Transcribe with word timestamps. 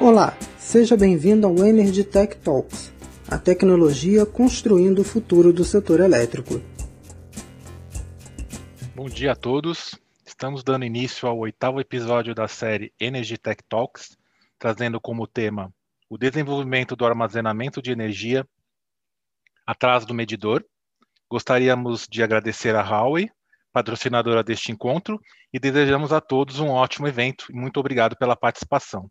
Olá, 0.00 0.36
seja 0.58 0.96
bem-vindo 0.96 1.46
ao 1.46 1.64
Energy 1.64 2.02
Tech 2.02 2.36
Talks, 2.38 2.92
a 3.30 3.38
tecnologia 3.38 4.26
construindo 4.26 5.00
o 5.00 5.04
futuro 5.04 5.52
do 5.52 5.64
setor 5.64 6.00
elétrico. 6.00 6.60
Bom 8.96 9.06
dia 9.06 9.32
a 9.32 9.36
todos. 9.36 9.94
Estamos 10.26 10.64
dando 10.64 10.84
início 10.84 11.28
ao 11.28 11.38
oitavo 11.38 11.78
episódio 11.80 12.34
da 12.34 12.48
série 12.48 12.92
Energy 12.98 13.36
Tech 13.38 13.62
Talks, 13.68 14.16
trazendo 14.58 15.00
como 15.00 15.26
tema 15.26 15.72
o 16.08 16.18
desenvolvimento 16.18 16.96
do 16.96 17.06
armazenamento 17.06 17.80
de 17.80 17.92
energia 17.92 18.46
atrás 19.64 20.04
do 20.04 20.14
medidor. 20.14 20.64
Gostaríamos 21.30 22.08
de 22.10 22.22
agradecer 22.22 22.74
a 22.74 22.82
Huawei, 22.82 23.30
patrocinadora 23.72 24.42
deste 24.42 24.72
encontro, 24.72 25.20
e 25.52 25.60
desejamos 25.60 26.12
a 26.12 26.20
todos 26.20 26.58
um 26.58 26.68
ótimo 26.70 27.06
evento 27.06 27.46
e 27.50 27.54
muito 27.54 27.78
obrigado 27.78 28.16
pela 28.16 28.34
participação. 28.34 29.08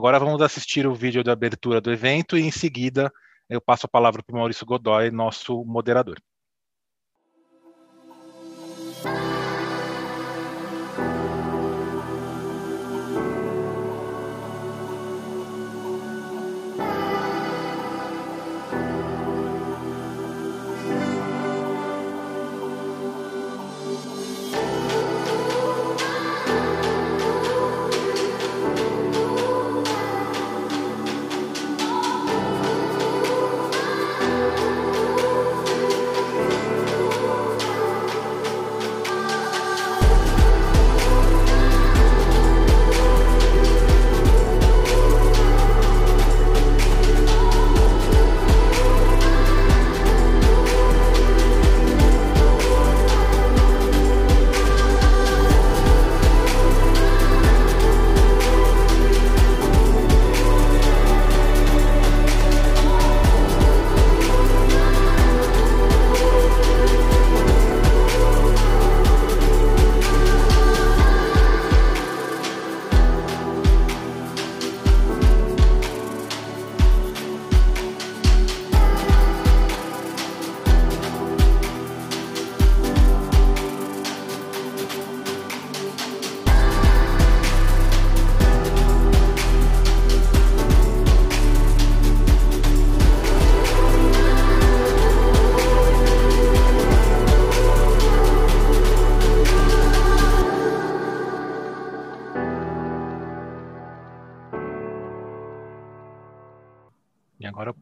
Agora 0.00 0.18
vamos 0.18 0.40
assistir 0.40 0.86
o 0.86 0.94
vídeo 0.94 1.22
de 1.22 1.30
abertura 1.30 1.78
do 1.78 1.92
evento 1.92 2.38
e 2.38 2.40
em 2.40 2.50
seguida 2.50 3.12
eu 3.50 3.60
passo 3.60 3.84
a 3.84 3.88
palavra 3.88 4.22
para 4.22 4.34
o 4.34 4.38
Maurício 4.38 4.64
Godoy, 4.64 5.10
nosso 5.10 5.62
moderador. 5.66 6.16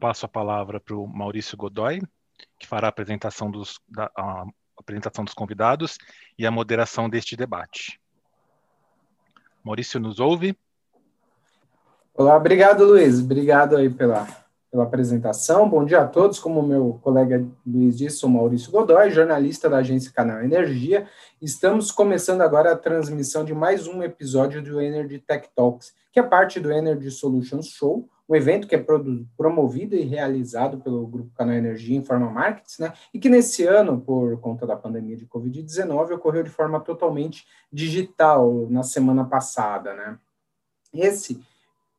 Passo 0.09 0.25
a 0.25 0.29
palavra 0.29 0.79
para 0.79 0.95
o 0.95 1.05
Maurício 1.05 1.55
Godoy, 1.55 2.01
que 2.57 2.65
fará 2.65 2.87
a 2.87 2.89
apresentação 2.89 3.51
dos, 3.51 3.79
da, 3.87 4.09
a 4.17 4.43
apresentação 4.75 5.23
dos 5.23 5.35
convidados 5.35 5.99
e 6.35 6.47
a 6.47 6.51
moderação 6.51 7.07
deste 7.07 7.35
debate. 7.35 8.01
Maurício, 9.63 9.99
nos 9.99 10.19
ouve? 10.19 10.57
Olá, 12.11 12.35
obrigado, 12.35 12.85
Luiz. 12.85 13.19
Obrigado 13.19 13.77
aí 13.77 13.87
pela, 13.87 14.25
pela 14.71 14.83
apresentação. 14.85 15.69
Bom 15.69 15.85
dia 15.85 16.01
a 16.01 16.07
todos. 16.07 16.39
Como 16.39 16.63
meu 16.63 16.99
colega 17.03 17.47
Luiz 17.63 17.95
disse, 17.95 18.17
sou 18.17 18.31
Maurício 18.31 18.71
Godoy, 18.71 19.11
jornalista 19.11 19.69
da 19.69 19.77
agência 19.77 20.11
Canal 20.11 20.41
Energia. 20.41 21.07
Estamos 21.39 21.91
começando 21.91 22.41
agora 22.41 22.71
a 22.71 22.75
transmissão 22.75 23.45
de 23.45 23.53
mais 23.53 23.85
um 23.85 24.01
episódio 24.01 24.59
do 24.59 24.81
Energy 24.81 25.19
Tech 25.19 25.47
Talks, 25.55 25.93
que 26.11 26.19
é 26.19 26.23
parte 26.23 26.59
do 26.59 26.71
Energy 26.71 27.11
Solutions 27.11 27.67
Show, 27.67 28.09
um 28.29 28.35
evento 28.35 28.67
que 28.67 28.75
é 28.75 28.85
promovido 29.35 29.95
e 29.95 30.03
realizado 30.03 30.77
pelo 30.77 31.07
Grupo 31.07 31.31
Canal 31.33 31.55
Energia 31.55 31.97
Informa 31.97 32.29
Markets, 32.29 32.77
né, 32.77 32.93
e 33.11 33.17
que 33.17 33.27
nesse 33.27 33.65
ano, 33.65 33.99
por 33.99 34.39
conta 34.39 34.67
da 34.67 34.75
pandemia 34.75 35.17
de 35.17 35.25
Covid-19, 35.25 36.11
ocorreu 36.11 36.43
de 36.43 36.49
forma 36.51 36.79
totalmente 36.79 37.47
digital 37.73 38.67
na 38.69 38.83
semana 38.83 39.25
passada, 39.25 39.95
né. 39.95 40.19
Esse, 40.93 41.41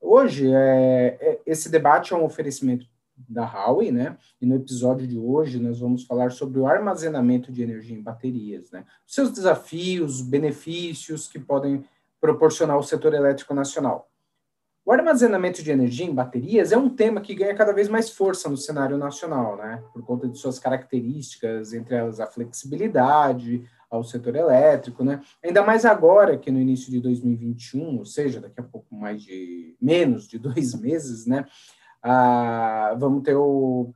hoje, 0.01 0.49
é, 0.53 1.19
é, 1.21 1.41
esse 1.45 1.69
debate 1.69 2.13
é 2.13 2.17
um 2.17 2.25
oferecimento 2.25 2.87
da 3.29 3.45
Huawei, 3.45 3.91
né, 3.91 4.17
e 4.41 4.47
no 4.47 4.55
episódio 4.55 5.09
de 5.09 5.19
hoje 5.19 5.59
nós 5.59 5.81
vamos 5.81 6.05
falar 6.05 6.31
sobre 6.31 6.61
o 6.61 6.67
armazenamento 6.67 7.51
de 7.51 7.61
energia 7.63 7.97
em 7.97 8.03
baterias, 8.03 8.71
né, 8.71 8.85
seus 9.05 9.33
desafios, 9.33 10.23
benefícios 10.23 11.27
que 11.27 11.41
podem 11.41 11.85
proporcionar 12.21 12.77
ao 12.77 12.83
setor 12.85 13.15
elétrico 13.15 13.53
nacional. 13.53 14.10
O 14.91 14.93
armazenamento 14.93 15.63
de 15.63 15.71
energia 15.71 16.05
em 16.05 16.13
baterias 16.13 16.73
é 16.73 16.77
um 16.77 16.89
tema 16.89 17.21
que 17.21 17.33
ganha 17.33 17.55
cada 17.55 17.73
vez 17.73 17.89
mais 17.89 18.11
força 18.11 18.49
no 18.49 18.57
cenário 18.57 18.99
nacional, 18.99 19.57
né? 19.57 19.81
Por 19.93 20.05
conta 20.05 20.27
de 20.27 20.37
suas 20.37 20.59
características, 20.59 21.73
entre 21.73 21.95
elas 21.95 22.19
a 22.19 22.27
flexibilidade 22.27 23.65
ao 23.89 24.03
setor 24.03 24.35
elétrico, 24.35 25.05
né? 25.05 25.21
Ainda 25.45 25.63
mais 25.63 25.85
agora 25.85 26.37
que 26.37 26.51
no 26.51 26.59
início 26.59 26.91
de 26.91 26.99
2021, 26.99 27.99
ou 27.99 28.05
seja, 28.05 28.41
daqui 28.41 28.59
a 28.59 28.65
pouco 28.65 28.93
mais 28.93 29.23
de 29.23 29.77
menos 29.81 30.27
de 30.27 30.41
dois 30.43 30.75
meses, 30.75 31.25
né? 31.25 31.47
Ah, 32.03 32.97
vamos 32.99 33.23
ter 33.23 33.37
o, 33.37 33.95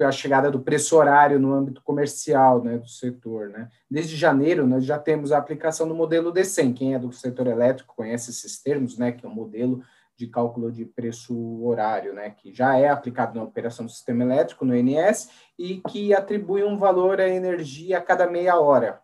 a 0.00 0.12
chegada 0.12 0.48
do 0.48 0.60
preço 0.60 0.96
horário 0.96 1.40
no 1.40 1.52
âmbito 1.52 1.82
comercial, 1.82 2.62
né, 2.62 2.78
do 2.78 2.86
setor, 2.86 3.48
né? 3.48 3.68
Desde 3.90 4.14
janeiro 4.14 4.64
nós 4.64 4.84
já 4.84 4.96
temos 4.96 5.32
a 5.32 5.38
aplicação 5.38 5.88
do 5.88 5.94
modelo 5.94 6.32
D100. 6.32 6.72
Quem 6.72 6.94
é 6.94 7.00
do 7.00 7.10
setor 7.10 7.48
elétrico 7.48 7.96
conhece 7.96 8.30
esses 8.30 8.62
termos, 8.62 8.96
né? 8.96 9.10
Que 9.10 9.26
é 9.26 9.28
um 9.28 9.34
modelo 9.34 9.82
de 10.16 10.26
cálculo 10.26 10.72
de 10.72 10.84
preço 10.84 11.62
horário, 11.62 12.14
né, 12.14 12.30
que 12.30 12.52
já 12.52 12.76
é 12.76 12.88
aplicado 12.88 13.38
na 13.38 13.44
operação 13.44 13.84
do 13.84 13.92
sistema 13.92 14.24
elétrico, 14.24 14.64
no 14.64 14.74
INS, 14.74 15.28
e 15.58 15.82
que 15.88 16.14
atribui 16.14 16.64
um 16.64 16.76
valor 16.76 17.20
à 17.20 17.28
energia 17.28 17.98
a 17.98 18.02
cada 18.02 18.28
meia 18.28 18.58
hora. 18.58 19.00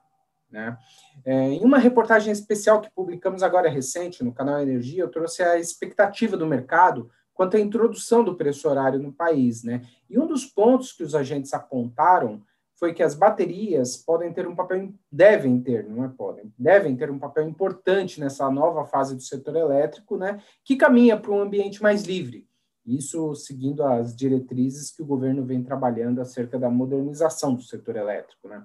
Né? 0.51 0.77
É, 1.25 1.33
em 1.33 1.65
uma 1.65 1.79
reportagem 1.79 2.33
especial 2.33 2.81
que 2.81 2.91
publicamos 2.91 3.43
agora 3.43 3.71
recente 3.71 4.23
no 4.23 4.35
canal 4.35 4.61
Energia, 4.61 5.03
eu 5.03 5.11
trouxe 5.11 5.43
a 5.43 5.59
expectativa 5.59 6.37
do 6.37 6.47
mercado 6.47 7.11
quanto 7.33 7.57
à 7.57 7.61
introdução 7.61 8.23
do 8.23 8.37
preço 8.37 8.69
horário 8.69 9.01
no 9.01 9.13
país. 9.13 9.65
Né? 9.65 9.83
E 10.11 10.19
um 10.19 10.27
dos 10.27 10.45
pontos 10.45 10.93
que 10.93 11.03
os 11.03 11.15
agentes 11.15 11.55
apontaram 11.55 12.43
foi 12.83 12.93
que 12.93 13.03
as 13.05 13.15
baterias 13.15 13.97
podem 13.97 14.33
ter 14.33 14.49
um 14.49 14.57
papel, 14.57 14.93
devem 15.09 15.61
ter, 15.61 15.89
não 15.89 16.03
é 16.03 16.09
podem, 16.09 16.53
devem 16.59 16.97
ter 16.97 17.13
um 17.13 17.19
papel 17.19 17.49
importante 17.49 18.19
nessa 18.19 18.51
nova 18.51 18.85
fase 18.85 19.15
do 19.15 19.23
setor 19.23 19.55
elétrico, 19.55 20.17
né, 20.17 20.43
que 20.65 20.75
caminha 20.75 21.17
para 21.17 21.31
um 21.31 21.41
ambiente 21.41 21.81
mais 21.81 22.03
livre. 22.03 22.45
Isso 22.85 23.37
seguindo 23.37 23.85
as 23.85 24.17
diretrizes 24.17 24.91
que 24.91 25.01
o 25.01 25.07
governo 25.07 25.45
vem 25.45 25.63
trabalhando 25.63 26.21
acerca 26.21 26.59
da 26.59 26.69
modernização 26.69 27.55
do 27.55 27.63
setor 27.63 27.95
elétrico, 27.95 28.49
né. 28.49 28.65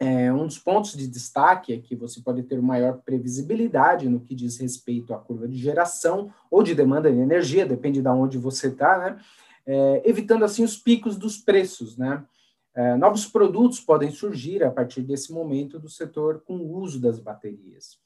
É, 0.00 0.32
um 0.32 0.46
dos 0.46 0.58
pontos 0.58 0.96
de 0.96 1.06
destaque 1.06 1.74
é 1.74 1.78
que 1.78 1.94
você 1.94 2.22
pode 2.22 2.42
ter 2.44 2.62
maior 2.62 3.02
previsibilidade 3.04 4.08
no 4.08 4.20
que 4.20 4.34
diz 4.34 4.56
respeito 4.56 5.12
à 5.12 5.18
curva 5.18 5.46
de 5.46 5.58
geração 5.58 6.32
ou 6.50 6.62
de 6.62 6.74
demanda 6.74 7.12
de 7.12 7.18
energia, 7.18 7.66
depende 7.66 8.00
de 8.00 8.08
onde 8.08 8.38
você 8.38 8.68
está, 8.68 8.98
né? 8.98 9.20
É, 9.66 10.02
evitando 10.08 10.46
assim 10.46 10.64
os 10.64 10.78
picos 10.78 11.18
dos 11.18 11.36
preços, 11.36 11.98
né? 11.98 12.24
É, 12.74 12.96
novos 12.96 13.26
produtos 13.26 13.80
podem 13.80 14.10
surgir 14.10 14.64
a 14.64 14.70
partir 14.70 15.02
desse 15.02 15.32
momento 15.32 15.78
do 15.78 15.88
setor 15.88 16.42
com 16.46 16.56
o 16.56 16.78
uso 16.78 17.00
das 17.00 17.18
baterias. 17.18 17.98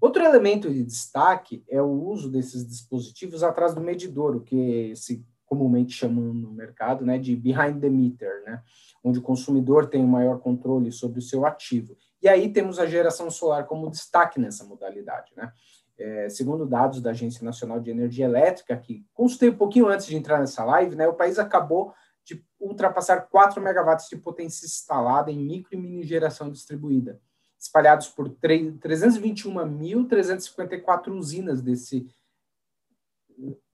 Outro 0.00 0.22
elemento 0.22 0.72
de 0.72 0.82
destaque 0.82 1.64
é 1.68 1.80
o 1.80 1.90
uso 1.90 2.30
desses 2.30 2.66
dispositivos 2.66 3.42
atrás 3.42 3.74
do 3.74 3.80
medidor, 3.80 4.36
o 4.36 4.40
que 4.40 4.94
se 4.96 5.24
comumente 5.46 5.92
chamam 5.92 6.34
no 6.34 6.50
mercado 6.50 7.04
né, 7.04 7.18
de 7.18 7.36
behind 7.36 7.80
the 7.80 7.88
meter, 7.88 8.42
né, 8.44 8.62
onde 9.02 9.18
o 9.18 9.22
consumidor 9.22 9.86
tem 9.86 10.02
o 10.02 10.08
maior 10.08 10.40
controle 10.40 10.90
sobre 10.90 11.18
o 11.18 11.22
seu 11.22 11.46
ativo. 11.46 11.96
E 12.20 12.28
aí 12.28 12.50
temos 12.52 12.78
a 12.78 12.86
geração 12.86 13.30
solar 13.30 13.66
como 13.66 13.90
destaque 13.90 14.40
nessa 14.40 14.64
modalidade. 14.64 15.32
Né? 15.36 15.52
É, 15.98 16.28
segundo 16.28 16.66
dados 16.66 17.00
da 17.00 17.10
Agência 17.10 17.44
Nacional 17.44 17.78
de 17.78 17.90
Energia 17.90 18.24
Elétrica, 18.24 18.76
que 18.76 19.04
consultei 19.12 19.50
um 19.50 19.56
pouquinho 19.56 19.88
antes 19.88 20.06
de 20.06 20.16
entrar 20.16 20.40
nessa 20.40 20.64
live, 20.64 20.96
né, 20.96 21.06
o 21.06 21.14
país 21.14 21.38
acabou 21.38 21.92
ultrapassar 22.64 23.28
4 23.28 23.62
megawatts 23.62 24.08
de 24.08 24.16
potência 24.16 24.64
instalada 24.64 25.30
em 25.30 25.38
micro 25.38 25.74
e 25.74 25.76
mini 25.76 26.02
geração 26.02 26.50
distribuída, 26.50 27.20
espalhados 27.58 28.08
por 28.08 28.30
321.354 28.30 31.12
usinas 31.12 31.60
desse 31.60 32.08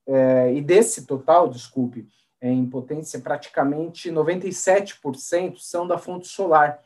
é, 0.06 0.54
e 0.54 0.60
desse 0.60 1.06
total, 1.06 1.48
desculpe, 1.48 2.08
em 2.42 2.68
potência, 2.68 3.20
praticamente 3.20 4.10
97% 4.10 5.58
são 5.58 5.86
da 5.86 5.96
fonte 5.98 6.26
solar. 6.26 6.82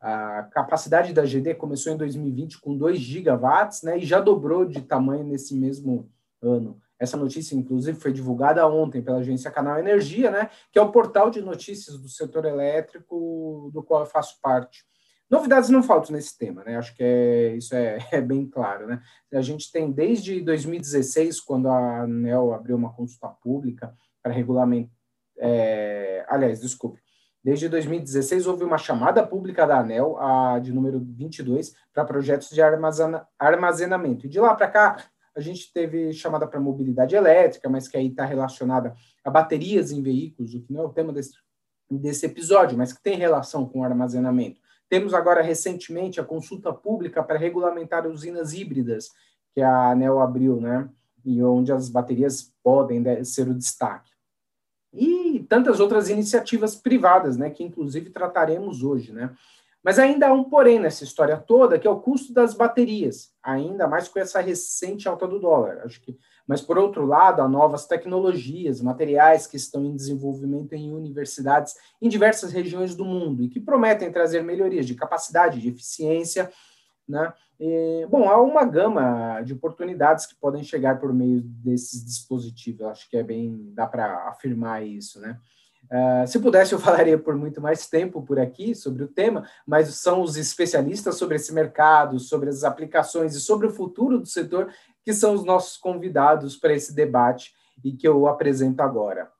A 0.00 0.44
capacidade 0.44 1.12
da 1.12 1.24
GD 1.24 1.54
começou 1.54 1.92
em 1.92 1.96
2020 1.96 2.60
com 2.60 2.76
2 2.76 3.00
gigawatts, 3.00 3.82
né, 3.82 3.98
e 3.98 4.06
já 4.06 4.20
dobrou 4.20 4.64
de 4.64 4.80
tamanho 4.82 5.24
nesse 5.24 5.56
mesmo 5.56 6.08
ano. 6.40 6.80
Essa 6.98 7.16
notícia, 7.16 7.54
inclusive, 7.54 7.98
foi 7.98 8.12
divulgada 8.12 8.66
ontem 8.66 9.00
pela 9.00 9.18
agência 9.18 9.50
Canal 9.50 9.78
Energia, 9.78 10.30
né, 10.30 10.50
que 10.72 10.78
é 10.78 10.82
o 10.82 10.90
portal 10.90 11.30
de 11.30 11.40
notícias 11.40 11.96
do 11.98 12.08
setor 12.08 12.44
elétrico 12.44 13.70
do 13.72 13.82
qual 13.82 14.00
eu 14.00 14.06
faço 14.06 14.40
parte. 14.42 14.84
Novidades 15.30 15.68
não 15.68 15.82
faltam 15.82 16.16
nesse 16.16 16.38
tema, 16.38 16.64
né? 16.64 16.78
Acho 16.78 16.94
que 16.96 17.02
é, 17.02 17.54
isso 17.54 17.74
é, 17.74 17.98
é, 18.10 18.20
bem 18.20 18.48
claro, 18.48 18.86
né? 18.86 19.02
A 19.32 19.42
gente 19.42 19.70
tem 19.70 19.92
desde 19.92 20.40
2016, 20.40 21.40
quando 21.40 21.68
a 21.68 22.02
ANEL 22.02 22.54
abriu 22.54 22.76
uma 22.76 22.92
consulta 22.92 23.28
pública 23.28 23.94
para 24.22 24.32
regulamento, 24.32 24.90
é, 25.36 26.24
aliás, 26.28 26.60
desculpe, 26.60 27.00
desde 27.44 27.68
2016 27.68 28.46
houve 28.46 28.64
uma 28.64 28.78
chamada 28.78 29.24
pública 29.24 29.66
da 29.66 29.78
ANEL, 29.78 30.18
a 30.18 30.58
de 30.58 30.72
número 30.72 30.98
22, 30.98 31.74
para 31.92 32.04
projetos 32.04 32.48
de 32.48 32.62
armazena, 32.62 33.28
armazenamento. 33.38 34.26
E 34.26 34.28
de 34.30 34.40
lá 34.40 34.54
para 34.54 34.68
cá, 34.68 35.04
a 35.38 35.40
gente 35.40 35.72
teve 35.72 36.12
chamada 36.12 36.48
para 36.48 36.58
mobilidade 36.58 37.14
elétrica, 37.14 37.68
mas 37.68 37.86
que 37.86 37.96
aí 37.96 38.08
está 38.08 38.24
relacionada 38.24 38.94
a 39.24 39.30
baterias 39.30 39.92
em 39.92 40.02
veículos, 40.02 40.52
o 40.52 40.60
que 40.60 40.72
não 40.72 40.82
é 40.82 40.84
o 40.86 40.92
tema 40.92 41.12
desse, 41.12 41.32
desse 41.88 42.26
episódio, 42.26 42.76
mas 42.76 42.92
que 42.92 43.00
tem 43.00 43.16
relação 43.16 43.64
com 43.64 43.84
armazenamento. 43.84 44.60
Temos 44.88 45.14
agora 45.14 45.40
recentemente 45.40 46.20
a 46.20 46.24
consulta 46.24 46.72
pública 46.72 47.22
para 47.22 47.38
regulamentar 47.38 48.04
usinas 48.08 48.52
híbridas, 48.52 49.10
que 49.54 49.62
a 49.62 49.92
ANEL 49.92 50.18
abriu, 50.18 50.60
né? 50.60 50.88
E 51.24 51.40
onde 51.42 51.70
as 51.70 51.88
baterias 51.88 52.52
podem 52.62 53.24
ser 53.24 53.48
o 53.48 53.54
destaque. 53.54 54.10
E 54.92 55.46
tantas 55.48 55.78
outras 55.78 56.08
iniciativas 56.08 56.74
privadas, 56.74 57.36
né? 57.36 57.48
Que 57.48 57.62
inclusive 57.62 58.10
trataremos 58.10 58.82
hoje, 58.82 59.12
né? 59.12 59.32
Mas 59.82 59.98
ainda 59.98 60.28
há 60.28 60.32
um 60.32 60.44
porém 60.44 60.78
nessa 60.78 61.04
história 61.04 61.36
toda, 61.36 61.78
que 61.78 61.86
é 61.86 61.90
o 61.90 62.00
custo 62.00 62.32
das 62.32 62.54
baterias, 62.54 63.30
ainda 63.42 63.86
mais 63.86 64.08
com 64.08 64.18
essa 64.18 64.40
recente 64.40 65.08
alta 65.08 65.26
do 65.26 65.38
dólar. 65.38 65.82
Acho 65.84 66.00
que 66.00 66.18
mas, 66.48 66.62
por 66.62 66.78
outro 66.78 67.04
lado, 67.04 67.42
há 67.42 67.48
novas 67.48 67.86
tecnologias, 67.86 68.80
materiais 68.80 69.46
que 69.46 69.58
estão 69.58 69.84
em 69.84 69.94
desenvolvimento 69.94 70.72
em 70.72 70.90
universidades 70.90 71.74
em 72.00 72.08
diversas 72.08 72.52
regiões 72.52 72.94
do 72.94 73.04
mundo 73.04 73.44
e 73.44 73.50
que 73.50 73.60
prometem 73.60 74.10
trazer 74.10 74.42
melhorias 74.42 74.86
de 74.86 74.94
capacidade, 74.94 75.60
de 75.60 75.68
eficiência. 75.68 76.50
Né? 77.06 77.30
E, 77.60 78.06
bom, 78.08 78.30
há 78.30 78.40
uma 78.40 78.64
gama 78.64 79.42
de 79.42 79.52
oportunidades 79.52 80.24
que 80.24 80.34
podem 80.36 80.64
chegar 80.64 80.98
por 80.98 81.12
meio 81.12 81.42
desses 81.42 82.02
dispositivos. 82.02 82.86
Acho 82.86 83.10
que 83.10 83.18
é 83.18 83.22
bem, 83.22 83.70
dá 83.74 83.86
para 83.86 84.30
afirmar 84.30 84.86
isso, 84.86 85.20
né? 85.20 85.38
Uh, 85.90 86.26
se 86.26 86.38
pudesse, 86.38 86.74
eu 86.74 86.78
falaria 86.80 87.18
por 87.18 87.34
muito 87.34 87.60
mais 87.60 87.86
tempo 87.86 88.22
por 88.22 88.38
aqui 88.38 88.74
sobre 88.74 89.02
o 89.02 89.08
tema, 89.08 89.48
mas 89.66 89.88
são 89.94 90.20
os 90.20 90.36
especialistas 90.36 91.16
sobre 91.16 91.36
esse 91.36 91.52
mercado, 91.52 92.18
sobre 92.18 92.48
as 92.48 92.62
aplicações 92.62 93.34
e 93.34 93.40
sobre 93.40 93.66
o 93.66 93.70
futuro 93.70 94.18
do 94.18 94.26
setor 94.26 94.70
que 95.02 95.14
são 95.14 95.32
os 95.32 95.42
nossos 95.42 95.78
convidados 95.78 96.56
para 96.56 96.74
esse 96.74 96.94
debate 96.94 97.54
e 97.82 97.92
que 97.92 98.06
eu 98.06 98.26
apresento 98.26 98.82
agora. 98.82 99.30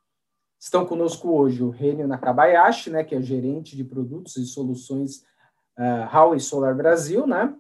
Estão 0.59 0.87
conosco 0.87 1.31
hoje 1.31 1.63
o 1.63 1.71
Renio 1.71 2.09
Nakabayashi, 2.09 2.91
né, 2.91 3.05
que 3.05 3.15
é 3.15 3.21
gerente 3.21 3.77
de 3.77 3.85
produtos 3.85 4.37
e 4.37 4.47
soluções 4.47 5.19
uh, 5.79 6.09
Huawei 6.11 6.41
Solar 6.41 6.75
Brasil, 6.75 7.27
né? 7.27 7.55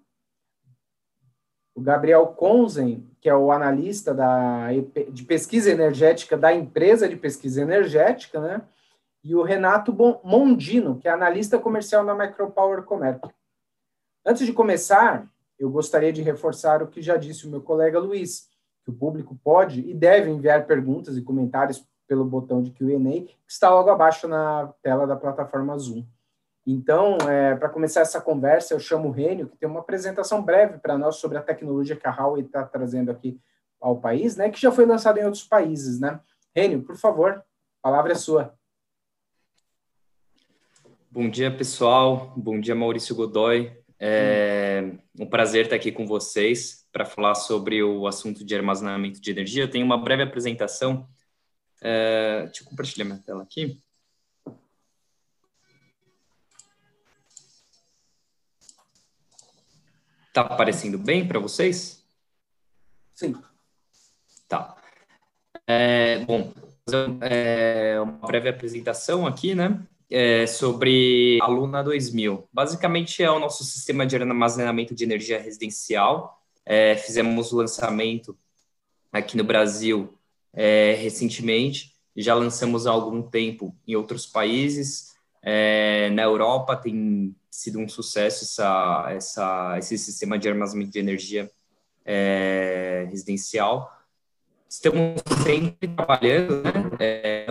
O 1.74 1.80
Gabriel 1.80 2.26
Konzen, 2.28 3.08
que 3.20 3.28
é 3.28 3.34
o 3.34 3.52
analista 3.52 4.12
da, 4.12 4.68
de 5.12 5.24
pesquisa 5.24 5.70
energética 5.70 6.36
da 6.36 6.52
empresa 6.52 7.08
de 7.08 7.14
pesquisa 7.14 7.62
energética, 7.62 8.40
né? 8.40 8.62
E 9.22 9.34
o 9.34 9.42
Renato 9.42 9.92
Mondino, 10.24 10.98
que 10.98 11.08
é 11.08 11.10
analista 11.10 11.58
comercial 11.58 12.04
na 12.04 12.14
Micropower 12.14 12.82
Commerce. 12.82 13.20
Antes 14.24 14.46
de 14.46 14.52
começar, 14.52 15.28
eu 15.58 15.70
gostaria 15.70 16.12
de 16.12 16.22
reforçar 16.22 16.82
o 16.82 16.86
que 16.86 17.02
já 17.02 17.16
disse 17.16 17.46
o 17.46 17.50
meu 17.50 17.60
colega 17.60 17.98
Luiz, 17.98 18.48
que 18.84 18.90
o 18.90 18.94
público 18.94 19.38
pode 19.42 19.80
e 19.80 19.92
deve 19.92 20.30
enviar 20.30 20.66
perguntas 20.66 21.16
e 21.16 21.22
comentários 21.22 21.84
pelo 22.06 22.24
botão 22.24 22.62
de 22.62 22.70
Q&A, 22.70 23.24
que 23.24 23.36
está 23.46 23.68
logo 23.68 23.90
abaixo 23.90 24.26
na 24.26 24.72
tela 24.82 25.06
da 25.06 25.14
plataforma 25.14 25.76
Zoom. 25.76 26.04
Então, 26.66 27.16
é, 27.28 27.54
para 27.54 27.68
começar 27.68 28.00
essa 28.00 28.20
conversa, 28.20 28.74
eu 28.74 28.78
chamo 28.78 29.08
o 29.08 29.10
Rênio, 29.10 29.48
que 29.48 29.56
tem 29.56 29.68
uma 29.68 29.80
apresentação 29.80 30.42
breve 30.42 30.78
para 30.78 30.98
nós 30.98 31.16
sobre 31.16 31.38
a 31.38 31.42
tecnologia 31.42 31.96
que 31.96 32.06
a 32.06 32.10
Huawei 32.10 32.44
está 32.44 32.62
trazendo 32.64 33.10
aqui 33.10 33.40
ao 33.80 34.00
país, 34.00 34.36
né, 34.36 34.50
que 34.50 34.60
já 34.60 34.70
foi 34.70 34.84
lançada 34.84 35.20
em 35.20 35.24
outros 35.24 35.44
países. 35.44 36.00
Né? 36.00 36.20
Rênio, 36.54 36.82
por 36.82 36.96
favor, 36.96 37.32
a 37.32 37.42
palavra 37.82 38.12
é 38.12 38.14
sua. 38.14 38.57
Bom 41.20 41.28
dia, 41.28 41.50
pessoal. 41.50 42.32
Bom 42.36 42.60
dia, 42.60 42.76
Maurício 42.76 43.12
Godoy. 43.12 43.76
É 43.98 44.84
um 45.18 45.26
prazer 45.26 45.64
estar 45.64 45.74
aqui 45.74 45.90
com 45.90 46.06
vocês 46.06 46.86
para 46.92 47.04
falar 47.04 47.34
sobre 47.34 47.82
o 47.82 48.06
assunto 48.06 48.44
de 48.44 48.54
armazenamento 48.54 49.20
de 49.20 49.28
energia. 49.28 49.64
Eu 49.64 49.68
tenho 49.68 49.84
uma 49.84 49.98
breve 49.98 50.22
apresentação. 50.22 51.08
É, 51.82 52.44
deixa 52.44 52.62
eu 52.62 52.68
compartilhar 52.68 53.04
minha 53.04 53.18
tela 53.18 53.42
aqui. 53.42 53.82
Tá 60.32 60.42
aparecendo 60.42 60.98
bem 60.98 61.26
para 61.26 61.40
vocês? 61.40 62.06
Sim. 63.12 63.34
Tá. 64.46 64.76
É, 65.66 66.20
bom, 66.20 66.54
é 67.22 68.00
uma 68.00 68.24
breve 68.24 68.48
apresentação 68.48 69.26
aqui, 69.26 69.52
né? 69.52 69.84
É, 70.10 70.46
sobre 70.46 71.38
a 71.42 71.46
Luna 71.46 71.82
2000. 71.82 72.48
Basicamente 72.52 73.22
é 73.22 73.30
o 73.30 73.38
nosso 73.38 73.64
sistema 73.64 74.06
de 74.06 74.16
armazenamento 74.16 74.94
de 74.94 75.04
energia 75.04 75.40
residencial. 75.40 76.40
É, 76.64 76.96
fizemos 76.96 77.52
o 77.52 77.56
lançamento 77.56 78.36
aqui 79.12 79.36
no 79.36 79.44
Brasil 79.44 80.14
é, 80.52 80.94
recentemente, 80.94 81.94
já 82.16 82.34
lançamos 82.34 82.86
há 82.86 82.90
algum 82.90 83.22
tempo 83.22 83.74
em 83.86 83.94
outros 83.94 84.26
países. 84.26 85.14
É, 85.42 86.10
na 86.10 86.22
Europa 86.22 86.76
tem 86.76 87.34
sido 87.50 87.78
um 87.78 87.88
sucesso 87.88 88.44
essa, 88.44 89.06
essa, 89.10 89.78
esse 89.78 89.96
sistema 89.96 90.38
de 90.38 90.48
armazenamento 90.48 90.92
de 90.92 90.98
energia 90.98 91.50
é, 92.04 93.06
residencial. 93.10 93.97
Estamos 94.68 95.22
sempre 95.42 95.88
trabalhando 95.88 96.62
né, 96.62 96.72
é, 97.00 97.46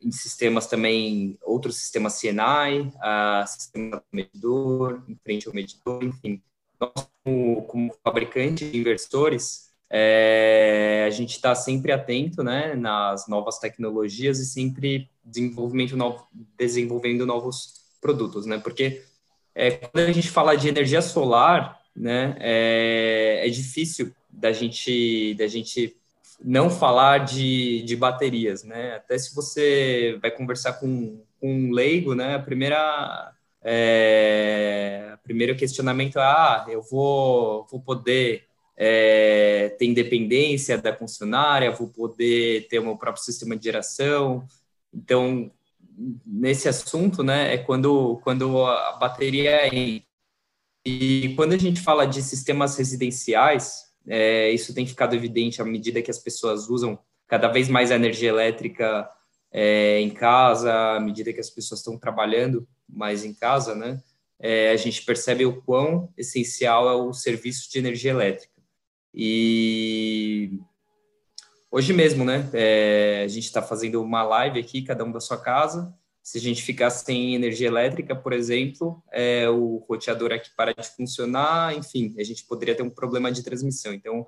em 0.00 0.12
sistemas 0.12 0.68
também, 0.68 1.36
outros 1.42 1.76
sistemas 1.76 2.20
CNI, 2.20 2.82
uh, 2.82 3.46
sistema 3.48 4.02
medidor, 4.12 5.02
em 5.08 5.16
frente 5.16 5.48
ao 5.48 5.54
medidor, 5.54 6.04
enfim. 6.04 6.40
Nós, 6.80 6.92
como, 7.24 7.62
como 7.62 7.94
fabricante 8.04 8.70
de 8.70 8.78
inversores, 8.78 9.72
é, 9.90 11.04
a 11.06 11.10
gente 11.10 11.32
está 11.32 11.52
sempre 11.54 11.90
atento 11.90 12.44
né, 12.44 12.74
nas 12.74 13.26
novas 13.26 13.58
tecnologias 13.58 14.38
e 14.38 14.46
sempre 14.46 15.10
desenvolvimento 15.24 15.96
novo, 15.96 16.26
desenvolvendo 16.56 17.26
novos 17.26 17.82
produtos, 18.00 18.46
né? 18.46 18.58
Porque 18.58 19.02
é, 19.54 19.72
quando 19.72 20.08
a 20.08 20.12
gente 20.12 20.30
fala 20.30 20.56
de 20.56 20.68
energia 20.68 21.02
solar, 21.02 21.80
né, 21.94 22.36
é, 22.38 23.46
é 23.46 23.50
difícil 23.50 24.14
da 24.30 24.52
gente, 24.52 25.34
da 25.34 25.46
gente 25.46 25.96
não 26.44 26.70
falar 26.70 27.18
de, 27.18 27.82
de 27.82 27.96
baterias, 27.96 28.64
né? 28.64 28.96
Até 28.96 29.18
se 29.18 29.34
você 29.34 30.18
vai 30.20 30.30
conversar 30.30 30.74
com, 30.74 31.22
com 31.40 31.54
um 31.54 31.72
leigo, 31.72 32.14
né? 32.14 32.34
A 32.34 32.40
primeira 32.40 33.32
é, 33.64 35.16
primeiro 35.22 35.56
questionamento 35.56 36.18
é, 36.18 36.22
ah, 36.22 36.66
eu 36.68 36.82
vou, 36.82 37.66
vou 37.70 37.80
poder 37.80 38.44
é, 38.76 39.74
ter 39.78 39.86
independência 39.86 40.76
da 40.76 40.92
concessionária, 40.92 41.70
vou 41.70 41.88
poder 41.88 42.66
ter 42.68 42.78
o 42.80 42.84
meu 42.84 42.96
próprio 42.96 43.22
sistema 43.24 43.56
de 43.56 43.64
geração. 43.64 44.46
Então, 44.92 45.50
nesse 46.26 46.68
assunto, 46.68 47.22
né, 47.22 47.54
é 47.54 47.58
quando, 47.58 48.20
quando 48.22 48.64
a 48.66 48.92
bateria 48.92 49.68
é... 49.68 50.02
E 50.84 51.32
quando 51.36 51.52
a 51.52 51.56
gente 51.56 51.80
fala 51.80 52.04
de 52.04 52.20
sistemas 52.20 52.76
residenciais, 52.76 53.91
é, 54.08 54.50
isso 54.50 54.74
tem 54.74 54.86
ficado 54.86 55.14
evidente 55.14 55.60
à 55.60 55.64
medida 55.64 56.02
que 56.02 56.10
as 56.10 56.18
pessoas 56.18 56.68
usam 56.68 56.98
cada 57.28 57.48
vez 57.48 57.68
mais 57.68 57.90
a 57.90 57.94
energia 57.94 58.28
elétrica 58.28 59.08
é, 59.50 60.00
em 60.00 60.10
casa, 60.10 60.72
à 60.96 61.00
medida 61.00 61.32
que 61.32 61.40
as 61.40 61.50
pessoas 61.50 61.80
estão 61.80 61.98
trabalhando 61.98 62.66
mais 62.88 63.24
em 63.24 63.34
casa, 63.34 63.74
né? 63.74 64.02
É, 64.38 64.70
a 64.70 64.76
gente 64.76 65.04
percebe 65.04 65.46
o 65.46 65.62
quão 65.62 66.12
essencial 66.16 66.88
é 66.88 66.94
o 66.94 67.12
serviço 67.12 67.70
de 67.70 67.78
energia 67.78 68.10
elétrica. 68.10 68.60
E 69.14 70.58
hoje 71.70 71.92
mesmo, 71.92 72.24
né? 72.24 72.50
É, 72.52 73.22
a 73.24 73.28
gente 73.28 73.44
está 73.44 73.62
fazendo 73.62 74.02
uma 74.02 74.22
live 74.22 74.58
aqui, 74.58 74.82
cada 74.82 75.04
um 75.04 75.12
da 75.12 75.20
sua 75.20 75.40
casa. 75.40 75.94
Se 76.22 76.38
a 76.38 76.40
gente 76.40 76.62
ficar 76.62 76.90
sem 76.90 77.34
energia 77.34 77.66
elétrica, 77.66 78.14
por 78.14 78.32
exemplo, 78.32 79.02
é, 79.12 79.48
o 79.48 79.84
roteador 79.88 80.32
aqui 80.32 80.50
para 80.56 80.72
de 80.72 80.88
funcionar, 80.88 81.76
enfim, 81.76 82.14
a 82.18 82.22
gente 82.22 82.44
poderia 82.46 82.74
ter 82.74 82.82
um 82.82 82.90
problema 82.90 83.32
de 83.32 83.42
transmissão. 83.42 83.92
Então, 83.92 84.26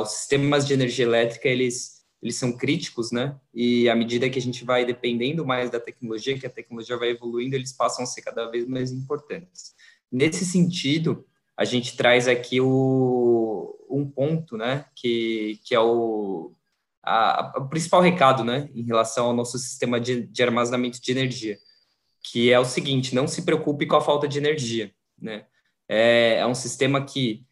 os 0.00 0.10
sistemas 0.12 0.66
de 0.66 0.74
energia 0.74 1.04
elétrica, 1.04 1.48
eles 1.48 2.02
eles 2.22 2.36
são 2.36 2.52
críticos, 2.52 3.10
né? 3.10 3.36
E 3.52 3.88
à 3.88 3.96
medida 3.96 4.30
que 4.30 4.38
a 4.38 4.42
gente 4.42 4.64
vai 4.64 4.84
dependendo 4.84 5.44
mais 5.44 5.70
da 5.70 5.80
tecnologia, 5.80 6.38
que 6.38 6.46
a 6.46 6.50
tecnologia 6.50 6.96
vai 6.96 7.10
evoluindo, 7.10 7.56
eles 7.56 7.72
passam 7.72 8.04
a 8.04 8.06
ser 8.06 8.22
cada 8.22 8.48
vez 8.48 8.64
mais 8.64 8.92
importantes. 8.92 9.74
Nesse 10.10 10.46
sentido, 10.46 11.26
a 11.56 11.64
gente 11.64 11.96
traz 11.96 12.28
aqui 12.28 12.60
o, 12.60 13.76
um 13.90 14.08
ponto, 14.08 14.56
né? 14.56 14.86
Que, 14.94 15.58
que 15.64 15.74
é 15.74 15.80
o, 15.80 16.52
a, 17.02 17.52
o 17.56 17.68
principal 17.68 18.00
recado, 18.00 18.44
né? 18.44 18.68
Em 18.74 18.82
relação 18.82 19.26
ao 19.26 19.32
nosso 19.32 19.58
sistema 19.58 20.00
de, 20.00 20.22
de 20.26 20.42
armazenamento 20.42 21.00
de 21.00 21.10
energia, 21.10 21.58
que 22.22 22.52
é 22.52 22.58
o 22.58 22.64
seguinte: 22.64 23.14
não 23.14 23.26
se 23.26 23.42
preocupe 23.42 23.86
com 23.86 23.96
a 23.96 24.00
falta 24.00 24.28
de 24.28 24.38
energia, 24.38 24.92
né? 25.18 25.46
É, 25.88 26.36
é 26.38 26.46
um 26.46 26.54
sistema 26.54 27.04
que 27.04 27.44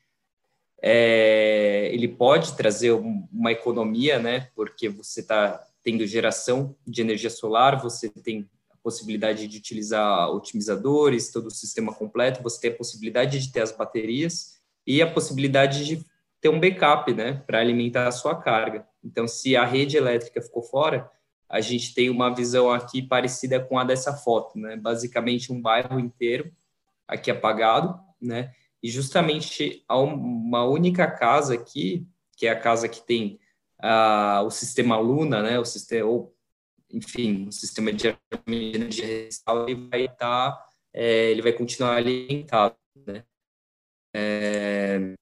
é, 0.83 1.91
ele 1.93 2.09
pode 2.09 2.57
trazer 2.57 2.93
uma 2.93 3.53
economia, 3.53 4.19
né? 4.19 4.49
Porque 4.55 4.89
você 4.89 5.21
está 5.21 5.63
tendo 5.83 6.07
geração 6.07 6.77
de 6.87 7.01
energia 7.01 7.31
solar, 7.31 7.81
você 7.81 8.09
tem 8.09 8.49
a 8.71 8.77
possibilidade 8.83 9.47
de 9.47 9.59
utilizar 9.59 10.31
otimizadores, 10.31 11.31
todo 11.31 11.47
o 11.47 11.51
sistema 11.51 11.93
completo, 11.93 12.43
você 12.43 12.61
tem 12.61 12.71
a 12.71 12.77
possibilidade 12.77 13.39
de 13.39 13.53
ter 13.53 13.61
as 13.61 13.73
baterias 13.73 14.61
e 14.87 15.03
a 15.03 15.11
possibilidade 15.11 15.85
de 15.85 16.05
ter 16.41 16.49
um 16.49 16.61
backup, 16.61 17.13
né? 17.13 17.43
Para 17.47 17.61
alimentar 17.61 18.07
a 18.07 18.13
sua 18.13 18.35
carga. 18.35 18.87
Então, 19.03 19.27
se 19.27 19.57
a 19.57 19.65
rede 19.65 19.97
elétrica 19.97 20.43
ficou 20.43 20.63
fora, 20.63 21.11
a 21.49 21.61
gente 21.61 21.95
tem 21.95 22.11
uma 22.11 22.35
visão 22.35 22.71
aqui 22.71 23.03
parecida 23.03 23.59
com 23.59 23.79
a 23.79 23.85
dessa 23.85 24.13
foto, 24.13 24.59
né? 24.59 24.77
Basicamente 24.77 25.53
um 25.53 25.61
bairro 25.61 25.99
inteiro 25.99 26.53
aqui 27.09 27.31
apagado, 27.31 27.99
né? 28.21 28.53
E 28.83 28.89
justamente 28.89 29.85
uma 29.89 30.65
única 30.65 31.11
casa 31.11 31.55
aqui, 31.55 32.07
que 32.37 32.47
é 32.47 32.51
a 32.51 32.59
casa 32.59 32.89
que 32.89 33.03
tem 33.03 33.39
uh, 33.83 34.45
o 34.45 34.51
sistema 34.51 34.99
Luna, 34.99 35.43
né, 35.43 35.59
o 35.59 35.65
sistema, 35.65 36.09
ou, 36.09 36.35
enfim, 36.91 37.47
o 37.49 37.53
sistema 37.53 37.93
de 37.93 38.17
energia 38.47 39.29
ele 39.67 39.89
vai 39.89 40.05
estar, 40.05 40.53
tá, 40.53 40.67
é, 40.93 41.31
ele 41.31 41.43
vai 41.43 41.53
continuar 41.53 41.97
alimentado, 41.97 42.77
né. 43.07 43.25
É, 44.15 45.15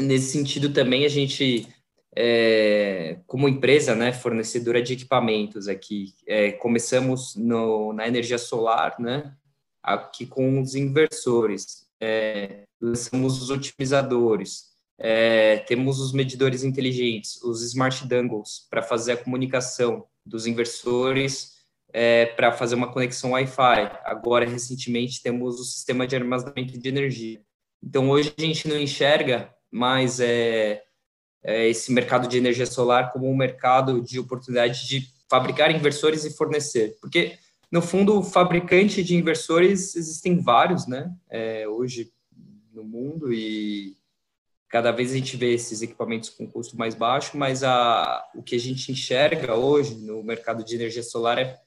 nesse 0.00 0.32
sentido 0.32 0.72
também 0.72 1.04
a 1.04 1.08
gente 1.08 1.68
é, 2.16 3.18
como 3.26 3.48
empresa, 3.48 3.94
né, 3.94 4.12
fornecedora 4.12 4.80
de 4.82 4.92
equipamentos 4.92 5.68
aqui, 5.68 6.14
é, 6.26 6.52
começamos 6.52 7.34
no, 7.34 7.92
na 7.92 8.06
energia 8.06 8.38
solar, 8.38 8.96
né, 8.98 9.34
aqui 9.82 10.26
com 10.26 10.60
os 10.60 10.74
inversores. 10.74 11.86
É, 12.00 12.64
lançamos 12.80 13.42
os 13.42 13.50
otimizadores, 13.50 14.74
é, 14.98 15.58
temos 15.58 16.00
os 16.00 16.12
medidores 16.12 16.62
inteligentes, 16.62 17.42
os 17.42 17.62
smart 17.62 18.06
dongles 18.06 18.66
para 18.70 18.82
fazer 18.82 19.12
a 19.12 19.16
comunicação 19.16 20.04
dos 20.24 20.46
inversores 20.46 21.54
é, 21.92 22.26
para 22.26 22.52
fazer 22.52 22.74
uma 22.74 22.92
conexão 22.92 23.30
Wi-Fi. 23.30 24.00
Agora, 24.04 24.44
recentemente, 24.44 25.22
temos 25.22 25.60
o 25.60 25.64
sistema 25.64 26.06
de 26.06 26.16
armazenamento 26.16 26.76
de 26.76 26.88
energia. 26.88 27.40
Então, 27.82 28.10
hoje 28.10 28.34
a 28.36 28.40
gente 28.40 28.66
não 28.66 28.78
enxerga 28.78 29.54
mais 29.70 30.18
é, 30.18 30.82
é, 31.44 31.68
esse 31.68 31.92
mercado 31.92 32.26
de 32.26 32.38
energia 32.38 32.66
solar 32.66 33.12
como 33.12 33.30
um 33.30 33.36
mercado 33.36 34.00
de 34.00 34.18
oportunidade 34.18 34.88
de 34.88 35.06
fabricar 35.28 35.70
inversores 35.70 36.24
e 36.24 36.34
fornecer, 36.34 36.96
porque 37.00 37.38
no 37.70 37.82
fundo, 37.82 38.22
fabricante 38.22 39.02
de 39.02 39.16
inversores 39.16 39.96
existem 39.96 40.40
vários, 40.40 40.86
né? 40.86 41.12
É, 41.28 41.66
hoje 41.66 42.12
no 42.72 42.84
mundo 42.84 43.32
e 43.32 43.96
cada 44.68 44.92
vez 44.92 45.12
a 45.12 45.14
gente 45.16 45.36
vê 45.36 45.54
esses 45.54 45.82
equipamentos 45.82 46.30
com 46.30 46.50
custo 46.50 46.76
mais 46.76 46.94
baixo, 46.94 47.36
mas 47.36 47.62
a, 47.62 48.24
o 48.34 48.42
que 48.42 48.56
a 48.56 48.60
gente 48.60 48.90
enxerga 48.90 49.54
hoje 49.54 49.96
no 49.96 50.22
mercado 50.22 50.64
de 50.64 50.74
energia 50.74 51.02
solar 51.02 51.38
é, 51.38 51.60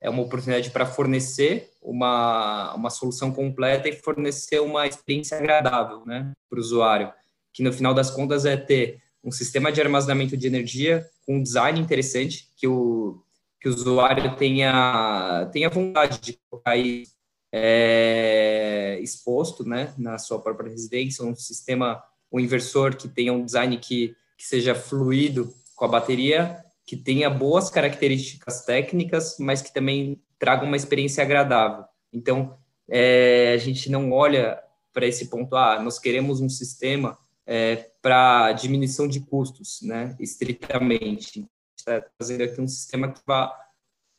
é 0.00 0.10
uma 0.10 0.22
oportunidade 0.22 0.70
para 0.70 0.86
fornecer 0.86 1.70
uma, 1.80 2.74
uma 2.74 2.90
solução 2.90 3.32
completa 3.32 3.88
e 3.88 3.92
fornecer 3.92 4.60
uma 4.60 4.86
experiência 4.86 5.38
agradável 5.38 6.04
né, 6.06 6.32
para 6.48 6.58
o 6.58 6.60
usuário, 6.60 7.12
que 7.52 7.62
no 7.62 7.72
final 7.72 7.92
das 7.92 8.10
contas 8.10 8.44
é 8.44 8.56
ter 8.56 9.02
um 9.24 9.32
sistema 9.32 9.72
de 9.72 9.80
armazenamento 9.80 10.36
de 10.36 10.46
energia 10.46 11.08
com 11.26 11.36
um 11.36 11.42
design 11.42 11.80
interessante, 11.80 12.50
que 12.56 12.68
o, 12.68 13.22
que 13.60 13.68
o 13.68 13.74
usuário 13.74 14.36
tenha, 14.36 15.48
tenha 15.50 15.70
vontade 15.70 16.20
de 16.20 16.38
colocar 16.48 16.72
aí 16.72 17.04
é, 17.50 18.98
exposto 19.00 19.64
né, 19.66 19.94
na 19.96 20.18
sua 20.18 20.38
própria 20.38 20.70
residência, 20.70 21.24
um 21.24 21.34
sistema, 21.34 22.02
um 22.30 22.38
inversor 22.38 22.94
que 22.96 23.08
tenha 23.08 23.32
um 23.32 23.44
design 23.44 23.78
que, 23.78 24.14
que 24.36 24.44
seja 24.44 24.74
fluido 24.74 25.54
com 25.74 25.86
a 25.86 25.88
bateria, 25.88 26.62
que 26.86 26.96
tenha 26.96 27.30
boas 27.30 27.70
características 27.70 28.64
técnicas, 28.64 29.36
mas 29.38 29.62
que 29.62 29.72
também 29.72 30.20
traga 30.38 30.66
uma 30.66 30.76
experiência 30.76 31.24
agradável. 31.24 31.84
Então, 32.12 32.58
é, 32.88 33.52
a 33.54 33.56
gente 33.56 33.90
não 33.90 34.12
olha 34.12 34.60
para 34.92 35.06
esse 35.06 35.28
ponto, 35.28 35.56
ah, 35.56 35.80
nós 35.82 35.98
queremos 35.98 36.40
um 36.40 36.48
sistema 36.48 37.18
é, 37.46 37.88
para 38.04 38.52
diminuição 38.52 39.08
de 39.08 39.18
custos, 39.18 39.80
né, 39.80 40.14
estritamente. 40.20 41.48
Está 41.74 42.04
fazendo 42.18 42.42
aqui 42.42 42.60
um 42.60 42.68
sistema 42.68 43.10
que 43.10 43.18
vai 43.26 43.48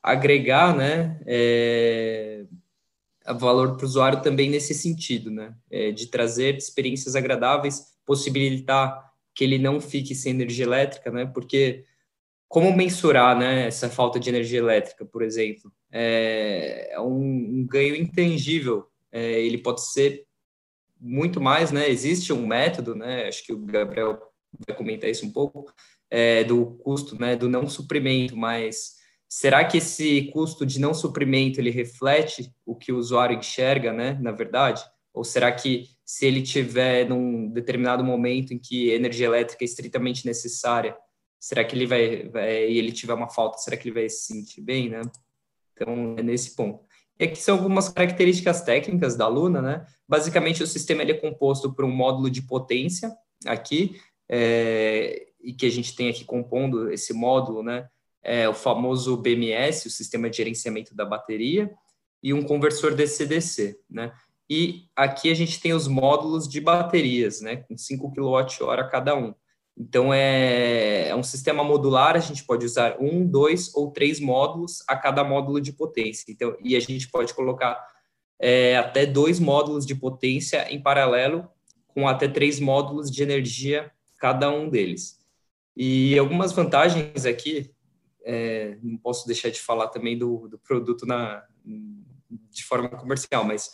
agregar, 0.02 0.76
né, 0.76 1.22
é, 1.24 2.46
valor 3.38 3.76
para 3.76 3.84
o 3.84 3.88
usuário 3.88 4.24
também 4.24 4.50
nesse 4.50 4.74
sentido, 4.74 5.30
né? 5.30 5.56
É, 5.70 5.92
de 5.92 6.08
trazer 6.08 6.58
experiências 6.58 7.16
agradáveis, 7.16 7.96
possibilitar 8.04 9.14
que 9.36 9.44
ele 9.44 9.60
não 9.60 9.80
fique 9.80 10.16
sem 10.16 10.32
energia 10.32 10.66
elétrica, 10.66 11.12
né? 11.12 11.28
Porque 11.28 11.86
como 12.48 12.76
mensurar, 12.76 13.38
né, 13.38 13.68
essa 13.68 13.88
falta 13.88 14.20
de 14.20 14.30
energia 14.30 14.60
elétrica, 14.60 15.06
por 15.06 15.22
exemplo? 15.22 15.72
É, 15.92 16.90
é 16.94 17.00
um, 17.00 17.60
um, 17.60 17.68
ganho 17.68 17.96
intangível. 17.96 18.88
É, 19.12 19.42
ele 19.42 19.60
pode 19.60 19.86
ser 19.86 20.25
muito 21.06 21.40
mais, 21.40 21.72
né? 21.72 21.90
Existe 21.90 22.34
um 22.34 22.48
método, 22.48 22.96
né? 22.96 23.28
Acho 23.28 23.46
que 23.46 23.54
o 23.54 23.60
Gabriel 23.60 24.20
vai 24.68 24.76
comentar 24.76 25.10
isso 25.10 25.26
um 25.26 25.32
pouco, 25.32 25.72
é, 26.10 26.44
do 26.44 26.78
custo, 26.78 27.20
né? 27.20 27.36
Do 27.36 27.50
não 27.50 27.68
suprimento, 27.68 28.36
mas 28.36 28.96
Será 29.28 29.66
que 29.66 29.80
esse 29.80 30.30
custo 30.32 30.66
de 30.66 30.80
não 30.80 30.94
suprimento 30.94 31.60
ele 31.60 31.70
reflete 31.70 32.54
o 32.66 32.76
que 32.76 32.92
o 32.92 32.98
usuário 32.98 33.38
enxerga, 33.38 33.92
né, 33.92 34.18
na 34.22 34.32
verdade? 34.32 34.82
Ou 35.14 35.24
será 35.24 35.52
que 35.52 35.90
se 36.06 36.26
ele 36.26 36.42
tiver 36.42 37.10
num 37.10 37.50
determinado 37.50 38.04
momento 38.04 38.54
em 38.54 38.60
que 38.60 38.92
energia 38.92 39.26
elétrica 39.26 39.64
é 39.64 39.66
estritamente 39.66 40.26
necessária, 40.26 40.96
será 41.40 41.64
que 41.66 41.76
ele 41.76 41.88
vai, 41.88 42.30
vai 42.30 42.70
e 42.70 42.78
ele 42.78 42.92
tiver 42.92 43.14
uma 43.14 43.30
falta, 43.30 43.58
será 43.58 43.76
que 43.76 43.90
ele 43.90 43.96
vai 43.96 44.10
se 44.10 44.34
sentir 44.34 44.62
bem, 44.62 44.90
né? 44.90 45.02
Então, 45.74 46.16
é 46.18 46.24
nesse 46.24 46.56
ponto. 46.56 46.85
E 47.20 47.26
aqui 47.26 47.38
são 47.38 47.58
algumas 47.58 47.90
características 47.90 48.62
técnicas 48.62 49.16
da 49.16 49.28
Luna, 49.28 49.62
né? 49.62 49.86
Basicamente, 50.08 50.62
o 50.62 50.68
sistema 50.68 51.02
ele 51.02 51.14
é 51.14 51.18
composto 51.18 51.74
por 51.74 51.86
um 51.86 51.92
módulo 51.92 52.30
de 52.30 52.42
potência 52.42 53.12
aqui, 53.46 54.00
é, 54.30 55.28
e 55.42 55.54
que 55.54 55.66
a 55.66 55.72
gente 55.72 55.96
tem 55.96 56.10
aqui 56.10 56.26
compondo 56.26 56.92
esse 56.92 57.14
módulo, 57.14 57.64
né? 57.64 57.88
é, 58.26 58.50
o 58.50 58.56
famoso 58.56 59.16
BMS, 59.16 59.88
o 59.88 59.92
Sistema 59.92 60.28
de 60.30 60.38
Gerenciamento 60.38 60.96
da 60.96 61.06
Bateria, 61.06 61.72
e 62.24 62.34
um 62.34 62.42
conversor 62.42 62.96
DC-DC, 62.96 63.80
né? 63.88 64.12
E 64.50 64.88
aqui 64.96 65.30
a 65.30 65.36
gente 65.36 65.62
tem 65.62 65.74
os 65.74 65.88
módulos 65.88 66.48
de 66.48 66.60
baterias, 66.60 67.40
né, 67.42 67.58
com 67.58 67.78
5 67.78 68.12
kWh 68.12 68.90
cada 68.90 69.16
um. 69.16 69.34
Então, 69.78 70.14
é, 70.14 71.10
é, 71.10 71.16
um 71.16 71.24
sistema 71.24 71.64
modular, 71.64 72.16
a 72.16 72.20
gente 72.20 72.44
pode 72.44 72.66
usar 72.66 72.96
um, 73.00 73.26
dois 73.28 73.74
ou 73.76 73.92
três 73.92 74.20
módulos 74.20 74.84
a 74.88 74.96
cada 74.96 75.24
módulo 75.24 75.60
de 75.60 75.74
potência. 75.74 76.32
Então, 76.32 76.56
e 76.62 76.76
a 76.76 76.80
gente 76.80 77.10
pode 77.10 77.34
colocar 77.34 77.86
é, 78.40 78.78
até 78.78 79.06
dois 79.06 79.40
módulos 79.40 79.86
de 79.86 79.94
potência 79.94 80.72
em 80.72 80.82
paralelo, 80.82 81.48
com 81.88 82.08
até 82.08 82.28
três 82.28 82.60
módulos 82.60 83.12
de 83.12 83.22
energia 83.22 83.92
cada 84.18 84.50
um 84.50 84.70
deles. 84.70 85.20
E 85.76 86.18
algumas 86.18 86.54
vantagens 86.54 87.26
aqui 87.26 87.70
é, 88.24 88.78
não 88.82 88.98
posso 88.98 89.28
deixar 89.28 89.50
de 89.50 89.60
falar 89.60 89.90
também 89.90 90.18
do, 90.18 90.48
do 90.48 90.58
produto 90.58 91.06
na, 91.06 91.44
de 92.50 92.64
forma 92.64 92.90
comercial, 92.90 93.44
mas 93.44 93.72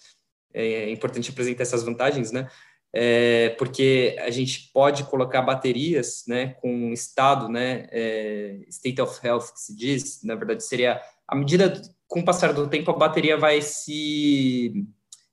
é, 0.53 0.65
é 0.65 0.91
importante 0.91 1.29
apresentar 1.29 1.63
essas 1.63 1.83
vantagens, 1.83 2.31
né? 2.31 2.49
É, 2.93 3.49
porque 3.57 4.17
a 4.19 4.29
gente 4.29 4.69
pode 4.73 5.05
colocar 5.05 5.41
baterias, 5.41 6.23
né, 6.27 6.55
com 6.61 6.91
estado, 6.91 7.47
né, 7.47 7.87
é, 7.89 8.59
state 8.67 9.01
of 9.01 9.25
health 9.25 9.53
que 9.53 9.61
se 9.61 9.75
diz, 9.75 10.21
na 10.23 10.35
verdade 10.35 10.61
seria 10.61 11.01
a 11.25 11.35
medida 11.35 11.81
com 12.05 12.19
o 12.19 12.25
passar 12.25 12.51
do 12.51 12.67
tempo 12.67 12.91
a 12.91 12.97
bateria 12.97 13.37
vai 13.37 13.61
se 13.61 14.85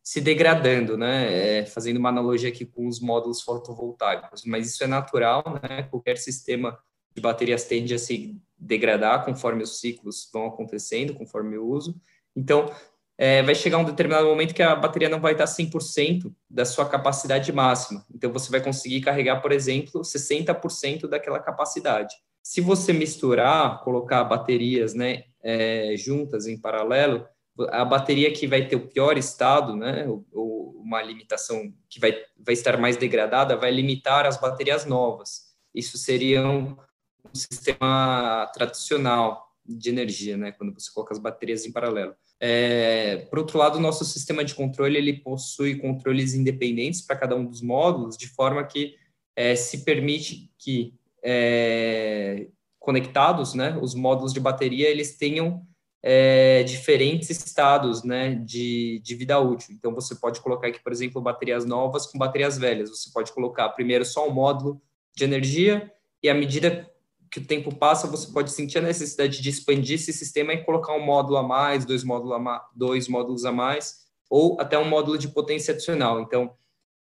se 0.09 0.23
degradando, 0.23 0.97
né? 0.97 1.59
É, 1.59 1.67
fazendo 1.67 1.99
uma 1.99 2.09
analogia 2.09 2.49
aqui 2.49 2.65
com 2.65 2.88
os 2.88 2.99
módulos 2.99 3.43
fotovoltaicos, 3.43 4.43
mas 4.47 4.67
isso 4.67 4.83
é 4.83 4.87
natural, 4.87 5.45
né? 5.62 5.83
Qualquer 5.83 6.17
sistema 6.17 6.79
de 7.15 7.21
baterias 7.21 7.65
tende 7.65 7.93
a 7.93 7.99
se 7.99 8.41
degradar 8.57 9.27
conforme 9.27 9.62
os 9.62 9.81
ciclos 9.81 10.31
vão 10.33 10.47
acontecendo, 10.47 11.15
conforme 11.15 11.59
o 11.59 11.67
uso. 11.67 11.95
Então, 12.35 12.73
é, 13.19 13.43
vai 13.43 13.55
chegar 13.55 13.79
um 13.79 13.85
determinado 13.85 14.29
momento 14.29 14.55
que 14.55 14.63
a 14.63 14.77
bateria 14.77 15.09
não 15.09 15.21
vai 15.21 15.33
estar 15.33 15.45
100% 15.45 16.33
da 16.49 16.65
sua 16.65 16.89
capacidade 16.89 17.53
máxima. 17.53 18.07
Então, 18.15 18.33
você 18.33 18.49
vai 18.49 18.63
conseguir 18.63 19.01
carregar, 19.01 19.43
por 19.43 19.51
exemplo, 19.51 20.03
60% 20.03 21.09
daquela 21.09 21.41
capacidade. 21.41 22.15
Se 22.41 22.61
você 22.61 22.93
misturar, 22.93 23.83
colocar 23.83 24.23
baterias 24.23 24.95
né, 24.95 25.25
é, 25.43 25.95
juntas 25.97 26.47
em 26.47 26.57
paralelo, 26.57 27.27
a 27.71 27.85
bateria 27.85 28.33
que 28.33 28.47
vai 28.47 28.69
ter 28.69 28.77
o 28.77 28.87
pior 28.87 29.19
estado, 29.19 29.75
né, 29.75 30.07
ou, 30.33 30.69
uma 30.81 31.03
limitação 31.03 31.71
que 31.91 32.01
vai, 32.01 32.17
vai 32.39 32.55
estar 32.55 32.79
mais 32.79 32.97
degradada, 32.97 33.57
vai 33.57 33.71
limitar 33.71 34.25
as 34.25 34.41
baterias 34.41 34.87
novas. 34.87 35.49
Isso 35.75 35.99
seria 35.99 36.47
um, 36.47 36.77
um 37.25 37.35
sistema 37.35 38.51
tradicional 38.55 39.48
de 39.69 39.91
energia, 39.91 40.37
né, 40.37 40.53
quando 40.53 40.73
você 40.73 40.91
coloca 40.93 41.13
as 41.13 41.21
baterias 41.21 41.67
em 41.67 41.73
paralelo. 41.73 42.15
É, 42.41 43.27
por 43.31 43.41
outro 43.41 43.59
lado, 43.59 43.77
o 43.77 43.81
nosso 43.81 44.05
sistema 44.05 44.45
de 44.45 44.55
controle 44.55 44.97
ele 44.97 45.15
possui 45.15 45.77
controles 45.77 46.35
independentes 46.35 47.03
para 47.03 47.17
cada 47.17 47.37
um 47.37 47.45
dos 47.45 47.61
módulos, 47.61 48.17
de 48.17 48.29
forma 48.29 48.65
que 48.65 48.95
é, 49.37 49.55
se 49.55 49.85
permite 49.85 50.51
que 50.59 50.95
é, 51.23 52.49
conectados, 52.79 53.55
né, 53.55 53.79
os 53.83 53.95
módulos 53.95 54.33
de 54.33 54.41
bateria 54.41 54.89
eles 54.89 55.17
tenham 55.17 55.67
é, 56.03 56.63
diferentes 56.63 57.29
estados 57.31 58.05
né, 58.05 58.35
de, 58.35 59.01
de 59.01 59.15
vida 59.15 59.39
útil. 59.39 59.75
Então, 59.75 59.95
você 59.95 60.15
pode 60.15 60.41
colocar 60.41 60.69
aqui, 60.69 60.83
por 60.83 60.93
exemplo, 60.93 61.21
baterias 61.21 61.65
novas 61.65 62.07
com 62.07 62.19
baterias 62.19 62.57
velhas. 62.57 62.91
Você 62.91 63.11
pode 63.13 63.33
colocar 63.33 63.69
primeiro 63.71 64.05
só 64.05 64.29
um 64.29 64.33
módulo 64.33 64.81
de 65.15 65.25
energia 65.25 65.93
e, 66.23 66.29
à 66.29 66.35
medida 66.35 66.89
que 67.31 67.39
o 67.39 67.47
tempo 67.47 67.75
passa, 67.75 68.07
você 68.07 68.33
pode 68.33 68.51
sentir 68.51 68.79
a 68.79 68.83
necessidade 68.83 69.41
de 69.41 69.49
expandir 69.49 69.97
esse 69.97 70.13
sistema 70.13 70.53
e 70.53 70.65
colocar 70.65 70.95
um 70.95 71.05
módulo 71.05 71.37
a 71.37 71.43
mais, 71.43 71.85
dois, 71.85 72.03
a 72.09 72.69
dois 72.75 73.09
módulos 73.09 73.45
a 73.45 73.53
mais, 73.53 74.07
ou 74.31 74.61
até 74.61 74.79
um 74.79 74.89
módulo 74.89 75.19
de 75.19 75.29
potência 75.29 75.75
adicional. 75.75 76.21
Então, 76.21 76.55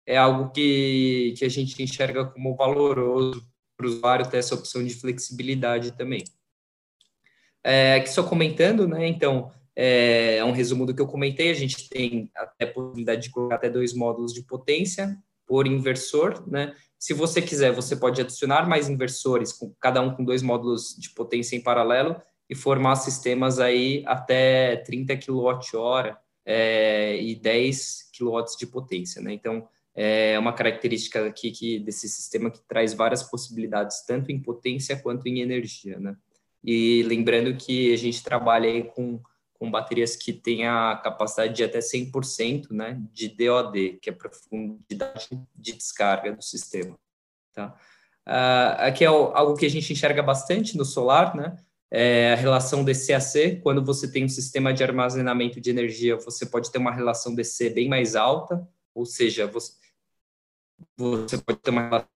é 0.06 0.18
algo 0.18 0.52
que, 0.52 1.34
que 1.38 1.46
a 1.46 1.50
gente 1.50 1.82
enxerga 1.82 2.26
como 2.26 2.56
valoroso 2.56 3.46
para 3.78 3.86
o 3.86 3.90
usuário 3.90 4.30
ter 4.30 4.38
essa 4.38 4.56
opção 4.56 4.84
de 4.84 4.94
flexibilidade 4.94 5.92
também. 5.94 6.24
É, 7.64 7.96
aqui 7.96 8.10
só 8.10 8.24
comentando, 8.24 8.88
né? 8.88 9.08
Então, 9.08 9.52
é, 9.76 10.38
é 10.38 10.46
um 10.46 10.52
resumo 10.52 10.86
do 10.86 10.94
que 10.94 11.02
eu 11.02 11.08
comentei. 11.08 11.50
A 11.50 11.56
gente 11.56 11.90
tem 11.90 12.30
até 12.36 12.66
a 12.66 12.74
possibilidade 12.74 13.24
de 13.24 13.30
colocar 13.32 13.56
até 13.56 13.70
dois 13.70 13.94
módulos 13.94 14.34
de 14.34 14.44
potência 14.44 15.18
por 15.52 15.68
inversor, 15.68 16.50
né? 16.50 16.74
Se 16.98 17.14
você 17.14 17.42
quiser, 17.42 17.74
você 17.74 17.94
pode 17.94 18.22
adicionar 18.22 18.70
mais 18.70 18.88
inversores, 18.88 19.52
com, 19.52 19.76
cada 19.82 20.00
um 20.02 20.16
com 20.16 20.24
dois 20.24 20.42
módulos 20.42 20.96
de 20.98 21.10
potência 21.10 21.58
em 21.58 21.62
paralelo, 21.62 22.16
e 22.50 22.56
formar 22.56 22.96
sistemas 22.96 23.60
aí 23.60 24.02
até 24.08 24.78
30 24.78 25.18
kWh 25.18 26.16
é, 26.46 27.22
e 27.22 27.36
10 27.36 28.12
kW 28.18 28.46
de 28.58 28.66
potência, 28.66 29.22
né? 29.22 29.34
Então, 29.34 29.68
é 29.94 30.40
uma 30.40 30.54
característica 30.54 31.28
aqui 31.28 31.52
que, 31.52 31.80
desse 31.80 32.08
sistema 32.08 32.50
que 32.50 32.62
traz 32.66 32.94
várias 32.94 33.22
possibilidades, 33.22 34.06
tanto 34.06 34.32
em 34.32 34.40
potência 34.40 34.96
quanto 34.96 35.28
em 35.28 35.42
energia, 35.42 36.00
né? 36.00 36.16
E 36.64 37.04
lembrando 37.04 37.58
que 37.58 37.94
a 37.94 37.98
gente 37.98 38.24
trabalha 38.24 38.70
aí 38.70 38.86
com, 38.86 39.20
com 39.62 39.70
baterias 39.70 40.16
que 40.16 40.34
têm 40.34 40.66
a 40.66 41.00
capacidade 41.04 41.54
de 41.54 41.64
até 41.64 41.78
100% 41.78 42.72
né, 42.72 43.00
de 43.14 43.28
DOD, 43.28 44.00
que 44.02 44.10
é 44.10 44.12
profundidade 44.12 45.30
de 45.56 45.74
descarga 45.74 46.34
do 46.34 46.42
sistema. 46.42 46.98
Tá? 47.54 47.80
Uh, 48.28 48.74
aqui 48.80 49.04
é 49.04 49.08
algo 49.08 49.56
que 49.56 49.68
a 49.68 49.70
gente 49.70 49.94
enxerga 49.94 50.24
bastante 50.24 50.76
no 50.76 50.84
solar, 50.84 51.36
né? 51.36 51.56
É 51.92 52.34
a 52.34 52.36
relação 52.36 52.84
DC-AC. 52.84 53.62
Quando 53.62 53.86
você 53.86 54.12
tem 54.12 54.26
um 54.26 54.30
sistema 54.30 54.74
de 54.74 54.84
armazenamento 54.84 55.62
de 55.62 55.70
energia, 55.70 56.16
você 56.16 56.44
pode 56.44 56.72
ter 56.72 56.80
uma 56.80 56.92
relação 56.92 57.36
DC 57.36 57.70
bem 57.70 57.88
mais 57.88 58.16
alta, 58.16 58.68
ou 58.96 59.06
seja, 59.06 59.46
você, 59.46 59.74
você 60.98 61.38
pode 61.38 61.60
ter 61.60 61.70
uma 61.70 61.88
relação 61.88 62.10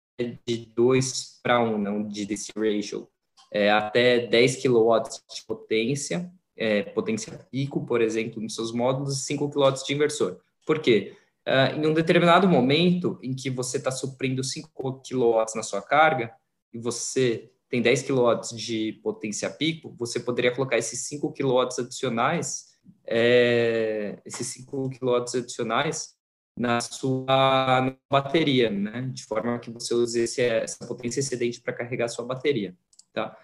de 0.47 0.65
2 0.65 1.41
para 1.43 1.61
1, 1.61 1.77
não 1.77 2.07
de 2.07 2.25
DC 2.25 2.53
ratio 2.57 3.07
é, 3.51 3.71
até 3.71 4.25
10 4.25 4.63
kW 4.63 5.01
de 5.33 5.43
potência, 5.45 6.31
é, 6.57 6.83
potência 6.83 7.33
pico, 7.51 7.85
por 7.85 8.01
exemplo, 8.01 8.41
nos 8.41 8.55
seus 8.55 8.71
módulos, 8.71 9.19
e 9.19 9.23
5 9.23 9.49
kW 9.49 9.71
de 9.85 9.93
inversor. 9.93 10.39
Por 10.65 10.79
quê? 10.79 11.15
Uh, 11.47 11.79
em 11.79 11.85
um 11.85 11.93
determinado 11.93 12.47
momento 12.47 13.19
em 13.21 13.35
que 13.35 13.49
você 13.49 13.77
está 13.77 13.91
suprindo 13.91 14.43
5 14.43 14.69
kW 14.73 15.45
na 15.55 15.63
sua 15.63 15.81
carga, 15.81 16.33
e 16.73 16.79
você 16.79 17.51
tem 17.69 17.81
10 17.81 18.03
kW 18.03 18.55
de 18.55 18.99
potência 19.03 19.49
pico, 19.49 19.93
você 19.97 20.19
poderia 20.19 20.53
colocar 20.53 20.77
esses 20.77 21.07
5 21.07 21.33
kW 21.33 21.59
adicionais, 21.79 22.75
é, 23.05 24.19
esses 24.25 24.47
5 24.47 24.89
kW 24.91 25.15
adicionais 25.15 26.15
na 26.57 26.79
sua 26.79 27.97
bateria, 28.09 28.69
né? 28.69 29.09
De 29.13 29.25
forma 29.25 29.59
que 29.59 29.69
você 29.69 29.93
use 29.93 30.21
esse, 30.21 30.41
essa 30.41 30.87
potência 30.87 31.19
excedente 31.19 31.61
para 31.61 31.73
carregar 31.73 32.05
a 32.05 32.09
sua 32.09 32.25
bateria. 32.25 32.75
Tá? 33.11 33.37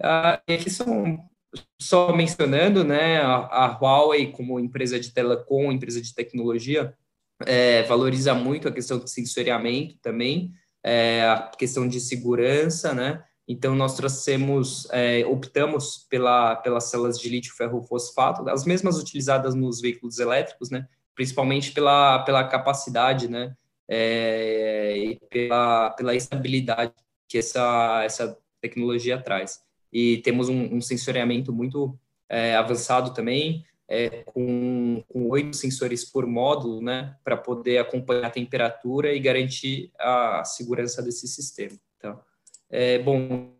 Ah, 0.00 0.42
e 0.48 0.54
aqui 0.54 0.70
são, 0.70 1.29
só 1.80 2.14
mencionando, 2.14 2.84
né, 2.84 3.20
a, 3.20 3.36
a, 3.36 3.78
Huawei 3.78 4.30
como 4.30 4.60
empresa 4.60 5.00
de 5.00 5.12
telecom, 5.12 5.72
empresa 5.72 6.00
de 6.00 6.14
tecnologia, 6.14 6.94
é, 7.46 7.82
valoriza 7.84 8.34
muito 8.34 8.68
a 8.68 8.72
questão 8.72 8.98
de 8.98 9.10
sensoriamento 9.10 9.96
também, 10.00 10.52
é, 10.84 11.22
a 11.24 11.50
questão 11.56 11.88
de 11.88 12.00
segurança, 12.00 12.94
né, 12.94 13.24
então 13.48 13.74
nós 13.74 13.96
trouxemos, 13.96 14.86
é, 14.92 15.24
optamos 15.26 16.06
pela, 16.08 16.56
pelas 16.56 16.84
células 16.84 17.18
de 17.18 17.28
lítio 17.28 17.54
ferro 17.54 17.82
fosfato, 17.82 18.48
as 18.48 18.64
mesmas 18.64 18.98
utilizadas 18.98 19.54
nos 19.54 19.80
veículos 19.80 20.18
elétricos, 20.18 20.70
né, 20.70 20.86
principalmente 21.14 21.72
pela, 21.72 22.20
pela 22.20 22.44
capacidade, 22.44 23.28
né, 23.28 23.54
é, 23.88 24.96
e 24.96 25.20
pela, 25.28 25.90
pela 25.90 26.14
estabilidade 26.14 26.92
que 27.28 27.38
essa, 27.38 28.02
essa 28.04 28.38
tecnologia 28.60 29.20
traz. 29.20 29.60
E 29.92 30.18
temos 30.18 30.48
um, 30.48 30.76
um 30.76 30.80
sensoriamento 30.80 31.52
muito 31.52 31.98
é, 32.28 32.54
avançado 32.54 33.12
também, 33.12 33.64
é, 33.88 34.22
com, 34.22 35.02
oito 35.12 35.56
sensores 35.56 36.04
por 36.04 36.24
módulo, 36.24 36.80
né, 36.80 37.16
para 37.24 37.36
poder 37.36 37.78
acompanhar 37.78 38.26
a 38.26 38.30
temperatura 38.30 39.12
e 39.12 39.18
garantir 39.18 39.90
a 39.98 40.44
segurança 40.44 41.02
desse 41.02 41.26
sistema. 41.26 41.76
Então, 41.98 42.20
é, 42.70 43.00
bom, 43.00 43.52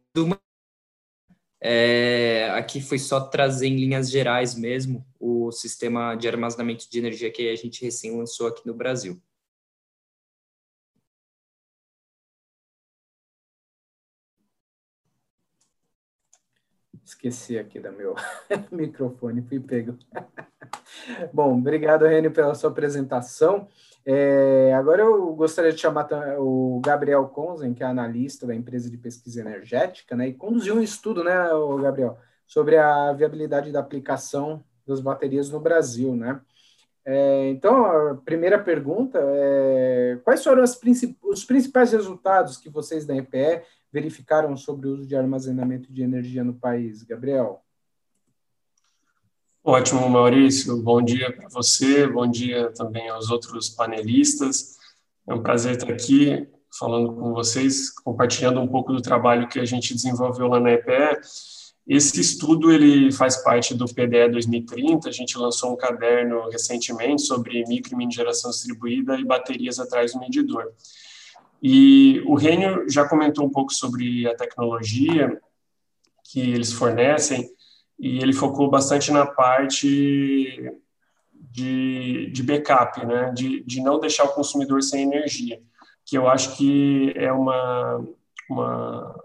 é, 1.61 2.49
aqui 2.55 2.81
foi 2.81 2.99
só 2.99 3.21
trazer 3.21 3.67
em 3.67 3.77
linhas 3.77 4.09
gerais 4.09 4.55
mesmo 4.55 5.05
o 5.19 5.51
sistema 5.51 6.15
de 6.15 6.29
armazenamento 6.29 6.89
de 6.89 6.99
energia 6.99 7.31
que 7.31 7.51
a 7.51 7.57
gente 7.57 7.85
recém 7.85 8.17
lançou 8.17 8.47
aqui 8.47 8.65
no 8.65 8.73
Brasil. 8.73 9.21
Esqueci 17.11 17.59
aqui 17.59 17.81
do 17.81 17.91
meu 17.91 18.15
microfone, 18.71 19.43
fui 19.43 19.59
pego. 19.59 19.99
Bom, 21.35 21.59
obrigado, 21.59 22.07
Reni, 22.07 22.31
pela 22.31 22.55
sua 22.55 22.71
apresentação. 22.71 23.67
É, 24.07 24.73
agora 24.75 25.03
eu 25.03 25.35
gostaria 25.35 25.73
de 25.73 25.81
chamar 25.81 26.07
o 26.39 26.81
Gabriel 26.83 27.27
Konzen, 27.27 27.75
que 27.75 27.83
é 27.83 27.87
analista 27.87 28.47
da 28.47 28.55
empresa 28.55 28.89
de 28.89 28.97
pesquisa 28.97 29.41
energética, 29.41 30.15
né, 30.15 30.29
e 30.29 30.35
conduziu 30.35 30.77
um 30.77 30.83
estudo, 30.83 31.25
né, 31.25 31.35
Gabriel, 31.83 32.17
sobre 32.47 32.77
a 32.77 33.13
viabilidade 33.13 33.73
da 33.73 33.81
aplicação 33.81 34.63
das 34.87 35.01
baterias 35.01 35.51
no 35.51 35.59
Brasil, 35.59 36.15
né? 36.15 36.41
É, 37.05 37.49
então, 37.49 37.87
a 37.87 38.15
primeira 38.15 38.59
pergunta 38.59 39.19
é: 39.21 40.21
quais 40.23 40.45
foram 40.45 40.63
princip 40.81 41.19
os 41.25 41.45
principais 41.45 41.91
resultados 41.91 42.57
que 42.57 42.71
vocês 42.71 43.05
da 43.05 43.17
EPE 43.17 43.63
verificaram 43.93 44.57
sobre 44.57 44.89
o 44.89 44.95
uso 44.95 45.07
de 45.07 45.17
armazenamento 45.17 45.93
de 45.93 46.03
energia 46.03 46.45
no 46.45 46.55
país? 46.55 47.03
Gabriel? 47.03 47.63
Ótimo, 49.63 50.09
Maurício. 50.09 50.83
Bom 50.83 51.03
dia 51.03 51.31
para 51.33 51.49
você, 51.49 52.07
bom 52.07 52.27
dia 52.27 52.73
também 52.73 53.09
aos 53.09 53.31
outros 53.31 53.69
panelistas. 53.69 54.79
É 55.29 55.35
um 55.35 55.43
prazer 55.43 55.77
estar 55.77 55.93
aqui 55.93 56.49
falando 56.79 57.13
com 57.13 57.33
vocês, 57.33 57.91
compartilhando 57.91 58.61
um 58.61 58.69
pouco 58.69 58.93
do 58.93 59.03
trabalho 59.03 59.49
que 59.49 59.59
a 59.59 59.65
gente 59.65 59.95
desenvolveu 59.95 60.47
lá 60.47 60.61
na 60.61 60.73
EPE. 60.73 61.21
Esse 61.87 62.21
estudo 62.21 62.71
ele 62.71 63.11
faz 63.11 63.43
parte 63.43 63.75
do 63.75 63.85
PDE 63.85 64.31
2030. 64.31 65.09
A 65.09 65.13
gente 65.13 65.37
lançou 65.37 65.73
um 65.73 65.77
caderno 65.77 66.49
recentemente 66.49 67.23
sobre 67.23 67.65
micro 67.67 67.95
e 67.95 67.97
mini 67.97 68.15
geração 68.15 68.51
distribuída 68.51 69.17
e 69.17 69.25
baterias 69.25 69.79
atrás 69.79 70.13
do 70.13 70.21
medidor. 70.21 70.73
E 71.63 72.21
o 72.27 72.35
Renio 72.35 72.89
já 72.89 73.07
comentou 73.07 73.45
um 73.45 73.51
pouco 73.51 73.73
sobre 73.73 74.27
a 74.27 74.35
tecnologia 74.35 75.41
que 76.25 76.41
eles 76.41 76.73
fornecem 76.73 77.51
e 77.99 78.19
ele 78.19 78.33
focou 78.33 78.71
bastante 78.71 79.13
na 79.13 79.27
parte 79.27 80.73
de, 81.35 82.31
de 82.31 82.43
backup, 82.43 83.05
né? 83.05 83.33
de, 83.35 83.63
de 83.65 83.83
não 83.83 84.01
deixar 84.01 84.25
o 84.25 84.33
consumidor 84.33 84.83
sem 84.83 85.03
energia, 85.03 85.61
que 86.05 86.17
eu 86.17 86.29
acho 86.29 86.57
que 86.57 87.13
é 87.17 87.33
uma, 87.33 88.05
uma 88.49 89.25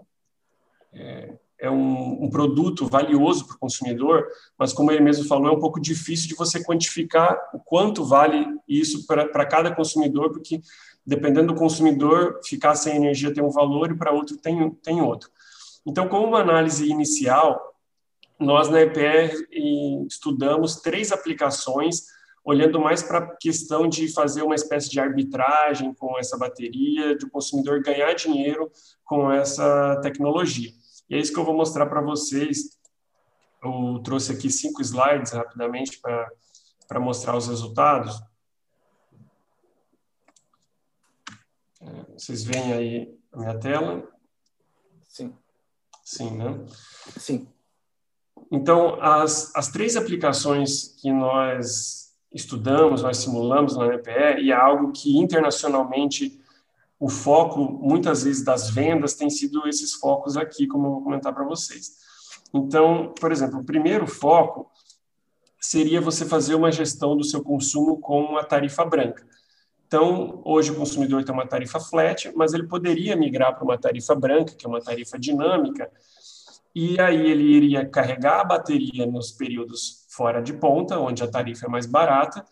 é, 0.92 1.34
é 1.58 1.70
um, 1.70 2.24
um, 2.24 2.30
produto 2.30 2.86
valioso 2.86 3.46
para 3.46 3.56
o 3.56 3.58
consumidor, 3.58 4.26
mas 4.58 4.72
como 4.72 4.90
ele 4.90 5.00
mesmo 5.00 5.26
falou, 5.26 5.48
é 5.48 5.52
um 5.52 5.60
pouco 5.60 5.80
difícil 5.80 6.28
de 6.28 6.34
você 6.34 6.62
quantificar 6.62 7.38
o 7.54 7.58
quanto 7.58 8.04
vale 8.04 8.46
isso 8.68 9.06
para 9.06 9.46
cada 9.46 9.74
consumidor, 9.74 10.30
porque 10.32 10.60
dependendo 11.06 11.54
do 11.54 11.58
consumidor, 11.58 12.40
ficar 12.44 12.74
sem 12.74 12.96
energia 12.96 13.32
tem 13.32 13.42
um 13.42 13.50
valor 13.50 13.90
e 13.90 13.96
para 13.96 14.12
outro 14.12 14.36
tem, 14.36 14.70
tem 14.82 15.00
outro. 15.00 15.30
Então, 15.86 16.08
como 16.08 16.26
uma 16.26 16.40
análise 16.40 16.88
inicial, 16.90 17.74
nós 18.38 18.68
na 18.68 18.82
EPR 18.82 19.32
estudamos 20.06 20.76
três 20.76 21.12
aplicações, 21.12 22.04
olhando 22.44 22.80
mais 22.80 23.02
para 23.02 23.18
a 23.18 23.36
questão 23.36 23.88
de 23.88 24.12
fazer 24.12 24.42
uma 24.42 24.54
espécie 24.54 24.90
de 24.90 25.00
arbitragem 25.00 25.94
com 25.94 26.18
essa 26.18 26.36
bateria, 26.36 27.16
de 27.16 27.24
o 27.24 27.30
consumidor 27.30 27.82
ganhar 27.82 28.12
dinheiro 28.14 28.70
com 29.04 29.30
essa 29.30 30.00
tecnologia. 30.02 30.70
E 31.08 31.14
é 31.14 31.18
isso 31.18 31.32
que 31.32 31.38
eu 31.38 31.44
vou 31.44 31.54
mostrar 31.54 31.86
para 31.86 32.00
vocês. 32.00 32.78
Eu 33.62 34.00
trouxe 34.02 34.32
aqui 34.32 34.50
cinco 34.50 34.82
slides 34.82 35.32
rapidamente 35.32 36.00
para 36.00 37.00
mostrar 37.00 37.36
os 37.36 37.48
resultados. 37.48 38.20
É, 41.80 42.12
vocês 42.16 42.44
veem 42.44 42.72
aí 42.72 43.18
a 43.32 43.38
minha 43.38 43.58
tela? 43.58 44.08
Sim. 45.08 45.34
Sim, 46.04 46.36
né? 46.36 46.66
Sim. 47.16 47.48
Então, 48.50 49.00
as, 49.00 49.54
as 49.54 49.68
três 49.68 49.96
aplicações 49.96 50.88
que 51.00 51.12
nós 51.12 52.14
estudamos, 52.32 53.02
nós 53.02 53.18
simulamos 53.18 53.76
na 53.76 53.94
EPE, 53.94 54.42
e 54.42 54.52
é 54.52 54.54
algo 54.54 54.92
que 54.92 55.16
internacionalmente 55.16 56.40
o 56.98 57.08
foco, 57.08 57.60
muitas 57.82 58.24
vezes, 58.24 58.42
das 58.42 58.70
vendas 58.70 59.14
tem 59.14 59.28
sido 59.28 59.66
esses 59.68 59.94
focos 59.94 60.36
aqui, 60.36 60.66
como 60.66 60.86
eu 60.86 60.90
vou 60.92 61.02
comentar 61.02 61.34
para 61.34 61.44
vocês. 61.44 61.96
Então, 62.54 63.12
por 63.20 63.30
exemplo, 63.32 63.60
o 63.60 63.64
primeiro 63.64 64.06
foco 64.06 64.70
seria 65.60 66.00
você 66.00 66.24
fazer 66.24 66.54
uma 66.54 66.72
gestão 66.72 67.16
do 67.16 67.24
seu 67.24 67.42
consumo 67.42 67.98
com 68.00 68.36
a 68.36 68.44
tarifa 68.44 68.84
branca. 68.84 69.26
Então, 69.86 70.40
hoje 70.44 70.70
o 70.70 70.74
consumidor 70.74 71.22
tem 71.22 71.34
uma 71.34 71.46
tarifa 71.46 71.78
flat, 71.78 72.32
mas 72.34 72.52
ele 72.52 72.66
poderia 72.66 73.14
migrar 73.14 73.54
para 73.54 73.64
uma 73.64 73.78
tarifa 73.78 74.14
branca, 74.14 74.54
que 74.54 74.66
é 74.66 74.68
uma 74.68 74.80
tarifa 74.80 75.18
dinâmica, 75.18 75.90
e 76.74 77.00
aí 77.00 77.30
ele 77.30 77.44
iria 77.44 77.86
carregar 77.86 78.40
a 78.40 78.44
bateria 78.44 79.06
nos 79.06 79.30
períodos 79.30 80.06
fora 80.08 80.40
de 80.40 80.52
ponta, 80.52 80.98
onde 80.98 81.22
a 81.22 81.28
tarifa 81.28 81.66
é 81.66 81.68
mais 81.68 81.86
barata, 81.86 82.44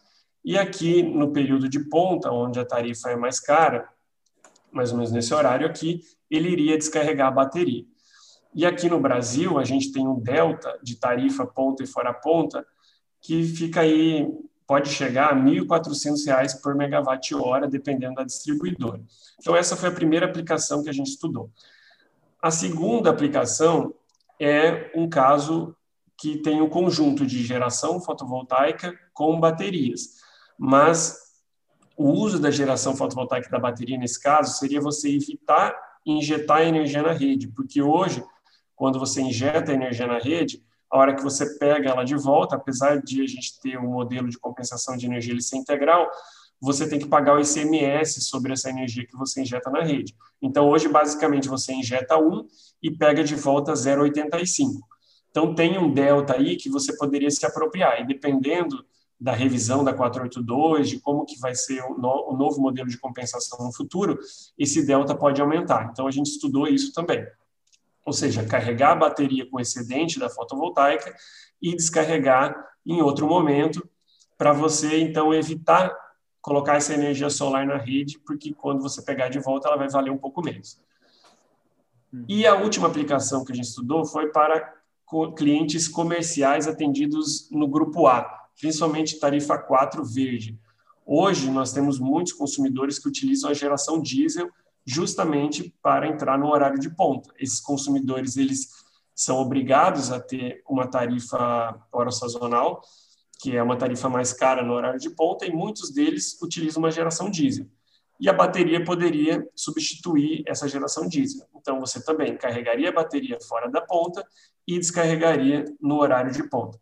e 0.45 0.57
aqui 0.57 1.03
no 1.03 1.33
período 1.33 1.69
de 1.69 1.81
ponta, 1.89 2.31
onde 2.31 2.61
a 2.61 2.65
tarifa 2.65 3.11
é 3.11 3.17
mais 3.17 3.41
cara, 3.41 3.89
mais 4.75 4.91
ou 4.91 4.99
menos 4.99 5.13
nesse 5.13 5.33
horário 5.33 5.67
aqui, 5.67 6.03
ele 6.31 6.51
iria 6.51 6.77
descarregar 6.77 7.29
a 7.29 7.31
bateria. 7.31 7.85
E 8.55 8.67
aqui 8.67 8.89
no 8.89 9.01
Brasil, 9.01 9.59
a 9.59 9.65
gente 9.65 9.93
tem 9.93 10.07
um 10.07 10.19
delta 10.19 10.79
de 10.83 10.97
tarifa 10.97 11.47
ponta 11.47 11.83
e 11.83 11.87
fora 11.87 12.13
ponta, 12.13 12.65
que 13.21 13.43
fica 13.43 13.81
aí, 13.81 14.29
pode 14.67 14.91
chegar 14.91 15.31
a 15.31 15.35
R$ 15.35 15.61
1.400 15.61 16.61
por 16.61 16.75
megawatt-hora, 16.75 17.67
dependendo 17.67 18.17
da 18.17 18.25
distribuidora. 18.25 19.01
Então, 19.41 19.57
essa 19.57 19.77
foi 19.77 19.89
a 19.89 19.93
primeira 19.93 20.27
aplicação 20.27 20.83
que 20.83 20.91
a 20.91 20.93
gente 20.93 21.09
estudou. 21.09 21.51
A 22.41 22.51
segunda 22.51 23.11
aplicação 23.11 23.95
é 24.39 24.91
um 24.95 25.09
caso 25.09 25.75
que 26.17 26.39
tem 26.39 26.61
um 26.61 26.69
conjunto 26.69 27.27
de 27.27 27.43
geração 27.43 28.01
fotovoltaica 28.01 28.95
com 29.13 29.41
baterias. 29.41 30.21
Mas 30.57 31.24
o 31.97 32.11
uso 32.11 32.39
da 32.39 32.51
geração 32.51 32.97
fotovoltaica 32.97 33.49
da 33.49 33.59
bateria, 33.59 33.99
nesse 33.99 34.21
caso, 34.21 34.59
seria 34.59 34.81
você 34.81 35.15
evitar 35.15 35.75
injetar 36.05 36.63
energia 36.63 37.03
na 37.03 37.13
rede, 37.13 37.49
porque 37.49 37.81
hoje, 37.81 38.23
quando 38.77 38.99
você 38.99 39.23
injeta 39.23 39.73
energia 39.73 40.07
na 40.07 40.19
rede, 40.19 40.63
a 40.91 40.99
hora 40.99 41.15
que 41.15 41.23
você 41.23 41.59
pega 41.59 41.91
ela 41.91 42.05
de 42.05 42.15
volta, 42.15 42.57
apesar 42.57 43.01
de 43.01 43.23
a 43.23 43.27
gente 43.27 43.59
ter 43.61 43.79
um 43.79 43.91
modelo 43.91 44.29
de 44.29 44.39
compensação 44.39 44.97
de 44.97 45.07
energia 45.07 45.33
ele 45.33 45.43
ser 45.43 45.57
integral, 45.57 46.09
você 46.61 46.89
tem 46.89 46.99
que 46.99 47.07
pagar 47.07 47.37
o 47.37 47.41
ICMS 47.41 48.23
sobre 48.23 48.53
essa 48.53 48.71
energia 48.71 49.07
que 49.07 49.17
você 49.17 49.43
injeta 49.43 49.71
na 49.71 49.83
rede. 49.83 50.15
Então, 50.41 50.69
hoje, 50.69 50.89
basicamente, 50.89 51.49
você 51.49 51.73
injeta 51.73 52.17
1 52.17 52.47
e 52.83 52.91
pega 52.91 53.25
de 53.25 53.35
volta 53.35 53.73
0,85. 53.73 54.81
Então, 55.31 55.55
tem 55.55 55.79
um 55.79 55.93
delta 55.93 56.35
aí 56.35 56.57
que 56.57 56.71
você 56.71 56.97
poderia 56.97 57.31
se 57.31 57.45
apropriar, 57.45 58.01
e 58.01 58.07
dependendo 58.07 58.85
da 59.25 59.33
revisão 59.33 59.83
da 59.83 59.95
482, 59.95 60.87
de 60.87 61.01
como 61.01 61.25
que 61.25 61.41
vai 61.41 61.55
ser 61.55 61.83
o, 61.83 61.97
no, 61.97 62.33
o 62.33 62.37
novo 62.37 62.61
modelo 62.61 62.91
de 62.91 62.99
compensação 62.99 63.59
no 63.65 63.73
futuro, 63.73 64.19
esse 64.59 64.85
delta 64.85 65.15
pode 65.15 65.41
aumentar. 65.41 65.89
Então, 65.91 66.07
a 66.07 66.11
gente 66.11 66.27
estudou 66.27 66.69
isso 66.69 66.93
também. 66.93 67.27
Ou 68.05 68.13
seja, 68.13 68.45
carregar 68.45 68.91
a 68.91 68.97
bateria 68.97 69.49
com 69.49 69.59
excedente 69.59 70.19
da 70.19 70.29
fotovoltaica 70.29 71.11
e 71.63 71.75
descarregar 71.75 72.55
em 72.85 73.01
outro 73.01 73.27
momento, 73.27 73.89
para 74.37 74.53
você, 74.53 75.01
então, 75.01 75.33
evitar 75.33 75.91
colocar 76.43 76.75
essa 76.75 76.93
energia 76.93 77.31
solar 77.31 77.67
na 77.67 77.79
rede, 77.79 78.19
porque 78.19 78.53
quando 78.53 78.83
você 78.83 79.01
pegar 79.01 79.31
de 79.31 79.39
volta, 79.39 79.69
ela 79.69 79.79
vai 79.79 79.89
valer 79.89 80.11
um 80.11 80.19
pouco 80.19 80.43
menos. 80.43 80.79
E 82.29 82.47
a 82.47 82.57
última 82.57 82.89
aplicação 82.89 83.43
que 83.43 83.53
a 83.53 83.55
gente 83.55 83.69
estudou 83.69 84.05
foi 84.05 84.31
para 84.31 84.75
clientes 85.35 85.89
comerciais 85.89 86.69
atendidos 86.69 87.49
no 87.51 87.67
grupo 87.67 88.07
A, 88.07 88.44
principalmente 88.61 89.19
tarifa 89.19 89.59
4 89.59 90.05
verde. 90.05 90.59
Hoje, 91.07 91.51
nós 91.51 91.73
temos 91.73 91.99
muitos 91.99 92.33
consumidores 92.33 92.99
que 92.99 93.09
utilizam 93.09 93.51
a 93.51 93.55
geração 93.55 94.01
diesel 94.01 94.51
justamente 94.87 95.75
para 95.83 96.07
entrar 96.07 96.39
no 96.39 96.49
horário 96.49 96.79
de 96.79 96.95
ponta. 96.95 97.33
Esses 97.39 97.61
consumidores, 97.61 98.37
eles 98.37 98.69
são 99.15 99.39
obrigados 99.39 100.11
a 100.11 100.21
ter 100.21 100.63
uma 100.69 100.87
tarifa 100.87 101.79
hora 101.93 102.11
sazonal, 102.11 102.83
que 103.41 103.57
é 103.57 103.63
uma 103.63 103.77
tarifa 103.77 104.09
mais 104.09 104.33
cara 104.33 104.63
no 104.63 104.73
horário 104.73 104.99
de 104.99 105.11
ponta, 105.11 105.47
e 105.47 105.53
muitos 105.53 105.91
deles 105.91 106.41
utilizam 106.43 106.83
uma 106.83 106.91
geração 106.91 107.31
diesel. 107.31 107.67
E 108.21 108.29
a 108.29 108.33
bateria 108.33 108.83
poderia 108.83 109.47
substituir 109.55 110.45
essa 110.47 110.69
geração 110.69 111.09
diesel. 111.09 111.47
Então, 111.57 111.81
você 111.81 112.03
também 112.03 112.37
carregaria 112.37 112.89
a 112.89 112.93
bateria 112.93 113.39
fora 113.41 113.71
da 113.71 113.81
ponta 113.81 114.25
e 114.67 114.79
descarregaria 114.79 115.65
no 115.81 115.97
horário 115.97 116.33
de 116.33 116.49
ponta. 116.49 116.79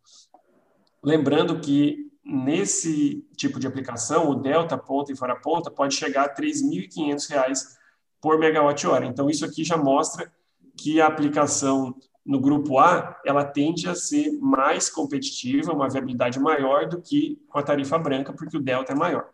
Lembrando 1.03 1.61
que 1.61 2.11
nesse 2.25 3.27
tipo 3.37 3.59
de 3.59 3.67
aplicação, 3.67 4.31
o 4.31 4.35
delta 4.35 4.79
ponta 4.79 5.13
e 5.13 5.17
fora 5.17 5.37
ponta 5.37 5.71
pode 5.71 5.95
chegar 5.95 6.23
a 6.23 6.35
R$ 6.35 6.35
3.500 6.35 7.77
por 8.21 8.39
megawatt-hora. 8.39 9.05
Então, 9.07 9.29
isso 9.29 9.45
aqui 9.45 9.65
já 9.65 9.77
mostra 9.77 10.33
que 10.77 11.01
a 11.01 11.07
aplicação 11.07 11.95
no 12.25 12.39
grupo 12.39 12.79
A, 12.79 13.21
ela 13.27 13.45
tende 13.45 13.89
a 13.89 13.97
ser 13.97 14.31
mais 14.41 14.89
competitiva, 14.89 15.73
uma 15.73 15.89
viabilidade 15.89 16.39
maior 16.39 16.89
do 16.89 17.03
que 17.03 17.41
com 17.49 17.59
a 17.59 17.63
tarifa 17.63 17.99
branca, 17.99 18.33
porque 18.33 18.57
o 18.57 18.63
delta 18.63 18.93
é 18.93 18.95
maior. 18.95 19.29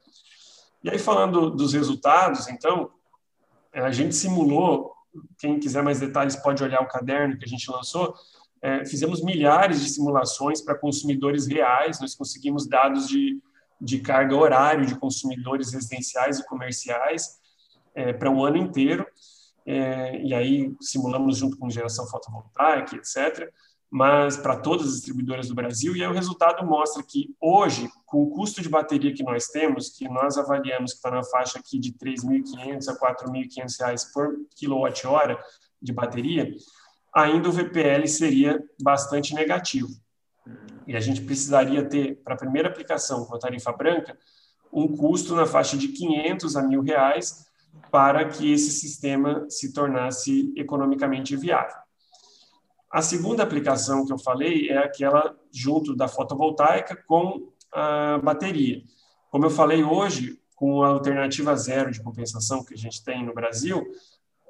E 0.82 0.88
aí, 0.88 0.98
falando 0.98 1.50
dos 1.50 1.74
resultados, 1.74 2.48
então, 2.48 2.90
a 3.72 3.90
gente 3.90 4.14
simulou, 4.14 4.94
quem 5.38 5.60
quiser 5.60 5.82
mais 5.82 6.00
detalhes 6.00 6.36
pode 6.36 6.62
olhar 6.62 6.80
o 6.80 6.88
caderno 6.88 7.36
que 7.36 7.44
a 7.44 7.48
gente 7.48 7.70
lançou, 7.70 8.14
é, 8.62 8.84
fizemos 8.84 9.22
milhares 9.22 9.80
de 9.80 9.88
simulações 9.88 10.60
para 10.60 10.76
consumidores 10.76 11.46
reais, 11.46 12.00
nós 12.00 12.14
conseguimos 12.14 12.66
dados 12.66 13.08
de, 13.08 13.40
de 13.80 14.00
carga 14.00 14.36
horário 14.36 14.86
de 14.86 14.98
consumidores 14.98 15.72
residenciais 15.72 16.38
e 16.38 16.46
comerciais 16.46 17.38
é, 17.94 18.12
para 18.12 18.30
um 18.30 18.44
ano 18.44 18.56
inteiro, 18.56 19.06
é, 19.64 20.22
e 20.22 20.34
aí 20.34 20.74
simulamos 20.80 21.36
junto 21.36 21.56
com 21.56 21.70
geração 21.70 22.06
fotovoltaica, 22.06 22.96
etc., 22.96 23.50
mas 23.90 24.36
para 24.36 24.56
todas 24.56 24.86
as 24.86 24.94
distribuidoras 24.96 25.48
do 25.48 25.54
Brasil, 25.54 25.96
e 25.96 26.02
aí 26.02 26.08
o 26.08 26.12
resultado 26.12 26.66
mostra 26.66 27.02
que 27.02 27.34
hoje, 27.40 27.88
com 28.04 28.22
o 28.22 28.30
custo 28.30 28.60
de 28.60 28.68
bateria 28.68 29.14
que 29.14 29.22
nós 29.22 29.46
temos, 29.46 29.88
que 29.88 30.06
nós 30.08 30.36
avaliamos 30.36 30.92
que 30.92 30.98
está 30.98 31.10
na 31.10 31.22
faixa 31.24 31.58
aqui 31.58 31.78
de 31.78 31.88
R$ 31.88 32.12
3.500 32.14 32.88
a 32.88 32.92
R$ 32.92 33.16
4.500 33.16 34.12
por 34.12 34.36
quilowatt-hora 34.54 35.42
de 35.80 35.92
bateria, 35.92 36.52
ainda 37.14 37.48
o 37.48 37.52
VPL 37.52 38.06
seria 38.06 38.62
bastante 38.80 39.34
negativo. 39.34 39.88
E 40.86 40.96
a 40.96 41.00
gente 41.00 41.20
precisaria 41.20 41.84
ter, 41.84 42.16
para 42.22 42.34
a 42.34 42.38
primeira 42.38 42.68
aplicação 42.68 43.24
com 43.24 43.34
a 43.34 43.38
tarifa 43.38 43.72
branca, 43.72 44.16
um 44.72 44.96
custo 44.96 45.34
na 45.34 45.46
faixa 45.46 45.76
de 45.76 45.88
500 45.88 46.56
a 46.56 46.62
mil 46.62 46.82
reais 46.82 47.46
para 47.90 48.26
que 48.26 48.52
esse 48.52 48.70
sistema 48.70 49.46
se 49.48 49.72
tornasse 49.72 50.52
economicamente 50.56 51.36
viável. 51.36 51.76
A 52.90 53.02
segunda 53.02 53.42
aplicação 53.42 54.06
que 54.06 54.12
eu 54.12 54.18
falei 54.18 54.70
é 54.70 54.78
aquela 54.78 55.36
junto 55.52 55.94
da 55.94 56.08
fotovoltaica 56.08 56.96
com 57.06 57.52
a 57.72 58.18
bateria. 58.18 58.82
Como 59.30 59.44
eu 59.44 59.50
falei 59.50 59.84
hoje, 59.84 60.40
com 60.54 60.82
a 60.82 60.88
alternativa 60.88 61.54
zero 61.54 61.90
de 61.90 62.02
compensação 62.02 62.64
que 62.64 62.74
a 62.74 62.76
gente 62.76 63.04
tem 63.04 63.24
no 63.24 63.34
Brasil, 63.34 63.86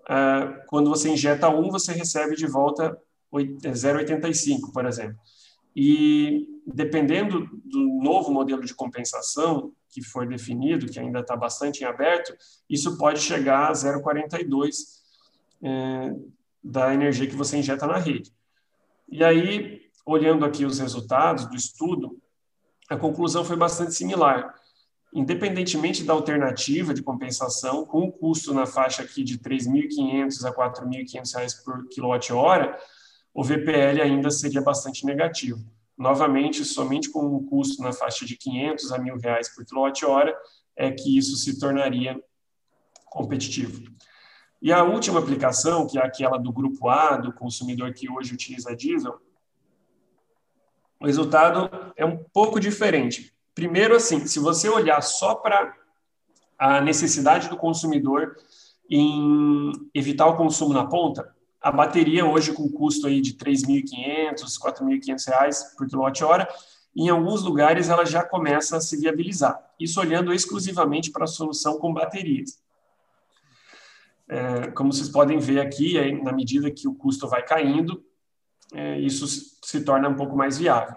ah, 0.08 0.62
quando 0.66 0.88
você 0.88 1.10
injeta 1.10 1.48
um, 1.50 1.70
você 1.70 1.92
recebe 1.92 2.34
de 2.34 2.46
volta 2.46 2.98
0,85, 3.32 4.72
por 4.72 4.86
exemplo. 4.86 5.18
e 5.76 6.46
dependendo 6.66 7.46
do 7.64 8.00
novo 8.02 8.30
modelo 8.30 8.64
de 8.64 8.74
compensação 8.74 9.72
que 9.90 10.02
for 10.02 10.26
definido, 10.26 10.86
que 10.86 10.98
ainda 10.98 11.20
está 11.20 11.36
bastante 11.36 11.82
em 11.82 11.86
aberto, 11.86 12.34
isso 12.68 12.98
pode 12.98 13.20
chegar 13.20 13.68
a 13.68 13.72
0,42 13.72 14.98
é, 15.62 16.14
da 16.62 16.92
energia 16.92 17.26
que 17.26 17.36
você 17.36 17.58
injeta 17.58 17.86
na 17.86 17.96
rede. 17.96 18.32
E 19.08 19.24
aí, 19.24 19.80
olhando 20.04 20.44
aqui 20.44 20.64
os 20.66 20.78
resultados 20.78 21.46
do 21.46 21.56
estudo, 21.56 22.18
a 22.88 22.96
conclusão 22.96 23.44
foi 23.44 23.56
bastante 23.56 23.94
similar. 23.94 24.54
Independentemente 25.12 26.04
da 26.04 26.12
alternativa 26.12 26.92
de 26.92 27.02
compensação, 27.02 27.84
com 27.84 28.04
um 28.04 28.10
custo 28.10 28.52
na 28.52 28.66
faixa 28.66 29.02
aqui 29.02 29.24
de 29.24 29.38
3.500 29.38 30.44
a 30.44 30.52
4.500 30.52 31.34
reais 31.34 31.54
por 31.54 31.88
quilowatt-hora, 31.88 32.78
o 33.32 33.42
VPL 33.42 34.02
ainda 34.02 34.30
seria 34.30 34.60
bastante 34.60 35.06
negativo. 35.06 35.64
Novamente, 35.96 36.64
somente 36.64 37.10
com 37.10 37.24
um 37.24 37.46
custo 37.46 37.82
na 37.82 37.92
faixa 37.92 38.24
de 38.24 38.36
500 38.36 38.92
a 38.92 38.98
1.000 38.98 39.20
reais 39.20 39.54
por 39.54 39.64
quilowatt-hora 39.64 40.36
é 40.76 40.92
que 40.92 41.16
isso 41.16 41.36
se 41.36 41.58
tornaria 41.58 42.20
competitivo. 43.06 43.82
E 44.60 44.72
a 44.72 44.84
última 44.84 45.20
aplicação, 45.20 45.86
que 45.86 45.98
é 45.98 46.04
aquela 46.04 46.36
do 46.36 46.52
grupo 46.52 46.88
A, 46.88 47.16
do 47.16 47.32
consumidor 47.32 47.92
que 47.94 48.10
hoje 48.10 48.34
utiliza 48.34 48.76
diesel, 48.76 49.18
o 51.00 51.06
resultado 51.06 51.92
é 51.96 52.04
um 52.04 52.16
pouco 52.32 52.58
diferente. 52.58 53.32
Primeiro, 53.58 53.96
assim, 53.96 54.24
se 54.24 54.38
você 54.38 54.68
olhar 54.68 55.00
só 55.00 55.34
para 55.34 55.74
a 56.56 56.80
necessidade 56.80 57.48
do 57.48 57.56
consumidor 57.56 58.36
em 58.88 59.72
evitar 59.92 60.28
o 60.28 60.36
consumo 60.36 60.72
na 60.72 60.86
ponta, 60.86 61.34
a 61.60 61.72
bateria 61.72 62.24
hoje 62.24 62.52
com 62.52 62.70
custo 62.70 63.08
aí 63.08 63.20
de 63.20 63.34
3.500, 63.34 64.44
4.500 64.62 65.26
reais 65.26 65.74
por 65.76 65.88
quilowatt-hora, 65.88 66.48
em 66.94 67.08
alguns 67.08 67.42
lugares 67.42 67.88
ela 67.88 68.04
já 68.04 68.24
começa 68.24 68.76
a 68.76 68.80
se 68.80 68.96
viabilizar. 68.96 69.60
Isso 69.76 69.98
olhando 69.98 70.32
exclusivamente 70.32 71.10
para 71.10 71.24
a 71.24 71.26
solução 71.26 71.80
com 71.80 71.92
baterias. 71.92 72.62
É, 74.28 74.70
como 74.70 74.92
vocês 74.92 75.08
podem 75.08 75.40
ver 75.40 75.58
aqui, 75.58 76.00
na 76.22 76.30
medida 76.32 76.70
que 76.70 76.86
o 76.86 76.94
custo 76.94 77.26
vai 77.26 77.44
caindo, 77.44 78.04
é, 78.72 79.00
isso 79.00 79.26
se 79.26 79.80
torna 79.80 80.08
um 80.08 80.14
pouco 80.14 80.36
mais 80.36 80.58
viável. 80.58 80.96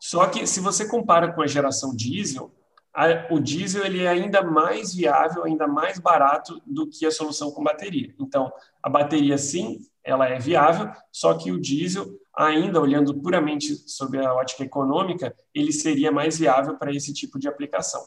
Só 0.00 0.26
que 0.26 0.46
se 0.46 0.60
você 0.60 0.86
compara 0.86 1.32
com 1.32 1.42
a 1.42 1.46
geração 1.46 1.94
diesel, 1.94 2.52
a, 2.94 3.32
o 3.32 3.38
diesel 3.38 3.84
ele 3.84 4.02
é 4.02 4.08
ainda 4.08 4.42
mais 4.42 4.94
viável, 4.94 5.44
ainda 5.44 5.66
mais 5.66 5.98
barato 5.98 6.60
do 6.66 6.88
que 6.88 7.06
a 7.06 7.10
solução 7.10 7.50
com 7.50 7.62
bateria. 7.62 8.14
Então, 8.18 8.52
a 8.82 8.88
bateria 8.88 9.38
sim, 9.38 9.78
ela 10.02 10.28
é 10.28 10.38
viável, 10.38 10.90
só 11.12 11.34
que 11.34 11.52
o 11.52 11.60
diesel, 11.60 12.06
ainda 12.36 12.80
olhando 12.80 13.14
puramente 13.20 13.74
sobre 13.88 14.24
a 14.24 14.34
ótica 14.34 14.64
econômica, 14.64 15.34
ele 15.54 15.72
seria 15.72 16.10
mais 16.10 16.38
viável 16.38 16.76
para 16.76 16.92
esse 16.92 17.12
tipo 17.12 17.38
de 17.38 17.46
aplicação. 17.46 18.02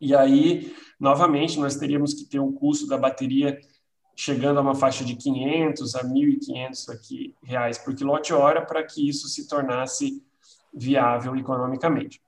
E 0.00 0.16
aí, 0.16 0.74
novamente, 0.98 1.60
nós 1.60 1.76
teríamos 1.76 2.14
que 2.14 2.24
ter 2.24 2.40
um 2.40 2.52
custo 2.52 2.88
da 2.88 2.98
bateria 2.98 3.56
chegando 4.16 4.58
a 4.58 4.62
uma 4.62 4.74
faixa 4.74 5.04
de 5.04 5.14
500 5.14 5.94
a 5.94 6.04
1.500 6.04 6.88
aqui, 6.92 7.34
reais 7.42 7.78
por 7.78 7.94
quilowatt-hora 7.94 8.64
para 8.64 8.82
que 8.82 9.08
isso 9.08 9.28
se 9.28 9.48
tornasse 9.48 10.22
viável 10.72 11.36
economicamente. 11.36 12.20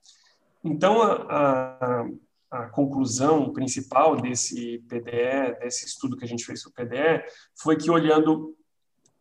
Então, 0.62 1.02
a, 1.02 1.14
a, 1.30 2.06
a, 2.50 2.66
conclusão 2.70 3.52
principal 3.52 4.16
desse 4.16 4.78
PDE, 4.88 5.58
desse 5.60 5.86
estudo 5.86 6.16
que 6.16 6.24
a 6.24 6.28
gente 6.28 6.44
fez 6.44 6.60
sobre 6.62 6.82
o 6.82 6.86
PDE, 6.86 7.24
foi 7.54 7.76
que 7.76 7.90
olhando, 7.90 8.56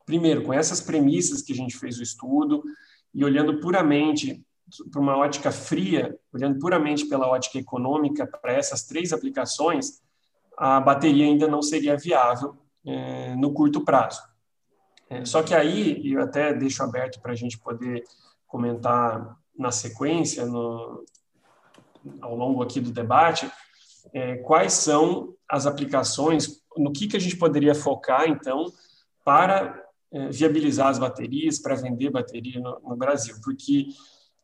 primeiro, 0.05 0.43
com 0.43 0.53
essas 0.53 0.79
premissas 0.81 1.41
que 1.41 1.53
a 1.53 1.55
gente 1.55 1.77
fez 1.77 1.99
o 1.99 2.03
estudo, 2.03 2.63
e 3.13 3.23
olhando 3.23 3.59
puramente 3.59 4.43
para 4.91 5.01
uma 5.01 5.15
ótica 5.17 5.51
fria, 5.51 6.17
olhando 6.33 6.57
puramente 6.59 7.05
pela 7.05 7.27
ótica 7.27 7.59
econômica 7.59 8.25
para 8.25 8.53
essas 8.53 8.83
três 8.83 9.13
aplicações, 9.13 10.01
a 10.57 10.79
bateria 10.79 11.25
ainda 11.25 11.47
não 11.47 11.61
seria 11.61 11.97
viável 11.97 12.57
é, 12.85 13.35
no 13.35 13.53
curto 13.53 13.83
prazo. 13.83 14.21
É, 15.09 15.25
só 15.25 15.43
que 15.43 15.53
aí, 15.53 16.11
eu 16.11 16.21
até 16.21 16.53
deixo 16.53 16.81
aberto 16.81 17.21
para 17.21 17.33
a 17.33 17.35
gente 17.35 17.59
poder 17.59 18.03
comentar 18.53 19.35
na 19.57 19.71
sequência, 19.71 20.45
no, 20.45 21.03
ao 22.21 22.35
longo 22.35 22.61
aqui 22.61 22.79
do 22.79 22.91
debate, 22.91 23.51
é, 24.13 24.35
quais 24.37 24.73
são 24.73 25.33
as 25.49 25.65
aplicações, 25.65 26.61
no 26.77 26.93
que, 26.93 27.07
que 27.07 27.17
a 27.17 27.19
gente 27.19 27.35
poderia 27.35 27.73
focar, 27.73 28.29
então, 28.29 28.71
para 29.25 29.83
é, 30.11 30.29
viabilizar 30.29 30.87
as 30.89 30.99
baterias, 30.99 31.57
para 31.57 31.73
vender 31.73 32.11
bateria 32.11 32.59
no, 32.59 32.79
no 32.81 32.95
Brasil. 32.95 33.35
Porque, 33.43 33.87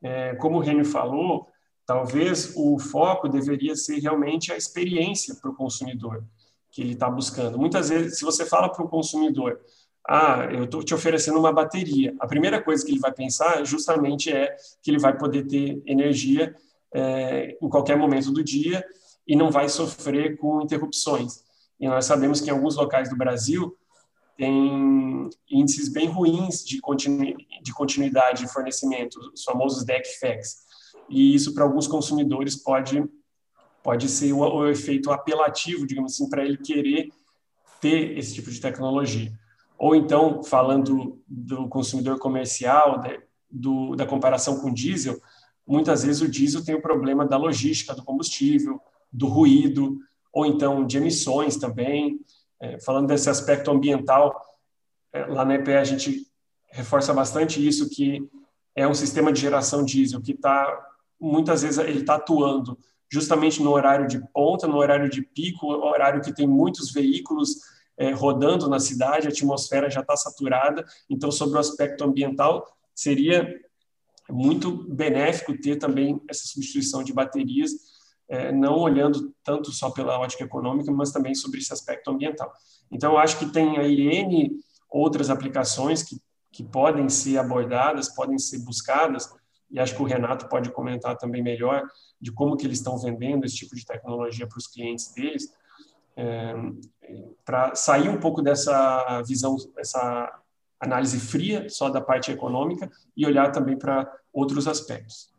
é, 0.01 0.33
como 0.37 0.57
o 0.57 0.61
Renio 0.61 0.85
falou, 0.85 1.47
talvez 1.85 2.53
o 2.55 2.79
foco 2.79 3.29
deveria 3.29 3.75
ser 3.75 3.99
realmente 3.99 4.51
a 4.51 4.57
experiência 4.57 5.35
para 5.35 5.51
o 5.51 5.55
consumidor 5.55 6.23
que 6.71 6.81
ele 6.81 6.93
está 6.93 7.07
buscando. 7.11 7.59
Muitas 7.59 7.89
vezes, 7.89 8.17
se 8.17 8.25
você 8.25 8.43
fala 8.43 8.69
para 8.69 8.83
o 8.83 8.89
consumidor, 8.89 9.59
ah, 10.07 10.47
eu 10.51 10.63
estou 10.63 10.83
te 10.83 10.93
oferecendo 10.93 11.39
uma 11.39 11.53
bateria, 11.53 12.15
a 12.19 12.27
primeira 12.27 12.61
coisa 12.61 12.83
que 12.83 12.91
ele 12.91 12.99
vai 12.99 13.11
pensar 13.11 13.63
justamente 13.65 14.31
é 14.31 14.55
que 14.81 14.91
ele 14.91 14.99
vai 14.99 15.17
poder 15.17 15.45
ter 15.45 15.81
energia 15.85 16.55
é, 16.93 17.57
em 17.61 17.69
qualquer 17.69 17.95
momento 17.95 18.31
do 18.31 18.43
dia 18.43 18.83
e 19.27 19.35
não 19.35 19.51
vai 19.51 19.69
sofrer 19.69 20.37
com 20.37 20.61
interrupções. 20.61 21.43
E 21.79 21.87
nós 21.87 22.05
sabemos 22.05 22.41
que 22.41 22.49
em 22.49 22.53
alguns 22.53 22.75
locais 22.75 23.09
do 23.09 23.15
Brasil 23.15 23.77
tem 24.35 25.29
índices 25.49 25.89
bem 25.89 26.07
ruins 26.07 26.65
de, 26.65 26.79
continu 26.79 27.35
de 27.61 27.73
continuidade 27.73 28.43
de 28.43 28.51
fornecimento, 28.51 29.19
os 29.33 29.43
famosos 29.43 29.83
DEC 29.83 30.05
FACs. 30.19 30.63
E 31.09 31.35
isso, 31.35 31.53
para 31.53 31.63
alguns 31.63 31.87
consumidores, 31.87 32.55
pode, 32.55 33.03
pode 33.83 34.07
ser 34.07 34.31
o, 34.33 34.39
o 34.39 34.67
efeito 34.67 35.11
apelativo, 35.11 35.85
digamos 35.85 36.13
assim, 36.13 36.29
para 36.29 36.43
ele 36.43 36.57
querer 36.57 37.09
ter 37.81 38.17
esse 38.17 38.33
tipo 38.33 38.49
de 38.49 38.59
tecnologia. 38.59 39.31
Ou 39.79 39.95
então, 39.95 40.43
falando 40.43 41.23
do 41.25 41.69
consumidor 41.69 42.19
comercial, 42.19 42.99
de, 42.99 43.17
do, 43.49 43.95
da 43.95 44.05
comparação 44.05 44.59
com 44.59 44.73
diesel, 44.73 45.17
muitas 45.65 46.03
vezes 46.03 46.21
o 46.21 46.27
diesel 46.27 46.65
tem 46.65 46.75
o 46.75 46.81
problema 46.81 47.25
da 47.25 47.37
logística 47.37 47.95
do 47.95 48.03
combustível, 48.03 48.81
do 49.11 49.27
ruído, 49.27 49.97
ou 50.33 50.45
então 50.45 50.85
de 50.85 50.97
emissões 50.97 51.55
também. 51.55 52.19
É, 52.59 52.77
falando 52.81 53.07
desse 53.07 53.29
aspecto 53.29 53.71
ambiental, 53.71 54.39
é, 55.13 55.25
lá 55.25 55.45
na 55.45 55.55
EPE 55.55 55.75
a 55.75 55.83
gente 55.85 56.27
reforça 56.71 57.13
bastante 57.13 57.65
isso, 57.65 57.89
que 57.89 58.21
é 58.75 58.85
um 58.85 58.93
sistema 58.93 59.31
de 59.31 59.39
geração 59.39 59.85
diesel 59.85 60.21
que 60.21 60.33
está, 60.33 60.87
muitas 61.19 61.61
vezes, 61.61 61.77
ele 61.77 62.01
está 62.01 62.15
atuando 62.15 62.77
justamente 63.09 63.63
no 63.63 63.71
horário 63.71 64.07
de 64.07 64.19
ponta, 64.33 64.67
no 64.67 64.77
horário 64.77 65.09
de 65.09 65.21
pico, 65.21 65.67
horário 65.67 66.21
que 66.21 66.33
tem 66.33 66.45
muitos 66.45 66.91
veículos 66.91 67.55
é, 67.99 68.11
rodando 68.11 68.69
na 68.69 68.79
cidade, 68.79 69.27
a 69.27 69.29
atmosfera 69.29 69.89
já 69.89 69.99
está 69.99 70.15
saturada, 70.15 70.85
então, 71.09 71.29
sobre 71.29 71.57
o 71.57 71.59
aspecto 71.59 72.01
ambiental, 72.05 72.65
seria 72.95 73.59
muito 74.29 74.71
benéfico 74.71 75.59
ter 75.59 75.75
também 75.75 76.21
essa 76.29 76.47
substituição 76.47 77.03
de 77.03 77.11
baterias, 77.11 77.71
é, 78.29 78.53
não 78.53 78.77
olhando 78.77 79.35
tanto 79.43 79.71
só 79.73 79.89
pela 79.89 80.17
ótica 80.17 80.45
econômica, 80.45 80.89
mas 80.93 81.11
também 81.11 81.35
sobre 81.35 81.59
esse 81.59 81.73
aspecto 81.73 82.09
ambiental. 82.09 82.53
Então, 82.89 83.17
acho 83.17 83.37
que 83.37 83.51
tem 83.51 83.77
aí 83.77 84.07
N 84.21 84.49
outras 84.89 85.29
aplicações 85.29 86.01
que, 86.01 86.21
que 86.53 86.63
podem 86.63 87.09
ser 87.09 87.37
abordadas, 87.37 88.07
podem 88.15 88.39
ser 88.39 88.59
buscadas, 88.59 89.29
e 89.69 89.77
acho 89.77 89.93
que 89.93 90.01
o 90.01 90.05
Renato 90.05 90.47
pode 90.47 90.71
comentar 90.71 91.17
também 91.17 91.43
melhor 91.43 91.83
de 92.19 92.31
como 92.31 92.55
que 92.55 92.65
eles 92.65 92.77
estão 92.77 92.97
vendendo 92.97 93.45
esse 93.45 93.57
tipo 93.57 93.75
de 93.75 93.85
tecnologia 93.85 94.47
para 94.47 94.57
os 94.57 94.67
clientes 94.67 95.13
deles, 95.13 95.53
é, 96.19 96.53
para 97.45 97.73
sair 97.75 98.09
um 98.09 98.19
pouco 98.19 98.41
dessa 98.41 99.21
visão, 99.21 99.55
essa 99.77 100.41
análise 100.77 101.17
fria 101.17 101.69
só 101.69 101.89
da 101.89 102.01
parte 102.01 102.29
econômica 102.29 102.91
e 103.15 103.25
olhar 103.25 103.51
também 103.53 103.77
para 103.77 104.11
outros 104.33 104.67
aspectos. 104.67 105.33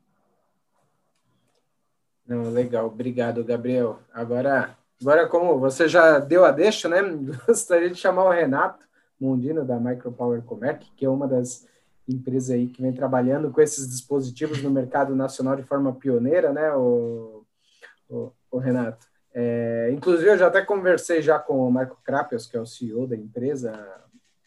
Não, 2.26 2.50
legal, 2.50 2.86
obrigado, 2.86 3.44
Gabriel. 3.44 4.00
Agora, 4.12 4.76
agora 5.00 5.28
como 5.28 5.58
você 5.58 5.86
já 5.86 6.18
deu 6.18 6.46
a 6.46 6.50
deixa, 6.50 6.88
né? 6.88 7.02
Gostaria 7.46 7.90
de 7.90 7.96
chamar 7.96 8.24
o 8.24 8.30
Renato 8.30 8.88
Mondino 9.20 9.64
da 9.64 9.78
Micropower 9.78 10.42
Comerc, 10.42 10.90
que 10.96 11.04
é 11.04 11.10
uma 11.10 11.28
das 11.28 11.66
empresas 12.08 12.50
aí 12.50 12.68
que 12.68 12.80
vem 12.80 12.92
trabalhando 12.92 13.50
com 13.50 13.60
esses 13.60 13.88
dispositivos 13.88 14.62
no 14.62 14.70
mercado 14.70 15.14
nacional 15.14 15.56
de 15.56 15.62
forma 15.62 15.92
pioneira, 15.94 16.52
né, 16.52 16.74
o, 16.74 17.44
o, 18.08 18.32
o 18.50 18.58
Renato. 18.58 19.09
É, 19.32 19.90
inclusive, 19.92 20.30
eu 20.30 20.38
já 20.38 20.48
até 20.48 20.62
conversei 20.62 21.22
já 21.22 21.38
com 21.38 21.66
o 21.66 21.70
Marco 21.70 21.98
Krapios, 22.04 22.46
que 22.46 22.56
é 22.56 22.60
o 22.60 22.66
CEO 22.66 23.06
da 23.06 23.16
empresa, 23.16 23.72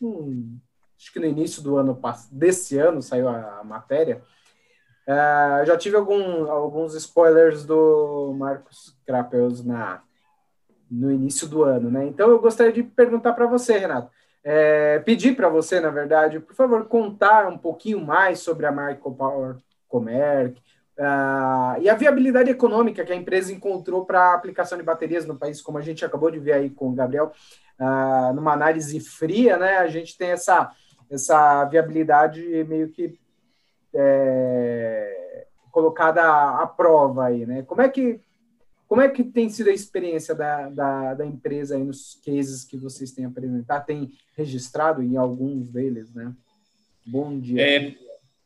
hum, 0.01 0.57
acho 0.97 1.11
que 1.11 1.19
no 1.19 1.25
início 1.25 1.61
do 1.61 1.77
ano 1.77 1.99
desse 2.31 2.77
ano 2.77 3.01
saiu 3.01 3.29
a, 3.29 3.59
a 3.59 3.63
matéria. 3.63 4.21
Uh, 5.07 5.65
já 5.65 5.77
tive 5.77 5.97
algum, 5.97 6.49
alguns 6.49 6.95
spoilers 6.95 7.65
do 7.65 8.33
Marcos 8.37 8.97
Krapels 9.05 9.63
na 9.63 10.01
no 10.89 11.11
início 11.11 11.47
do 11.47 11.63
ano, 11.63 11.89
né? 11.89 12.05
Então 12.05 12.29
eu 12.29 12.39
gostaria 12.39 12.71
de 12.71 12.83
perguntar 12.83 13.33
para 13.33 13.47
você, 13.47 13.77
Renato. 13.77 14.11
é, 14.43 14.99
pedir 14.99 15.35
para 15.35 15.49
você, 15.49 15.79
na 15.79 15.89
verdade, 15.89 16.39
por 16.39 16.53
favor, 16.55 16.85
contar 16.85 17.47
um 17.47 17.57
pouquinho 17.57 17.99
mais 17.99 18.39
sobre 18.39 18.65
a 18.65 18.71
Micropower 18.71 19.57
Comerc 19.87 20.61
uh, 20.97 21.81
e 21.81 21.89
a 21.89 21.95
viabilidade 21.95 22.49
econômica 22.49 23.03
que 23.03 23.11
a 23.11 23.15
empresa 23.15 23.53
encontrou 23.53 24.05
para 24.05 24.31
a 24.31 24.33
aplicação 24.33 24.77
de 24.77 24.83
baterias 24.83 25.25
no 25.25 25.37
país, 25.37 25.61
como 25.61 25.77
a 25.77 25.81
gente 25.81 26.03
acabou 26.03 26.31
de 26.31 26.39
ver 26.39 26.53
aí 26.53 26.69
com 26.69 26.89
o 26.89 26.93
Gabriel, 26.93 27.31
uh, 27.79 28.33
numa 28.33 28.53
análise 28.53 28.99
fria, 28.99 29.57
né? 29.57 29.77
A 29.77 29.87
gente 29.87 30.17
tem 30.17 30.29
essa, 30.29 30.71
essa 31.09 31.65
viabilidade 31.65 32.41
meio 32.67 32.89
que 32.89 33.17
é, 33.93 35.45
colocada 35.71 36.21
à, 36.23 36.65
prova 36.65 37.25
aí, 37.25 37.45
né? 37.45 37.63
Como 37.63 37.81
é 37.81 37.89
que 37.89 38.19
como 38.87 39.01
é 39.01 39.09
que 39.09 39.23
tem 39.23 39.49
sido 39.49 39.71
a 39.71 39.73
experiência 39.73 40.35
da, 40.35 40.69
da, 40.69 41.13
da, 41.15 41.25
empresa 41.25 41.75
aí 41.75 41.83
nos 41.83 42.21
cases 42.23 42.63
que 42.63 42.77
vocês 42.77 43.11
têm 43.11 43.25
apresentado? 43.25 43.87
Tem 43.87 44.11
registrado 44.37 45.01
em 45.01 45.17
alguns 45.17 45.67
deles, 45.67 46.13
né? 46.13 46.31
Bom 47.03 47.39
dia. 47.39 47.61
É, 47.61 47.95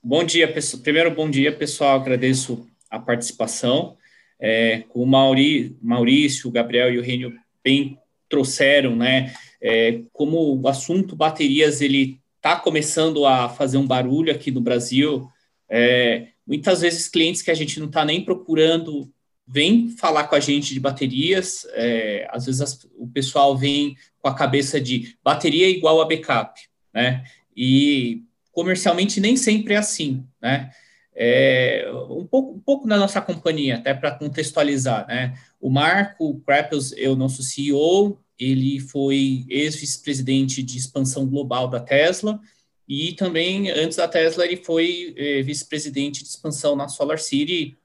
bom 0.07 0.23
dia, 0.23 0.47
pessoal. 0.47 0.81
Primeiro, 0.81 1.11
bom 1.11 1.29
dia, 1.29 1.51
pessoal. 1.51 1.99
Agradeço 1.99 2.65
a 2.89 2.97
participação. 2.97 3.97
É, 4.39 4.85
o 4.93 5.05
Mauri, 5.05 5.75
Maurício, 5.81 6.47
o 6.47 6.51
Gabriel 6.51 6.93
e 6.93 6.97
o 6.97 7.01
Rênio 7.01 7.33
bem 7.61 7.99
trouxeram, 8.29 8.95
né? 8.95 9.33
É, 9.61 9.99
como 10.13 10.61
o 10.61 10.67
assunto 10.69 11.13
baterias 11.13 11.81
ele 11.81 12.21
está 12.37 12.55
começando 12.55 13.25
a 13.25 13.49
fazer 13.49 13.77
um 13.77 13.85
barulho 13.85 14.31
aqui 14.31 14.49
no 14.49 14.61
Brasil. 14.61 15.27
É, 15.67 16.27
muitas 16.47 16.79
vezes 16.79 17.09
clientes 17.09 17.41
que 17.41 17.51
a 17.51 17.55
gente 17.55 17.77
não 17.77 17.87
está 17.87 18.05
nem 18.05 18.23
procurando 18.23 19.11
vem 19.45 19.89
falar 19.89 20.25
com 20.25 20.35
a 20.35 20.39
gente 20.39 20.73
de 20.73 20.79
baterias. 20.79 21.67
É, 21.73 22.25
às 22.31 22.45
vezes 22.45 22.61
as, 22.61 22.87
o 22.95 23.09
pessoal 23.09 23.57
vem 23.57 23.97
com 24.19 24.29
a 24.29 24.35
cabeça 24.35 24.79
de 24.79 25.17
bateria 25.21 25.69
igual 25.69 25.99
a 25.99 26.05
backup, 26.05 26.61
né? 26.93 27.25
E 27.53 28.23
comercialmente 28.57 29.19
nem 29.19 29.37
sempre 29.37 29.75
é 29.75 29.77
assim, 29.77 30.25
né? 30.41 30.71
É, 31.15 31.87
um, 32.09 32.25
pouco, 32.25 32.53
um 32.53 32.59
pouco 32.59 32.87
na 32.87 32.97
nossa 32.97 33.21
companhia, 33.21 33.75
até 33.75 33.93
para 33.93 34.09
contextualizar, 34.09 35.05
né? 35.07 35.37
O 35.61 35.69
Marco 35.69 36.39
Krappels 36.39 36.91
é 36.93 37.07
o 37.07 37.15
nosso 37.15 37.43
CEO, 37.43 38.19
ele 38.39 38.79
foi 38.79 39.45
ex-vice-presidente 39.47 40.63
de 40.63 40.75
expansão 40.75 41.27
global 41.27 41.67
da 41.67 41.79
Tesla, 41.79 42.41
e 42.87 43.13
também, 43.13 43.69
antes 43.69 43.97
da 43.97 44.07
Tesla, 44.07 44.43
ele 44.43 44.57
foi 44.57 45.13
é, 45.15 45.43
vice-presidente 45.43 46.23
de 46.23 46.29
expansão 46.29 46.75
na 46.75 46.87
Solar 46.87 47.19
City, 47.19 47.77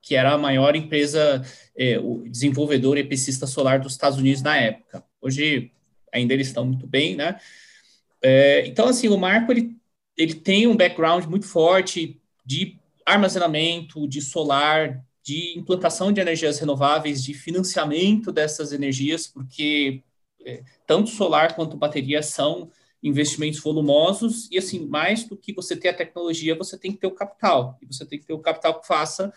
que 0.00 0.14
era 0.14 0.34
a 0.34 0.38
maior 0.38 0.76
empresa 0.76 1.42
é, 1.76 1.98
o 1.98 2.22
desenvolvedor 2.28 2.96
epicista 2.96 3.44
solar 3.44 3.80
dos 3.80 3.94
Estados 3.94 4.20
Unidos 4.20 4.40
na 4.40 4.56
época. 4.56 5.04
Hoje 5.20 5.72
ainda 6.12 6.32
eles 6.32 6.46
estão 6.46 6.64
muito 6.64 6.86
bem, 6.86 7.16
né? 7.16 7.40
É, 8.22 8.64
então, 8.68 8.86
assim, 8.86 9.08
o 9.08 9.18
Marco 9.18 9.50
ele, 9.50 9.81
ele 10.16 10.34
tem 10.34 10.66
um 10.66 10.76
background 10.76 11.24
muito 11.26 11.46
forte 11.46 12.20
de 12.44 12.78
armazenamento, 13.06 14.06
de 14.06 14.20
solar, 14.20 15.04
de 15.22 15.58
implantação 15.58 16.12
de 16.12 16.20
energias 16.20 16.58
renováveis, 16.58 17.22
de 17.22 17.34
financiamento 17.34 18.32
dessas 18.32 18.72
energias, 18.72 19.26
porque 19.26 20.02
é, 20.44 20.62
tanto 20.86 21.10
solar 21.10 21.54
quanto 21.54 21.76
bateria 21.76 22.22
são 22.22 22.70
investimentos 23.02 23.60
volumosos 23.60 24.48
e 24.50 24.58
assim 24.58 24.86
mais 24.86 25.24
do 25.24 25.36
que 25.36 25.52
você 25.52 25.76
ter 25.76 25.88
a 25.88 25.94
tecnologia, 25.94 26.54
você 26.54 26.78
tem 26.78 26.92
que 26.92 26.98
ter 26.98 27.06
o 27.06 27.12
capital 27.12 27.78
e 27.82 27.86
você 27.86 28.04
tem 28.04 28.18
que 28.18 28.26
ter 28.26 28.32
o 28.32 28.38
capital 28.38 28.80
que 28.80 28.86
faça 28.86 29.32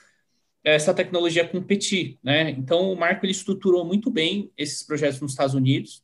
essa 0.63 0.93
tecnologia 0.95 1.47
competir, 1.47 2.17
né? 2.23 2.49
Então, 2.49 2.91
o 2.91 2.97
Marco 2.97 3.23
ele 3.23 3.31
estruturou 3.31 3.85
muito 3.85 4.09
bem 4.09 4.51
esses 4.57 4.81
projetos 4.81 5.21
nos 5.21 5.31
Estados 5.31 5.53
Unidos. 5.53 6.03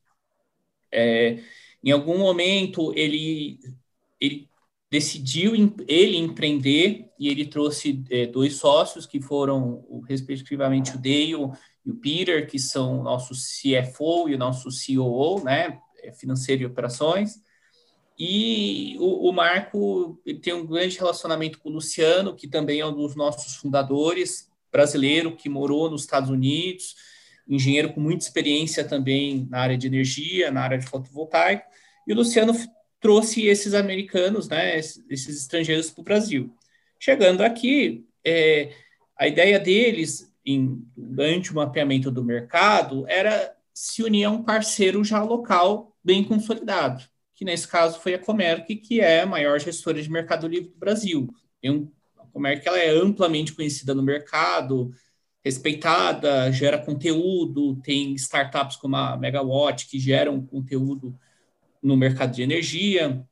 É, 0.91 1.39
em 1.83 1.89
algum 1.89 2.19
momento, 2.19 2.93
ele, 2.95 3.59
ele 4.19 4.47
decidiu 4.91 5.53
ele 5.87 6.17
empreender 6.17 7.09
e 7.17 7.29
ele 7.29 7.45
trouxe 7.45 8.03
é, 8.09 8.25
dois 8.25 8.57
sócios 8.57 9.05
que 9.05 9.21
foram, 9.21 9.85
respectivamente, 10.07 10.95
o 10.95 10.97
Dale 10.97 11.53
e 11.85 11.91
o 11.91 11.95
Peter, 11.95 12.45
que 12.45 12.59
são 12.59 12.99
o 12.99 13.03
nosso 13.03 13.33
CFO 13.33 14.27
e 14.27 14.35
o 14.35 14.37
nosso 14.37 14.67
COO, 14.69 15.43
né? 15.43 15.79
É, 16.03 16.11
financeiro 16.11 16.63
e 16.63 16.65
operações. 16.65 17.39
E 18.19 18.97
o, 18.99 19.29
o 19.29 19.31
Marco 19.31 20.19
tem 20.41 20.53
um 20.53 20.65
grande 20.65 20.97
relacionamento 20.97 21.59
com 21.59 21.69
o 21.69 21.73
Luciano, 21.73 22.35
que 22.35 22.47
também 22.47 22.81
é 22.81 22.85
um 22.85 22.93
dos 22.93 23.15
nossos 23.15 23.55
fundadores, 23.55 24.49
brasileiro 24.71 25.35
que 25.35 25.47
morou 25.47 25.89
nos 25.89 26.01
Estados 26.01 26.29
Unidos, 26.29 26.95
engenheiro 27.47 27.93
com 27.93 28.01
muita 28.01 28.25
experiência 28.25 28.83
também 28.83 29.47
na 29.49 29.59
área 29.59 29.77
de 29.77 29.87
energia, 29.87 30.51
na 30.51 30.61
área 30.61 30.77
de 30.77 30.85
fotovoltaico, 30.85 31.63
e 32.07 32.13
o 32.13 32.15
Luciano 32.15 32.53
trouxe 33.01 33.47
esses 33.47 33.73
americanos, 33.73 34.47
né, 34.47 34.77
esses 34.77 35.41
estrangeiros 35.41 35.89
para 35.89 36.01
o 36.01 36.05
Brasil. 36.05 36.55
Chegando 36.99 37.41
aqui, 37.41 38.05
é, 38.23 38.71
a 39.17 39.27
ideia 39.27 39.59
deles, 39.59 40.31
em, 40.45 40.85
durante 40.95 41.51
o 41.51 41.55
mapeamento 41.55 42.11
do 42.11 42.23
mercado, 42.23 43.05
era 43.07 43.53
se 43.73 44.03
unir 44.03 44.25
a 44.25 44.29
um 44.29 44.43
parceiro 44.43 45.03
já 45.03 45.23
local 45.23 45.97
bem 46.03 46.23
consolidado, 46.23 47.03
que 47.33 47.43
nesse 47.43 47.67
caso 47.67 47.99
foi 47.99 48.13
a 48.13 48.19
Comerc, 48.19 48.75
que 48.75 49.01
é 49.01 49.21
a 49.21 49.25
maior 49.25 49.59
gestora 49.59 50.01
de 50.01 50.09
mercado 50.09 50.47
livre 50.47 50.69
do 50.69 50.77
Brasil. 50.77 51.27
Tem 51.59 51.91
é 52.45 52.55
que 52.55 52.67
ela 52.67 52.79
é 52.79 52.89
amplamente 52.89 53.53
conhecida 53.53 53.93
no 53.93 54.03
mercado, 54.03 54.91
respeitada, 55.43 56.51
gera 56.51 56.77
conteúdo, 56.77 57.75
tem 57.81 58.13
startups 58.13 58.77
como 58.77 58.95
a 58.95 59.17
Megawatt 59.17 59.87
que 59.87 59.99
geram 59.99 60.45
conteúdo 60.45 61.17
no 61.81 61.97
mercado 61.97 62.33
de 62.33 62.41
energia, 62.41 63.25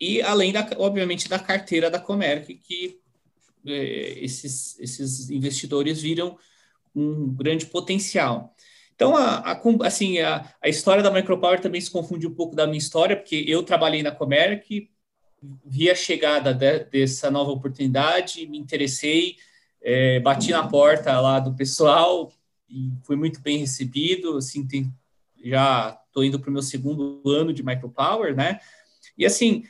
e 0.00 0.20
além, 0.20 0.52
da, 0.52 0.68
obviamente, 0.78 1.28
da 1.28 1.38
carteira 1.38 1.90
da 1.90 2.00
Comerc, 2.00 2.54
que 2.54 3.00
é, 3.66 4.24
esses, 4.24 4.78
esses 4.80 5.30
investidores 5.30 6.02
viram 6.02 6.36
um 6.94 7.32
grande 7.32 7.66
potencial. 7.66 8.54
Então, 8.94 9.16
a, 9.16 9.52
a, 9.52 9.60
assim, 9.86 10.18
a, 10.18 10.52
a 10.60 10.68
história 10.68 11.02
da 11.02 11.10
Micropower 11.10 11.60
também 11.60 11.80
se 11.80 11.90
confunde 11.90 12.26
um 12.26 12.34
pouco 12.34 12.54
da 12.54 12.66
minha 12.66 12.78
história, 12.78 13.16
porque 13.16 13.44
eu 13.46 13.62
trabalhei 13.62 14.02
na 14.02 14.10
Comerc, 14.10 14.90
vi 15.64 15.90
a 15.90 15.94
chegada 15.94 16.52
de, 16.52 16.84
dessa 16.84 17.30
nova 17.30 17.50
oportunidade, 17.50 18.46
me 18.46 18.58
interessei, 18.58 19.36
é, 19.80 20.20
bati 20.20 20.50
na 20.50 20.66
porta 20.66 21.20
lá 21.20 21.40
do 21.40 21.54
pessoal 21.54 22.32
e 22.68 22.92
fui 23.04 23.16
muito 23.16 23.40
bem 23.40 23.58
recebido. 23.58 24.36
Assim, 24.36 24.66
tem, 24.66 24.92
já 25.44 26.00
estou 26.12 26.22
indo 26.22 26.38
para 26.38 26.50
o 26.50 26.52
meu 26.52 26.62
segundo 26.62 27.22
ano 27.26 27.52
de 27.52 27.64
micropower, 27.64 28.36
né? 28.36 28.60
E 29.16 29.24
assim 29.24 29.64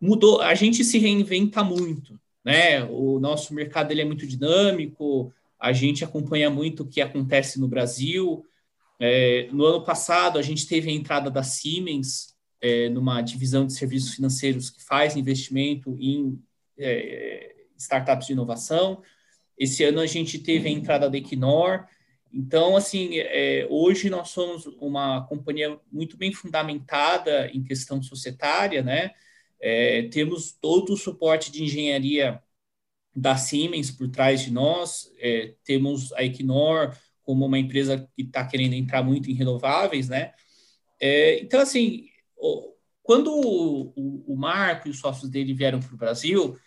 mudou. 0.00 0.40
A 0.40 0.54
gente 0.54 0.82
se 0.82 0.98
reinventa 0.98 1.62
muito, 1.62 2.18
né? 2.44 2.82
O 2.84 3.20
nosso 3.20 3.54
mercado 3.54 3.92
ele 3.92 4.00
é 4.00 4.04
muito 4.04 4.26
dinâmico. 4.26 5.32
A 5.60 5.72
gente 5.72 6.02
acompanha 6.02 6.50
muito 6.50 6.82
o 6.82 6.86
que 6.86 7.00
acontece 7.00 7.60
no 7.60 7.68
Brasil. 7.68 8.44
É, 8.98 9.48
no 9.52 9.64
ano 9.64 9.84
passado, 9.84 10.38
a 10.38 10.42
gente 10.42 10.66
teve 10.66 10.90
a 10.90 10.94
entrada 10.94 11.30
da 11.30 11.42
Siemens 11.42 12.34
é, 12.60 12.88
numa 12.88 13.20
divisão 13.20 13.66
de 13.66 13.74
serviços 13.74 14.14
financeiros 14.14 14.70
que 14.70 14.82
faz 14.82 15.16
investimento 15.16 15.96
em 16.00 16.38
é, 16.78 17.54
startups 17.76 18.26
de 18.26 18.32
inovação. 18.32 19.02
Esse 19.58 19.84
ano 19.84 20.00
a 20.00 20.06
gente 20.06 20.38
teve 20.38 20.68
a 20.68 20.72
entrada 20.72 21.08
da 21.08 21.16
Equinor. 21.16 21.84
Então, 22.36 22.76
assim, 22.76 23.16
é, 23.16 23.64
hoje 23.70 24.10
nós 24.10 24.30
somos 24.30 24.66
uma 24.80 25.24
companhia 25.28 25.78
muito 25.92 26.16
bem 26.16 26.32
fundamentada 26.32 27.48
em 27.54 27.62
questão 27.62 28.02
societária, 28.02 28.82
né? 28.82 29.12
É, 29.60 30.08
temos 30.08 30.50
todo 30.50 30.94
o 30.94 30.96
suporte 30.96 31.52
de 31.52 31.62
engenharia 31.62 32.42
da 33.14 33.36
Siemens 33.36 33.92
por 33.92 34.08
trás 34.10 34.42
de 34.42 34.50
nós, 34.50 35.12
é, 35.20 35.54
temos 35.64 36.12
a 36.14 36.24
Equinor 36.24 36.96
como 37.22 37.46
uma 37.46 37.58
empresa 37.58 38.10
que 38.16 38.22
está 38.22 38.44
querendo 38.44 38.74
entrar 38.74 39.04
muito 39.04 39.30
em 39.30 39.34
renováveis, 39.34 40.08
né? 40.08 40.32
É, 41.00 41.38
então, 41.40 41.60
assim, 41.60 42.08
quando 43.04 43.30
o, 43.30 43.92
o, 43.94 44.34
o 44.34 44.36
Marco 44.36 44.88
e 44.88 44.90
os 44.90 44.98
sócios 44.98 45.30
dele 45.30 45.54
vieram 45.54 45.78
para 45.78 45.94
o 45.94 45.96
Brasil, 45.98 46.58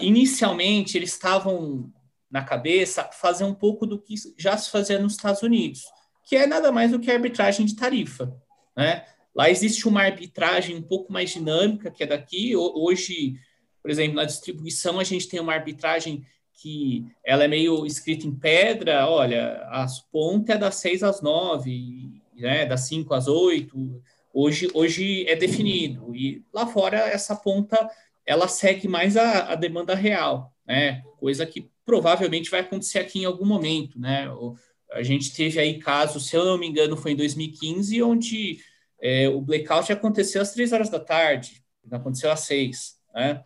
inicialmente 0.00 0.96
eles 0.96 1.10
estavam 1.10 1.92
na 2.32 2.42
cabeça 2.42 3.10
fazer 3.12 3.44
um 3.44 3.54
pouco 3.54 3.86
do 3.86 4.00
que 4.00 4.14
já 4.38 4.56
se 4.56 4.70
fazia 4.70 4.98
nos 4.98 5.12
Estados 5.12 5.42
Unidos, 5.42 5.84
que 6.24 6.34
é 6.34 6.46
nada 6.46 6.72
mais 6.72 6.90
do 6.90 6.98
que 6.98 7.10
arbitragem 7.10 7.66
de 7.66 7.76
tarifa. 7.76 8.34
Né? 8.74 9.04
Lá 9.34 9.50
existe 9.50 9.86
uma 9.86 10.02
arbitragem 10.02 10.74
um 10.74 10.82
pouco 10.82 11.12
mais 11.12 11.30
dinâmica 11.30 11.90
que 11.90 12.02
é 12.02 12.06
daqui. 12.06 12.56
Hoje, 12.56 13.34
por 13.82 13.90
exemplo, 13.90 14.16
na 14.16 14.24
distribuição 14.24 14.98
a 14.98 15.04
gente 15.04 15.28
tem 15.28 15.40
uma 15.40 15.52
arbitragem 15.52 16.26
que 16.54 17.04
ela 17.24 17.44
é 17.44 17.48
meio 17.48 17.84
escrita 17.84 18.26
em 18.26 18.34
pedra, 18.34 19.08
olha, 19.08 19.66
as 19.70 20.00
pontas 20.00 20.56
é 20.56 20.58
das 20.58 20.76
6 20.76 21.02
às 21.02 21.20
9, 21.20 22.22
né, 22.34 22.64
das 22.66 22.86
5 22.88 23.12
às 23.12 23.26
8, 23.26 24.02
hoje, 24.32 24.68
hoje 24.72 25.26
é 25.28 25.34
definido. 25.34 26.14
E 26.14 26.42
lá 26.52 26.66
fora, 26.66 26.98
essa 26.98 27.34
ponta 27.34 27.90
ela 28.24 28.46
segue 28.48 28.86
mais 28.86 29.16
a, 29.16 29.52
a 29.52 29.54
demanda 29.54 29.94
real, 29.94 30.51
né? 30.66 31.02
Coisa 31.18 31.44
que 31.46 31.70
provavelmente 31.84 32.50
vai 32.50 32.60
acontecer 32.60 32.98
aqui 32.98 33.20
em 33.20 33.24
algum 33.24 33.44
momento, 33.44 33.98
né? 33.98 34.28
A 34.92 35.02
gente 35.02 35.34
teve 35.34 35.58
aí 35.58 35.78
casos, 35.78 36.26
se 36.26 36.36
eu 36.36 36.44
não 36.44 36.58
me 36.58 36.66
engano, 36.66 36.96
foi 36.96 37.12
em 37.12 37.16
2015, 37.16 38.02
onde 38.02 38.58
é, 39.00 39.28
o 39.28 39.40
blackout 39.40 39.92
aconteceu 39.92 40.40
às 40.42 40.52
três 40.52 40.72
horas 40.72 40.90
da 40.90 41.00
tarde, 41.00 41.62
não 41.84 41.98
aconteceu 41.98 42.30
às 42.30 42.40
seis, 42.40 42.98
né? 43.14 43.42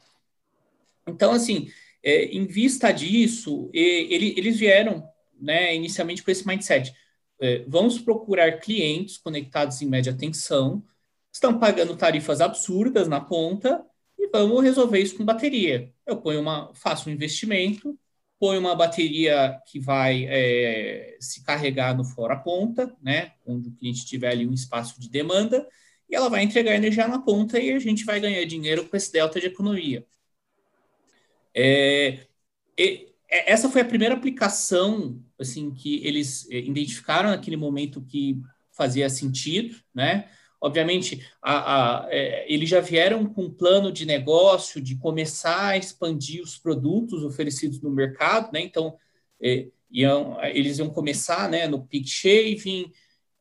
Então, 1.06 1.32
assim, 1.32 1.70
é, 2.02 2.24
em 2.24 2.46
vista 2.46 2.92
disso, 2.92 3.70
ele, 3.72 4.34
eles 4.36 4.58
vieram, 4.58 5.08
né, 5.40 5.74
inicialmente 5.74 6.22
com 6.22 6.30
esse 6.30 6.46
mindset. 6.46 6.92
É, 7.40 7.64
vamos 7.68 7.98
procurar 7.98 8.58
clientes 8.58 9.18
conectados 9.18 9.80
em 9.82 9.86
média 9.86 10.12
tensão, 10.12 10.82
estão 11.32 11.58
pagando 11.58 11.96
tarifas 11.96 12.40
absurdas 12.40 13.06
na 13.06 13.20
ponta 13.20 13.84
vamos 14.32 14.62
resolver 14.64 15.00
isso 15.00 15.16
com 15.16 15.24
bateria. 15.24 15.92
Eu 16.06 16.16
ponho 16.18 16.40
uma, 16.40 16.72
faço 16.74 17.08
um 17.08 17.12
investimento, 17.12 17.98
ponho 18.38 18.60
uma 18.60 18.74
bateria 18.74 19.60
que 19.66 19.80
vai 19.80 20.26
é, 20.28 21.16
se 21.20 21.42
carregar 21.44 21.96
no 21.96 22.04
fora 22.04 22.36
ponta, 22.36 22.94
né, 23.02 23.32
onde 23.46 23.68
o 23.68 23.72
cliente 23.72 24.06
tiver 24.06 24.30
ali 24.30 24.46
um 24.46 24.52
espaço 24.52 25.00
de 25.00 25.08
demanda, 25.08 25.66
e 26.08 26.14
ela 26.14 26.28
vai 26.28 26.42
entregar 26.42 26.74
energia 26.74 27.08
na 27.08 27.18
ponta 27.20 27.58
e 27.58 27.72
a 27.72 27.78
gente 27.78 28.04
vai 28.04 28.20
ganhar 28.20 28.44
dinheiro 28.44 28.88
com 28.88 28.96
esse 28.96 29.12
delta 29.12 29.40
de 29.40 29.46
economia. 29.46 30.06
É, 31.54 32.26
e, 32.78 33.12
é, 33.28 33.52
essa 33.52 33.68
foi 33.68 33.80
a 33.80 33.84
primeira 33.84 34.14
aplicação 34.14 35.22
assim 35.38 35.72
que 35.72 36.06
eles 36.06 36.48
é, 36.50 36.58
identificaram 36.58 37.30
naquele 37.30 37.56
momento 37.56 38.02
que 38.02 38.40
fazia 38.72 39.08
sentido, 39.08 39.76
né? 39.94 40.28
Obviamente, 40.60 41.26
a, 41.42 42.04
a, 42.04 42.08
é, 42.10 42.52
eles 42.52 42.68
já 42.68 42.80
vieram 42.80 43.26
com 43.26 43.44
um 43.44 43.50
plano 43.50 43.92
de 43.92 44.06
negócio 44.06 44.80
de 44.80 44.96
começar 44.96 45.68
a 45.68 45.76
expandir 45.76 46.42
os 46.42 46.56
produtos 46.56 47.22
oferecidos 47.22 47.80
no 47.80 47.90
mercado, 47.90 48.50
né? 48.52 48.60
Então, 48.60 48.96
é, 49.40 49.68
iam, 49.90 50.42
eles 50.42 50.78
iam 50.78 50.88
começar 50.88 51.48
né, 51.48 51.66
no 51.66 51.86
peak 51.86 52.08
shaving, 52.08 52.90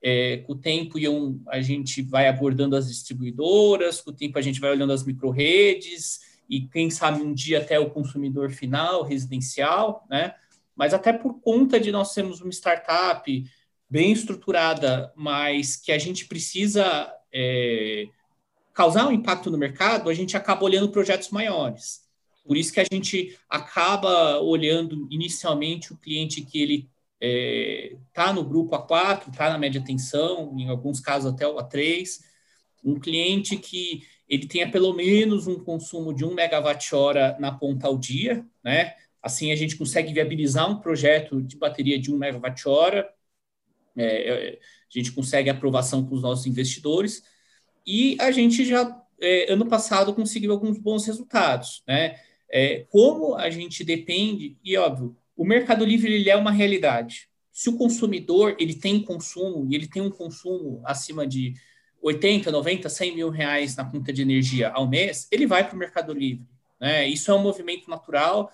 é, 0.04 0.38
com 0.38 0.54
o 0.54 0.58
tempo 0.58 1.00
iam, 1.00 1.42
a 1.48 1.62
gente 1.62 2.02
vai 2.02 2.28
abordando 2.28 2.76
as 2.76 2.88
distribuidoras, 2.88 4.02
com 4.02 4.12
o 4.12 4.16
tempo 4.16 4.38
a 4.38 4.42
gente 4.42 4.60
vai 4.60 4.72
olhando 4.72 4.94
as 4.94 5.04
micro-redes, 5.04 6.20
e 6.50 6.62
quem 6.68 6.90
sabe 6.90 7.22
um 7.22 7.34
dia 7.34 7.60
até 7.60 7.80
o 7.80 7.90
consumidor 7.90 8.52
final, 8.52 9.04
residencial, 9.04 10.06
né? 10.10 10.36
Mas 10.76 10.94
até 10.94 11.14
por 11.14 11.40
conta 11.40 11.80
de 11.80 11.92
nós 11.92 12.12
sermos 12.12 12.42
uma 12.42 12.52
startup 12.52 13.44
bem 13.90 14.12
estruturada, 14.12 15.12
mas 15.16 15.76
que 15.76 15.92
a 15.92 15.98
gente 15.98 16.26
precisa 16.26 17.12
é, 17.34 18.08
causar 18.74 19.08
um 19.08 19.12
impacto 19.12 19.50
no 19.52 19.58
mercado, 19.58 20.10
a 20.10 20.14
gente 20.14 20.36
acaba 20.36 20.64
olhando 20.64 20.90
projetos 20.90 21.30
maiores. 21.30 22.06
Por 22.46 22.58
isso 22.58 22.72
que 22.72 22.80
a 22.80 22.86
gente 22.90 23.38
acaba 23.50 24.40
olhando 24.40 25.08
inicialmente 25.10 25.92
o 25.92 25.98
cliente 25.98 26.42
que 26.42 26.62
ele 26.62 26.76
está 26.76 26.92
é, 27.22 27.96
tá 28.14 28.34
no 28.34 28.44
grupo 28.44 28.76
A4, 28.76 29.30
está 29.30 29.50
na 29.50 29.58
média 29.58 29.84
tensão, 29.84 30.54
em 30.58 30.70
alguns 30.70 31.00
casos 31.00 31.34
até 31.34 31.48
o 31.48 31.56
A3, 31.56 32.20
um 32.84 33.00
cliente 33.00 33.58
que 33.58 34.04
ele 34.28 34.48
tenha 34.48 34.70
pelo 34.70 34.94
menos 34.94 35.48
um 35.48 35.60
consumo 35.60 36.14
de 36.14 36.26
1 36.26 36.34
megawatt-hora 36.34 37.36
na 37.40 37.52
ponta 37.52 37.88
ao 37.88 37.98
dia, 37.98 38.46
né? 38.64 38.94
Assim 39.22 39.52
a 39.52 39.56
gente 39.56 39.76
consegue 39.76 40.14
viabilizar 40.14 40.70
um 40.70 40.80
projeto 40.80 41.42
de 41.42 41.58
bateria 41.58 41.98
de 41.98 42.14
1 42.14 42.18
megawatt-hora, 42.18 43.10
é, 43.98 44.30
é, 44.30 44.60
a 44.60 44.98
gente 44.98 45.12
consegue 45.12 45.50
aprovação 45.50 46.06
com 46.06 46.16
os 46.16 46.22
nossos 46.22 46.46
investidores, 46.46 47.24
e 47.86 48.18
a 48.20 48.32
gente 48.32 48.66
já, 48.66 49.02
é, 49.22 49.52
ano 49.52 49.66
passado, 49.66 50.14
conseguiu 50.14 50.52
alguns 50.52 50.78
bons 50.78 51.06
resultados, 51.06 51.84
né? 51.88 52.20
É, 52.50 52.86
como 52.90 53.36
a 53.36 53.50
gente 53.50 53.84
depende, 53.84 54.58
e 54.64 54.78
óbvio, 54.78 55.16
o 55.36 55.44
Mercado 55.44 55.84
Livre 55.84 56.14
ele 56.14 56.30
é 56.30 56.36
uma 56.36 56.52
realidade. 56.52 57.28
Se 57.52 57.70
o 57.70 57.78
consumidor 57.78 58.56
ele 58.60 58.76
tem 58.76 59.02
consumo, 59.02 59.68
e 59.70 59.76
ele 59.76 59.88
tem 59.88 60.02
um 60.02 60.10
consumo 60.10 60.82
acima 60.86 61.26
de 61.28 61.54
80, 62.02 62.52
90, 62.52 62.88
100 62.88 63.16
mil 63.16 63.30
reais 63.30 63.76
na 63.76 63.84
conta 63.84 64.14
de 64.14 64.22
energia 64.22 64.70
ao 64.70 64.88
mês, 64.88 65.28
ele 65.32 65.48
vai 65.48 65.68
para 65.68 65.76
o 65.76 65.80
Mercado 65.80 66.14
Livre. 66.14 66.46
Né? 66.80 67.08
Isso 67.08 67.32
é 67.32 67.34
um 67.34 67.42
movimento 67.42 67.90
natural. 67.90 68.52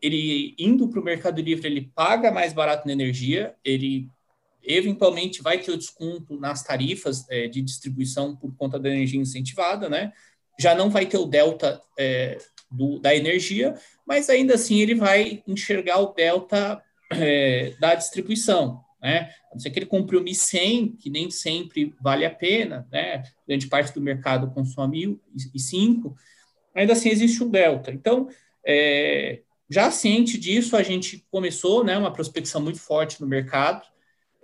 Ele 0.00 0.54
indo 0.58 0.88
para 0.88 1.00
o 1.00 1.04
Mercado 1.04 1.40
Livre, 1.40 1.66
ele 1.66 1.90
paga 1.94 2.30
mais 2.30 2.52
barato 2.52 2.86
na 2.86 2.92
energia, 2.92 3.54
ele 3.64 4.08
eventualmente 4.64 5.42
vai 5.42 5.58
ter 5.58 5.70
o 5.72 5.76
desconto 5.76 6.38
nas 6.38 6.62
tarifas 6.62 7.28
é, 7.30 7.48
de 7.48 7.60
distribuição 7.62 8.36
por 8.36 8.54
conta 8.56 8.78
da 8.78 8.88
energia 8.88 9.20
incentivada, 9.20 9.88
né? 9.88 10.12
Já 10.60 10.74
não 10.74 10.90
vai 10.90 11.06
ter 11.06 11.18
o 11.18 11.26
delta 11.26 11.80
é, 11.98 12.38
do, 12.70 12.98
da 12.98 13.14
energia, 13.14 13.74
mas 14.06 14.28
ainda 14.28 14.54
assim 14.54 14.80
ele 14.80 14.94
vai 14.94 15.42
enxergar 15.46 15.98
o 15.98 16.12
delta 16.12 16.82
é, 17.10 17.74
da 17.80 17.94
distribuição 17.94 18.82
né? 19.02 19.30
A 19.50 19.54
não 19.54 19.58
ser 19.60 19.70
que 19.70 19.80
ele 19.80 19.86
compre 19.86 20.16
o 20.16 20.22
Mi 20.22 20.34
100, 20.34 20.92
que 20.92 21.10
nem 21.10 21.28
sempre 21.28 21.92
vale 22.00 22.24
a 22.24 22.30
pena, 22.30 22.86
né? 22.90 23.24
Grande 23.46 23.66
parte 23.66 23.92
do 23.92 24.00
mercado 24.00 24.52
consome 24.52 25.20
e 25.52 25.58
5, 25.58 26.14
ainda 26.72 26.92
assim 26.92 27.08
existe 27.08 27.42
um 27.42 27.50
delta. 27.50 27.90
Então, 27.90 28.28
é, 28.64 29.40
já 29.68 29.90
ciente 29.90 30.38
disso, 30.38 30.76
a 30.76 30.82
gente 30.84 31.26
começou, 31.30 31.82
né, 31.82 31.98
uma 31.98 32.12
prospecção 32.12 32.62
muito 32.62 32.78
forte 32.78 33.20
no 33.20 33.26
mercado. 33.26 33.82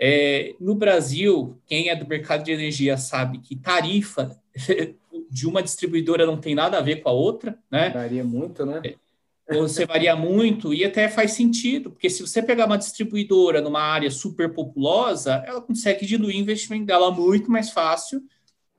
É, 0.01 0.55
no 0.61 0.75
Brasil, 0.75 1.59
quem 1.67 1.89
é 1.89 1.97
do 1.97 2.07
mercado 2.07 2.45
de 2.45 2.53
energia 2.53 2.97
sabe 2.97 3.39
que 3.39 3.57
tarifa 3.57 4.39
de 5.31 5.47
uma 5.47 5.63
distribuidora 5.63 6.25
não 6.25 6.41
tem 6.41 6.55
nada 6.55 6.79
a 6.79 6.83
ver 6.83 7.03
com 7.03 7.09
a 7.09 7.13
outra, 7.13 7.59
né? 7.71 7.91
Varia 7.91 8.23
muito, 8.23 8.65
né? 8.65 8.81
É, 8.85 9.59
você 9.59 9.87
varia 9.87 10.15
muito 10.15 10.75
e 10.75 10.85
até 10.85 11.09
faz 11.09 11.33
sentido, 11.33 11.91
porque 11.91 12.11
se 12.11 12.21
você 12.21 12.43
pegar 12.43 12.67
uma 12.67 12.77
distribuidora 12.77 13.61
numa 13.61 13.81
área 13.81 14.11
super 14.11 14.53
populosa, 14.53 15.43
ela 15.47 15.61
consegue 15.61 16.05
diluir 16.05 16.37
o 16.37 16.41
investimento 16.41 16.85
dela 16.87 17.11
muito 17.11 17.51
mais 17.51 17.71
fácil 17.71 18.23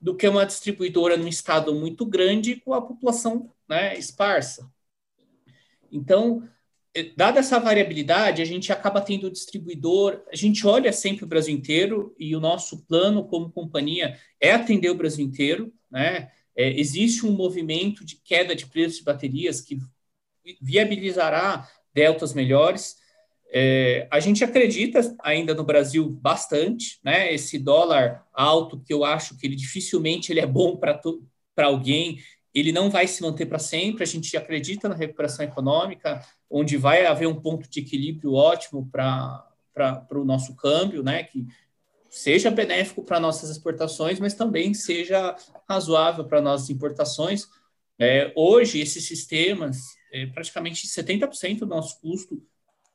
do 0.00 0.14
que 0.14 0.26
uma 0.28 0.46
distribuidora 0.46 1.16
num 1.16 1.28
estado 1.28 1.74
muito 1.74 2.06
grande 2.06 2.56
com 2.56 2.72
a 2.72 2.80
população 2.80 3.50
né, 3.68 3.98
esparsa. 3.98 4.70
Então, 5.92 6.48
dada 7.16 7.40
essa 7.40 7.58
variabilidade, 7.58 8.42
a 8.42 8.44
gente 8.44 8.72
acaba 8.72 9.00
tendo 9.00 9.28
o 9.28 9.30
distribuidor, 9.30 10.22
a 10.32 10.36
gente 10.36 10.66
olha 10.66 10.92
sempre 10.92 11.24
o 11.24 11.28
Brasil 11.28 11.54
inteiro 11.54 12.14
e 12.18 12.34
o 12.34 12.40
nosso 12.40 12.84
plano 12.86 13.24
como 13.24 13.52
companhia 13.52 14.18
é 14.40 14.52
atender 14.52 14.90
o 14.90 14.96
Brasil 14.96 15.24
inteiro, 15.24 15.72
né? 15.90 16.30
É, 16.56 16.68
existe 16.78 17.24
um 17.24 17.30
movimento 17.30 18.04
de 18.04 18.16
queda 18.16 18.54
de 18.56 18.66
preços 18.66 18.98
de 18.98 19.04
baterias 19.04 19.60
que 19.60 19.78
viabilizará 20.60 21.68
deltas 21.94 22.34
melhores. 22.34 22.96
É, 23.52 24.08
a 24.10 24.18
gente 24.18 24.42
acredita 24.42 25.00
ainda 25.22 25.54
no 25.54 25.64
Brasil 25.64 26.08
bastante, 26.08 26.98
né? 27.04 27.32
Esse 27.32 27.58
dólar 27.58 28.26
alto 28.32 28.80
que 28.80 28.92
eu 28.92 29.04
acho 29.04 29.36
que 29.38 29.46
ele 29.46 29.56
dificilmente 29.56 30.32
ele 30.32 30.40
é 30.40 30.46
bom 30.46 30.76
para 30.76 31.66
alguém, 31.66 32.18
ele 32.52 32.72
não 32.72 32.90
vai 32.90 33.06
se 33.06 33.22
manter 33.22 33.46
para 33.46 33.58
sempre. 33.60 34.02
A 34.02 34.06
gente 34.06 34.36
acredita 34.36 34.88
na 34.88 34.96
recuperação 34.96 35.44
econômica, 35.44 36.20
onde 36.50 36.76
vai 36.76 37.06
haver 37.06 37.28
um 37.28 37.40
ponto 37.40 37.68
de 37.70 37.80
equilíbrio 37.80 38.34
ótimo 38.34 38.88
para 38.90 39.46
o 40.12 40.24
nosso 40.24 40.56
câmbio, 40.56 41.02
né? 41.02 41.22
Que 41.22 41.46
seja 42.08 42.50
benéfico 42.50 43.04
para 43.04 43.20
nossas 43.20 43.48
exportações, 43.50 44.18
mas 44.18 44.34
também 44.34 44.74
seja 44.74 45.36
razoável 45.68 46.24
para 46.24 46.42
nossas 46.42 46.68
importações. 46.68 47.46
É, 47.98 48.32
hoje, 48.34 48.80
esses 48.80 49.04
sistemas 49.04 49.96
é, 50.12 50.26
praticamente 50.26 50.88
70% 50.88 51.60
do 51.60 51.66
nosso 51.66 52.00
custo 52.00 52.42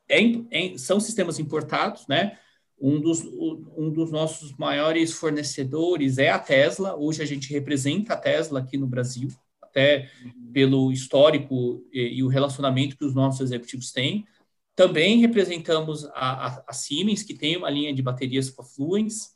é, 0.09 0.19
é, 0.51 0.77
são 0.77 0.99
sistemas 0.99 1.39
importados, 1.39 2.05
né? 2.07 2.37
Um 2.77 2.99
dos, 2.99 3.23
um 3.23 3.89
dos 3.89 4.11
nossos 4.11 4.53
maiores 4.57 5.13
fornecedores 5.13 6.17
é 6.17 6.29
a 6.29 6.37
Tesla. 6.37 6.93
Hoje 6.95 7.23
a 7.23 7.25
gente 7.25 7.51
representa 7.53 8.13
a 8.13 8.17
Tesla 8.17 8.59
aqui 8.59 8.77
no 8.77 8.85
Brasil, 8.85 9.29
até 9.75 10.09
pelo 10.53 10.89
histórico 10.89 11.85
e, 11.91 12.17
e, 12.17 12.23
o 12.23 12.29
relacionamento 12.29 12.97
que 12.97 13.03
os 13.03 13.13
nossos 13.13 13.41
executivos 13.41 13.91
têm. 13.91 14.25
Também 14.73 15.19
representamos 15.19 16.05
a, 16.13 16.47
a, 16.47 16.63
a 16.69 16.73
Siemens, 16.73 17.23
que 17.23 17.33
tem 17.33 17.57
uma 17.57 17.69
linha 17.69 17.93
de 17.93 18.01
baterias 18.01 18.49
com 18.49 18.63
fluentes. 18.63 19.35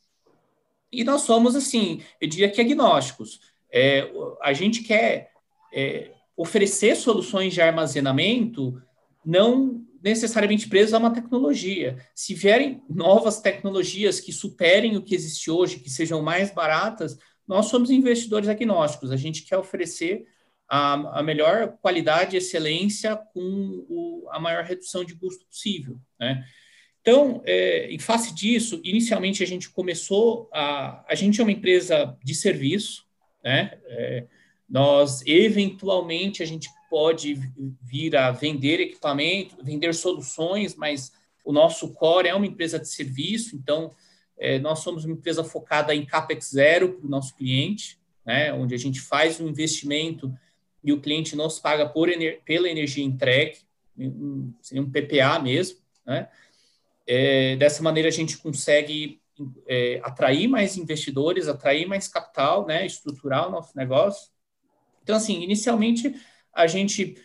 E 0.90 1.04
nós 1.04 1.24
somos, 1.24 1.56
assim, 1.56 2.02
eu 2.22 2.28
diria 2.30 2.50
que 2.50 2.62
agnósticos. 2.62 3.42
É, 3.72 4.10
a 4.42 4.54
gente 4.54 4.82
quer 4.82 5.32
é, 5.74 6.14
oferecer 6.38 6.96
soluções 6.96 7.54
de 7.54 7.62
armazenamento 7.62 8.82
não 9.26 9.86
necessariamente 10.02 10.70
presas 10.70 10.94
a 10.94 10.98
uma 10.98 11.14
tecnologia. 11.14 11.98
Se 12.16 12.34
vierem 12.34 12.82
novas 12.90 13.42
tecnologias 13.42 14.22
que 14.22 14.32
superem 14.32 14.96
o 14.96 15.04
que 15.04 15.14
existe 15.14 15.52
hoje, 15.52 15.80
que 15.80 15.90
sejam 15.90 16.22
mais 16.22 16.52
baratas, 16.52 17.18
nós 17.50 17.66
somos 17.66 17.89
investidores 17.89 18.47
agnósticos. 18.47 19.12
A 19.12 19.18
gente 19.18 19.41
quer 19.41 19.58
oferecer 19.58 20.28
a, 20.70 21.20
a 21.20 21.24
melhor 21.24 21.78
qualidade 21.82 22.38
excelência 22.38 23.16
com 23.34 23.86
o, 23.89 24.28
a 24.30 24.39
maior 24.39 24.64
redução 24.64 25.04
de 25.04 25.16
custo 25.16 25.47
possível. 25.47 26.00
Né? 26.20 26.45
Então, 27.02 27.41
é, 27.43 27.91
em 27.91 27.97
face 27.97 28.36
disso, 28.36 28.80
inicialmente 28.84 29.41
a 29.41 29.47
gente 29.47 29.68
começou 29.72 30.47
a. 30.54 31.04
A 31.08 31.16
gente 31.16 31.41
é 31.41 31.43
uma 31.43 31.52
empresa 31.52 32.16
de 32.24 32.36
serviço, 32.36 33.04
né? 33.43 33.80
É, 33.86 34.28
nós, 34.70 35.24
eventualmente, 35.26 36.43
a 36.43 36.45
gente 36.45 36.70
pode 36.88 37.34
vir 37.82 38.16
a 38.16 38.30
vender 38.30 38.80
equipamento, 38.80 39.56
vender 39.64 39.95
soluções, 39.95 40.76
mas 40.76 41.12
o 41.43 41.52
nosso 41.52 41.91
core 41.93 42.28
é 42.28 42.36
uma 42.36 42.45
empresa 42.45 42.78
de 42.78 42.88
serviço, 42.88 43.56
então 43.56 43.91
é, 44.40 44.58
nós 44.58 44.80
somos 44.80 45.04
uma 45.04 45.14
empresa 45.14 45.44
focada 45.44 45.94
em 45.94 46.06
CAPEX 46.06 46.52
zero 46.52 46.94
para 46.94 47.06
o 47.06 47.10
nosso 47.10 47.36
cliente, 47.36 48.00
né, 48.26 48.54
onde 48.54 48.74
a 48.74 48.78
gente 48.78 49.02
faz 49.02 49.40
um 49.40 49.48
investimento 49.48 50.34
e 50.84 50.94
o 50.94 51.02
cliente 51.02 51.36
nos 51.36 51.60
paga 51.60 51.88
por, 51.88 52.10
pela 52.46 52.70
energia 52.70 53.04
entregue, 53.04 53.58
um, 53.98 54.54
seria 54.62 54.82
um 54.82 54.90
PPA 54.90 55.40
mesmo. 55.40 55.80
Né? 56.06 56.30
É, 57.06 57.58
dessa 57.58 57.84
maneira, 57.84 58.08
a 58.08 58.12
gente 58.12 58.38
consegue 58.38 59.20
é, 59.68 60.00
atrair 60.04 60.48
mais 60.48 60.78
investidores, 60.78 61.48
atrair 61.48 61.86
mais 61.86 62.08
capital, 62.08 62.66
né, 62.66 62.86
estruturar 62.86 63.48
o 63.48 63.52
nosso 63.52 63.76
negócio. 63.76 64.30
Então, 65.04 65.16
assim, 65.16 65.42
inicialmente, 65.42 66.16
a 66.54 66.66
gente 66.66 67.16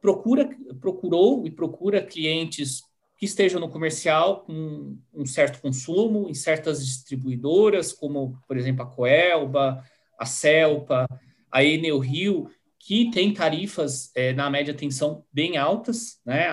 procura, 0.00 0.48
procurou 0.80 1.46
e 1.46 1.50
procura 1.50 2.02
clientes 2.02 2.82
que 3.24 3.30
estejam 3.30 3.58
no 3.58 3.70
comercial 3.70 4.40
com 4.40 4.98
um 5.14 5.24
certo 5.24 5.58
consumo, 5.62 6.28
em 6.28 6.34
certas 6.34 6.84
distribuidoras, 6.84 7.90
como, 7.90 8.38
por 8.46 8.58
exemplo, 8.58 8.82
a 8.82 8.86
Coelba, 8.86 9.82
a 10.18 10.26
Celpa, 10.26 11.08
a 11.50 11.64
Enel 11.64 11.98
Rio, 11.98 12.50
que 12.78 13.10
tem 13.10 13.32
tarifas 13.32 14.10
é, 14.14 14.34
na 14.34 14.50
média 14.50 14.74
tensão 14.74 15.24
bem 15.32 15.56
altas, 15.56 16.20
né? 16.26 16.50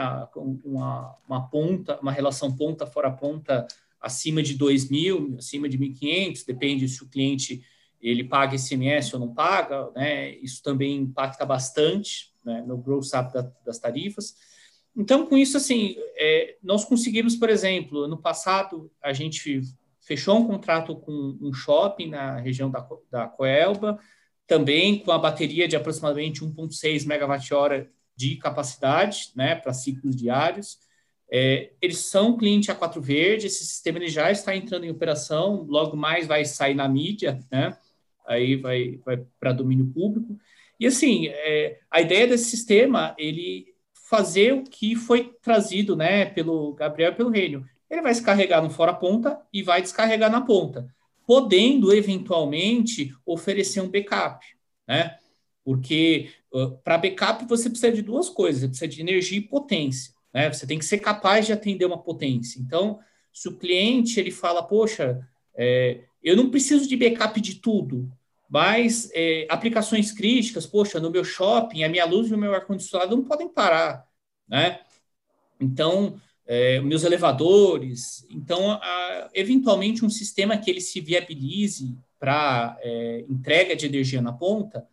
Uma, 0.63 1.17
uma 1.27 1.49
ponta, 1.49 1.99
uma 1.99 2.11
relação 2.11 2.55
ponta 2.55 2.85
fora 2.85 3.11
ponta 3.11 3.67
acima 3.99 4.41
de 4.41 4.57
2.000, 4.57 5.37
acima 5.37 5.67
de 5.67 5.77
1.500, 5.77 6.45
depende 6.47 6.87
se 6.87 7.03
o 7.03 7.09
cliente 7.09 7.61
ele 8.01 8.23
paga 8.23 8.55
ICMS 8.55 9.13
ou 9.13 9.19
não 9.19 9.33
paga, 9.33 9.91
né? 9.93 10.35
Isso 10.35 10.63
também 10.63 10.95
impacta 10.95 11.45
bastante 11.45 12.33
né, 12.45 12.63
no 12.65 12.77
gross 12.77 13.11
up 13.13 13.33
da, 13.33 13.51
das 13.65 13.77
tarifas. 13.77 14.35
Então, 14.95 15.25
com 15.25 15.37
isso, 15.37 15.57
assim, 15.57 15.95
é, 16.17 16.57
nós 16.61 16.83
conseguimos, 16.83 17.35
por 17.35 17.49
exemplo, 17.49 18.07
no 18.07 18.17
passado, 18.17 18.91
a 19.01 19.13
gente 19.13 19.61
fechou 20.01 20.37
um 20.37 20.47
contrato 20.47 20.95
com 20.95 21.37
um 21.41 21.53
shopping 21.53 22.09
na 22.09 22.37
região 22.37 22.69
da, 22.69 22.85
da 23.09 23.27
Coelba, 23.27 23.99
também 24.45 24.99
com 24.99 25.11
a 25.11 25.17
bateria 25.17 25.67
de 25.67 25.77
aproximadamente 25.77 26.41
1,6 26.41 27.07
megawatt-hora 27.07 27.89
de 28.15 28.35
capacidade, 28.35 29.31
né, 29.35 29.55
para 29.55 29.71
ciclos 29.71 30.15
diários. 30.15 30.77
É, 31.31 31.71
eles 31.81 31.99
são 31.99 32.37
cliente 32.37 32.69
A4 32.69 32.99
Verde, 32.99 33.47
esse 33.47 33.63
sistema 33.63 33.97
ele 33.97 34.09
já 34.09 34.29
está 34.29 34.53
entrando 34.53 34.83
em 34.83 34.89
operação, 34.89 35.65
logo 35.69 35.95
mais 35.95 36.27
vai 36.27 36.43
sair 36.43 36.75
na 36.75 36.89
mídia, 36.89 37.39
né, 37.49 37.77
aí 38.27 38.57
vai, 38.57 38.99
vai 39.05 39.23
para 39.39 39.53
domínio 39.53 39.87
público. 39.87 40.37
E 40.77 40.85
assim, 40.85 41.27
é, 41.27 41.79
a 41.89 42.01
ideia 42.01 42.27
desse 42.27 42.49
sistema, 42.49 43.15
ele 43.17 43.70
fazer 44.11 44.53
o 44.53 44.63
que 44.63 44.93
foi 44.93 45.33
trazido, 45.41 45.95
né, 45.95 46.25
pelo 46.25 46.73
Gabriel 46.73 47.13
e 47.13 47.15
pelo 47.15 47.29
Rênio. 47.29 47.65
Ele 47.89 48.01
vai 48.01 48.13
se 48.13 48.21
carregar 48.21 48.61
no 48.61 48.69
fora 48.69 48.93
ponta 48.93 49.41
e 49.53 49.63
vai 49.63 49.81
descarregar 49.81 50.29
na 50.29 50.41
ponta 50.41 50.93
podendo 51.25 51.93
eventualmente 51.93 53.15
oferecer 53.25 53.79
um 53.79 53.89
backup, 53.89 54.45
né? 54.85 55.17
Porque 55.63 56.29
uh, 56.53 56.71
para 56.83 56.97
backup 56.97 57.45
você 57.45 57.69
precisa 57.69 57.89
de 57.89 58.01
duas 58.01 58.27
coisas, 58.27 58.61
você 58.61 58.67
precisa 58.67 58.87
de 58.89 58.99
energia 58.99 59.37
e 59.37 59.41
potência, 59.41 60.13
né? 60.33 60.51
Você 60.51 60.67
tem 60.67 60.77
que 60.77 60.83
ser 60.83 60.97
capaz 60.97 61.45
de 61.45 61.53
atender 61.53 61.85
uma 61.85 61.97
potência. 61.97 62.59
Então, 62.59 62.99
se 63.31 63.47
o 63.47 63.57
cliente 63.57 64.19
ele 64.19 64.29
fala, 64.29 64.61
poxa, 64.61 65.25
é, 65.55 66.01
eu 66.21 66.35
não 66.35 66.49
preciso 66.49 66.85
de 66.85 66.97
backup 66.97 67.39
de 67.39 67.55
tudo, 67.55 68.11
mas 68.51 69.09
é, 69.13 69.47
aplicações 69.49 70.11
críticas, 70.11 70.65
poxa, 70.65 70.99
no 70.99 71.09
meu 71.09 71.23
shopping, 71.23 71.85
a 71.85 71.89
minha 71.89 72.03
luz 72.03 72.29
e 72.29 72.33
o 72.33 72.37
meu 72.37 72.53
ar-condicionado 72.53 73.15
não 73.15 73.23
podem 73.23 73.47
parar, 73.47 74.05
né? 74.45 74.81
Então, 75.57 76.19
é, 76.45 76.81
meus 76.81 77.05
elevadores. 77.05 78.27
Então, 78.29 78.71
a, 78.71 79.29
eventualmente, 79.33 80.03
um 80.03 80.09
sistema 80.09 80.57
que 80.57 80.69
ele 80.69 80.81
se 80.81 80.99
viabilize 80.99 81.97
para 82.19 82.77
é, 82.81 83.23
entrega 83.29 83.73
de 83.73 83.85
energia 83.85 84.21
na 84.21 84.33
ponta, 84.33 84.85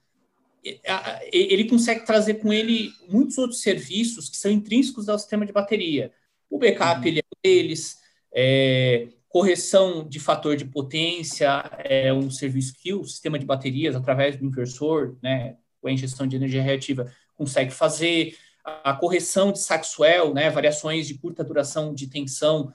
ele 1.33 1.65
consegue 1.65 2.07
trazer 2.07 2.35
com 2.35 2.53
ele 2.53 2.93
muitos 3.09 3.39
outros 3.39 3.61
serviços 3.61 4.29
que 4.29 4.37
são 4.37 4.53
intrínsecos 4.53 5.09
ao 5.09 5.19
sistema 5.19 5.45
de 5.45 5.53
bateria. 5.53 6.13
O 6.49 6.59
backup, 6.59 7.01
uhum. 7.01 7.07
ele 7.09 7.19
é 7.19 7.25
um 7.25 7.41
deles, 7.43 7.99
é, 8.33 9.09
correção 9.29 10.09
de 10.09 10.19
fator 10.19 10.57
de 10.57 10.65
potência 10.65 11.49
é 11.79 12.13
um 12.13 12.31
serviço 12.31 12.75
que 12.75 12.95
o 12.95 13.05
sistema 13.05 13.39
de 13.39 13.45
baterias, 13.45 13.95
através 13.95 14.37
do 14.37 14.45
inversor, 14.45 15.17
né, 15.23 15.57
com 15.81 15.89
a 15.89 15.93
injeção 15.93 16.27
de 16.27 16.37
energia 16.37 16.63
reativa, 16.63 17.13
consegue 17.37 17.71
fazer 17.71 18.37
a 18.65 18.93
correção 18.95 19.53
de 19.53 19.61
Saxwell, 19.61 20.35
né, 20.35 20.51
variações 20.51 21.07
de 21.07 21.15
curta 21.15 21.45
duração 21.45 21.95
de 21.95 22.07
tensão, 22.07 22.73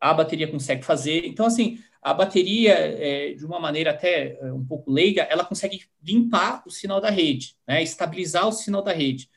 a 0.00 0.12
bateria 0.12 0.48
consegue 0.48 0.84
fazer. 0.84 1.24
Então, 1.26 1.46
assim, 1.46 1.78
a 2.02 2.12
bateria, 2.12 2.72
é, 2.72 3.34
de 3.34 3.46
uma 3.46 3.60
maneira 3.60 3.90
até 3.90 4.36
é, 4.40 4.52
um 4.52 4.64
pouco 4.64 4.90
leiga, 4.90 5.22
ela 5.22 5.44
consegue 5.44 5.84
limpar 6.02 6.62
o 6.66 6.70
sinal 6.70 7.00
da 7.00 7.10
rede, 7.10 7.56
né, 7.66 7.82
estabilizar 7.82 8.48
o 8.48 8.52
sinal 8.52 8.82
da 8.82 8.92
rede. 8.92 9.30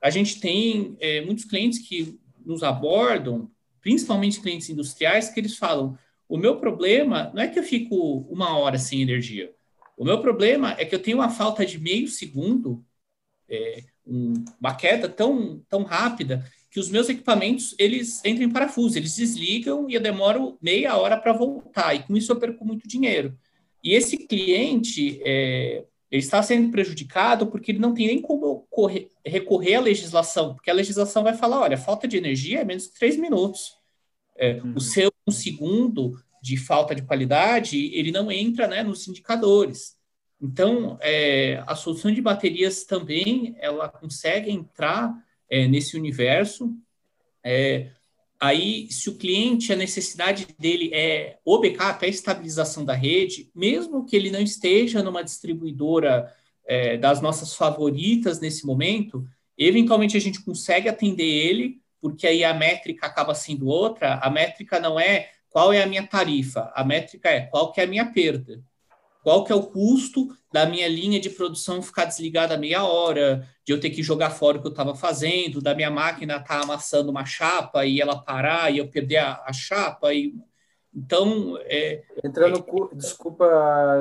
A 0.00 0.10
gente 0.10 0.38
tem 0.40 0.96
é, 1.00 1.22
muitos 1.22 1.44
clientes 1.44 1.78
que 1.78 2.18
nos 2.44 2.62
abordam, 2.62 3.50
principalmente 3.82 4.40
clientes 4.40 4.70
industriais, 4.70 5.28
que 5.28 5.38
eles 5.38 5.58
falam: 5.58 5.98
o 6.26 6.38
meu 6.38 6.56
problema 6.56 7.30
não 7.34 7.42
é 7.42 7.48
que 7.48 7.58
eu 7.58 7.62
fico 7.62 8.26
uma 8.30 8.56
hora 8.56 8.78
sem 8.78 9.02
energia. 9.02 9.52
O 9.96 10.04
meu 10.04 10.22
problema 10.22 10.74
é 10.78 10.86
que 10.86 10.94
eu 10.94 11.02
tenho 11.02 11.18
uma 11.18 11.28
falta 11.28 11.66
de 11.66 11.78
meio 11.78 12.08
segundo 12.08 12.82
é, 13.48 13.84
um, 14.06 14.32
uma 14.58 14.74
queda 14.74 15.08
tão, 15.08 15.62
tão 15.68 15.82
rápida 15.82 16.50
que 16.70 16.80
os 16.80 16.88
meus 16.88 17.08
equipamentos 17.10 17.74
eles 17.78 18.24
entram 18.24 18.46
em 18.46 18.50
parafuso, 18.50 18.96
eles 18.96 19.14
desligam 19.14 19.90
e 19.90 19.94
eu 19.94 20.00
demoro 20.00 20.56
meia 20.62 20.96
hora 20.96 21.18
para 21.18 21.34
voltar, 21.34 21.94
e 21.94 22.02
com 22.02 22.16
isso 22.16 22.32
eu 22.32 22.36
perco 22.36 22.64
muito 22.64 22.88
dinheiro. 22.88 23.36
E 23.84 23.92
esse 23.92 24.16
cliente 24.16 25.20
é, 25.22 25.84
ele 26.12 26.20
está 26.20 26.42
sendo 26.42 26.70
prejudicado 26.70 27.46
porque 27.46 27.72
ele 27.72 27.78
não 27.78 27.94
tem 27.94 28.06
nem 28.06 28.20
como 28.20 28.66
correr, 28.68 29.08
recorrer 29.24 29.76
à 29.76 29.80
legislação, 29.80 30.54
porque 30.54 30.70
a 30.70 30.74
legislação 30.74 31.22
vai 31.22 31.32
falar, 31.32 31.60
olha, 31.60 31.78
falta 31.78 32.06
de 32.06 32.18
energia 32.18 32.60
é 32.60 32.64
menos 32.64 32.84
de 32.84 32.92
três 32.92 33.16
minutos. 33.16 33.78
É, 34.36 34.60
uhum. 34.62 34.74
O 34.76 34.80
seu 34.80 35.10
um 35.26 35.32
segundo 35.32 36.20
de 36.42 36.56
falta 36.56 36.94
de 36.94 37.02
qualidade, 37.02 37.78
ele 37.94 38.12
não 38.12 38.30
entra 38.30 38.68
né, 38.68 38.82
nos 38.82 39.08
indicadores. 39.08 39.96
Então, 40.40 40.98
é, 41.00 41.62
a 41.66 41.74
solução 41.74 42.12
de 42.12 42.20
baterias 42.20 42.84
também, 42.84 43.54
ela 43.58 43.88
consegue 43.88 44.50
entrar 44.50 45.14
é, 45.48 45.66
nesse 45.66 45.96
universo. 45.96 46.76
É, 47.42 47.90
aí, 48.42 48.90
se 48.90 49.08
o 49.08 49.14
cliente, 49.14 49.72
a 49.72 49.76
necessidade 49.76 50.48
dele 50.58 50.90
é 50.92 51.38
o 51.44 51.60
backup, 51.60 52.04
é 52.04 52.08
a 52.08 52.10
estabilização 52.10 52.84
da 52.84 52.92
rede, 52.92 53.48
mesmo 53.54 54.04
que 54.04 54.16
ele 54.16 54.32
não 54.32 54.40
esteja 54.40 55.00
numa 55.00 55.22
distribuidora 55.22 56.28
é, 56.66 56.96
das 56.96 57.20
nossas 57.20 57.54
favoritas 57.54 58.40
nesse 58.40 58.66
momento, 58.66 59.24
eventualmente 59.56 60.16
a 60.16 60.20
gente 60.20 60.42
consegue 60.42 60.88
atender 60.88 61.22
ele, 61.24 61.80
porque 62.00 62.26
aí 62.26 62.42
a 62.42 62.52
métrica 62.52 63.06
acaba 63.06 63.32
sendo 63.32 63.68
outra. 63.68 64.14
A 64.14 64.28
métrica 64.28 64.80
não 64.80 64.98
é 64.98 65.30
qual 65.48 65.72
é 65.72 65.80
a 65.80 65.86
minha 65.86 66.04
tarifa, 66.04 66.72
a 66.74 66.82
métrica 66.82 67.28
é 67.28 67.42
qual 67.42 67.70
que 67.70 67.80
é 67.80 67.84
a 67.84 67.86
minha 67.86 68.06
perda 68.06 68.60
qual 69.22 69.44
que 69.44 69.52
é 69.52 69.54
o 69.54 69.62
custo 69.62 70.28
da 70.52 70.66
minha 70.66 70.88
linha 70.88 71.20
de 71.20 71.30
produção 71.30 71.80
ficar 71.80 72.04
desligada 72.04 72.58
meia 72.58 72.84
hora, 72.84 73.46
de 73.64 73.72
eu 73.72 73.80
ter 73.80 73.90
que 73.90 74.02
jogar 74.02 74.30
fora 74.30 74.58
o 74.58 74.60
que 74.60 74.66
eu 74.66 74.72
estava 74.72 74.94
fazendo, 74.94 75.62
da 75.62 75.74
minha 75.74 75.90
máquina 75.90 76.36
estar 76.36 76.58
tá 76.58 76.62
amassando 76.62 77.10
uma 77.10 77.24
chapa 77.24 77.86
e 77.86 78.00
ela 78.00 78.20
parar 78.20 78.72
e 78.72 78.78
eu 78.78 78.88
perder 78.88 79.18
a, 79.18 79.42
a 79.46 79.52
chapa. 79.52 80.12
E... 80.12 80.34
Então. 80.94 81.56
É, 81.62 82.02
entra 82.24 82.48
no. 82.48 82.58
É, 82.58 82.94
desculpa 82.96 83.46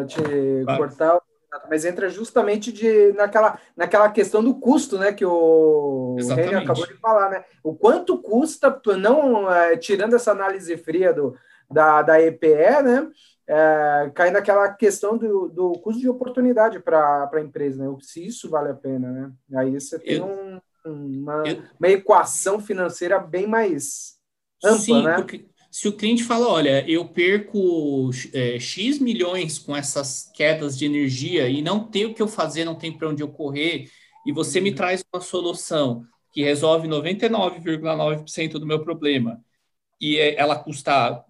te 0.07 0.22
claro. 0.65 0.78
cortar, 0.80 1.22
mas 1.69 1.86
entra 1.86 2.09
justamente 2.09 2.72
de, 2.72 3.13
naquela, 3.13 3.59
naquela 3.78 4.09
questão 4.09 4.43
do 4.43 4.55
custo, 4.55 4.97
né? 4.97 5.13
Que 5.13 5.26
o 5.26 6.17
René 6.36 6.55
acabou 6.55 6.88
de 6.88 6.95
falar, 6.95 7.30
né? 7.30 7.45
O 7.63 7.76
quanto 7.76 8.17
custa, 8.17 8.82
não 8.97 9.51
é, 9.53 9.78
tirando 9.78 10.15
essa 10.15 10.32
análise 10.32 10.76
fria 10.78 11.13
do, 11.13 11.38
da, 11.69 12.01
da 12.01 12.22
EPE, 12.22 12.82
né? 12.84 13.07
É, 13.48 14.12
cai 14.14 14.32
naquela 14.32 14.72
questão 14.74 15.18
do, 15.18 15.50
do 15.50 15.74
custo 15.74 16.00
de 16.00 16.10
oportunidade 16.10 16.80
para 16.80 17.30
a 17.32 17.42
empresa, 17.42 17.84
né? 17.84 17.98
Se 18.02 18.26
isso 18.26 18.50
vale 18.50 18.70
a 18.70 18.76
pena, 18.76 19.12
né? 19.12 19.32
Aí 19.60 19.72
você 19.72 20.00
tem 20.00 20.18
eu, 20.18 20.26
um, 20.26 20.60
uma, 20.86 21.44
eu, 21.46 21.64
uma 21.80 21.89
equação 21.89 22.60
financeira 22.60 23.20
bem 23.20 23.48
mais 23.48 24.18
ampla, 24.64 24.80
sim, 24.80 25.04
né? 25.04 25.16
Porque 25.16 25.46
se 25.72 25.88
o 25.88 25.94
cliente 25.94 26.24
fala, 26.24 26.50
olha, 26.50 26.89
eu 26.89 27.08
perco 27.08 28.10
é, 28.34 28.60
X 28.60 29.00
milhões 29.00 29.58
com 29.58 29.76
essas 29.76 30.30
quedas 30.34 30.78
de 30.78 30.86
energia 30.86 31.48
e 31.48 31.62
não 31.62 31.86
tem 31.86 32.06
o 32.06 32.14
que 32.14 32.22
eu 32.22 32.28
fazer, 32.28 32.66
não 32.66 32.76
tem 32.76 32.92
para 32.92 33.08
onde 33.08 33.24
eu 33.24 33.30
correr, 33.30 33.89
e 34.26 34.34
você 34.34 34.60
me 34.60 34.70
uhum. 34.72 34.76
traz 34.76 35.04
uma 35.14 35.22
solução 35.22 36.06
que 36.32 36.44
resolve 36.44 36.88
99,9% 36.88 38.52
do 38.54 38.66
meu 38.66 38.84
problema, 38.84 39.42
e 40.00 40.18
é, 40.18 40.36
ela 40.36 40.58
custa 40.58 41.24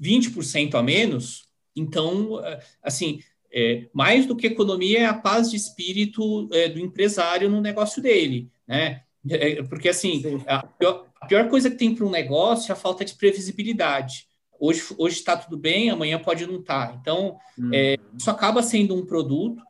20% 0.00 0.74
a 0.74 0.82
menos, 0.82 1.50
então, 1.76 2.44
é, 2.44 2.60
assim, 2.82 3.20
é, 3.52 3.88
mais 3.92 4.26
do 4.26 4.36
que 4.36 4.46
economia 4.46 5.00
é 5.00 5.06
a 5.06 5.14
paz 5.14 5.50
de 5.50 5.56
espírito 5.56 6.48
é, 6.52 6.68
do 6.68 6.78
empresário 6.78 7.48
no 7.48 7.60
negócio 7.60 8.02
dele, 8.02 8.50
né? 8.66 9.02
É, 9.28 9.62
porque, 9.64 9.88
assim, 9.88 10.22
a 10.46 10.62
pior, 10.66 11.06
a 11.20 11.26
pior, 11.26 11.48
coisa 11.48 11.70
que 11.70 11.76
tem 11.76 11.94
para 11.94 12.06
um 12.06 12.10
negócio 12.10 12.70
é 12.70 12.72
a 12.72 12.76
falta 12.76 13.04
de 13.04 13.14
previsibilidade. 13.14 14.26
hoje 14.58 14.82
hoje 14.96 15.16
está 15.16 15.36
tudo 15.36 15.58
bem, 15.58 15.90
amanhã 15.90 16.18
pode 16.18 16.46
não 16.46 16.60
estar. 16.60 16.88
Tá. 16.88 16.98
Então, 17.00 17.36
é, 17.72 17.96
isso 18.16 18.30
acaba 18.30 18.62
sendo 18.62 18.94
um 18.94 19.04
produto. 19.04 19.62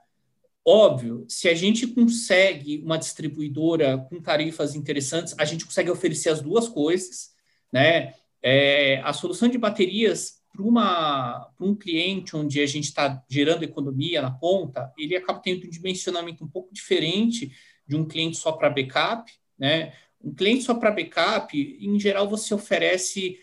Óbvio, 0.64 1.24
se 1.26 1.48
a 1.48 1.54
gente 1.54 1.86
consegue 1.86 2.82
uma 2.84 2.98
distribuidora 2.98 3.98
com 3.98 4.20
tarifas 4.20 4.74
interessantes, 4.74 5.34
a 5.38 5.44
gente 5.44 5.64
consegue 5.64 5.90
oferecer 5.90 6.28
as 6.28 6.40
duas 6.40 6.68
coisas, 6.68 7.30
né? 7.72 8.14
É, 8.42 9.00
a 9.02 9.12
solução 9.12 9.48
de 9.48 9.58
baterias 9.58 10.40
para 10.52 11.50
um 11.60 11.74
cliente 11.74 12.36
onde 12.36 12.60
a 12.60 12.66
gente 12.66 12.84
está 12.84 13.22
gerando 13.28 13.62
economia 13.62 14.20
na 14.20 14.30
ponta, 14.30 14.92
ele 14.98 15.16
acaba 15.16 15.38
tendo 15.38 15.66
um 15.66 15.70
dimensionamento 15.70 16.44
um 16.44 16.48
pouco 16.48 16.72
diferente 16.72 17.52
de 17.86 17.96
um 17.96 18.04
cliente 18.04 18.36
só 18.36 18.52
para 18.52 18.70
backup, 18.70 19.30
né? 19.58 19.92
Um 20.22 20.34
cliente 20.34 20.64
só 20.64 20.74
para 20.74 20.90
backup, 20.90 21.56
em 21.58 21.98
geral, 21.98 22.28
você 22.28 22.52
oferece 22.52 23.38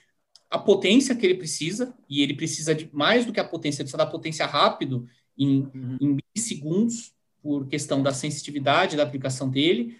a 0.49 0.59
potência 0.59 1.15
que 1.15 1.25
ele 1.25 1.35
precisa, 1.35 1.93
e 2.09 2.21
ele 2.21 2.35
precisa 2.35 2.73
de 2.73 2.89
mais 2.93 3.25
do 3.25 3.33
que 3.33 3.39
a 3.39 3.43
potência, 3.43 3.81
ele 3.81 3.85
precisa 3.85 3.97
da 3.97 4.05
potência 4.05 4.45
rápido, 4.45 5.07
em, 5.37 5.61
uhum. 5.61 5.97
em 5.99 6.17
milissegundos, 6.17 7.13
por 7.41 7.67
questão 7.67 8.01
da 8.03 8.13
sensitividade 8.13 8.97
da 8.97 9.03
aplicação 9.03 9.49
dele. 9.49 9.97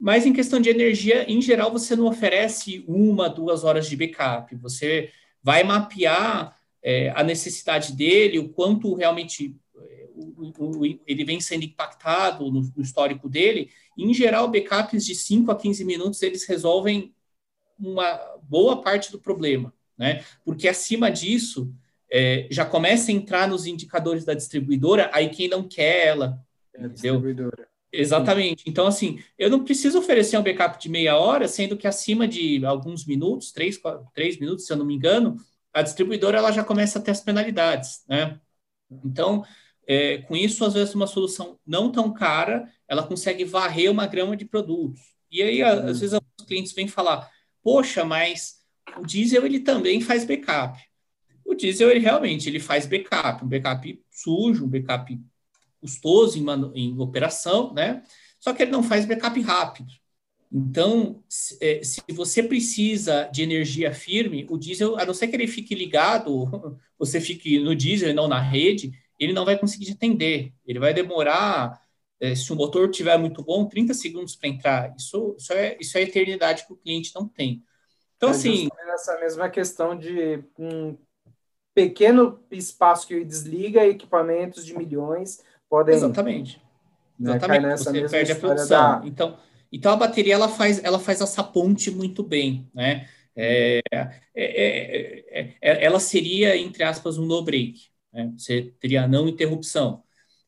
Mas 0.00 0.24
em 0.24 0.32
questão 0.32 0.58
de 0.58 0.70
energia, 0.70 1.30
em 1.30 1.42
geral, 1.42 1.70
você 1.70 1.94
não 1.94 2.06
oferece 2.06 2.82
uma, 2.88 3.28
duas 3.28 3.64
horas 3.64 3.86
de 3.86 3.94
backup. 3.94 4.56
Você 4.56 5.10
vai 5.42 5.62
mapear 5.62 6.56
é, 6.82 7.10
a 7.10 7.22
necessidade 7.22 7.92
dele, 7.92 8.38
o 8.38 8.48
quanto 8.48 8.94
realmente 8.94 9.54
é, 9.76 10.08
o, 10.14 10.52
o, 10.58 10.86
ele 11.06 11.24
vem 11.24 11.38
sendo 11.38 11.64
impactado 11.64 12.50
no, 12.50 12.62
no, 12.74 12.82
histórico 12.82 13.28
dele. 13.28 13.70
Em 13.98 14.14
geral, 14.14 14.50
backups 14.50 15.04
de 15.04 15.14
5 15.14 15.50
a 15.50 15.56
15 15.56 15.84
minutos, 15.84 16.22
eles 16.22 16.46
resolvem 16.46 17.14
uma 17.78 18.18
boa 18.42 18.80
parte 18.80 19.12
do 19.12 19.18
problema, 19.18 19.72
né? 19.98 20.24
Porque 20.44 20.66
acima 20.66 21.10
disso, 21.10 21.72
é, 22.10 22.46
já 22.50 22.64
começa 22.64 23.10
a 23.10 23.14
entrar 23.14 23.48
nos 23.48 23.66
indicadores 23.66 24.24
da 24.24 24.34
distribuidora, 24.34 25.10
aí 25.12 25.28
quem 25.28 25.48
não 25.48 25.62
quer 25.66 26.06
ela, 26.06 26.42
é 26.74 26.88
distribuidora. 26.88 27.69
Exatamente. 27.92 28.64
Então, 28.66 28.86
assim, 28.86 29.20
eu 29.36 29.50
não 29.50 29.64
preciso 29.64 29.98
oferecer 29.98 30.38
um 30.38 30.42
backup 30.42 30.80
de 30.80 30.88
meia 30.88 31.16
hora, 31.16 31.48
sendo 31.48 31.76
que 31.76 31.88
acima 31.88 32.26
de 32.26 32.64
alguns 32.64 33.04
minutos, 33.04 33.50
três, 33.50 33.76
quatro, 33.76 34.06
três 34.14 34.38
minutos, 34.38 34.66
se 34.66 34.72
eu 34.72 34.76
não 34.76 34.84
me 34.84 34.94
engano, 34.94 35.36
a 35.72 35.82
distribuidora 35.82 36.38
ela 36.38 36.52
já 36.52 36.62
começa 36.62 36.98
a 36.98 37.02
ter 37.02 37.10
as 37.10 37.20
penalidades, 37.20 38.04
né? 38.08 38.38
Então, 39.04 39.44
é, 39.86 40.18
com 40.18 40.36
isso, 40.36 40.64
às 40.64 40.74
vezes, 40.74 40.94
uma 40.94 41.06
solução 41.06 41.58
não 41.66 41.90
tão 41.90 42.12
cara, 42.12 42.68
ela 42.86 43.02
consegue 43.02 43.44
varrer 43.44 43.90
uma 43.90 44.06
grama 44.06 44.36
de 44.36 44.44
produtos. 44.44 45.00
E 45.30 45.42
aí, 45.42 45.62
às 45.62 45.78
uhum. 45.78 45.86
vezes, 45.86 46.12
os 46.12 46.46
clientes 46.46 46.72
vêm 46.72 46.86
falar, 46.86 47.28
poxa, 47.62 48.04
mas 48.04 48.60
o 48.96 49.04
diesel, 49.04 49.44
ele 49.44 49.60
também 49.60 50.00
faz 50.00 50.24
backup. 50.24 50.78
O 51.44 51.54
diesel, 51.54 51.90
ele 51.90 52.00
realmente, 52.00 52.48
ele 52.48 52.60
faz 52.60 52.86
backup, 52.86 53.44
um 53.44 53.48
backup 53.48 54.00
sujo, 54.10 54.64
um 54.64 54.68
backup 54.68 55.20
custoso 55.80 56.38
em, 56.38 56.44
em 56.74 56.98
operação, 57.00 57.72
né? 57.72 58.02
Só 58.38 58.52
que 58.52 58.62
ele 58.62 58.70
não 58.70 58.82
faz 58.82 59.04
backup 59.04 59.40
rápido. 59.40 59.92
Então, 60.52 61.22
se, 61.28 61.56
é, 61.60 61.82
se, 61.84 62.02
você 62.08 62.42
precisa 62.42 63.24
de 63.32 63.42
energia 63.42 63.94
firme, 63.94 64.46
o 64.50 64.58
diesel, 64.58 64.98
a 64.98 65.06
não 65.06 65.14
ser 65.14 65.28
que 65.28 65.36
ele 65.36 65.46
fique 65.46 65.74
ligado, 65.74 66.78
você 66.98 67.20
fique 67.20 67.60
no 67.60 67.74
diesel 67.74 68.10
e 68.10 68.14
não 68.14 68.26
na 68.26 68.40
rede, 68.40 68.90
ele 69.18 69.32
não 69.32 69.44
vai 69.44 69.56
conseguir 69.56 69.92
atender. 69.92 70.52
Ele 70.66 70.80
vai 70.80 70.92
demorar, 70.92 71.80
é, 72.18 72.34
se 72.34 72.52
o 72.52 72.56
motor 72.56 72.90
tiver 72.90 73.16
muito 73.16 73.44
bom, 73.44 73.66
30 73.66 73.94
segundos 73.94 74.34
para 74.34 74.48
entrar. 74.48 74.94
Isso, 74.96 75.36
isso, 75.38 75.52
é, 75.52 75.76
isso 75.78 75.96
é 75.96 76.02
eternidade 76.02 76.66
que 76.66 76.72
o 76.72 76.76
cliente 76.76 77.12
não 77.14 77.28
tem. 77.28 77.62
Então, 78.16 78.30
é 78.30 78.32
assim. 78.32 78.68
Essa 78.92 79.18
mesma 79.20 79.48
questão 79.48 79.96
de 79.96 80.42
um 80.58 80.96
pequeno 81.72 82.44
espaço 82.50 83.06
que 83.06 83.24
desliga 83.24 83.86
equipamentos 83.86 84.66
de 84.66 84.76
milhões 84.76 85.42
podem. 85.70 85.94
Exatamente. 85.94 86.60
Né, 87.18 87.36
Exatamente. 87.36 87.78
Você 87.78 88.08
perde 88.08 88.32
a 88.32 88.36
produção. 88.36 89.00
Da... 89.00 89.06
Então 89.06 89.38
então 89.72 89.92
a 89.92 89.96
bateria 89.96 90.34
ela 90.34 90.48
faz, 90.48 90.82
ela 90.82 90.98
faz 90.98 91.20
essa 91.20 91.44
ponte 91.44 91.90
muito 91.90 92.22
bem, 92.22 92.68
né? 92.74 93.08
É, 93.36 93.80
é, 93.92 94.14
é, 94.34 95.54
é 95.62 95.84
ela 95.84 96.00
seria 96.00 96.56
entre 96.56 96.82
aspas 96.82 97.16
um 97.16 97.24
no 97.24 97.42
break, 97.42 97.88
né? 98.12 98.32
Você 98.36 98.74
teria 98.80 99.06
não 99.06 99.28
interrupção. 99.28 100.02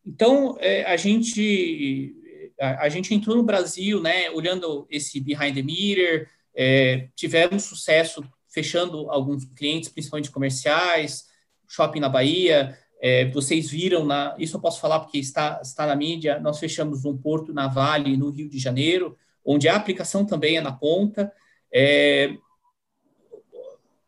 Então 0.04 0.56
é, 0.58 0.82
a 0.84 0.96
gente 0.96 2.16
a, 2.60 2.84
a, 2.84 2.88
gente 2.88 3.14
entrou 3.14 3.36
no 3.36 3.44
Brasil, 3.44 4.02
né? 4.02 4.28
Olhando 4.30 4.86
esse 4.90 5.20
behind 5.20 5.54
the 5.54 5.62
meter, 5.62 6.28
é, 6.54 7.08
tivemos 7.14 7.62
sucesso 7.62 8.24
fechando 8.48 9.08
alguns 9.08 9.44
clientes, 9.44 9.88
principalmente 9.88 10.30
comerciais, 10.30 11.26
shopping 11.68 12.00
na 12.00 12.08
Bahia, 12.08 12.76
é, 13.04 13.24
vocês 13.30 13.68
viram, 13.68 14.04
na, 14.04 14.36
isso 14.38 14.56
eu 14.56 14.60
posso 14.60 14.80
falar 14.80 15.00
porque 15.00 15.18
está, 15.18 15.60
está 15.60 15.84
na 15.84 15.96
mídia, 15.96 16.38
nós 16.38 16.60
fechamos 16.60 17.04
um 17.04 17.18
porto 17.18 17.52
na 17.52 17.66
Vale, 17.66 18.16
no 18.16 18.30
Rio 18.30 18.48
de 18.48 18.60
Janeiro, 18.60 19.18
onde 19.44 19.68
a 19.68 19.74
aplicação 19.74 20.24
também 20.24 20.56
é 20.56 20.60
na 20.60 20.70
ponta. 20.70 21.32
É, 21.74 22.32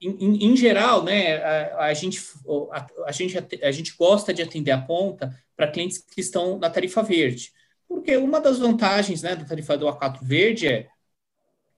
em, 0.01 0.47
em, 0.47 0.57
geral, 0.57 1.03
né, 1.03 1.39
a, 1.39 1.87
a 1.87 1.95
gente, 1.95 2.23
a, 2.71 2.87
a, 3.07 3.11
gente, 3.11 3.37
a 3.65 3.71
gente 3.73 3.97
gosta 3.97 4.33
de 4.33 4.43
atender 4.43 4.71
a 4.71 4.81
ponta 4.81 5.35
para 5.57 5.67
clientes 5.67 5.99
que 5.99 6.21
estão 6.21 6.57
na 6.57 6.71
tarifa 6.71 7.03
verde, 7.03 7.53
porque 7.89 8.17
uma 8.17 8.41
das 8.41 8.61
vantagens 8.61 9.23
né, 9.23 9.35
do 9.35 9.45
A4 9.45 10.19
verde 10.23 10.69
é 10.69 10.87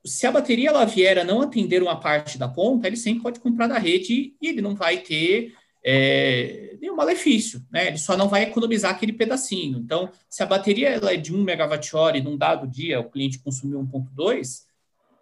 se 0.05 0.27
a 0.27 0.33
bateria 0.33 0.69
ela 0.69 0.85
vier 0.85 1.19
a 1.19 1.25
não 1.25 1.41
atender 1.41 1.83
uma 1.83 1.99
parte 1.99 2.37
da 2.37 2.47
ponta, 2.47 2.87
ele 2.87 2.97
sempre 2.97 3.23
pode 3.23 3.41
comprar 3.41 3.67
da 3.67 3.79
rede 3.79 4.37
e 4.41 4.49
ele 4.49 4.61
não 4.61 4.75
vai 4.75 4.99
ter 4.99 5.55
é, 5.89 6.77
nenhum 6.81 6.97
malefício, 6.97 7.65
né? 7.71 7.87
Ele 7.87 7.99
só 7.99 8.17
não 8.17 8.29
vai 8.29 8.43
economizar 8.43 8.91
aquele 8.91 9.13
pedacinho. 9.13 9.79
Então, 9.79 10.11
se 10.29 10.43
a 10.43 10.47
bateria 10.47 10.89
ela 10.89 11.13
é 11.13 11.17
de 11.17 11.33
1 11.33 11.41
megawatt-hora 11.45 12.19
e 12.19 12.21
num 12.21 12.37
dado 12.37 12.67
dia 12.67 12.99
o 12.99 13.09
cliente 13.09 13.39
consumiu 13.39 13.79
1.2, 13.79 14.65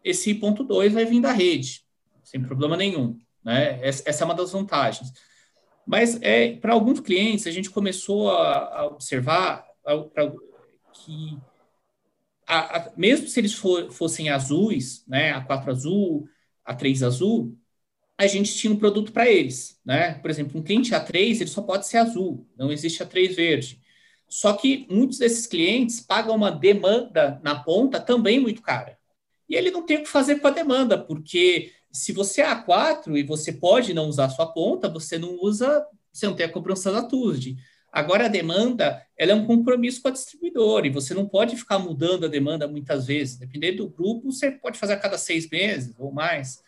esse 0.03 0.35
ponto 0.35 0.65
2 0.65 0.95
vai 0.95 1.05
vir 1.05 1.21
da 1.21 1.33
rede, 1.33 1.85
sem 2.23 2.41
problema 2.41 2.79
nenhum, 2.79 3.19
né? 3.45 3.79
Essa 3.83 4.25
é 4.25 4.25
uma 4.25 4.35
das 4.35 4.53
vantagens. 4.53 5.13
Mas 5.87 6.19
é, 6.23 6.57
para 6.57 6.73
alguns 6.73 6.99
clientes, 6.99 7.47
a 7.47 7.51
gente 7.51 7.69
começou 7.69 8.31
a, 8.31 8.81
a 8.81 8.87
observar 8.87 9.67
a, 9.87 9.93
a, 9.93 10.33
que, 10.95 11.39
mesmo 12.97 13.29
se 13.29 13.39
eles 13.39 13.53
for, 13.53 13.93
fossem 13.93 14.31
azuis, 14.31 15.05
né, 15.07 15.33
a 15.33 15.43
4 15.43 15.71
azul, 15.71 16.27
a 16.65 16.75
3 16.75 17.03
azul, 17.03 17.55
a 18.17 18.27
gente 18.27 18.55
tinha 18.55 18.73
um 18.73 18.79
produto 18.79 19.13
para 19.13 19.29
eles, 19.29 19.81
né? 19.85 20.15
Por 20.15 20.31
exemplo, 20.31 20.61
um 20.61 20.63
cliente 20.63 20.93
A3, 20.93 21.41
ele 21.41 21.47
só 21.47 21.63
pode 21.63 21.87
ser 21.87 21.99
azul, 21.99 22.47
não 22.57 22.73
existe 22.73 23.03
A3 23.03 23.35
verde. 23.35 23.81
Só 24.29 24.53
que 24.55 24.87
muitos 24.91 25.19
desses 25.19 25.47
clientes 25.47 26.01
pagam 26.01 26.35
uma 26.35 26.51
demanda 26.51 27.41
na 27.43 27.57
ponta 27.57 28.01
também 28.01 28.41
muito 28.41 28.63
cara. 28.63 28.99
E 29.49 29.55
ele 29.55 29.71
não 29.71 29.85
tem 29.85 29.99
o 29.99 30.03
que 30.03 30.09
fazer 30.09 30.37
com 30.37 30.49
a 30.49 30.51
demanda, 30.51 30.99
porque 30.99 31.73
se 31.93 32.13
você 32.13 32.41
é 32.41 32.47
A4 32.47 33.17
e 33.17 33.23
você 33.23 33.53
pode 33.53 33.93
não 33.93 34.09
usar 34.09 34.29
sua 34.31 34.47
ponta, 34.47 34.89
você 34.89 35.19
não 35.19 35.39
usa, 35.41 35.87
você 36.13 36.27
não 36.27 36.35
tem 36.35 36.47
a 36.47 36.53
cobrança 36.53 36.91
da 36.91 37.03
TUSD. 37.03 37.57
Agora, 37.93 38.25
a 38.25 38.29
demanda 38.29 39.01
ela 39.17 39.31
é 39.31 39.35
um 39.35 39.47
compromisso 39.47 40.03
com 40.03 40.09
a 40.09 40.11
distribuidora 40.11 40.87
e 40.87 40.91
você 40.91 41.15
não 41.15 41.29
pode 41.29 41.57
ficar 41.57 41.79
mudando 41.79 42.25
a 42.25 42.29
demanda 42.29 42.67
muitas 42.67 43.07
vezes. 43.07 43.37
Dependendo 43.37 43.85
do 43.85 43.91
grupo, 43.91 44.33
você 44.33 44.51
pode 44.51 44.79
fazer 44.79 44.95
a 44.95 44.99
cada 44.99 45.17
seis 45.17 45.49
meses 45.49 45.95
ou 45.97 46.11
mais. 46.11 46.61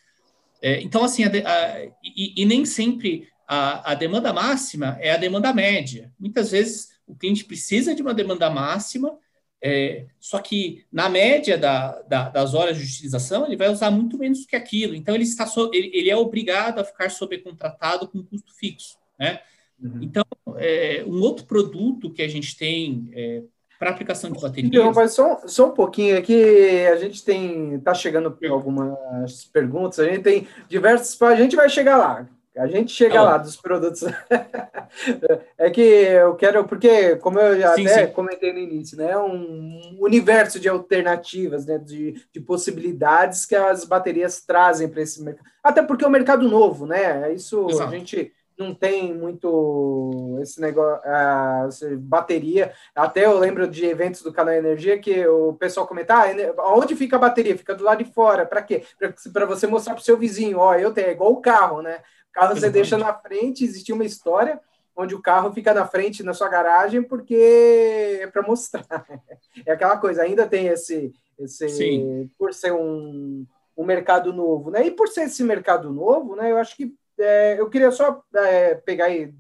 É, 0.63 0.81
então, 0.81 1.05
assim, 1.05 1.25
a, 1.25 1.29
a, 1.29 1.85
e, 2.03 2.43
e, 2.43 2.45
nem 2.45 2.65
sempre 2.65 3.29
a, 3.47 3.93
a, 3.93 3.95
demanda 3.95 4.33
máxima 4.33 4.97
é 5.01 5.13
a 5.13 5.17
demanda 5.17 5.53
média. 5.53 6.13
Muitas 6.19 6.51
vezes 6.51 6.91
o 7.07 7.15
cliente 7.15 7.45
precisa 7.45 7.95
de 7.95 8.03
uma 8.03 8.15
demanda 8.15 8.49
máxima, 8.51 9.17
é, 9.63 10.07
só 10.19 10.39
que 10.39 10.85
na 10.93 11.09
média 11.09 11.57
da, 11.57 12.03
da, 12.03 12.29
das 12.29 12.55
horas 12.55 12.77
de 12.77 12.85
utilização 12.85 13.47
ele 13.47 13.57
vai 13.57 13.69
usar 13.69 13.91
muito 13.91 14.19
menos 14.19 14.45
que 14.45 14.57
aquilo. 14.57 14.95
Então, 14.95 15.15
ele, 15.15 15.25
está 15.25 15.47
so, 15.47 15.71
ele, 15.73 15.91
ele 15.95 16.11
é 16.11 16.17
obrigado 16.17 16.79
a 16.79 16.85
ficar 16.85 17.11
sobrecontratado 17.11 18.09
com 18.09 18.23
custo 18.23 18.55
fixo. 18.55 18.97
Né? 19.19 19.41
Uhum. 19.81 20.03
Então, 20.03 20.25
é, 20.57 21.05
um 21.07 21.21
outro 21.21 21.47
produto 21.47 22.13
que 22.13 22.23
a 22.23 22.29
gente 22.29 22.57
tem 22.57 23.11
é, 23.13 23.43
para 23.79 23.91
aplicação 23.91 24.31
de 24.31 24.41
baterias. 24.41 24.69
Então, 24.73 24.93
mas 24.93 25.13
só, 25.13 25.41
só 25.47 25.69
um 25.69 25.73
pouquinho 25.73 26.19
aqui, 26.19 26.87
a 26.87 26.97
gente 26.97 27.25
tem, 27.25 27.75
está 27.75 27.93
chegando 27.93 28.37
algumas 28.51 29.45
perguntas, 29.53 29.99
a 29.99 30.05
gente 30.05 30.23
tem 30.23 30.49
diversos, 30.69 31.21
a 31.21 31.35
gente 31.35 31.57
vai 31.57 31.69
chegar 31.69 31.97
lá, 31.97 32.27
a 32.57 32.67
gente 32.67 32.91
chega 32.91 33.21
lá 33.21 33.37
dos 33.37 33.57
produtos. 33.57 34.03
é 35.59 35.69
que 35.69 35.81
eu 35.81 36.35
quero, 36.37 36.65
porque, 36.65 37.17
como 37.17 37.39
eu 37.39 37.61
já 37.61 37.75
sim, 37.75 37.87
até 37.87 38.07
sim. 38.07 38.13
comentei 38.13 38.53
no 38.53 38.59
início, 38.59 38.97
né, 38.97 39.17
um 39.19 39.99
universo 40.01 40.59
de 40.59 40.69
alternativas, 40.69 41.67
né, 41.67 41.77
de, 41.77 42.23
de 42.33 42.41
possibilidades 42.41 43.45
que 43.45 43.55
as 43.55 43.85
baterias 43.85 44.41
trazem 44.41 44.89
para 44.89 45.03
esse 45.03 45.23
mercado. 45.23 45.47
Até 45.63 45.83
porque 45.83 46.05
é 46.05 46.09
um 46.09 46.13
mercado 46.13 46.49
novo, 46.49 46.87
né? 46.87 47.33
Isso 47.33 47.67
Exato. 47.69 47.93
a 47.93 47.99
gente 47.99 48.33
não 48.59 48.75
tem 48.75 49.15
muito 49.15 50.39
esse 50.41 50.61
negócio, 50.61 51.01
uh, 51.05 51.99
bateria. 51.99 52.73
Até 52.95 53.27
eu 53.27 53.39
lembro 53.39 53.69
de 53.69 53.85
eventos 53.85 54.23
do 54.23 54.33
canal 54.33 54.55
Energia 54.55 54.99
que 54.99 55.27
o 55.27 55.53
pessoal 55.55 55.87
comenta: 55.87 56.15
ah, 56.15 56.75
onde 56.75 56.97
fica 56.97 57.17
a 57.17 57.19
bateria? 57.19 57.57
Fica 57.57 57.75
do 57.75 57.85
lado 57.85 58.03
de 58.03 58.11
fora. 58.13 58.47
Para 58.47 58.63
quê? 58.63 58.85
Para 59.33 59.47
você 59.47 59.67
mostrar 59.67 59.95
para 59.95 60.01
o 60.01 60.05
seu 60.05 60.17
vizinho: 60.17 60.59
ó, 60.59 60.75
eu 60.75 60.93
tenho, 60.93 61.09
é 61.09 61.13
igual 61.13 61.33
o 61.33 61.41
carro, 61.41 61.83
né? 61.83 62.01
carro 62.33 62.55
você 62.55 62.69
deixa 62.71 62.99
na 62.99 63.15
frente, 63.15 63.65
existe 63.65 63.93
uma 63.93 64.05
história 64.05 64.61
onde 64.97 65.15
o 65.15 65.21
carro 65.21 65.53
fica 65.53 65.75
na 65.75 65.87
frente 65.87 66.23
na 66.23 66.33
sua 66.33 66.49
garagem 66.49 67.03
porque 67.03 68.19
é 68.23 68.27
para 68.27 68.43
mostrar. 68.43 68.87
É 69.65 69.73
aquela 69.73 69.97
coisa, 69.97 70.23
ainda 70.23 70.47
tem 70.47 70.67
esse, 70.69 71.13
esse 71.39 71.69
Sim. 71.71 72.31
por 72.39 72.53
ser 72.53 72.73
um, 72.73 73.45
um 73.77 73.85
mercado 73.85 74.33
novo, 74.33 74.71
né? 74.71 74.87
E 74.87 74.91
por 74.91 75.09
ser 75.09 75.23
esse 75.23 75.43
mercado 75.43 75.91
novo, 75.91 76.37
né? 76.37 76.53
Eu 76.53 76.59
acho 76.59 76.77
que 76.77 76.95
é, 77.19 77.61
eu 77.61 77.69
queria 77.69 77.91
só 77.91 78.23
é, 78.35 78.75
pegar 78.75 79.11
e 79.11 79.35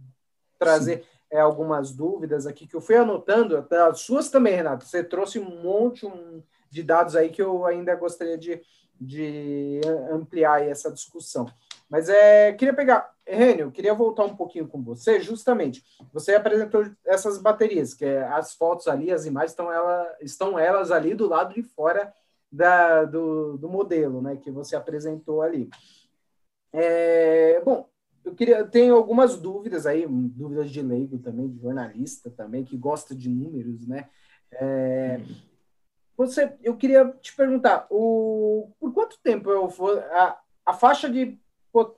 trazer 0.58 1.04
é, 1.30 1.38
algumas 1.40 1.92
dúvidas 1.92 2.46
aqui 2.46 2.66
que 2.66 2.74
eu 2.74 2.80
fui 2.80 2.96
anotando, 2.96 3.66
as 3.88 4.00
suas 4.00 4.30
também, 4.30 4.54
Renato. 4.54 4.84
Você 4.84 5.02
trouxe 5.02 5.38
um 5.38 5.62
monte 5.62 6.06
de 6.70 6.82
dados 6.82 7.16
aí 7.16 7.30
que 7.30 7.42
eu 7.42 7.64
ainda 7.64 7.94
gostaria 7.94 8.38
de, 8.38 8.60
de 9.00 9.80
ampliar 10.10 10.62
essa 10.62 10.90
discussão. 10.90 11.46
Mas 11.88 12.08
é, 12.08 12.52
queria 12.52 12.74
pegar, 12.74 13.12
Rênio, 13.24 13.70
queria 13.70 13.94
voltar 13.94 14.24
um 14.24 14.34
pouquinho 14.36 14.66
com 14.66 14.82
você, 14.82 15.20
justamente. 15.20 15.84
Você 16.12 16.34
apresentou 16.34 16.84
essas 17.04 17.38
baterias, 17.38 17.94
que 17.94 18.04
é, 18.04 18.24
as 18.24 18.54
fotos 18.54 18.88
ali, 18.88 19.12
as 19.12 19.24
imagens 19.24 19.52
estão, 19.52 19.72
ela, 19.72 20.16
estão 20.20 20.58
elas 20.58 20.90
ali 20.90 21.14
do 21.14 21.28
lado 21.28 21.54
de 21.54 21.62
fora 21.62 22.12
da, 22.50 23.04
do, 23.04 23.56
do 23.56 23.68
modelo, 23.68 24.20
né, 24.20 24.36
que 24.36 24.50
você 24.50 24.74
apresentou 24.74 25.42
ali. 25.42 25.68
É, 26.78 27.58
bom, 27.64 27.88
eu 28.22 28.34
queria, 28.34 28.62
tenho 28.66 28.94
algumas 28.94 29.38
dúvidas 29.38 29.86
aí, 29.86 30.06
dúvidas 30.06 30.70
de 30.70 30.82
leigo 30.82 31.18
também, 31.18 31.48
de 31.48 31.58
jornalista 31.58 32.30
também, 32.30 32.64
que 32.64 32.76
gosta 32.76 33.14
de 33.14 33.30
números, 33.30 33.86
né? 33.86 34.10
É, 34.52 35.18
você, 36.16 36.54
eu 36.62 36.76
queria 36.76 37.08
te 37.22 37.34
perguntar, 37.34 37.86
o, 37.88 38.70
por 38.78 38.92
quanto 38.92 39.18
tempo 39.22 39.50
eu 39.50 39.68
vou, 39.68 39.98
a, 39.98 40.38
a 40.66 40.74
faixa 40.74 41.08
de, 41.08 41.38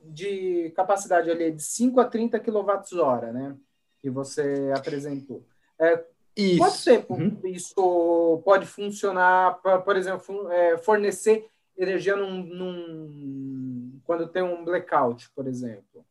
de 0.03 0.71
capacidade 0.75 1.29
ali 1.29 1.43
é 1.45 1.51
de 1.51 1.61
5 1.61 1.99
a 1.99 2.05
30 2.05 2.39
kWh, 2.39 3.33
né? 3.33 3.57
Que 4.01 4.09
você 4.09 4.71
apresentou. 4.73 5.45
É, 5.77 6.05
isso. 6.37 6.57
Quanto 6.57 6.83
tempo 6.85 7.13
uhum. 7.15 7.39
isso 7.43 8.41
pode 8.45 8.65
funcionar, 8.65 9.61
pra, 9.61 9.79
por 9.79 9.97
exemplo, 9.97 10.49
é, 10.49 10.77
fornecer 10.77 11.49
energia 11.79 12.15
num, 12.15 12.43
num, 12.43 13.99
quando 14.05 14.27
tem 14.27 14.43
um 14.43 14.63
blackout, 14.63 15.29
por 15.35 15.47
exemplo? 15.47 16.05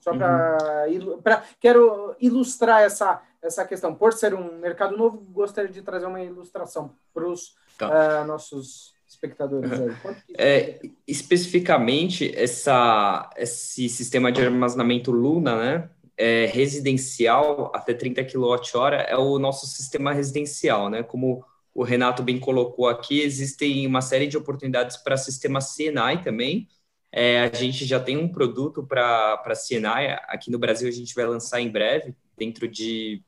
Só 0.00 0.12
uhum. 0.12 1.20
para 1.20 1.44
quero 1.60 2.14
ilustrar 2.20 2.82
essa 2.82 3.22
essa 3.42 3.64
questão. 3.64 3.94
Por 3.94 4.12
ser 4.12 4.34
um 4.34 4.58
mercado 4.58 4.96
novo, 4.96 5.18
gostaria 5.30 5.70
de 5.70 5.82
trazer 5.82 6.06
uma 6.06 6.22
ilustração 6.22 6.92
para 7.14 7.26
os 7.26 7.54
tá. 7.76 8.22
uh, 8.22 8.26
nossos 8.26 8.94
espectadores 9.06 9.72
aí. 9.72 10.16
É, 10.36 10.80
especificamente, 11.06 12.32
essa, 12.36 13.30
esse 13.36 13.88
sistema 13.88 14.30
de 14.30 14.42
armazenamento 14.42 15.10
Luna, 15.10 15.56
né? 15.56 15.90
É, 16.20 16.46
residencial 16.46 17.70
até 17.72 17.94
30 17.94 18.24
kWh 18.24 18.94
é 19.06 19.16
o 19.16 19.38
nosso 19.38 19.66
sistema 19.66 20.12
residencial, 20.12 20.90
né? 20.90 21.02
Como 21.02 21.44
o 21.78 21.84
Renato 21.84 22.24
bem 22.24 22.40
colocou 22.40 22.88
aqui, 22.88 23.20
existem 23.20 23.86
uma 23.86 24.02
série 24.02 24.26
de 24.26 24.36
oportunidades 24.36 24.96
para 24.96 25.16
sistema 25.16 25.60
CNI 25.60 26.24
também, 26.24 26.66
é, 27.12 27.42
a 27.42 27.54
gente 27.56 27.84
já 27.86 28.00
tem 28.00 28.16
um 28.16 28.28
produto 28.28 28.84
para 28.84 29.54
CNI, 29.54 30.18
aqui 30.26 30.50
no 30.50 30.58
Brasil 30.58 30.88
a 30.88 30.92
gente 30.92 31.14
vai 31.14 31.24
lançar 31.24 31.60
em 31.60 31.70
breve, 31.70 32.16
dentro 32.36 32.66
de 32.66 33.22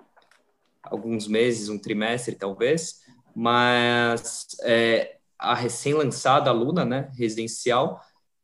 alguns 0.82 1.28
meses, 1.28 1.68
um 1.68 1.78
trimestre 1.78 2.34
talvez, 2.34 3.03
mas 3.36 4.48
é, 4.64 5.18
a 5.38 5.55
recém-lançada 5.55 6.51
Luna, 6.51 6.84
né, 6.84 7.09
residencial, 7.16 8.01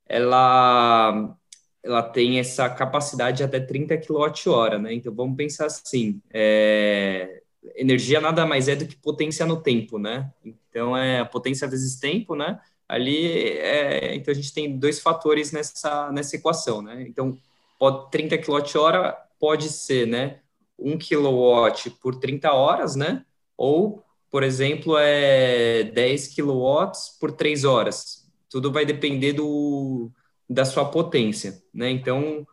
ela, 0.09 1.37
ela 1.83 2.03
tem 2.05 2.39
essa 2.39 2.71
capacidade 2.71 3.39
de 3.39 3.43
até 3.43 3.59
30 3.59 3.99
kWh, 3.99 4.79
né, 4.81 4.95
então 4.95 5.13
vamos 5.13 5.37
pensar 5.37 5.67
assim, 5.67 6.23
é, 6.33 7.43
energia 7.75 8.21
nada 8.21 8.47
mais 8.47 8.69
é 8.69 8.77
do 8.77 8.87
que 8.87 8.97
potência 8.97 9.45
no 9.47 9.61
tempo, 9.61 9.99
né, 9.99 10.31
então 10.45 10.97
é 10.97 11.25
potência 11.25 11.69
vezes 11.69 11.99
tempo, 11.99 12.35
né, 12.35 12.61
ali 12.89 13.43
é, 13.59 14.15
então 14.15 14.33
a 14.33 14.35
gente 14.35 14.53
tem 14.53 14.79
dois 14.79 15.01
fatores 15.01 15.53
nessa 15.53 16.11
nessa 16.13 16.37
equação, 16.37 16.81
né? 16.83 17.05
Então, 17.09 17.37
pode 17.79 18.11
30 18.11 18.39
kWh 18.39 19.27
pode 19.39 19.69
ser, 19.69 20.07
né, 20.07 20.41
1 20.79 20.99
kW 20.99 21.91
por 22.01 22.17
30 22.17 22.53
horas, 22.53 22.97
né? 22.97 23.25
Ou, 23.57 24.03
por 24.31 24.43
exemplo, 24.43 24.97
é 24.99 25.85
10 25.85 26.35
kW 26.35 26.93
por 27.19 27.33
3 27.33 27.65
horas. 27.65 28.31
Tudo 28.51 28.71
vai 28.73 28.85
depender 28.85 29.33
do 29.33 30.11
da 30.49 30.65
sua 30.65 30.85
potência, 30.85 31.61
né? 31.75 31.91
Então, 31.91 32.47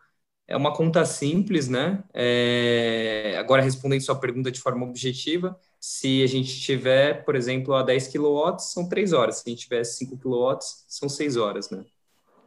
é 0.48 0.58
uma 0.58 0.74
conta 0.74 1.06
simples, 1.06 1.68
né? 1.68 2.04
É, 2.14 3.36
agora, 3.40 3.62
respondendo 3.62 4.02
sua 4.02 4.20
pergunta 4.20 4.52
de 4.52 4.60
forma 4.60 4.86
objetiva, 4.86 5.58
se 5.80 6.24
a 6.24 6.28
gente 6.28 6.60
tiver, 6.60 7.24
por 7.24 7.36
exemplo, 7.36 7.74
a 7.74 7.84
10 7.84 8.10
kW, 8.10 8.60
são 8.60 8.88
3 8.88 9.14
horas. 9.14 9.38
Se 9.38 9.44
a 9.48 9.50
gente 9.50 9.64
tiver 9.64 9.84
5 9.84 10.18
kW, 10.18 10.58
são 10.88 11.08
6 11.08 11.38
horas, 11.38 11.70
né? 11.70 11.84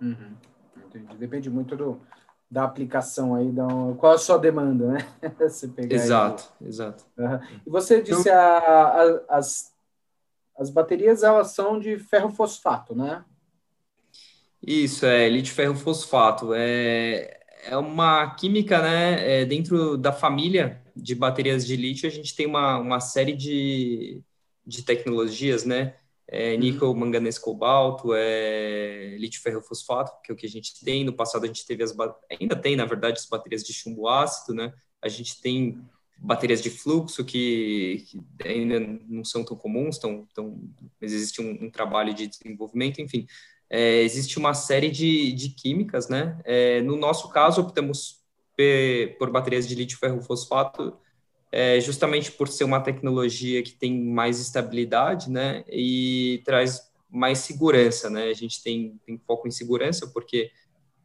Uhum. 0.00 0.36
Depende 1.18 1.50
muito 1.50 1.76
do, 1.76 2.00
da 2.50 2.64
aplicação 2.64 3.34
aí, 3.34 3.50
da, 3.50 3.66
qual 3.98 4.12
a 4.12 4.18
sua 4.18 4.38
demanda, 4.38 4.86
né? 4.92 4.98
exato, 5.90 6.52
aí. 6.60 6.68
exato. 6.68 7.04
Uhum. 7.18 7.40
E 7.66 7.70
você 7.70 8.00
disse 8.00 8.28
então, 8.28 8.34
a, 8.34 8.58
a, 8.58 9.36
as, 9.38 9.74
as 10.58 10.70
baterias, 10.70 11.22
elas 11.22 11.52
são 11.52 11.78
de 11.78 11.98
ferro 11.98 12.30
fosfato, 12.30 12.94
né? 12.94 13.24
Isso, 14.66 15.04
é 15.06 15.28
lítio 15.28 15.54
ferro 15.54 15.74
fosfato. 15.74 16.52
É, 16.54 17.35
é 17.68 17.76
uma 17.76 18.34
química, 18.34 18.80
né, 18.80 19.42
é, 19.42 19.44
dentro 19.44 19.96
da 19.96 20.12
família 20.12 20.82
de 20.94 21.14
baterias 21.14 21.66
de 21.66 21.76
lítio, 21.76 22.08
a 22.08 22.12
gente 22.12 22.34
tem 22.34 22.46
uma, 22.46 22.78
uma 22.78 23.00
série 23.00 23.34
de, 23.34 24.22
de 24.66 24.82
tecnologias, 24.82 25.64
né? 25.64 25.94
É, 26.28 26.52
uhum. 26.52 26.58
níquel, 26.58 26.94
manganês, 26.94 27.38
cobalto, 27.38 28.12
é, 28.12 29.16
lítio 29.18 29.40
ferrofosfato, 29.40 30.10
que 30.24 30.32
é 30.32 30.34
o 30.34 30.36
que 30.36 30.46
a 30.46 30.50
gente 30.50 30.84
tem. 30.84 31.04
No 31.04 31.12
passado 31.12 31.44
a 31.44 31.46
gente 31.46 31.64
teve 31.64 31.84
as 31.84 31.94
ainda 32.40 32.56
tem, 32.56 32.74
na 32.74 32.84
verdade, 32.84 33.18
as 33.18 33.26
baterias 33.26 33.62
de 33.62 33.72
chumbo 33.72 34.08
ácido, 34.08 34.54
né? 34.54 34.72
A 35.00 35.08
gente 35.08 35.40
tem 35.40 35.80
baterias 36.18 36.62
de 36.62 36.70
fluxo 36.70 37.24
que, 37.24 38.04
que 38.08 38.48
ainda 38.48 38.80
não 39.06 39.24
são 39.24 39.44
tão 39.44 39.56
comuns, 39.56 39.98
tão, 39.98 40.26
tão, 40.34 40.60
mas 41.00 41.12
existe 41.12 41.40
um, 41.40 41.66
um 41.66 41.70
trabalho 41.70 42.12
de 42.14 42.26
desenvolvimento, 42.26 43.00
enfim. 43.00 43.26
É, 43.68 44.02
existe 44.02 44.38
uma 44.38 44.54
série 44.54 44.90
de, 44.90 45.32
de 45.32 45.50
químicas, 45.50 46.08
né? 46.08 46.38
É, 46.44 46.80
no 46.82 46.96
nosso 46.96 47.28
caso, 47.28 47.60
optamos 47.60 48.24
por 49.18 49.30
baterias 49.30 49.68
de 49.68 49.74
lítio 49.74 49.98
ferro 49.98 50.22
fosfato, 50.22 50.96
é, 51.52 51.80
justamente 51.80 52.32
por 52.32 52.48
ser 52.48 52.64
uma 52.64 52.80
tecnologia 52.80 53.62
que 53.62 53.72
tem 53.72 54.02
mais 54.02 54.40
estabilidade, 54.40 55.30
né, 55.30 55.64
e 55.68 56.42
traz 56.44 56.90
mais 57.10 57.38
segurança, 57.38 58.10
né, 58.10 58.28
a 58.28 58.34
gente 58.34 58.62
tem, 58.62 59.00
tem 59.06 59.18
foco 59.18 59.46
em 59.46 59.50
segurança, 59.50 60.06
porque 60.08 60.50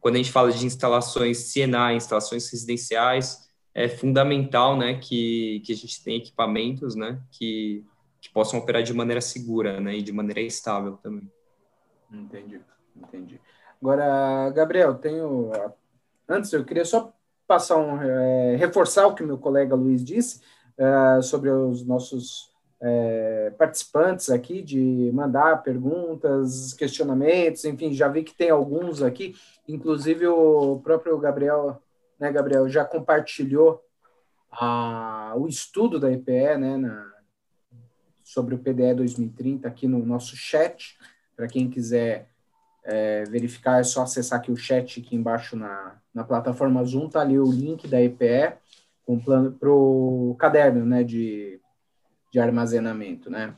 quando 0.00 0.16
a 0.16 0.18
gente 0.18 0.32
fala 0.32 0.50
de 0.50 0.66
instalações 0.66 1.52
CNA, 1.52 1.94
instalações 1.94 2.50
residenciais, 2.50 3.48
é 3.74 3.88
fundamental, 3.88 4.76
né, 4.76 4.98
que, 4.98 5.62
que 5.64 5.72
a 5.72 5.76
gente 5.76 6.02
tenha 6.02 6.18
equipamentos, 6.18 6.94
né, 6.94 7.22
que, 7.30 7.84
que 8.20 8.30
possam 8.30 8.58
operar 8.58 8.82
de 8.82 8.92
maneira 8.92 9.20
segura, 9.20 9.80
né, 9.80 9.96
e 9.96 10.02
de 10.02 10.12
maneira 10.12 10.40
estável 10.40 10.96
também. 10.96 11.30
Entendi, 12.12 12.60
entendi. 12.96 13.40
Agora, 13.80 14.50
Gabriel, 14.50 14.94
tenho... 14.94 15.50
Antes, 16.28 16.52
eu 16.52 16.64
queria 16.64 16.84
só 16.84 17.12
passar 17.46 17.76
um, 17.76 18.00
é, 18.00 18.56
reforçar 18.56 19.06
o 19.06 19.14
que 19.14 19.22
meu 19.22 19.36
colega 19.36 19.74
Luiz 19.74 20.04
disse 20.04 20.40
é, 20.78 21.20
sobre 21.22 21.50
os 21.50 21.84
nossos 21.84 22.52
é, 22.80 23.52
participantes 23.56 24.30
aqui, 24.30 24.60
de 24.60 25.10
mandar 25.12 25.62
perguntas, 25.62 26.72
questionamentos, 26.72 27.64
enfim, 27.64 27.92
já 27.92 28.08
vi 28.08 28.24
que 28.24 28.34
tem 28.34 28.50
alguns 28.50 29.02
aqui, 29.02 29.34
inclusive 29.68 30.26
o 30.26 30.80
próprio 30.80 31.16
Gabriel, 31.18 31.80
né, 32.18 32.32
Gabriel, 32.32 32.68
já 32.68 32.84
compartilhou 32.84 33.80
a, 34.50 35.32
o 35.36 35.46
estudo 35.46 36.00
da 36.00 36.10
EPE, 36.10 36.58
né, 36.58 36.76
na, 36.76 37.12
sobre 38.24 38.54
o 38.54 38.58
PDE 38.58 38.94
2030 38.94 39.68
aqui 39.68 39.86
no 39.86 40.04
nosso 40.04 40.34
chat, 40.36 40.98
para 41.42 41.48
quem 41.48 41.68
quiser 41.68 42.28
é, 42.84 43.24
verificar, 43.24 43.80
é 43.80 43.82
só 43.82 44.02
acessar 44.02 44.38
aqui 44.38 44.52
o 44.52 44.56
chat 44.56 45.00
aqui 45.00 45.16
embaixo 45.16 45.56
na, 45.56 45.96
na 46.14 46.22
plataforma 46.22 46.84
Zoom, 46.84 47.08
tá 47.08 47.20
ali 47.20 47.36
o 47.36 47.50
link 47.50 47.88
da 47.88 48.00
EPE 48.00 48.52
com 49.04 49.18
plano 49.18 49.50
para 49.50 49.68
o 49.68 50.36
caderno 50.38 50.86
né, 50.86 51.02
de, 51.02 51.60
de 52.32 52.38
armazenamento, 52.38 53.28
né? 53.28 53.56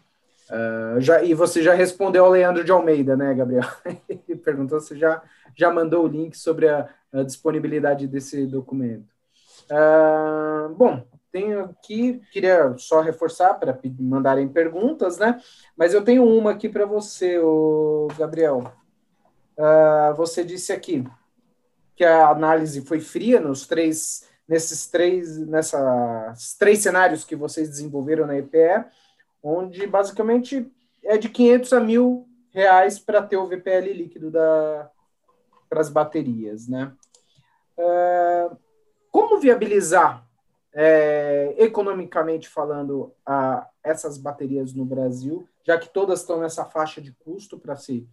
Uh, 0.49 0.99
já, 0.99 1.23
e 1.23 1.35
você 1.35 1.63
já 1.63 1.75
respondeu 1.75 2.25
ao 2.25 2.31
Leandro 2.31 2.65
de 2.65 2.73
Almeida, 2.73 3.15
né, 3.17 3.35
Gabriel? 3.35 3.65
Ele 4.09 4.39
perguntou 4.39 4.81
se 4.81 4.99
já, 4.99 5.23
já 5.55 5.71
mandou 5.71 6.05
o 6.05 6.09
link 6.09 6.35
sobre 6.39 6.71
a, 6.71 6.89
a 7.13 7.23
disponibilidade 7.23 8.07
desse 8.07 8.47
documento. 8.47 9.13
Uh, 9.71 10.75
bom, 10.75 11.07
tenho 11.35 11.65
aqui, 11.65 12.23
queria 12.31 12.79
só 12.79 13.01
reforçar 13.01 13.55
para 13.55 13.77
mandarem 13.99 14.47
perguntas, 14.47 15.19
né? 15.19 15.43
Mas 15.77 15.93
eu 15.93 16.05
tenho 16.05 16.25
uma 16.25 16.53
aqui 16.53 16.69
para 16.69 16.87
você, 16.87 17.41
o 17.41 18.07
Gabriel. 18.17 18.73
Uh, 19.59 20.15
você 20.15 20.45
disse 20.45 20.73
aqui, 20.73 21.05
que 21.97 22.05
a 22.05 22.29
análise 22.29 22.83
foi 22.83 23.01
fria 23.01 23.41
nos 23.41 23.67
três, 23.67 24.29
nesses 24.47 24.87
três, 24.87 25.37
nessas 25.45 26.55
três 26.57 26.79
cenários 26.79 27.25
que 27.25 27.35
vocês 27.35 27.69
desenvolveram 27.69 28.29
na 28.29 28.39
EPE, 28.39 28.85
onde 29.43 29.89
basicamente 29.89 30.71
é 31.03 31.19
de 31.19 31.29
500 31.29 31.73
a 31.73 31.81
mil 31.81 32.29
reais 32.53 33.01
para 33.01 33.21
ter 33.21 33.37
o 33.37 33.49
VPL 33.49 33.93
líquido 33.93 34.31
da, 34.31 34.89
para 35.69 35.81
as 35.81 35.91
baterias, 35.91 36.69
né? 36.69 36.93
Uh, 37.77 38.57
como 39.11 39.41
viabilizar, 39.41 40.24
é, 40.75 41.55
economicamente 41.57 42.49
falando, 42.49 43.13
a, 43.25 43.67
essas 43.83 44.19
baterias 44.19 44.75
no 44.75 44.85
Brasil, 44.85 45.49
já 45.63 45.79
que 45.79 45.89
todas 45.89 46.21
estão 46.21 46.41
nessa 46.41 46.65
faixa 46.65 47.01
de 47.01 47.13
custo 47.13 47.59
para 47.59 47.77
se 47.77 48.09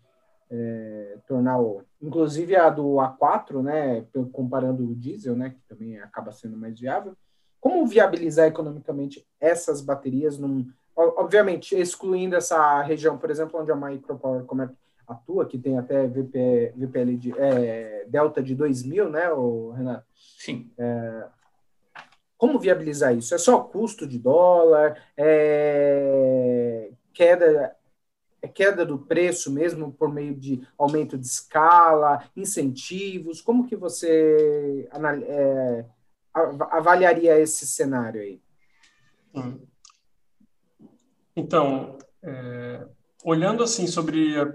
é, 0.50 1.18
tornar, 1.28 1.60
o, 1.60 1.82
inclusive 2.02 2.56
a 2.56 2.70
do 2.70 2.96
A4, 2.96 3.64
né, 3.64 4.06
comparando 4.32 4.84
o 4.84 4.96
diesel, 4.96 5.36
né, 5.36 5.50
que 5.50 5.62
também 5.68 5.98
acaba 6.00 6.32
sendo 6.32 6.56
mais 6.56 6.80
viável. 6.80 7.18
Como 7.60 7.86
viabilizar 7.88 8.48
economicamente 8.48 9.26
essas 9.40 9.82
baterias, 9.82 10.38
num, 10.38 10.68
obviamente 10.96 11.76
excluindo 11.76 12.36
essa 12.36 12.82
região, 12.82 13.18
por 13.18 13.32
exemplo, 13.32 13.60
onde 13.60 13.72
a 13.72 13.76
Micropower 13.76 14.46
atua, 15.08 15.46
que 15.46 15.58
tem 15.58 15.78
até 15.78 16.08
VP, 16.08 16.74
VPL 16.76 17.18
de, 17.18 17.34
é, 17.38 18.06
delta 18.08 18.42
de 18.42 18.56
2000, 18.56 19.10
né, 19.10 19.32
o 19.32 19.72
Renato? 19.72 20.06
Sim. 20.14 20.72
É, 20.78 21.28
como 22.42 22.58
viabilizar 22.58 23.16
isso? 23.16 23.36
É 23.36 23.38
só 23.38 23.60
custo 23.60 24.08
de 24.08 24.18
dólar? 24.18 25.00
É 25.16 26.90
queda, 27.14 27.76
é 28.42 28.48
queda 28.48 28.84
do 28.84 28.98
preço 28.98 29.52
mesmo 29.52 29.92
por 29.92 30.12
meio 30.12 30.34
de 30.34 30.68
aumento 30.76 31.20
de 31.20 31.28
escala, 31.28 32.28
incentivos? 32.36 33.42
Como 33.42 33.68
que 33.68 33.76
você 33.76 34.90
é, 34.92 35.86
avaliaria 36.72 37.40
esse 37.40 37.68
cenário 37.68 38.22
aí? 38.22 38.42
Então, 41.36 42.00
é, 42.24 42.88
olhando 43.24 43.64
assim 43.64 43.86
sobre 43.86 44.36
a 44.40 44.52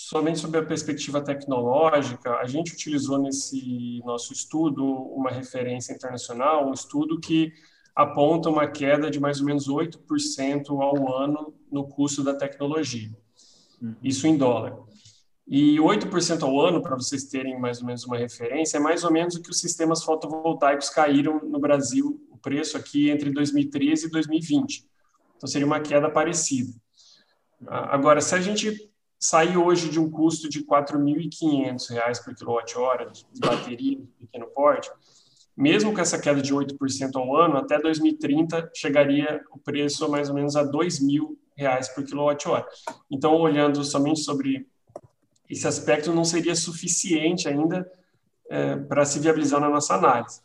somente 0.00 0.38
sobre 0.38 0.60
a 0.60 0.64
perspectiva 0.64 1.20
tecnológica, 1.20 2.36
a 2.36 2.46
gente 2.46 2.72
utilizou 2.72 3.18
nesse 3.18 4.00
nosso 4.04 4.32
estudo 4.32 4.84
uma 4.86 5.28
referência 5.28 5.92
internacional, 5.92 6.68
um 6.68 6.72
estudo 6.72 7.18
que 7.18 7.52
aponta 7.96 8.48
uma 8.48 8.68
queda 8.68 9.10
de 9.10 9.18
mais 9.18 9.40
ou 9.40 9.46
menos 9.46 9.68
8% 9.68 10.70
ao 10.70 11.20
ano 11.20 11.52
no 11.70 11.88
custo 11.88 12.22
da 12.22 12.32
tecnologia. 12.32 13.10
Uhum. 13.82 13.96
Isso 14.00 14.28
em 14.28 14.36
dólar. 14.36 14.78
E 15.48 15.78
8% 15.78 16.42
ao 16.44 16.60
ano, 16.60 16.80
para 16.80 16.94
vocês 16.94 17.24
terem 17.24 17.58
mais 17.58 17.80
ou 17.80 17.86
menos 17.86 18.04
uma 18.04 18.16
referência, 18.16 18.76
é 18.76 18.80
mais 18.80 19.02
ou 19.02 19.10
menos 19.10 19.34
o 19.34 19.42
que 19.42 19.50
os 19.50 19.58
sistemas 19.58 20.04
fotovoltaicos 20.04 20.90
caíram 20.90 21.40
no 21.40 21.58
Brasil, 21.58 22.24
o 22.30 22.38
preço 22.38 22.76
aqui 22.76 23.10
entre 23.10 23.30
2013 23.30 24.06
e 24.06 24.10
2020. 24.10 24.86
Então 25.36 25.48
seria 25.48 25.66
uma 25.66 25.80
queda 25.80 26.08
parecida. 26.08 26.72
Agora, 27.66 28.20
se 28.20 28.32
a 28.36 28.40
gente 28.40 28.88
sair 29.18 29.56
hoje 29.56 29.88
de 29.88 29.98
um 29.98 30.10
custo 30.10 30.48
de 30.48 30.60
R$ 30.60 30.66
4.500 30.66 32.24
por 32.24 32.34
quilowatt-hora 32.34 33.10
de 33.10 33.24
bateria 33.40 33.96
de 33.96 34.06
pequeno 34.18 34.46
porte, 34.46 34.90
mesmo 35.56 35.92
com 35.92 36.00
essa 36.00 36.20
queda 36.20 36.40
de 36.40 36.54
8% 36.54 37.16
ao 37.16 37.34
ano, 37.34 37.56
até 37.56 37.80
2030 37.80 38.70
chegaria 38.74 39.42
o 39.52 39.58
preço 39.58 40.04
a 40.04 40.08
mais 40.08 40.28
ou 40.28 40.34
menos 40.34 40.54
a 40.54 40.62
R$ 40.62 40.68
2.000 40.68 41.94
por 41.94 42.04
quilowatt-hora. 42.04 42.64
Então, 43.10 43.34
olhando 43.34 43.82
somente 43.82 44.20
sobre 44.20 44.68
esse 45.50 45.66
aspecto, 45.66 46.12
não 46.12 46.24
seria 46.24 46.54
suficiente 46.54 47.48
ainda 47.48 47.90
é, 48.48 48.76
para 48.76 49.04
se 49.04 49.18
viabilizar 49.18 49.60
na 49.60 49.68
nossa 49.68 49.94
análise. 49.94 50.40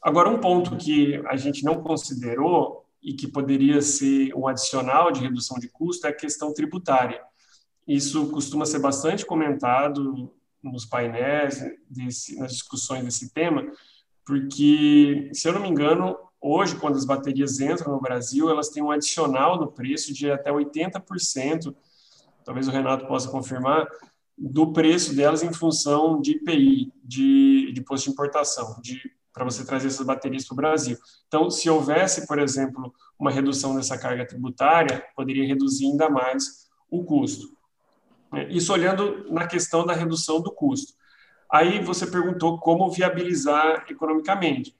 Agora, 0.00 0.28
um 0.28 0.38
ponto 0.38 0.76
que 0.76 1.20
a 1.26 1.36
gente 1.36 1.64
não 1.64 1.82
considerou 1.82 2.86
e 3.02 3.14
que 3.14 3.26
poderia 3.26 3.82
ser 3.82 4.32
um 4.34 4.46
adicional 4.46 5.10
de 5.10 5.20
redução 5.20 5.58
de 5.58 5.68
custo 5.68 6.06
é 6.06 6.10
a 6.10 6.14
questão 6.14 6.54
tributária. 6.54 7.20
Isso 7.88 8.30
costuma 8.30 8.66
ser 8.66 8.80
bastante 8.80 9.24
comentado 9.24 10.30
nos 10.62 10.84
painéis, 10.84 11.64
desse, 11.88 12.38
nas 12.38 12.52
discussões 12.52 13.02
desse 13.02 13.32
tema, 13.32 13.66
porque, 14.26 15.30
se 15.32 15.48
eu 15.48 15.54
não 15.54 15.62
me 15.62 15.68
engano, 15.68 16.14
hoje, 16.38 16.76
quando 16.76 16.96
as 16.96 17.06
baterias 17.06 17.60
entram 17.60 17.92
no 17.92 18.00
Brasil, 18.00 18.50
elas 18.50 18.68
têm 18.68 18.82
um 18.82 18.90
adicional 18.90 19.58
no 19.58 19.72
preço 19.72 20.12
de 20.12 20.30
até 20.30 20.52
80%, 20.52 21.74
talvez 22.44 22.68
o 22.68 22.70
Renato 22.70 23.06
possa 23.06 23.30
confirmar, 23.30 23.88
do 24.36 24.70
preço 24.72 25.16
delas 25.16 25.42
em 25.42 25.52
função 25.52 26.20
de 26.20 26.32
IPI, 26.32 26.92
de, 27.02 27.72
de 27.72 27.80
posto 27.80 28.04
de 28.04 28.10
importação, 28.10 28.76
para 29.32 29.44
você 29.44 29.64
trazer 29.64 29.88
essas 29.88 30.04
baterias 30.04 30.44
para 30.44 30.52
o 30.52 30.56
Brasil. 30.56 30.98
Então, 31.26 31.50
se 31.50 31.70
houvesse, 31.70 32.26
por 32.26 32.38
exemplo, 32.38 32.92
uma 33.18 33.30
redução 33.30 33.74
dessa 33.74 33.96
carga 33.96 34.26
tributária, 34.26 35.04
poderia 35.16 35.46
reduzir 35.46 35.86
ainda 35.86 36.10
mais 36.10 36.68
o 36.90 37.02
custo. 37.02 37.57
Né? 38.32 38.48
Isso 38.50 38.72
olhando 38.72 39.26
na 39.30 39.46
questão 39.46 39.84
da 39.84 39.92
redução 39.92 40.40
do 40.40 40.52
custo. 40.52 40.92
Aí 41.50 41.82
você 41.82 42.06
perguntou 42.06 42.58
como 42.58 42.90
viabilizar 42.90 43.86
economicamente. 43.88 44.76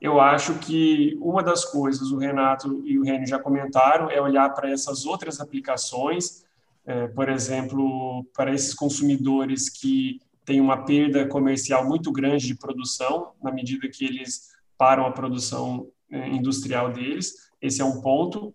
Eu 0.00 0.20
acho 0.20 0.54
que 0.54 1.16
uma 1.20 1.42
das 1.42 1.64
coisas, 1.64 2.10
o 2.10 2.18
Renato 2.18 2.82
e 2.84 2.98
o 2.98 3.02
Reni 3.02 3.26
já 3.26 3.38
comentaram, 3.38 4.10
é 4.10 4.20
olhar 4.20 4.48
para 4.50 4.70
essas 4.70 5.04
outras 5.04 5.40
aplicações, 5.40 6.44
é, 6.86 7.08
por 7.08 7.28
exemplo, 7.28 8.24
para 8.34 8.52
esses 8.52 8.74
consumidores 8.74 9.68
que 9.68 10.20
têm 10.44 10.60
uma 10.60 10.84
perda 10.84 11.26
comercial 11.26 11.86
muito 11.86 12.10
grande 12.12 12.46
de 12.46 12.54
produção, 12.54 13.32
na 13.42 13.52
medida 13.52 13.88
que 13.88 14.04
eles 14.04 14.48
param 14.78 15.04
a 15.04 15.12
produção 15.12 15.88
é, 16.10 16.28
industrial 16.28 16.92
deles. 16.92 17.50
Esse 17.60 17.82
é 17.82 17.84
um 17.84 18.00
ponto. 18.00 18.54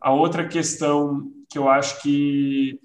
A 0.00 0.12
outra 0.12 0.46
questão 0.46 1.30
que 1.48 1.56
eu 1.56 1.68
acho 1.68 2.02
que 2.02 2.80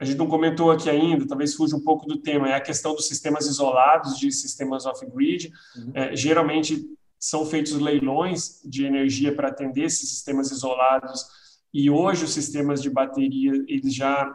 a 0.00 0.04
gente 0.06 0.16
não 0.16 0.26
comentou 0.26 0.70
aqui 0.70 0.88
ainda, 0.88 1.28
talvez 1.28 1.54
fuja 1.54 1.76
um 1.76 1.84
pouco 1.84 2.06
do 2.06 2.16
tema, 2.16 2.48
é 2.48 2.54
a 2.54 2.60
questão 2.60 2.94
dos 2.94 3.06
sistemas 3.06 3.46
isolados, 3.46 4.18
de 4.18 4.32
sistemas 4.32 4.86
off-grid. 4.86 5.52
Uhum. 5.76 5.90
É, 5.92 6.16
geralmente 6.16 6.88
são 7.18 7.44
feitos 7.44 7.72
leilões 7.72 8.62
de 8.64 8.86
energia 8.86 9.34
para 9.36 9.48
atender 9.48 9.84
esses 9.84 10.08
sistemas 10.08 10.50
isolados 10.50 11.26
e 11.72 11.90
hoje 11.90 12.24
os 12.24 12.32
sistemas 12.32 12.80
de 12.80 12.88
bateria 12.88 13.52
eles 13.68 13.94
já 13.94 14.34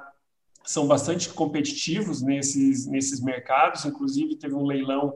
são 0.63 0.88
bastante 0.88 1.30
competitivos 1.30 2.22
nesses 2.22 2.86
nesses 2.86 3.20
mercados. 3.20 3.86
Inclusive 3.86 4.36
teve 4.36 4.53
um 4.53 4.68
leilão 4.68 5.16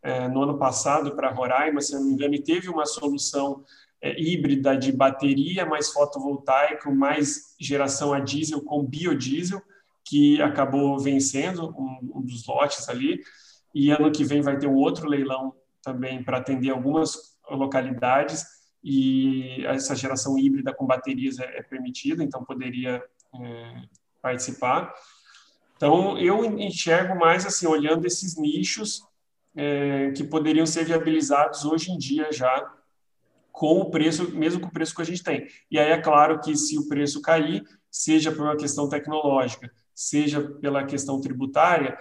é, 0.00 0.28
no 0.28 0.42
ano 0.44 0.58
passado 0.58 1.16
para 1.16 1.32
Roraima, 1.32 1.80
se 1.80 1.92
não 1.92 2.04
me 2.04 2.12
engano, 2.12 2.36
e 2.36 2.42
teve 2.42 2.68
uma 2.68 2.86
solução 2.86 3.64
é, 4.00 4.16
híbrida 4.16 4.76
de 4.76 4.92
bateria 4.92 5.66
mais 5.66 5.88
fotovoltaico 5.90 6.94
mais 6.94 7.56
geração 7.58 8.12
a 8.12 8.20
diesel 8.20 8.62
com 8.62 8.86
biodiesel 8.86 9.60
que 10.08 10.40
acabou 10.40 10.98
vencendo 10.98 11.68
um, 11.76 12.12
um 12.16 12.22
dos 12.22 12.46
lotes 12.46 12.88
ali. 12.88 13.20
E 13.74 13.90
ano 13.90 14.10
que 14.10 14.24
vem 14.24 14.40
vai 14.40 14.58
ter 14.58 14.66
um 14.66 14.74
outro 14.74 15.06
leilão 15.06 15.54
também 15.82 16.22
para 16.22 16.38
atender 16.38 16.70
algumas 16.70 17.36
localidades 17.50 18.44
e 18.82 19.64
essa 19.66 19.94
geração 19.94 20.38
híbrida 20.38 20.72
com 20.72 20.86
baterias 20.86 21.38
é, 21.38 21.58
é 21.58 21.62
permitida, 21.62 22.22
então 22.22 22.44
poderia 22.44 23.02
é, 23.34 23.82
participar. 24.22 24.94
Então 25.76 26.18
eu 26.18 26.44
enxergo 26.44 27.18
mais 27.18 27.44
assim 27.44 27.66
olhando 27.66 28.06
esses 28.06 28.36
nichos 28.36 29.02
é, 29.54 30.10
que 30.12 30.24
poderiam 30.24 30.66
ser 30.66 30.84
viabilizados 30.84 31.64
hoje 31.64 31.90
em 31.90 31.98
dia 31.98 32.32
já 32.32 32.72
com 33.52 33.80
o 33.80 33.90
preço, 33.90 34.30
mesmo 34.34 34.60
com 34.60 34.68
o 34.68 34.72
preço 34.72 34.94
que 34.94 35.02
a 35.02 35.04
gente 35.04 35.22
tem. 35.22 35.48
E 35.70 35.78
aí 35.78 35.90
é 35.90 36.00
claro 36.00 36.40
que 36.40 36.56
se 36.56 36.78
o 36.78 36.88
preço 36.88 37.20
cair, 37.20 37.62
seja 37.90 38.30
por 38.30 38.42
uma 38.42 38.56
questão 38.56 38.88
tecnológica, 38.88 39.70
seja 39.98 40.40
pela 40.60 40.84
questão 40.84 41.20
tributária, 41.20 41.98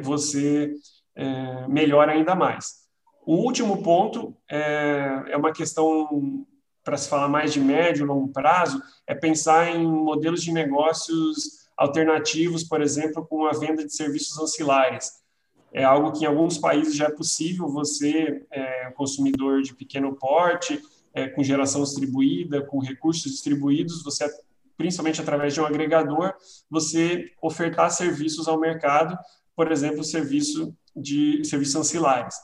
você 0.00 0.72
é, 1.16 1.66
melhora 1.66 2.12
ainda 2.12 2.36
mais. 2.36 2.82
O 3.26 3.34
último 3.34 3.82
ponto 3.82 4.36
é, 4.48 5.24
é 5.30 5.36
uma 5.36 5.52
questão 5.52 6.46
para 6.84 6.96
se 6.96 7.08
falar 7.08 7.28
mais 7.28 7.52
de 7.52 7.60
médio 7.60 8.04
e 8.04 8.06
longo 8.06 8.28
prazo, 8.28 8.80
é 9.06 9.14
pensar 9.14 9.74
em 9.74 9.86
modelos 9.86 10.42
de 10.42 10.52
negócios 10.52 11.68
alternativos, 11.76 12.62
por 12.64 12.80
exemplo, 12.80 13.26
com 13.26 13.44
a 13.46 13.52
venda 13.52 13.84
de 13.84 13.94
serviços 13.94 14.38
ancilares. 14.38 15.10
É 15.72 15.82
algo 15.82 16.12
que 16.12 16.24
em 16.24 16.28
alguns 16.28 16.58
países 16.58 16.94
já 16.94 17.06
é 17.06 17.10
possível 17.10 17.68
você, 17.68 18.44
é, 18.50 18.90
consumidor 18.92 19.62
de 19.62 19.74
pequeno 19.74 20.14
porte, 20.14 20.80
é, 21.14 21.28
com 21.28 21.42
geração 21.42 21.82
distribuída, 21.82 22.62
com 22.62 22.78
recursos 22.78 23.30
distribuídos, 23.30 24.02
você 24.04 24.28
principalmente 24.76 25.20
através 25.20 25.54
de 25.54 25.60
um 25.60 25.66
agregador, 25.66 26.34
você 26.70 27.26
ofertar 27.42 27.90
serviços 27.90 28.48
ao 28.48 28.58
mercado, 28.58 29.16
por 29.54 29.70
exemplo, 29.70 30.02
serviço 30.02 30.74
de 30.94 31.44
serviços 31.44 31.76
ancilares. 31.76 32.34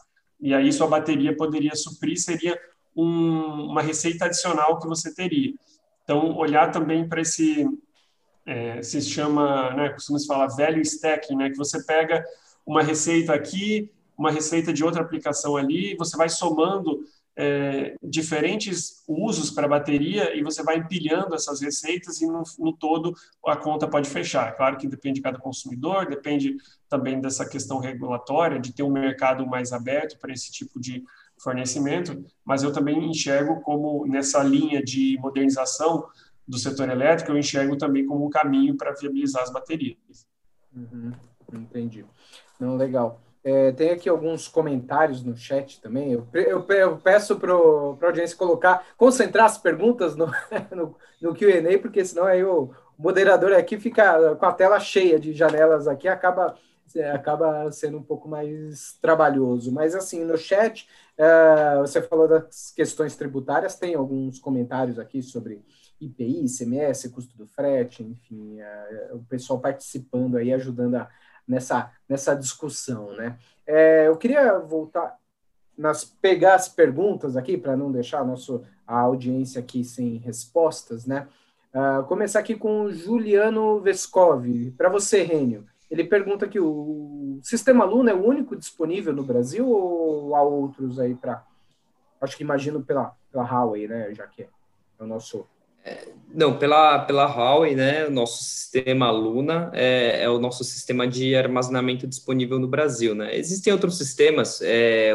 E 0.41 0.55
aí 0.55 0.73
sua 0.73 0.87
bateria 0.87 1.37
poderia 1.37 1.75
suprir, 1.75 2.19
seria 2.21 2.59
um, 2.97 3.71
uma 3.71 3.83
receita 3.83 4.27
adicional 4.27 4.79
que 4.79 4.87
você 4.87 5.15
teria. 5.15 5.53
Então, 6.05 6.37
olhar 6.37 6.71
também 6.71 7.09
para 7.09 7.21
esse, 7.21 7.67
é, 8.47 8.83
se 8.83 9.01
chama, 9.03 9.75
né, 9.75 9.91
costuma 9.91 10.19
se 10.19 10.27
falar 10.27 10.47
value 10.49 10.81
stacking, 10.81 11.37
né, 11.37 11.51
que 11.51 11.57
você 11.57 11.85
pega 11.85 12.25
uma 12.65 12.83
receita 12.83 13.35
aqui, 13.35 13.91
uma 14.17 14.31
receita 14.31 14.73
de 14.73 14.85
outra 14.85 15.03
aplicação 15.03 15.57
ali, 15.57 15.95
você 15.97 16.17
vai 16.17 16.29
somando 16.29 17.05
é, 17.41 17.95
diferentes 18.03 19.05
usos 19.07 19.49
para 19.49 19.67
a 19.67 19.69
bateria 19.69 20.37
e 20.37 20.43
você 20.43 20.61
vai 20.61 20.79
empilhando 20.79 21.37
essas 21.37 21.61
receitas 21.61 22.21
e 22.21 22.27
no, 22.27 22.43
no, 22.59 22.73
todo 22.73 23.15
a 23.47 23.57
conta 23.57 23.87
pode 23.87 24.11
fechar. 24.11 24.57
Claro 24.57 24.77
que 24.77 24.89
depende 24.89 25.17
de 25.17 25.23
cada 25.23 25.39
consumidor, 25.39 26.09
depende 26.09 26.57
também 26.89 27.21
dessa 27.21 27.49
questão 27.49 27.79
regulatória, 27.79 28.59
de 28.59 28.73
ter 28.73 28.83
um 28.83 28.91
mercado 28.91 29.47
mais 29.47 29.73
aberto 29.73 30.19
para 30.19 30.33
esse 30.33 30.51
tipo 30.51 30.81
de 30.81 31.05
fornecimento, 31.41 32.25
mas 32.45 32.65
eu 32.65 32.73
também 32.73 33.09
enxergo 33.09 33.61
como 33.61 34.05
nessa 34.05 34.43
linha 34.43 34.83
de 34.83 35.17
modernização 35.21 36.09
do 36.47 36.59
setor 36.59 36.89
elétrico, 36.89 37.31
eu 37.31 37.39
enxergo 37.39 37.79
também 37.79 38.05
como 38.05 38.27
um 38.27 38.31
caminho 38.31 38.77
para 38.77 38.93
viabilizar 38.95 39.45
as 39.45 39.53
baterias. 39.53 40.27
Uhum, 40.75 41.13
entendi. 41.53 42.05
Não, 42.59 42.77
legal. 42.77 43.21
É, 43.45 43.73
tem 43.73 43.91
aqui 43.91 44.09
alguns 44.09 44.49
comentários 44.49 45.23
no 45.23 45.37
chat 45.37 45.81
também. 45.81 46.13
Eu, 46.13 46.27
eu, 46.35 46.67
eu 46.69 46.97
peço 46.99 47.37
para 47.37 47.53
a 47.53 48.07
audiência 48.07 48.37
colocar, 48.37 48.85
concentrar 48.97 49.47
as 49.47 49.59
perguntas 49.59 50.17
no, 50.17 50.27
no, 50.75 50.97
no 51.21 51.35
QA, 51.35 51.79
porque 51.81 52.05
senão 52.05 52.25
aí 52.25 52.45
o 52.45 52.71
moderador 52.99 53.53
aqui 53.53 53.79
fica 53.79 54.35
com 54.37 54.47
a 54.47 54.53
tela 54.53 54.81
cheia 54.81 55.19
de 55.19 55.33
janelas 55.33 55.87
aqui, 55.87 56.09
acaba, 56.09 56.57
acaba 57.15 57.71
sendo 57.71 57.99
um 57.99 58.03
pouco 58.03 58.29
mais 58.29 58.99
trabalhoso. 59.01 59.73
Mas 59.73 59.95
assim, 59.95 60.25
no 60.25 60.37
chat, 60.37 60.89
é, 61.17 61.79
você 61.79 62.03
falou 62.03 62.27
das 62.27 62.73
questões 62.75 63.17
tributárias, 63.17 63.77
tem 63.77 63.95
alguns 63.95 64.39
comentários 64.39 64.99
aqui 64.99 65.23
sobre 65.23 65.65
IPI, 66.01 66.45
ICMS, 66.45 67.11
custo 67.11 67.37
do 67.37 67.47
frete, 67.47 68.03
enfim, 68.03 68.61
é, 68.61 69.11
o 69.13 69.21
pessoal 69.21 69.61
participando 69.61 70.37
aí, 70.37 70.53
ajudando 70.53 70.97
a 70.97 71.09
nessa, 71.49 71.91
nessa 72.09 72.35
discussão, 72.35 73.13
né? 73.17 73.39
É, 73.67 74.09
eu 74.09 74.17
queria 74.17 74.59
voltar, 74.59 75.19
nas, 75.77 76.05
pegar 76.05 76.55
as 76.55 76.69
perguntas 76.69 77.37
aqui, 77.37 77.57
para 77.57 77.77
não 77.77 77.91
deixar 77.91 78.21
a, 78.21 78.25
nosso, 78.25 78.63
a 78.87 79.01
audiência 79.01 79.61
aqui 79.61 79.83
sem 79.83 80.17
respostas, 80.17 81.07
né? 81.07 81.27
Uh, 81.75 82.03
começar 82.05 82.41
aqui 82.41 82.55
com 82.55 82.83
o 82.83 82.93
Juliano 82.93 83.81
Vescovi. 83.81 84.71
Para 84.73 84.89
você, 84.89 85.23
Rênio, 85.23 85.67
ele 85.91 86.03
pergunta 86.03 86.49
que 86.49 86.59
o 86.59 87.39
sistema 87.43 87.85
Luna 87.85 88.11
é 88.11 88.15
o 88.15 88.25
único 88.25 88.57
disponível 88.57 89.13
no 89.13 89.23
Brasil 89.23 89.69
ou 89.69 90.35
há 90.35 90.43
outros 90.43 90.99
aí 90.99 91.15
para. 91.15 91.45
Acho 92.21 92.37
que 92.37 92.43
imagino 92.43 92.83
pela, 92.83 93.15
pela 93.31 93.45
Huawei, 93.45 93.87
né? 93.87 94.13
Já 94.15 94.27
que 94.27 94.43
é 94.43 94.49
o 94.99 95.07
nosso 95.07 95.47
não, 96.33 96.59
pela, 96.59 97.01
pela 97.01 97.25
Huawei, 97.25 97.75
né, 97.75 98.07
o 98.07 98.11
nosso 98.11 98.45
sistema 98.45 99.11
Luna 99.11 99.71
é, 99.73 100.25
é, 100.25 100.29
o 100.29 100.39
nosso 100.39 100.63
sistema 100.63 101.07
de 101.09 101.35
armazenamento 101.35 102.07
disponível 102.07 102.59
no 102.59 102.69
Brasil, 102.69 103.15
né? 103.15 103.35
Existem 103.37 103.73
outros 103.73 103.97
sistemas, 103.97 104.61
é, 104.63 105.15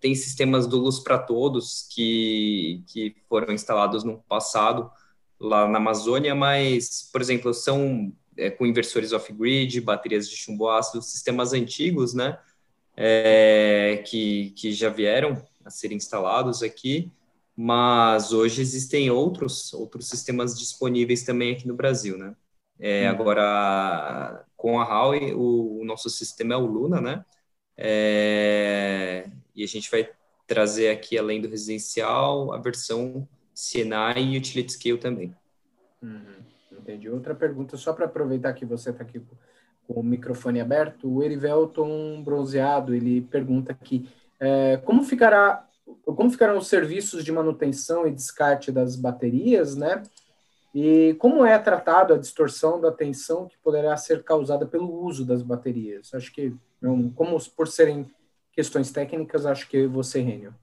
tem 0.00 0.14
sistemas 0.14 0.66
do 0.66 0.78
Luz 0.78 0.98
para 0.98 1.18
Todos 1.18 1.86
que, 1.94 2.82
que 2.86 3.14
foram 3.28 3.52
instalados 3.52 4.02
no 4.02 4.18
passado 4.28 4.90
lá 5.38 5.68
na 5.68 5.76
Amazônia, 5.76 6.34
mas, 6.34 7.08
por 7.12 7.20
exemplo, 7.20 7.52
são 7.52 8.10
é, 8.36 8.50
com 8.50 8.64
inversores 8.64 9.12
off-grid, 9.12 9.80
baterias 9.82 10.28
de 10.28 10.36
chumbo 10.36 10.70
ácido, 10.70 11.02
sistemas 11.02 11.52
antigos, 11.52 12.14
né, 12.14 12.38
é, 12.96 14.02
que, 14.06 14.50
que 14.56 14.72
já 14.72 14.88
vieram 14.88 15.42
a 15.64 15.70
ser 15.70 15.92
instalados 15.92 16.62
aqui, 16.62 17.10
mas 17.56 18.32
hoje 18.32 18.60
existem 18.60 19.10
outros 19.10 19.72
outros 19.72 20.08
sistemas 20.08 20.58
disponíveis 20.58 21.22
também 21.22 21.54
aqui 21.54 21.66
no 21.66 21.74
Brasil, 21.74 22.18
né? 22.18 22.36
É, 22.78 23.06
hum. 23.06 23.14
Agora, 23.14 24.44
com 24.56 24.78
a 24.78 24.84
Huawei, 24.84 25.32
o, 25.32 25.80
o, 25.80 25.84
nosso 25.84 26.10
sistema 26.10 26.52
é 26.52 26.56
o 26.56 26.66
Luna, 26.66 27.00
né? 27.00 27.24
É, 27.76 29.30
e 29.54 29.64
a 29.64 29.66
gente 29.66 29.90
vai 29.90 30.10
trazer 30.46 30.90
aqui, 30.90 31.18
além 31.18 31.40
do 31.40 31.48
residencial, 31.48 32.52
a 32.52 32.58
versão 32.58 33.26
CNI 33.54 34.34
e 34.34 34.36
Utility 34.36 34.72
Scale 34.72 34.98
também. 34.98 35.34
Uhum, 36.02 36.36
entendi. 36.72 37.08
Outra 37.08 37.34
pergunta, 37.34 37.76
só 37.78 37.92
para 37.94 38.04
aproveitar 38.04 38.52
que 38.52 38.66
você 38.66 38.90
está 38.90 39.02
aqui 39.02 39.20
com 39.88 40.00
o 40.00 40.02
microfone 40.02 40.60
aberto, 40.60 41.08
o 41.10 41.22
Erivelton 41.22 42.22
Bronzeado, 42.22 42.94
ele 42.94 43.22
pergunta 43.22 43.72
aqui, 43.72 44.08
é, 44.38 44.76
como 44.78 45.02
ficará 45.02 45.65
como 46.04 46.30
ficarão 46.30 46.58
os 46.58 46.68
serviços 46.68 47.24
de 47.24 47.32
manutenção 47.32 48.06
e 48.06 48.10
descarte 48.10 48.72
das 48.72 48.96
baterias, 48.96 49.76
né? 49.76 50.02
E 50.74 51.14
como 51.18 51.44
é 51.44 51.58
tratado 51.58 52.12
a 52.12 52.18
distorção 52.18 52.80
da 52.80 52.92
tensão 52.92 53.48
que 53.48 53.56
poderá 53.58 53.96
ser 53.96 54.22
causada 54.22 54.66
pelo 54.66 55.02
uso 55.04 55.24
das 55.24 55.42
baterias? 55.42 56.12
Acho 56.12 56.32
que, 56.32 56.54
como 57.14 57.38
por 57.56 57.66
serem 57.66 58.10
questões 58.52 58.90
técnicas, 58.90 59.46
acho 59.46 59.68
que 59.68 59.86
você, 59.86 60.20
Rênio. 60.20 60.54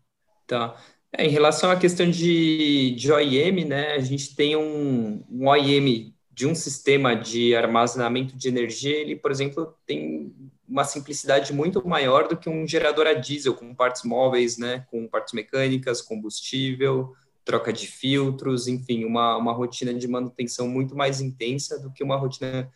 Tá. 0.45 0.75
É, 1.11 1.25
em 1.25 1.29
relação 1.29 1.71
à 1.71 1.75
questão 1.75 2.09
de, 2.09 2.95
de 2.95 3.11
OIM, 3.11 3.65
né, 3.65 3.93
a 3.93 3.99
gente 3.99 4.35
tem 4.35 4.55
um, 4.55 5.23
um 5.29 5.47
OIM 5.47 6.13
de 6.31 6.47
um 6.47 6.55
sistema 6.55 7.15
de 7.15 7.55
armazenamento 7.55 8.35
de 8.35 8.47
energia, 8.47 8.95
ele, 8.95 9.15
por 9.15 9.29
exemplo, 9.29 9.75
tem 9.85 10.33
uma 10.67 10.83
simplicidade 10.83 11.53
muito 11.53 11.85
maior 11.87 12.27
do 12.27 12.37
que 12.37 12.49
um 12.49 12.67
gerador 12.67 13.07
a 13.07 13.13
diesel, 13.13 13.53
com 13.53 13.75
partes 13.75 14.03
móveis, 14.03 14.57
né, 14.57 14.85
com 14.89 15.07
partes 15.07 15.33
mecânicas, 15.33 16.01
combustível, 16.01 17.13
troca 17.43 17.73
de 17.73 17.87
filtros, 17.87 18.67
enfim, 18.67 19.03
uma, 19.05 19.37
uma 19.37 19.51
rotina 19.51 19.93
de 19.93 20.07
manutenção 20.07 20.67
muito 20.67 20.95
mais 20.95 21.19
intensa 21.19 21.79
do 21.79 21.91
que 21.91 22.03
uma 22.03 22.15
rotina 22.15 22.71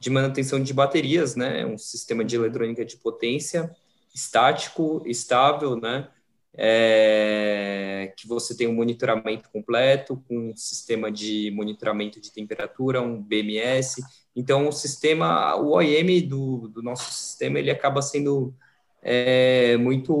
de 0.00 0.10
manutenção 0.10 0.62
de 0.62 0.72
baterias, 0.72 1.36
né, 1.36 1.64
um 1.66 1.78
sistema 1.78 2.24
de 2.24 2.36
eletrônica 2.36 2.84
de 2.84 2.96
potência 2.96 3.70
estático, 4.14 5.02
estável, 5.06 5.76
né, 5.76 6.08
é, 6.56 8.14
que 8.16 8.26
você 8.26 8.56
tem 8.56 8.66
um 8.66 8.74
monitoramento 8.74 9.48
completo, 9.50 10.22
com 10.26 10.50
um 10.50 10.56
sistema 10.56 11.12
de 11.12 11.50
monitoramento 11.50 12.18
de 12.20 12.32
temperatura, 12.32 13.02
um 13.02 13.22
BMS, 13.22 14.02
então, 14.36 14.68
o 14.68 14.72
sistema, 14.72 15.56
o 15.56 15.70
OEM 15.70 16.28
do, 16.28 16.68
do 16.68 16.82
nosso 16.82 17.10
sistema, 17.10 17.58
ele 17.58 17.70
acaba 17.70 18.02
sendo 18.02 18.54
é, 19.02 19.78
muito 19.78 20.12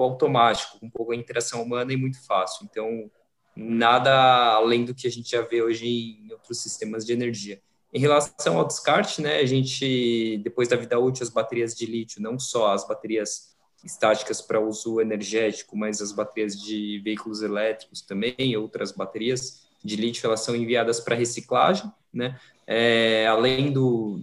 automático, 0.00 0.78
com 0.78 0.88
pouca 0.88 1.16
interação 1.16 1.60
humana 1.60 1.92
e 1.92 1.96
muito 1.96 2.24
fácil. 2.24 2.64
Então, 2.70 3.10
nada 3.56 4.12
além 4.54 4.84
do 4.84 4.94
que 4.94 5.08
a 5.08 5.10
gente 5.10 5.28
já 5.28 5.42
vê 5.42 5.60
hoje 5.60 5.88
em 5.88 6.32
outros 6.32 6.62
sistemas 6.62 7.04
de 7.04 7.12
energia. 7.12 7.60
Em 7.92 7.98
relação 7.98 8.58
ao 8.58 8.66
descarte, 8.66 9.20
né, 9.20 9.38
a 9.38 9.44
gente, 9.44 10.38
depois 10.44 10.68
da 10.68 10.76
vida 10.76 10.98
útil, 10.98 11.24
as 11.24 11.28
baterias 11.28 11.74
de 11.74 11.84
lítio, 11.84 12.22
não 12.22 12.38
só 12.38 12.72
as 12.72 12.86
baterias 12.86 13.56
estáticas 13.84 14.40
para 14.40 14.60
uso 14.60 15.00
energético, 15.00 15.76
mas 15.76 16.00
as 16.00 16.12
baterias 16.12 16.54
de 16.54 17.00
veículos 17.04 17.42
elétricos 17.42 18.02
também, 18.02 18.56
outras 18.56 18.92
baterias 18.92 19.66
de 19.84 19.96
lítio, 19.96 20.26
elas 20.26 20.40
são 20.40 20.54
enviadas 20.54 21.00
para 21.00 21.16
reciclagem, 21.16 21.90
né? 22.12 22.38
É, 22.66 23.26
além 23.26 23.72
do. 23.72 24.20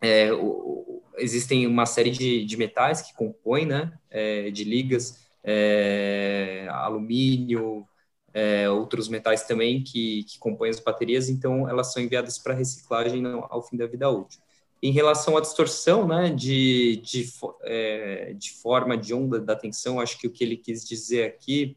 É, 0.00 0.32
o, 0.32 1.02
existem 1.16 1.66
uma 1.66 1.86
série 1.86 2.10
de, 2.10 2.44
de 2.44 2.56
metais 2.56 3.02
que 3.02 3.14
compõem, 3.14 3.66
né? 3.66 3.92
É, 4.10 4.50
de 4.50 4.64
ligas, 4.64 5.24
é, 5.42 6.66
alumínio, 6.70 7.86
é, 8.32 8.68
outros 8.68 9.08
metais 9.08 9.44
também 9.44 9.82
que, 9.82 10.24
que 10.24 10.38
compõem 10.38 10.70
as 10.70 10.80
baterias, 10.80 11.28
então 11.28 11.68
elas 11.68 11.92
são 11.92 12.02
enviadas 12.02 12.36
para 12.36 12.52
reciclagem 12.52 13.24
ao 13.24 13.62
fim 13.62 13.76
da 13.76 13.86
vida 13.86 14.10
útil. 14.10 14.40
Em 14.82 14.90
relação 14.90 15.36
à 15.36 15.40
distorção, 15.40 16.06
né, 16.06 16.28
de, 16.30 16.96
de, 16.96 17.26
é, 17.62 18.34
de 18.36 18.52
forma 18.52 18.98
de 18.98 19.14
onda 19.14 19.40
da 19.40 19.56
tensão, 19.56 20.00
acho 20.00 20.18
que 20.18 20.26
o 20.26 20.30
que 20.30 20.44
ele 20.44 20.56
quis 20.56 20.86
dizer 20.86 21.24
aqui 21.24 21.76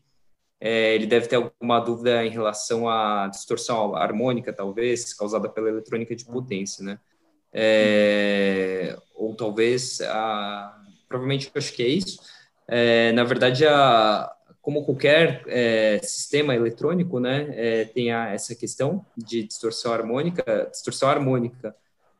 é, 0.59 0.95
ele 0.95 1.05
deve 1.05 1.27
ter 1.27 1.35
alguma 1.35 1.79
dúvida 1.79 2.25
em 2.25 2.29
relação 2.29 2.89
à 2.89 3.27
distorção 3.27 3.95
harmônica, 3.95 4.51
talvez, 4.51 5.13
causada 5.13 5.47
pela 5.47 5.69
eletrônica 5.69 6.15
de 6.15 6.25
potência, 6.25 6.83
né? 6.83 6.99
É, 7.53 8.97
ou 9.15 9.35
talvez, 9.35 10.01
a, 10.01 10.81
provavelmente 11.07 11.47
eu 11.47 11.51
acho 11.55 11.73
que 11.73 11.83
é 11.83 11.87
isso. 11.87 12.19
É, 12.67 13.11
na 13.11 13.23
verdade, 13.23 13.65
a, 13.65 14.31
como 14.61 14.83
qualquer 14.83 15.43
é, 15.47 15.99
sistema 16.01 16.55
eletrônico, 16.55 17.19
né, 17.19 17.47
é, 17.51 17.85
tem 17.85 18.11
a, 18.11 18.33
essa 18.33 18.55
questão 18.55 19.05
de 19.15 19.43
distorção 19.43 19.93
harmônica. 19.93 20.67
Distorção 20.71 21.07
harmônica, 21.09 21.75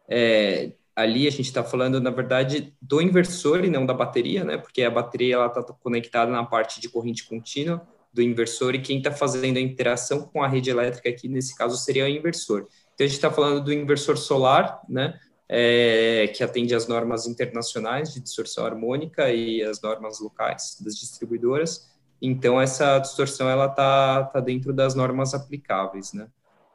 é, 0.08 0.72
ali 0.96 1.28
a 1.28 1.32
gente 1.32 1.42
está 1.42 1.64
falando, 1.64 2.00
na 2.00 2.12
verdade, 2.12 2.74
do 2.82 3.02
inversor 3.02 3.66
e 3.66 3.70
não 3.70 3.86
da 3.86 3.94
bateria, 3.94 4.44
né, 4.44 4.58
porque 4.58 4.84
a 4.84 4.92
bateria 4.92 5.44
está 5.46 5.64
conectada 5.64 6.32
na 6.32 6.46
parte 6.46 6.80
de 6.80 6.88
corrente 6.88 7.28
contínua 7.28 7.86
do 8.18 8.24
inversor 8.24 8.74
e 8.74 8.82
quem 8.82 8.97
está 8.97 9.11
fazendo 9.11 9.57
a 9.57 9.61
interação 9.61 10.24
com 10.24 10.41
a 10.41 10.47
rede 10.47 10.72
elétrica 10.72 11.07
aqui, 11.07 11.30
nesse 11.30 11.55
caso, 11.55 11.78
seria 11.78 12.05
o 12.05 12.07
inversor. 12.07 12.68
Então, 12.95 13.05
a 13.05 13.07
gente 13.07 13.15
está 13.15 13.32
falando 13.32 13.63
do 13.63 13.72
inversor 13.72 14.18
solar, 14.18 14.82
né, 14.89 15.20
é, 15.47 16.28
que 16.36 16.43
atende 16.43 16.74
às 16.74 16.88
normas 16.88 17.28
internacionais 17.28 18.11
de 18.11 18.20
distorção 18.20 18.65
harmônica 18.65 19.32
e 19.32 19.61
as 19.61 19.80
normas 19.80 20.20
locais 20.20 20.78
das 20.82 20.97
distribuidoras. 20.97 21.88
Então, 22.20 22.59
essa 22.59 22.97
distorção 22.97 23.47
ela 23.47 23.68
está 23.68 24.24
tá 24.24 24.39
dentro 24.39 24.74
das 24.74 24.95
normas 24.95 25.36
aplicáveis, 25.36 26.11
né. 26.11 26.28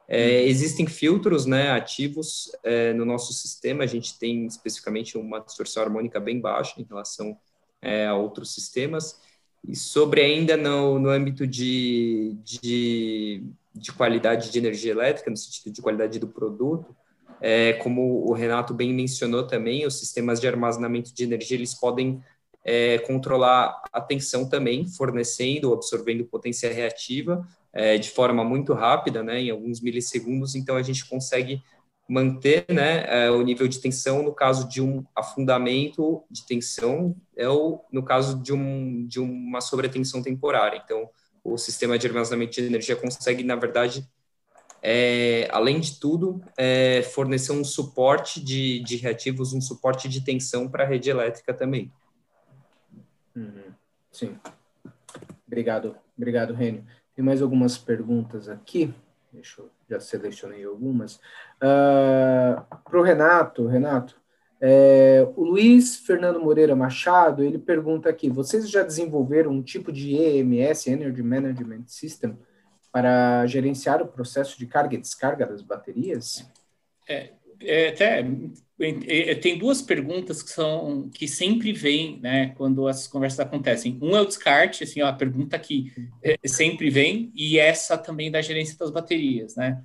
É, 0.07 0.41
uhum. 0.41 0.47
existem 0.47 0.85
filtros 0.85 1.45
né, 1.45 1.71
ativos 1.71 2.51
é, 2.63 2.93
no 2.93 3.05
nosso 3.05 3.31
sistema, 3.33 3.83
a 3.83 3.87
gente 3.87 4.19
tem 4.19 4.45
especificamente 4.45 5.17
uma 5.17 5.39
distorção 5.39 5.83
harmônica 5.83 6.19
bem 6.19 6.41
baixa 6.41 6.79
em 6.79 6.83
relação 6.83 7.37
é, 7.81 8.07
a 8.07 8.13
outros 8.13 8.53
sistemas. 8.53 9.19
E 9.67 9.75
sobre 9.75 10.21
ainda 10.21 10.57
no, 10.57 10.99
no 10.99 11.09
âmbito 11.09 11.47
de, 11.47 12.35
de, 12.43 13.43
de 13.73 13.91
qualidade 13.93 14.51
de 14.51 14.57
energia 14.57 14.91
elétrica, 14.91 15.31
no 15.31 15.37
sentido 15.37 15.73
de 15.73 15.81
qualidade 15.81 16.19
do 16.19 16.27
produto, 16.27 16.95
é, 17.39 17.73
como 17.73 18.25
o 18.27 18.33
Renato 18.33 18.73
bem 18.73 18.93
mencionou 18.93 19.45
também, 19.45 19.85
os 19.85 19.99
sistemas 19.99 20.39
de 20.39 20.47
armazenamento 20.47 21.13
de 21.13 21.23
energia, 21.23 21.57
eles 21.57 21.73
podem 21.73 22.21
é, 22.63 22.97
controlar 22.99 23.81
a 23.91 23.99
tensão 23.99 24.47
também, 24.47 24.87
fornecendo 24.87 25.69
ou 25.69 25.75
absorvendo 25.75 26.23
potência 26.25 26.71
reativa 26.71 27.45
é, 27.73 27.97
de 27.97 28.09
forma 28.09 28.43
muito 28.43 28.73
rápida, 28.73 29.23
né, 29.23 29.41
em 29.41 29.49
alguns 29.49 29.81
milissegundos, 29.81 30.55
então 30.55 30.75
a 30.77 30.83
gente 30.83 31.05
consegue 31.05 31.61
manter 32.13 32.63
né, 32.69 33.05
é, 33.07 33.31
o 33.31 33.41
nível 33.41 33.67
de 33.67 33.79
tensão 33.79 34.21
no 34.21 34.31
caso 34.31 34.69
de 34.69 34.79
um 34.79 35.03
afundamento 35.15 36.23
de 36.29 36.45
tensão 36.45 37.15
é 37.35 37.49
ou 37.49 37.83
no 37.91 38.03
caso 38.03 38.39
de, 38.39 38.53
um, 38.53 39.07
de 39.07 39.19
uma 39.19 39.59
sobretensão 39.59 40.21
temporária. 40.21 40.79
Então, 40.83 41.09
o 41.43 41.57
sistema 41.57 41.97
de 41.97 42.05
armazenamento 42.05 42.51
de 42.51 42.63
energia 42.63 42.95
consegue, 42.95 43.43
na 43.43 43.55
verdade, 43.55 44.07
é, 44.79 45.47
além 45.51 45.79
de 45.79 45.99
tudo, 45.99 46.39
é, 46.55 47.01
fornecer 47.01 47.51
um 47.51 47.63
suporte 47.63 48.39
de, 48.39 48.79
de 48.81 48.95
reativos, 48.97 49.51
um 49.51 49.61
suporte 49.61 50.07
de 50.07 50.23
tensão 50.23 50.69
para 50.69 50.83
a 50.83 50.87
rede 50.87 51.09
elétrica 51.09 51.51
também. 51.51 51.91
Uhum. 53.35 53.73
Sim. 54.11 54.37
Obrigado, 55.47 55.95
obrigado, 56.15 56.53
Rênio. 56.53 56.85
Tem 57.15 57.25
mais 57.25 57.41
algumas 57.41 57.75
perguntas 57.75 58.47
aqui. 58.47 58.93
Deixa 59.33 59.61
eu 59.61 59.69
já 59.89 59.99
selecionei 59.99 60.63
algumas. 60.63 61.15
Uh, 61.15 62.61
ah, 62.69 62.79
Para 62.83 62.99
o 62.99 63.03
Renato, 63.03 63.65
Renato, 63.65 64.21
é, 64.61 65.27
o 65.35 65.43
Luiz 65.43 65.97
Fernando 65.97 66.39
Moreira 66.39 66.73
Machado, 66.73 67.43
ele 67.43 67.57
pergunta 67.57 68.07
aqui, 68.09 68.29
vocês 68.29 68.69
já 68.69 68.81
desenvolveram 68.81 69.51
um 69.51 69.61
tipo 69.61 69.91
de 69.91 70.15
EMS, 70.15 70.89
Energy 70.89 71.21
Management 71.21 71.83
System, 71.87 72.37
para 72.89 73.45
gerenciar 73.45 74.01
o 74.01 74.07
processo 74.07 74.57
de 74.57 74.65
carga 74.65 74.95
e 74.95 75.01
descarga 75.01 75.45
das 75.45 75.61
baterias? 75.61 76.49
É, 77.09 77.33
é 77.65 77.89
até 77.89 78.23
tem 79.41 79.57
duas 79.57 79.81
perguntas 79.81 80.41
que 80.41 80.49
são 80.49 81.09
que 81.09 81.27
sempre 81.27 81.71
vêm, 81.71 82.19
né, 82.19 82.53
quando 82.57 82.87
as 82.87 83.07
conversas 83.07 83.39
acontecem. 83.39 83.97
Um 84.01 84.15
é 84.15 84.21
o 84.21 84.25
descarte, 84.25 84.83
assim, 84.83 85.01
ó, 85.01 85.07
a 85.07 85.13
pergunta 85.13 85.57
que 85.59 85.93
é, 86.21 86.37
sempre 86.45 86.89
vem, 86.89 87.31
e 87.35 87.57
essa 87.57 87.97
também 87.97 88.31
da 88.31 88.41
gerência 88.41 88.77
das 88.77 88.91
baterias, 88.91 89.55
né? 89.55 89.81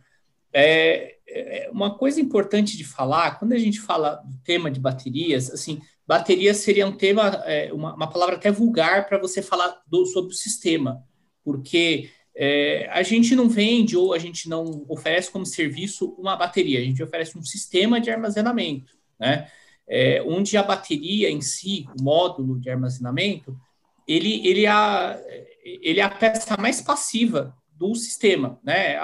É, 0.53 1.17
é, 1.29 1.71
uma 1.71 1.97
coisa 1.97 2.21
importante 2.21 2.77
de 2.77 2.85
falar, 2.85 3.39
quando 3.39 3.53
a 3.53 3.59
gente 3.59 3.81
fala 3.81 4.17
do 4.25 4.39
tema 4.39 4.71
de 4.71 4.81
baterias, 4.81 5.51
assim, 5.51 5.81
baterias 6.07 6.57
seria 6.59 6.87
um 6.87 6.97
tema, 6.97 7.43
é, 7.45 7.71
uma, 7.73 7.95
uma 7.95 8.11
palavra 8.11 8.37
até 8.37 8.51
vulgar 8.51 9.07
para 9.07 9.19
você 9.19 9.43
falar 9.43 9.83
do, 9.87 10.07
sobre 10.07 10.33
o 10.33 10.37
sistema, 10.37 11.05
porque 11.45 12.11
é, 12.41 12.89
a 12.93 13.03
gente 13.03 13.35
não 13.35 13.49
vende 13.49 13.97
ou 13.97 14.15
a 14.15 14.19
gente 14.19 14.49
não 14.49 14.85
oferece 14.89 15.29
como 15.29 15.45
serviço 15.45 16.15
uma 16.17 16.37
bateria, 16.37 16.79
a 16.79 16.85
gente 16.85 17.03
oferece 17.03 17.37
um 17.37 17.43
sistema 17.43 18.01
de 18.01 18.13
armazenamento, 18.13 18.97
né? 19.19 19.51
É, 19.89 20.23
onde 20.23 20.57
a 20.57 20.63
bateria 20.63 21.31
em 21.31 21.41
si, 21.41 21.89
o 21.99 22.03
módulo 22.03 22.61
de 22.61 22.71
armazenamento, 22.71 23.59
ele, 24.07 24.47
ele, 24.47 24.67
é 24.67 24.69
a, 24.69 25.21
ele 25.65 25.99
é 25.99 26.03
a 26.03 26.11
peça 26.11 26.57
mais 26.57 26.81
passiva 26.81 27.57
do 27.73 27.93
sistema, 27.97 28.61
né? 28.63 28.97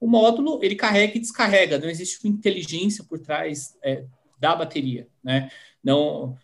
O 0.00 0.08
módulo 0.08 0.58
ele 0.60 0.74
carrega 0.74 1.16
e 1.16 1.20
descarrega, 1.20 1.78
não 1.78 1.88
existe 1.88 2.18
uma 2.24 2.34
inteligência 2.34 3.04
por 3.04 3.20
trás 3.20 3.76
é, 3.84 4.04
da 4.40 4.56
bateria, 4.56 5.06
né? 5.22 5.48
Não, 5.84 6.36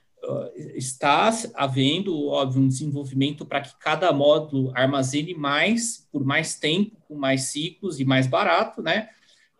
está 0.75 1.33
havendo, 1.55 2.29
óbvio, 2.29 2.63
um 2.63 2.69
desenvolvimento 2.69 3.45
para 3.45 3.61
que 3.61 3.79
cada 3.79 4.13
módulo 4.13 4.73
armazene 4.75 5.35
mais, 5.35 6.07
por 6.11 6.25
mais 6.25 6.57
tempo, 6.57 6.97
com 7.07 7.15
mais 7.15 7.43
ciclos 7.43 8.01
e 8.01 8.05
mais 8.05 8.27
barato, 8.27 8.83
né? 8.83 9.09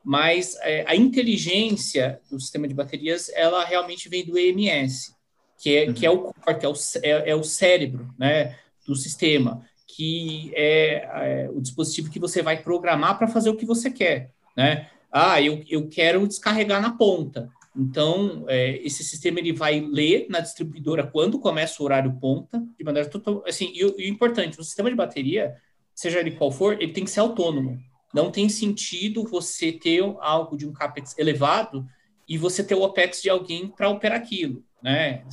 Mas 0.05 0.57
é, 0.63 0.85
a 0.87 0.95
inteligência 0.95 2.21
do 2.31 2.39
sistema 2.39 2.69
de 2.69 2.75
baterias, 2.75 3.29
ela 3.31 3.65
realmente 3.65 4.09
vem 4.09 4.25
do 4.25 4.39
EMS, 4.39 5.15
que 5.59 5.77
é, 5.77 5.87
uhum. 5.87 5.95
que 5.95 6.07
é 6.07 6.11
o 6.11 6.19
core, 6.19 6.59
que 6.59 6.67
é 6.67 6.69
o, 6.69 6.75
é, 7.03 7.31
é 7.31 7.35
o 7.35 7.43
cérebro, 7.43 8.09
né, 8.19 8.57
do 8.87 8.95
sistema, 8.95 9.65
que 9.87 10.53
é, 10.55 11.47
é 11.47 11.51
o 11.51 11.61
dispositivo 11.61 12.11
que 12.11 12.21
você 12.21 12.41
vai 12.41 12.63
programar 12.63 13.19
para 13.19 13.27
fazer 13.27 13.51
o 13.51 13.57
que 13.57 13.67
você 13.67 13.91
quer, 13.91 14.31
né? 14.57 14.89
Ah, 15.11 15.41
eu, 15.41 15.65
eu 15.69 15.89
quero 15.89 16.27
descarregar 16.27 16.81
na 16.81 16.91
ponta. 16.91 17.51
Então, 17.77 18.45
é, 18.49 18.79
esse 18.79 19.05
sistema 19.05 19.39
ele 19.39 19.53
vai 19.53 19.81
ler 19.81 20.27
na 20.31 20.41
distribuidora 20.41 21.07
quando 21.07 21.39
começa 21.39 21.83
o 21.83 21.85
horário 21.85 22.19
ponta, 22.19 22.65
de 22.79 22.85
maneira 22.85 23.09
total. 23.09 23.45
Assim, 23.47 23.71
e, 23.75 23.85
o 23.85 24.01
importante, 24.01 24.59
o 24.59 24.65
sistema 24.65 24.89
de 24.89 24.97
bateria, 24.97 25.55
seja 25.95 26.21
ele 26.21 26.31
qual 26.31 26.51
for, 26.51 26.81
ele 26.81 26.93
tem 26.93 27.05
que 27.05 27.11
ser 27.11 27.21
autônomo. 27.21 27.79
Não 28.15 28.31
tem 28.31 28.49
sentido 28.49 29.25
você 29.25 29.71
ter 29.71 30.03
algo 30.21 30.57
de 30.57 30.67
um 30.67 30.73
capex 30.73 31.17
elevado 31.19 31.87
e 32.27 32.39
você 32.39 32.65
ter 32.65 32.75
o 32.75 32.83
opex 32.83 33.21
de 33.21 33.29
alguém 33.29 33.69
para 33.69 33.91
operar 33.91 34.19
aquilo, 34.19 34.65
né? 34.83 35.25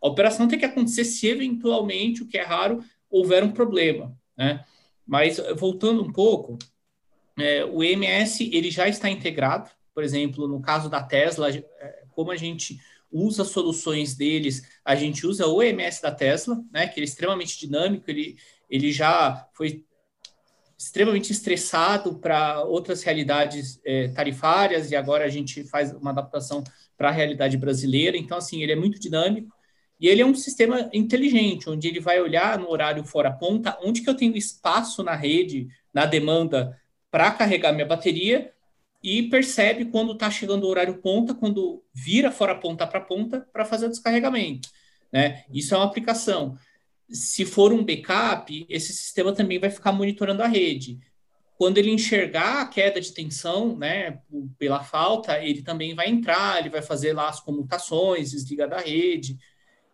A 0.00 0.06
operação 0.06 0.46
tem 0.46 0.58
que 0.58 0.64
acontecer 0.64 1.04
se 1.04 1.26
eventualmente, 1.26 2.22
o 2.22 2.26
que 2.26 2.38
é 2.38 2.42
raro, 2.42 2.82
houver 3.10 3.42
um 3.42 3.50
problema, 3.50 4.16
né? 4.36 4.64
Mas 5.04 5.38
voltando 5.56 6.02
um 6.02 6.12
pouco, 6.12 6.56
é, 7.36 7.64
o 7.64 7.82
EMS 7.82 8.40
ele 8.52 8.70
já 8.70 8.88
está 8.88 9.10
integrado 9.10 9.70
por 9.94 10.02
exemplo, 10.02 10.46
no 10.46 10.60
caso 10.60 10.88
da 10.88 11.02
Tesla, 11.02 11.50
é, 11.50 12.04
como 12.10 12.30
a 12.30 12.36
gente 12.36 12.78
usa 13.12 13.44
soluções 13.44 14.14
deles, 14.14 14.62
a 14.84 14.94
gente 14.94 15.26
usa 15.26 15.46
o 15.46 15.62
EMS 15.62 16.00
da 16.00 16.12
Tesla, 16.12 16.62
né, 16.72 16.86
que 16.86 16.98
ele 16.98 17.06
é 17.06 17.08
extremamente 17.08 17.58
dinâmico, 17.58 18.08
ele, 18.08 18.36
ele 18.68 18.92
já 18.92 19.48
foi 19.52 19.84
extremamente 20.78 21.30
estressado 21.30 22.18
para 22.18 22.62
outras 22.64 23.02
realidades 23.02 23.80
é, 23.84 24.08
tarifárias 24.08 24.90
e 24.90 24.96
agora 24.96 25.24
a 25.24 25.28
gente 25.28 25.62
faz 25.64 25.92
uma 25.92 26.10
adaptação 26.10 26.64
para 26.96 27.10
a 27.10 27.12
realidade 27.12 27.56
brasileira. 27.58 28.16
Então, 28.16 28.38
assim, 28.38 28.62
ele 28.62 28.72
é 28.72 28.76
muito 28.76 28.98
dinâmico 28.98 29.52
e 30.00 30.08
ele 30.08 30.22
é 30.22 30.26
um 30.26 30.34
sistema 30.34 30.88
inteligente, 30.94 31.68
onde 31.68 31.86
ele 31.86 32.00
vai 32.00 32.18
olhar 32.18 32.58
no 32.58 32.70
horário 32.70 33.04
fora 33.04 33.30
ponta, 33.30 33.78
onde 33.82 34.00
que 34.00 34.08
eu 34.08 34.16
tenho 34.16 34.34
espaço 34.36 35.02
na 35.02 35.14
rede, 35.14 35.68
na 35.92 36.06
demanda 36.06 36.80
para 37.10 37.30
carregar 37.32 37.72
minha 37.72 37.84
bateria 37.84 38.50
e 39.02 39.24
percebe 39.24 39.86
quando 39.86 40.12
está 40.12 40.30
chegando 40.30 40.64
o 40.64 40.68
horário 40.68 40.98
ponta, 40.98 41.34
quando 41.34 41.82
vira 41.92 42.30
fora 42.30 42.54
ponta 42.54 42.86
para 42.86 43.00
ponta 43.00 43.48
para 43.52 43.64
fazer 43.64 43.86
o 43.86 43.90
descarregamento. 43.90 44.68
Né? 45.12 45.44
Isso 45.52 45.74
é 45.74 45.78
uma 45.78 45.86
aplicação. 45.86 46.56
Se 47.08 47.44
for 47.44 47.72
um 47.72 47.84
backup, 47.84 48.66
esse 48.68 48.92
sistema 48.92 49.32
também 49.32 49.58
vai 49.58 49.70
ficar 49.70 49.92
monitorando 49.92 50.42
a 50.42 50.46
rede. 50.46 51.00
Quando 51.56 51.78
ele 51.78 51.90
enxergar 51.90 52.62
a 52.62 52.66
queda 52.66 53.00
de 53.00 53.12
tensão, 53.12 53.76
né, 53.76 54.20
pela 54.58 54.82
falta, 54.82 55.42
ele 55.42 55.62
também 55.62 55.94
vai 55.94 56.08
entrar, 56.08 56.58
ele 56.58 56.70
vai 56.70 56.80
fazer 56.80 57.12
lá 57.12 57.28
as 57.28 57.40
comutações, 57.40 58.30
desliga 58.30 58.66
da 58.66 58.78
rede. 58.78 59.38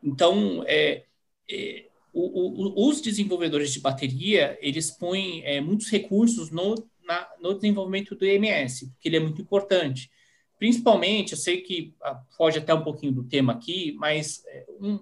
Então, 0.03 0.63
é, 0.67 1.05
é 1.51 1.87
o, 2.13 2.85
o, 2.85 2.89
os 2.89 3.01
desenvolvedores 3.01 3.73
de 3.73 3.81
bateria, 3.81 4.59
eles 4.63 4.91
põem 4.91 5.43
é, 5.45 5.61
muitos 5.61 5.91
recursos 5.91 6.51
no 6.51 6.75
na, 7.07 7.29
no 7.41 7.55
desenvolvimento 7.55 8.15
do 8.15 8.25
EMS, 8.25 8.91
porque 8.93 9.09
ele 9.09 9.17
é 9.17 9.21
muito 9.21 9.41
importante. 9.41 10.11
Principalmente, 10.59 11.33
eu 11.33 11.39
sei 11.39 11.61
que 11.61 11.95
ah, 12.03 12.21
foge 12.37 12.59
até 12.59 12.73
um 12.75 12.83
pouquinho 12.83 13.13
do 13.13 13.25
tema 13.25 13.53
aqui, 13.53 13.95
mas 13.99 14.43
é, 14.47 14.67
um, 14.81 14.99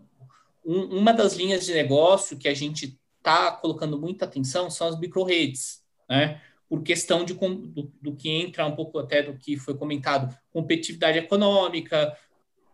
um, 0.65 0.99
uma 0.99 1.13
das 1.13 1.35
linhas 1.35 1.65
de 1.65 1.73
negócio 1.73 2.37
que 2.37 2.49
a 2.49 2.55
gente 2.55 2.99
está 3.19 3.53
colocando 3.53 3.99
muita 3.99 4.25
atenção 4.25 4.69
são 4.71 4.89
as 4.89 4.99
microredes, 4.99 5.83
né? 6.09 6.41
Por 6.69 6.83
questão 6.83 7.25
de, 7.25 7.35
do, 7.35 7.93
do, 8.01 8.17
que 8.17 8.29
entra 8.29 8.67
um 8.67 8.75
pouco 8.75 8.99
até 8.99 9.23
do 9.23 9.39
que 9.39 9.57
foi 9.57 9.75
comentado, 9.77 10.37
competitividade 10.53 11.19
econômica, 11.19 12.17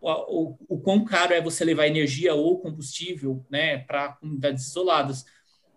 o, 0.01 0.09
o, 0.09 0.57
o 0.67 0.79
quão 0.79 1.05
caro 1.05 1.33
é 1.33 1.41
você 1.41 1.63
levar 1.63 1.87
energia 1.87 2.33
ou 2.33 2.59
combustível 2.59 3.45
né, 3.49 3.77
para 3.79 4.13
comunidades 4.13 4.67
isoladas. 4.67 5.25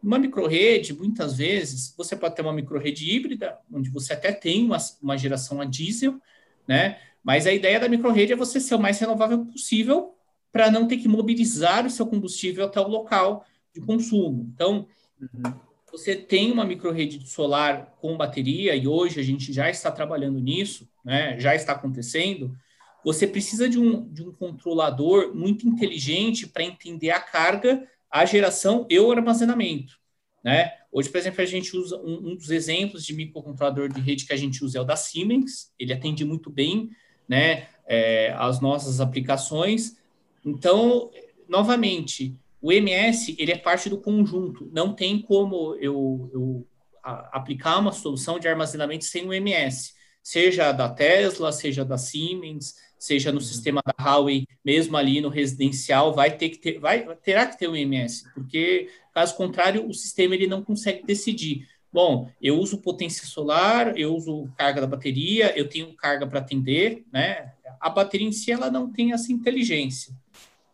Uma 0.04 0.18
microrede, 0.18 0.92
muitas 0.92 1.38
vezes, 1.38 1.94
você 1.96 2.14
pode 2.14 2.36
ter 2.36 2.42
uma 2.42 2.52
microrede 2.52 3.10
híbrida, 3.10 3.58
onde 3.72 3.88
você 3.88 4.12
até 4.12 4.30
tem 4.32 4.66
uma, 4.66 4.76
uma 5.00 5.16
geração 5.16 5.62
a 5.62 5.64
diesel, 5.64 6.20
né? 6.68 6.98
Mas 7.22 7.46
a 7.46 7.52
ideia 7.52 7.80
da 7.80 7.88
microrede 7.88 8.34
é 8.34 8.36
você 8.36 8.60
ser 8.60 8.74
o 8.74 8.78
mais 8.78 8.98
renovável 8.98 9.46
possível 9.46 10.14
para 10.52 10.70
não 10.70 10.86
ter 10.86 10.98
que 10.98 11.08
mobilizar 11.08 11.86
o 11.86 11.90
seu 11.90 12.06
combustível 12.06 12.66
até 12.66 12.78
o 12.78 12.86
local 12.86 13.46
de 13.74 13.80
consumo. 13.80 14.52
Então, 14.54 14.86
uhum. 15.18 15.54
você 15.90 16.14
tem 16.14 16.52
uma 16.52 16.66
microrede 16.66 17.26
solar 17.26 17.94
com 17.98 18.14
bateria, 18.14 18.76
e 18.76 18.86
hoje 18.86 19.18
a 19.18 19.22
gente 19.22 19.54
já 19.54 19.70
está 19.70 19.90
trabalhando 19.90 20.38
nisso, 20.38 20.86
né? 21.02 21.40
já 21.40 21.54
está 21.54 21.72
acontecendo. 21.72 22.54
Você 23.02 23.26
precisa 23.26 23.70
de 23.70 23.78
um, 23.78 24.06
de 24.12 24.22
um 24.22 24.32
controlador 24.32 25.34
muito 25.34 25.66
inteligente 25.66 26.46
para 26.46 26.62
entender 26.62 27.10
a 27.10 27.20
carga 27.20 27.88
a 28.14 28.24
geração 28.24 28.86
e 28.88 28.96
o 28.96 29.10
armazenamento. 29.10 29.98
Né? 30.44 30.72
Hoje, 30.92 31.08
por 31.08 31.18
exemplo, 31.18 31.42
a 31.42 31.44
gente 31.44 31.76
usa 31.76 31.96
um, 31.96 32.28
um, 32.28 32.36
dos 32.36 32.48
exemplos 32.48 33.04
de 33.04 33.12
microcontrolador 33.12 33.92
de 33.92 34.00
rede 34.00 34.24
que 34.24 34.32
a 34.32 34.36
gente 34.36 34.64
usa 34.64 34.78
é 34.78 34.80
o 34.80 34.84
da 34.84 34.94
Siemens, 34.94 35.72
ele 35.76 35.92
atende 35.92 36.24
muito 36.24 36.48
bem 36.48 36.90
né, 37.28 37.66
é, 37.84 38.32
as 38.38 38.60
nossas 38.60 39.00
aplicações. 39.00 39.96
Então, 40.44 41.10
novamente, 41.48 42.38
o 42.62 42.70
MS 42.70 43.34
ele 43.36 43.50
é 43.50 43.58
parte 43.58 43.90
do 43.90 43.98
conjunto. 43.98 44.70
Não 44.72 44.94
tem 44.94 45.20
como 45.20 45.74
eu, 45.80 46.30
eu 46.32 46.66
a, 47.02 47.36
aplicar 47.36 47.80
uma 47.80 47.90
solução 47.90 48.38
de 48.38 48.46
armazenamento 48.46 49.06
sem 49.06 49.26
o 49.26 49.32
MS, 49.32 49.92
seja 50.22 50.70
da 50.70 50.88
Tesla, 50.88 51.50
seja 51.50 51.84
da 51.84 51.98
Siemens, 51.98 52.76
seja 53.04 53.30
no 53.30 53.38
uhum. 53.38 53.44
sistema 53.44 53.82
da 53.84 53.92
Huawei, 54.02 54.46
mesmo 54.64 54.96
ali 54.96 55.20
no 55.20 55.28
residencial, 55.28 56.14
vai 56.14 56.36
ter 56.36 56.48
que 56.48 56.58
ter, 56.58 56.78
vai 56.78 57.04
terá 57.16 57.46
que 57.46 57.58
ter 57.58 57.68
o 57.68 57.76
MS, 57.76 58.24
porque 58.32 58.88
caso 59.12 59.36
contrário 59.36 59.86
o 59.86 59.92
sistema 59.92 60.34
ele 60.34 60.46
não 60.46 60.62
consegue 60.62 61.04
decidir. 61.04 61.68
Bom, 61.92 62.30
eu 62.40 62.58
uso 62.58 62.78
potência 62.80 63.26
solar, 63.26 63.96
eu 63.96 64.16
uso 64.16 64.50
carga 64.56 64.80
da 64.80 64.86
bateria, 64.86 65.56
eu 65.56 65.68
tenho 65.68 65.94
carga 65.94 66.26
para 66.26 66.40
atender, 66.40 67.04
né? 67.12 67.52
A 67.78 67.90
bateria 67.90 68.26
em 68.26 68.32
si 68.32 68.50
ela 68.50 68.70
não 68.70 68.90
tem 68.90 69.12
essa 69.12 69.30
inteligência. 69.30 70.12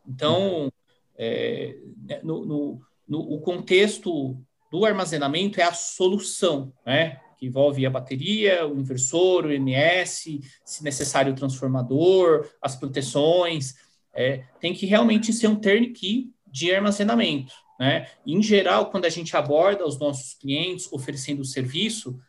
Então, 0.07 0.73
é, 1.19 1.77
né, 2.09 2.21
no, 2.23 2.47
no, 2.47 2.81
no, 3.07 3.19
o 3.19 3.41
contexto 3.41 4.37
do 4.71 4.85
armazenamento 4.85 5.61
é 5.61 5.65
a 5.65 5.73
solução, 5.73 6.73
né? 6.87 7.21
Que 7.41 7.47
envolve 7.47 7.87
a 7.87 7.91
bateria, 7.91 8.67
o 8.67 8.79
inversor, 8.79 9.47
o 9.47 9.53
MS, 9.53 10.41
se 10.65 10.85
necessário 10.85 11.33
o 11.33 11.37
transformador, 11.37 12.47
as 12.61 12.77
proteções. 12.77 13.75
É, 14.15 14.45
tem 14.61 14.75
que 14.75 14.85
realmente 14.85 15.33
ser 15.33 15.49
um 15.49 15.57
turnkey 15.57 16.31
de 16.47 16.73
armazenamento. 16.73 17.53
Né? 17.81 18.07
Em 18.27 18.43
geral, 18.43 18.91
quando 18.91 19.07
a 19.07 19.09
gente 19.09 19.35
aborda 19.35 19.87
os 19.87 19.99
nossos 19.99 20.35
clientes 20.35 20.93
oferecendo 20.93 21.41
o 21.41 21.47
serviço, 21.47 22.21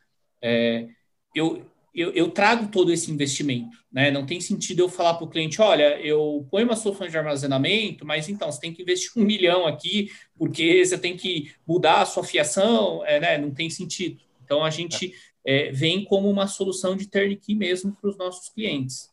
é, 0.42 0.88
eu, 1.36 1.66
eu, 1.94 2.12
eu, 2.12 2.32
trago 2.32 2.70
todo 2.72 2.92
esse 2.92 3.12
investimento. 3.12 3.78
Né? 3.92 4.10
Não 4.10 4.26
tem 4.26 4.40
sentido 4.40 4.80
eu 4.80 4.88
falar 4.88 5.16
para 5.16 5.26
o 5.26 5.30
cliente, 5.30 5.62
olha, 5.62 6.00
eu 6.00 6.48
ponho 6.50 6.66
uma 6.66 6.78
solução 6.78 7.06
de 7.06 7.18
armazenamento, 7.18 8.06
mas 8.06 8.30
então 8.30 8.50
você 8.50 8.62
tem 8.62 8.74
que 8.74 8.82
investir 8.82 9.12
um 9.18 9.26
milhão 9.26 9.68
aqui, 9.68 10.10
porque 10.38 10.86
você 10.86 10.98
tem 10.98 11.18
que 11.18 11.52
mudar 11.68 12.02
a 12.02 12.06
sua 12.06 12.24
fiação, 12.24 13.06
é, 13.06 13.20
né? 13.20 13.38
não 13.38 13.52
tem 13.52 13.70
sentido. 13.70 14.22
Então, 14.52 14.66
a 14.66 14.70
gente 14.70 15.14
é, 15.46 15.72
vem 15.72 16.04
como 16.04 16.30
uma 16.30 16.46
solução 16.46 16.94
de 16.94 17.08
turnkey 17.08 17.56
mesmo 17.56 17.96
para 17.96 18.10
os 18.10 18.18
nossos 18.18 18.50
clientes. 18.50 19.10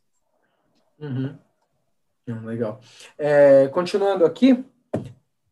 Uhum. 0.98 1.38
Hum, 2.26 2.44
legal. 2.44 2.80
É, 3.16 3.68
continuando 3.68 4.24
aqui, 4.24 4.64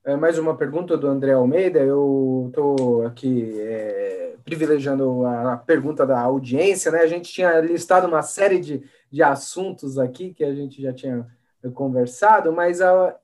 é, 0.05 0.17
mais 0.17 0.41
uma 0.41 0.57
pergunta 0.57 0.97
do 0.97 1.07
André 1.07 1.35
Almeida. 1.35 1.79
Eu 1.79 2.47
estou 2.49 3.07
aqui 3.07 3.61
é, 3.61 4.35
privilegiando 4.45 5.25
a 5.25 5.57
pergunta 5.57 6.05
da 6.05 6.19
audiência, 6.19 6.91
né? 6.91 6.99
A 6.99 7.07
gente 7.07 7.33
tinha 7.33 7.61
listado 7.61 8.09
uma 8.09 8.23
série 8.23 8.59
de, 8.59 8.83
de 9.09 9.23
assuntos 9.23 10.01
aqui 10.01 10.35
que 10.35 10.43
a 10.43 10.53
gente 10.53 10.83
já 10.83 10.93
tinha 10.93 11.25
conversado, 11.75 12.53
mas 12.53 12.81
a, 12.81 13.17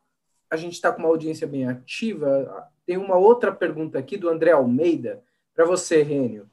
a 0.49 0.57
gente 0.57 0.75
está 0.75 0.93
com 0.93 1.01
uma 1.01 1.09
audiência 1.09 1.45
bem 1.45 1.67
ativa. 1.67 2.71
Tem 2.87 2.97
uma 2.97 3.17
outra 3.17 3.51
pergunta 3.51 3.99
aqui 3.99 4.17
do 4.17 4.29
André 4.29 4.53
Almeida 4.53 5.21
para 5.53 5.65
você, 5.65 6.05
Rênio. 6.05 6.52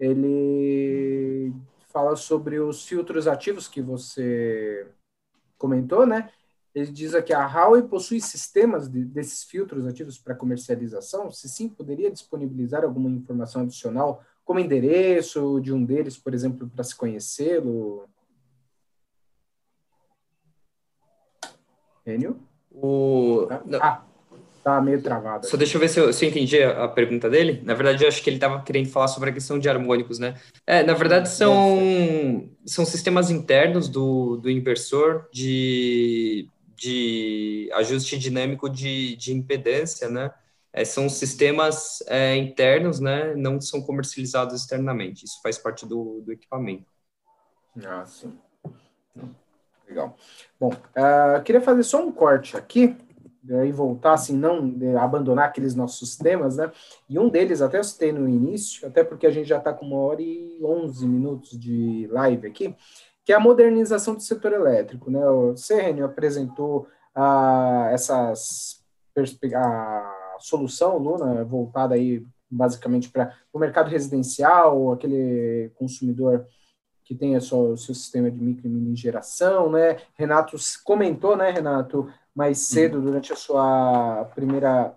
Ele 0.00 1.52
fala 1.92 2.16
sobre 2.16 2.58
os 2.58 2.86
filtros 2.86 3.28
ativos 3.28 3.68
que 3.68 3.82
você 3.82 4.90
comentou, 5.58 6.06
né? 6.06 6.30
Ele 6.74 6.90
diz 6.90 7.14
aqui, 7.14 7.34
a 7.34 7.46
Huawei 7.46 7.82
possui 7.82 8.20
sistemas 8.20 8.88
de, 8.88 9.04
desses 9.04 9.44
filtros 9.44 9.86
ativos 9.86 10.18
para 10.18 10.34
comercialização? 10.34 11.30
Se 11.30 11.48
sim, 11.48 11.68
poderia 11.68 12.10
disponibilizar 12.10 12.82
alguma 12.82 13.10
informação 13.10 13.62
adicional, 13.62 14.24
como 14.42 14.58
endereço 14.58 15.60
de 15.60 15.72
um 15.72 15.84
deles, 15.84 16.16
por 16.16 16.32
exemplo, 16.32 16.68
para 16.68 16.82
se 16.82 16.96
conhecê-lo? 16.96 18.08
Enio? 22.06 22.40
O... 22.70 23.48
Ah, 23.80 24.04
tá 24.62 24.80
meio 24.80 25.02
travado. 25.02 25.46
Só 25.46 25.56
deixa 25.56 25.76
eu 25.76 25.80
ver 25.80 25.88
se 25.88 26.00
eu, 26.00 26.12
se 26.12 26.24
eu 26.24 26.30
entendi 26.30 26.62
a, 26.62 26.84
a, 26.84 26.88
pergunta 26.88 27.28
dele. 27.28 27.62
Na 27.64 27.74
verdade, 27.74 28.04
eu 28.04 28.08
acho 28.08 28.22
que 28.22 28.30
ele 28.30 28.36
estava 28.36 28.62
querendo 28.62 28.88
falar 28.88 29.08
sobre 29.08 29.30
a 29.30 29.32
questão 29.32 29.58
de 29.58 29.68
harmônicos, 29.68 30.18
né? 30.18 30.34
É, 30.66 30.82
na 30.82 30.94
verdade, 30.94 31.28
são, 31.28 32.48
são 32.64 32.84
sistemas 32.84 33.30
internos 33.30 33.88
do, 33.88 34.36
do 34.36 34.50
inversor 34.50 35.28
de 35.32 36.48
de 36.80 37.68
ajuste 37.74 38.18
dinâmico 38.18 38.66
de, 38.66 39.14
de 39.16 39.34
impedância, 39.34 40.08
né? 40.08 40.32
É, 40.72 40.82
são 40.82 41.10
sistemas 41.10 42.02
é, 42.06 42.36
internos, 42.36 43.00
né? 43.00 43.34
Não 43.34 43.60
são 43.60 43.82
comercializados 43.82 44.58
externamente. 44.62 45.26
Isso 45.26 45.42
faz 45.42 45.58
parte 45.58 45.84
do, 45.84 46.22
do 46.22 46.32
equipamento. 46.32 46.86
Ah, 47.84 48.06
sim. 48.06 48.32
Legal. 49.86 50.16
Bom, 50.58 50.70
uh, 50.70 51.42
queria 51.44 51.60
fazer 51.60 51.82
só 51.82 52.02
um 52.02 52.10
corte 52.10 52.56
aqui 52.56 52.96
e 53.42 53.72
voltar, 53.72 54.14
assim, 54.14 54.36
não 54.36 54.74
abandonar 55.00 55.48
aqueles 55.48 55.74
nossos 55.74 55.98
sistemas, 55.98 56.56
né? 56.56 56.70
E 57.08 57.18
um 57.18 57.28
deles, 57.28 57.62
até 57.62 57.78
eu 57.78 57.84
citei 57.84 58.12
no 58.12 58.28
início, 58.28 58.86
até 58.86 59.02
porque 59.02 59.26
a 59.26 59.30
gente 59.30 59.48
já 59.48 59.58
está 59.58 59.72
com 59.72 59.86
uma 59.86 59.96
hora 59.96 60.20
e 60.20 60.60
onze 60.62 61.06
minutos 61.06 61.58
de 61.58 62.06
live 62.10 62.46
aqui, 62.46 62.74
que 63.24 63.32
é 63.32 63.36
a 63.36 63.40
modernização 63.40 64.14
do 64.14 64.22
setor 64.22 64.52
elétrico. 64.52 65.10
Né? 65.10 65.24
O 65.26 65.54
CRN 65.54 66.02
apresentou 66.02 66.86
ah, 67.14 67.88
essas 67.92 68.80
a 69.54 70.36
solução 70.38 70.96
Luna 70.96 71.44
voltada 71.44 71.94
aí 71.94 72.24
basicamente 72.50 73.10
para 73.10 73.32
o 73.52 73.58
mercado 73.58 73.88
residencial, 73.88 74.92
aquele 74.92 75.70
consumidor 75.76 76.46
que 77.04 77.14
tem 77.14 77.36
o 77.36 77.40
seu, 77.40 77.76
seu 77.76 77.94
sistema 77.94 78.30
de 78.30 78.40
micro 78.40 78.66
e 78.66 78.70
mini 78.70 78.96
geração, 78.96 79.70
né? 79.70 79.98
Renato 80.14 80.56
comentou, 80.84 81.36
né, 81.36 81.50
Renato, 81.50 82.08
mais 82.34 82.58
cedo 82.58 82.98
uhum. 82.98 83.04
durante 83.04 83.32
a 83.32 83.36
sua 83.36 84.30
primeira 84.34 84.94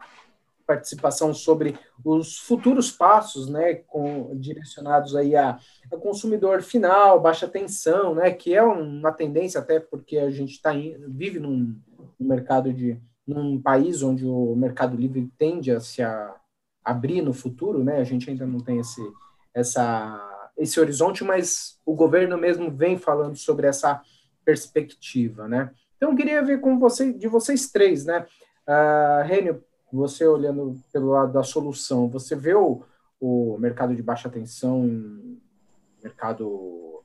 participação 0.65 1.34
sobre 1.34 1.77
os 2.03 2.38
futuros 2.38 2.91
passos, 2.91 3.49
né, 3.49 3.76
com, 3.76 4.35
direcionados 4.38 5.15
aí 5.15 5.35
a, 5.35 5.60
a, 5.91 5.97
consumidor 5.97 6.61
final, 6.61 7.19
baixa 7.19 7.47
tensão, 7.47 8.15
né, 8.15 8.31
que 8.31 8.53
é 8.53 8.64
uma 8.64 9.11
tendência 9.11 9.60
até 9.60 9.80
porque 9.80 10.18
a 10.18 10.30
gente 10.30 10.61
tá 10.61 10.73
in, 10.73 10.95
vive 11.10 11.39
num, 11.39 11.76
num, 12.19 12.27
mercado 12.27 12.73
de 12.73 12.99
num 13.26 13.61
país 13.61 14.01
onde 14.03 14.26
o 14.26 14.55
mercado 14.55 14.97
livre 14.97 15.31
tende 15.38 15.72
a 15.72 15.80
se 15.80 16.01
a, 16.01 16.35
abrir 16.84 17.22
no 17.22 17.34
futuro, 17.34 17.84
né, 17.84 17.97
a 17.97 18.03
gente 18.03 18.30
ainda 18.30 18.45
não 18.45 18.60
tem 18.60 18.80
esse 18.80 19.01
essa 19.53 20.30
esse 20.57 20.80
horizonte, 20.80 21.23
mas 21.23 21.80
o 21.85 21.95
governo 21.95 22.38
mesmo 22.38 22.69
vem 22.69 22.97
falando 22.97 23.35
sobre 23.35 23.68
essa 23.68 24.01
perspectiva, 24.45 25.47
né? 25.47 25.72
Então 26.03 26.11
eu 26.11 26.17
queria 26.17 26.43
ver 26.43 26.59
com 26.59 26.77
você 26.77 27.13
de 27.13 27.30
vocês 27.30 27.71
três, 27.71 28.03
né? 28.03 28.25
Uh, 28.67 29.25
Rênio, 29.25 29.63
você 29.89 30.27
olhando 30.27 30.77
pelo 30.91 31.11
lado 31.11 31.31
da 31.31 31.43
solução, 31.43 32.09
você 32.09 32.35
vê 32.35 32.53
o, 32.53 32.84
o 33.21 33.57
mercado 33.57 33.95
de 33.95 34.03
baixa 34.03 34.30
tensão, 34.30 34.84
mercado 36.03 37.01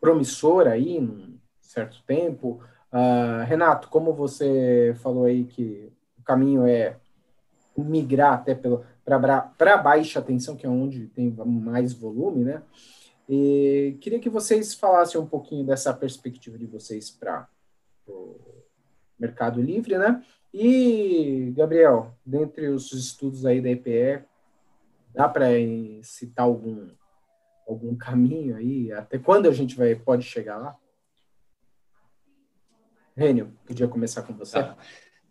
promissor 0.00 0.68
aí, 0.68 0.96
em 0.96 1.38
certo 1.60 2.02
tempo. 2.06 2.62
Uh, 2.90 3.44
Renato, 3.44 3.90
como 3.90 4.14
você 4.14 4.96
falou 5.02 5.26
aí 5.26 5.44
que 5.44 5.92
o 6.18 6.22
caminho 6.22 6.66
é 6.66 6.96
migrar 7.76 8.32
até 8.32 8.54
para 8.54 9.76
baixa 9.76 10.22
tensão, 10.22 10.56
que 10.56 10.64
é 10.64 10.70
onde 10.70 11.08
tem 11.08 11.30
mais 11.30 11.92
volume, 11.92 12.42
né? 12.42 12.62
E 13.28 13.98
queria 14.00 14.18
que 14.18 14.30
vocês 14.30 14.72
falassem 14.72 15.20
um 15.20 15.26
pouquinho 15.26 15.66
dessa 15.66 15.92
perspectiva 15.92 16.56
de 16.56 16.64
vocês 16.64 17.10
para 17.10 17.46
Mercado 19.18 19.60
Livre, 19.62 19.96
né? 19.98 20.22
E, 20.52 21.52
Gabriel, 21.56 22.14
dentre 22.26 22.68
os 22.68 22.92
estudos 22.92 23.46
aí 23.46 23.60
da 23.60 23.70
EPE, 23.70 24.24
dá 25.14 25.28
para 25.28 25.46
citar 26.02 26.44
algum, 26.44 26.90
algum 27.66 27.96
caminho 27.96 28.56
aí? 28.56 28.92
Até 28.92 29.18
quando 29.18 29.48
a 29.48 29.52
gente 29.52 29.76
vai, 29.76 29.94
pode 29.94 30.24
chegar 30.24 30.58
lá? 30.58 30.76
Rênio, 33.16 33.52
podia 33.64 33.88
começar 33.88 34.22
com 34.22 34.34
você? 34.34 34.58
Ah, 34.58 34.76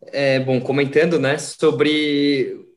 é, 0.03 0.39
bom, 0.39 0.59
comentando 0.61 1.19
né, 1.19 1.37
sobre 1.37 2.70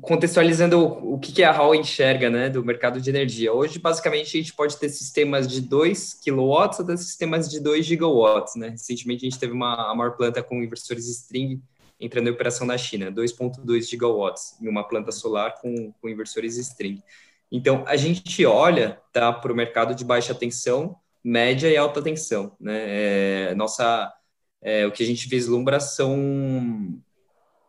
contextualizando 0.00 0.78
o, 0.78 1.14
o 1.14 1.18
que, 1.18 1.32
que 1.32 1.42
a 1.42 1.52
Hall 1.52 1.74
enxerga 1.74 2.30
né, 2.30 2.48
do 2.48 2.64
mercado 2.64 3.00
de 3.00 3.10
energia. 3.10 3.52
Hoje, 3.52 3.78
basicamente, 3.78 4.36
a 4.36 4.40
gente 4.40 4.54
pode 4.54 4.76
ter 4.78 4.88
sistemas 4.88 5.46
de 5.46 5.60
2 5.60 6.20
kW 6.24 6.54
até 6.80 6.96
sistemas 6.96 7.50
de 7.50 7.60
2 7.60 7.84
gigawatts. 7.84 8.56
Né? 8.56 8.70
Recentemente, 8.70 9.26
a 9.26 9.30
gente 9.30 9.38
teve 9.38 9.52
uma, 9.52 9.90
a 9.90 9.94
maior 9.94 10.16
planta 10.16 10.42
com 10.42 10.62
inversores 10.62 11.06
string 11.08 11.62
entrando 12.00 12.28
em 12.28 12.32
operação 12.32 12.66
na 12.66 12.76
China, 12.76 13.10
2,2 13.10 13.88
gigawatts 13.88 14.56
em 14.60 14.68
uma 14.68 14.86
planta 14.86 15.12
solar 15.12 15.54
com, 15.60 15.92
com 15.92 16.08
inversores 16.08 16.56
string. 16.56 17.02
Então, 17.50 17.84
a 17.86 17.96
gente 17.96 18.44
olha 18.44 19.00
tá, 19.12 19.32
para 19.32 19.52
o 19.52 19.56
mercado 19.56 19.94
de 19.94 20.04
baixa 20.04 20.34
tensão, 20.34 20.96
média 21.22 21.68
e 21.68 21.76
alta 21.76 22.02
tensão. 22.02 22.56
Né? 22.58 23.50
É, 23.50 23.54
nossa, 23.54 24.12
é, 24.60 24.86
o 24.86 24.92
que 24.92 25.02
a 25.02 25.06
gente 25.06 25.28
vislumbra 25.28 25.78
são... 25.78 27.00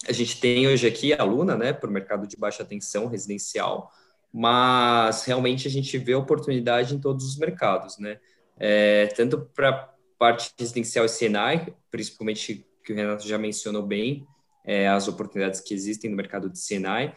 A 0.07 0.11
gente 0.11 0.39
tem 0.39 0.67
hoje 0.67 0.87
aqui 0.87 1.13
a 1.13 1.23
Luna 1.23 1.55
né, 1.55 1.73
para 1.73 1.89
o 1.89 1.93
mercado 1.93 2.27
de 2.27 2.37
baixa 2.37 2.63
tensão 2.63 3.07
residencial, 3.07 3.91
mas 4.31 5.23
realmente 5.23 5.67
a 5.67 5.71
gente 5.71 5.97
vê 5.97 6.13
oportunidade 6.13 6.93
em 6.93 6.99
todos 6.99 7.25
os 7.25 7.37
mercados, 7.37 7.97
né? 7.97 8.19
É, 8.57 9.07
tanto 9.07 9.49
para 9.53 9.93
parte 10.17 10.53
residencial 10.57 11.05
e 11.05 11.09
Senai, 11.09 11.73
principalmente 11.91 12.65
que 12.83 12.93
o 12.93 12.95
Renato 12.95 13.27
já 13.27 13.37
mencionou 13.37 13.83
bem, 13.83 14.25
é, 14.63 14.87
as 14.87 15.07
oportunidades 15.07 15.59
que 15.59 15.73
existem 15.73 16.09
no 16.09 16.17
mercado 16.17 16.49
de 16.49 16.59
Senai. 16.59 17.15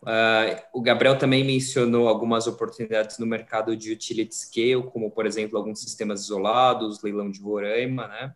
Uh, 0.00 0.54
o 0.72 0.80
Gabriel 0.80 1.18
também 1.18 1.44
mencionou 1.44 2.08
algumas 2.08 2.46
oportunidades 2.46 3.18
no 3.18 3.26
mercado 3.26 3.76
de 3.76 3.92
utility 3.92 4.34
scale, 4.34 4.84
como, 4.92 5.10
por 5.10 5.26
exemplo, 5.26 5.58
alguns 5.58 5.80
sistemas 5.80 6.20
isolados, 6.20 7.02
leilão 7.02 7.30
de 7.30 7.40
Roraima, 7.40 8.06
né, 8.06 8.34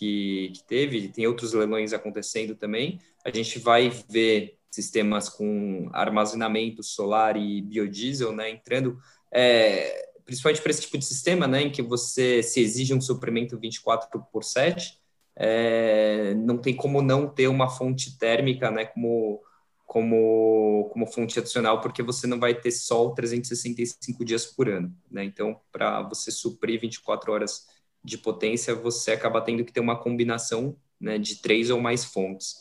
que, 0.00 0.52
que 0.54 0.64
teve, 0.64 1.08
tem 1.08 1.26
outros 1.26 1.52
leilões 1.52 1.92
acontecendo 1.92 2.54
também. 2.54 2.98
A 3.22 3.30
gente 3.30 3.58
vai 3.58 3.90
ver 4.08 4.56
sistemas 4.70 5.28
com 5.28 5.90
armazenamento 5.92 6.82
solar 6.82 7.36
e 7.36 7.60
biodiesel, 7.60 8.32
né, 8.32 8.48
entrando, 8.48 8.98
é, 9.30 10.08
principalmente 10.24 10.62
para 10.62 10.70
esse 10.70 10.82
tipo 10.82 10.96
de 10.96 11.04
sistema, 11.04 11.46
né, 11.46 11.62
em 11.62 11.70
que 11.70 11.82
você 11.82 12.42
se 12.42 12.60
exige 12.60 12.94
um 12.94 13.00
suprimento 13.00 13.58
24 13.58 14.08
por 14.32 14.42
7, 14.42 14.98
é, 15.36 16.34
não 16.34 16.56
tem 16.56 16.74
como 16.74 17.02
não 17.02 17.28
ter 17.28 17.48
uma 17.48 17.68
fonte 17.68 18.16
térmica, 18.16 18.70
né, 18.70 18.86
como 18.86 19.42
como, 19.84 20.88
como 20.92 21.04
fonte 21.04 21.36
adicional, 21.40 21.80
porque 21.80 22.00
você 22.00 22.24
não 22.24 22.38
vai 22.38 22.54
ter 22.54 22.70
sol 22.70 23.12
365 23.12 24.24
dias 24.24 24.46
por 24.46 24.68
ano, 24.68 24.94
né? 25.10 25.24
Então, 25.24 25.60
para 25.72 26.00
você 26.02 26.30
suprir 26.30 26.80
24 26.80 27.32
horas 27.32 27.66
de 28.02 28.18
potência, 28.18 28.74
você 28.74 29.12
acaba 29.12 29.40
tendo 29.40 29.64
que 29.64 29.72
ter 29.72 29.80
uma 29.80 29.96
combinação 29.96 30.76
né, 31.00 31.18
de 31.18 31.36
três 31.36 31.70
ou 31.70 31.80
mais 31.80 32.04
fontes. 32.04 32.56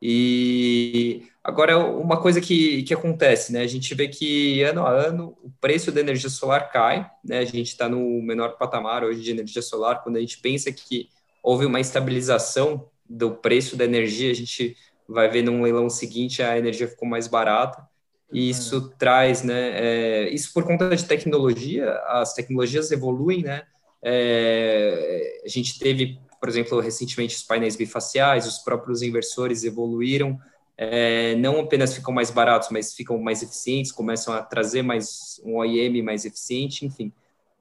E 0.00 1.24
agora, 1.42 1.78
uma 1.78 2.20
coisa 2.20 2.40
que, 2.40 2.82
que 2.82 2.92
acontece, 2.92 3.52
né? 3.52 3.60
A 3.60 3.66
gente 3.66 3.94
vê 3.94 4.08
que 4.08 4.62
ano 4.62 4.86
a 4.86 4.90
ano 4.90 5.36
o 5.42 5.50
preço 5.60 5.90
da 5.90 6.00
energia 6.00 6.28
solar 6.28 6.70
cai, 6.70 7.10
né? 7.24 7.38
A 7.38 7.44
gente 7.44 7.68
está 7.68 7.88
no 7.88 8.22
menor 8.22 8.58
patamar 8.58 9.02
hoje 9.04 9.22
de 9.22 9.30
energia 9.30 9.62
solar. 9.62 10.02
Quando 10.02 10.16
a 10.16 10.20
gente 10.20 10.38
pensa 10.38 10.70
que 10.70 11.08
houve 11.42 11.64
uma 11.64 11.80
estabilização 11.80 12.88
do 13.08 13.32
preço 13.36 13.76
da 13.76 13.84
energia, 13.84 14.30
a 14.30 14.34
gente 14.34 14.76
vai 15.08 15.28
ver 15.28 15.42
num 15.42 15.62
leilão 15.62 15.88
seguinte 15.88 16.42
a 16.42 16.58
energia 16.58 16.88
ficou 16.88 17.08
mais 17.08 17.26
barata. 17.26 17.86
E 18.32 18.50
isso 18.50 18.78
uhum. 18.78 18.90
traz, 18.98 19.42
né? 19.42 19.70
É, 19.74 20.28
isso 20.28 20.52
por 20.52 20.64
conta 20.64 20.94
de 20.94 21.04
tecnologia, 21.04 21.92
as 22.08 22.34
tecnologias 22.34 22.90
evoluem, 22.90 23.42
né? 23.42 23.62
É, 24.08 25.42
a 25.44 25.48
gente 25.48 25.80
teve, 25.80 26.20
por 26.38 26.48
exemplo, 26.48 26.78
recentemente 26.78 27.34
os 27.34 27.42
painéis 27.42 27.74
bifaciais, 27.74 28.46
os 28.46 28.58
próprios 28.58 29.02
inversores 29.02 29.64
evoluíram, 29.64 30.38
é, 30.78 31.34
não 31.34 31.58
apenas 31.58 31.92
ficam 31.92 32.14
mais 32.14 32.30
baratos, 32.30 32.68
mas 32.70 32.94
ficam 32.94 33.18
mais 33.18 33.42
eficientes, 33.42 33.90
começam 33.90 34.32
a 34.32 34.42
trazer 34.42 34.82
mais 34.82 35.40
um 35.44 35.56
OEM 35.56 36.02
mais 36.02 36.24
eficiente, 36.24 36.86
enfim. 36.86 37.12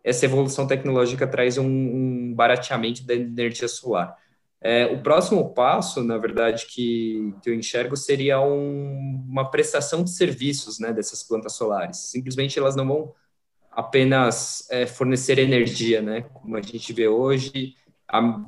Essa 0.04 0.26
evolução 0.26 0.68
tecnológica 0.68 1.26
traz 1.26 1.58
um, 1.58 1.66
um 1.66 2.34
barateamento 2.36 3.04
da 3.04 3.16
energia 3.16 3.68
solar. 3.68 4.16
É, 4.62 4.86
o 4.86 5.02
próximo 5.02 5.52
passo, 5.52 6.04
na 6.04 6.18
verdade, 6.20 6.68
que, 6.68 7.34
que 7.42 7.50
eu 7.50 7.56
enxergo 7.56 7.98
seria 7.98 8.40
um, 8.40 9.26
uma 9.28 9.50
prestação 9.50 10.04
de 10.04 10.12
serviços 10.12 10.78
né, 10.78 10.94
dessas 10.94 11.24
plantas 11.24 11.54
solares. 11.54 11.98
Simplesmente 11.98 12.60
elas 12.60 12.76
não 12.76 12.88
vão 12.88 13.14
apenas 13.76 14.68
é, 14.72 14.86
fornecer 14.86 15.38
energia, 15.38 16.02
né, 16.02 16.22
como 16.34 16.56
a 16.56 16.62
gente 16.62 16.94
vê 16.94 17.08
hoje, 17.08 17.76
a, 18.08 18.46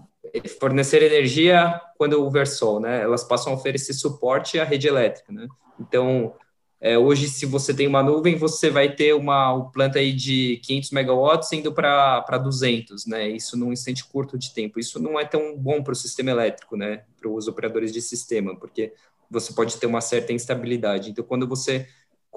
fornecer 0.59 1.03
energia 1.03 1.79
quando 1.97 2.13
houver 2.13 2.47
sol, 2.47 2.79
né, 2.79 3.01
elas 3.01 3.23
passam 3.23 3.53
a 3.53 3.55
oferecer 3.55 3.93
suporte 3.93 4.59
à 4.59 4.63
rede 4.63 4.87
elétrica. 4.87 5.31
Né? 5.31 5.47
Então, 5.79 6.33
é, 6.79 6.97
hoje, 6.97 7.27
se 7.27 7.45
você 7.45 7.73
tem 7.73 7.87
uma 7.87 8.03
nuvem, 8.03 8.35
você 8.35 8.69
vai 8.69 8.93
ter 8.93 9.13
uma, 9.13 9.51
uma 9.51 9.71
planta 9.71 9.97
aí 9.97 10.13
de 10.13 10.57
500 10.63 10.91
megawatts 10.91 11.51
indo 11.51 11.73
para 11.73 12.37
200, 12.37 13.07
né? 13.07 13.27
Isso 13.27 13.57
num 13.57 13.73
instante 13.73 14.05
curto 14.05 14.37
de 14.37 14.53
tempo. 14.53 14.79
Isso 14.79 15.01
não 15.01 15.19
é 15.19 15.25
tão 15.25 15.57
bom 15.57 15.81
para 15.81 15.93
o 15.93 15.95
sistema 15.95 16.29
elétrico, 16.29 16.77
né? 16.77 17.03
Para 17.19 17.31
os 17.31 17.47
operadores 17.47 17.91
de 17.91 17.99
sistema, 17.99 18.55
porque 18.55 18.93
você 19.29 19.53
pode 19.53 19.75
ter 19.77 19.87
uma 19.87 20.01
certa 20.01 20.31
instabilidade. 20.33 21.09
Então, 21.09 21.23
quando 21.25 21.47
você 21.47 21.87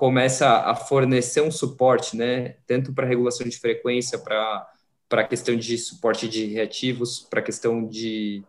começa 0.00 0.48
a 0.48 0.74
fornecer 0.74 1.42
um 1.42 1.50
suporte, 1.50 2.16
né? 2.16 2.56
Tanto 2.66 2.94
para 2.94 3.06
regulação 3.06 3.46
de 3.46 3.58
frequência, 3.58 4.18
para 4.18 4.66
para 5.06 5.22
a 5.22 5.26
questão 5.26 5.56
de 5.56 5.76
suporte 5.76 6.28
de 6.28 6.46
reativos, 6.46 7.18
para 7.28 7.40
a 7.40 7.42
questão 7.42 7.84
de, 7.84 8.44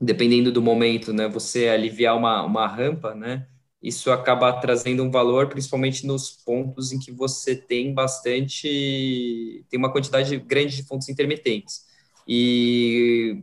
dependendo 0.00 0.52
do 0.52 0.62
momento, 0.62 1.12
né? 1.12 1.28
Você 1.28 1.68
aliviar 1.68 2.16
uma, 2.16 2.44
uma 2.44 2.68
rampa, 2.68 3.16
né? 3.16 3.48
isso 3.82 4.10
acaba 4.12 4.52
trazendo 4.60 5.02
um 5.02 5.10
valor, 5.10 5.48
principalmente 5.48 6.06
nos 6.06 6.30
pontos 6.30 6.92
em 6.92 6.98
que 6.98 7.10
você 7.10 7.56
tem 7.56 7.94
bastante, 7.94 9.64
tem 9.68 9.78
uma 9.78 9.90
quantidade 9.90 10.36
grande 10.36 10.76
de 10.76 10.84
fontes 10.84 11.08
intermitentes. 11.08 11.86
E 12.28 13.42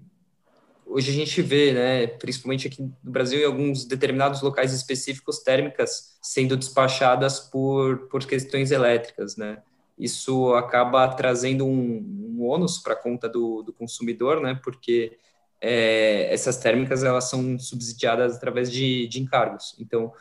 hoje 0.97 1.11
a 1.11 1.13
gente 1.13 1.43
vê, 1.43 1.73
né, 1.73 2.07
principalmente 2.07 2.67
aqui 2.67 2.81
no 2.81 3.11
Brasil, 3.11 3.39
em 3.39 3.45
alguns 3.45 3.85
determinados 3.85 4.41
locais 4.41 4.73
específicos, 4.73 5.43
térmicas 5.43 6.17
sendo 6.23 6.57
despachadas 6.57 7.39
por, 7.39 8.07
por 8.07 8.25
questões 8.25 8.71
elétricas, 8.71 9.37
né. 9.37 9.61
Isso 9.95 10.55
acaba 10.55 11.07
trazendo 11.09 11.67
um, 11.67 12.35
um 12.39 12.43
ônus 12.43 12.79
para 12.79 12.93
a 12.93 12.95
conta 12.95 13.29
do, 13.29 13.61
do 13.61 13.71
consumidor, 13.71 14.41
né, 14.41 14.59
porque 14.63 15.19
é, 15.61 16.33
essas 16.33 16.57
térmicas 16.57 17.03
elas 17.03 17.25
são 17.25 17.59
subsidiadas 17.59 18.35
através 18.35 18.71
de, 18.71 19.07
de 19.07 19.21
encargos. 19.21 19.75
Então, 19.79 20.11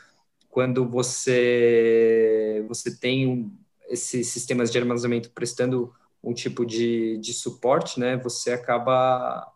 quando 0.51 0.87
você 0.87 2.63
você 2.69 2.95
tem 2.95 3.27
um, 3.27 3.51
esses 3.89 4.29
sistemas 4.29 4.71
de 4.71 4.79
armazenamento 4.79 5.31
prestando 5.31 5.91
um 6.23 6.35
tipo 6.35 6.67
de, 6.67 7.17
de 7.17 7.33
suporte, 7.33 7.99
né, 7.99 8.19
você 8.19 8.53
acaba 8.53 9.56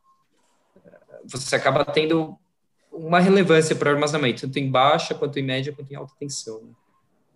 você 1.24 1.56
acaba 1.56 1.84
tendo 1.84 2.38
uma 2.92 3.20
relevância 3.20 3.74
para 3.74 3.90
o 3.90 3.92
armazenamento, 3.94 4.42
tanto 4.42 4.58
em 4.58 4.70
baixa, 4.70 5.14
quanto 5.14 5.38
em 5.38 5.42
média, 5.42 5.72
quanto 5.72 5.90
em 5.92 5.96
alta 5.96 6.14
tensão. 6.18 6.62
Né? 6.62 6.72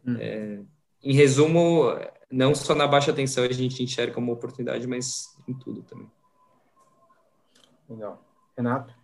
Hum. 0.07 0.17
É, 0.21 0.59
em 1.03 1.13
resumo, 1.13 1.85
não 2.31 2.55
só 2.55 2.75
na 2.75 2.87
baixa 2.87 3.13
tensão 3.13 3.45
a 3.45 3.53
gente 3.53 3.83
enxerga 3.83 4.19
uma 4.19 4.33
oportunidade, 4.33 4.87
mas 4.87 5.37
em 5.47 5.55
tudo 5.55 5.83
também. 5.83 6.11
Legal. 7.89 8.23
Renato? 8.57 8.95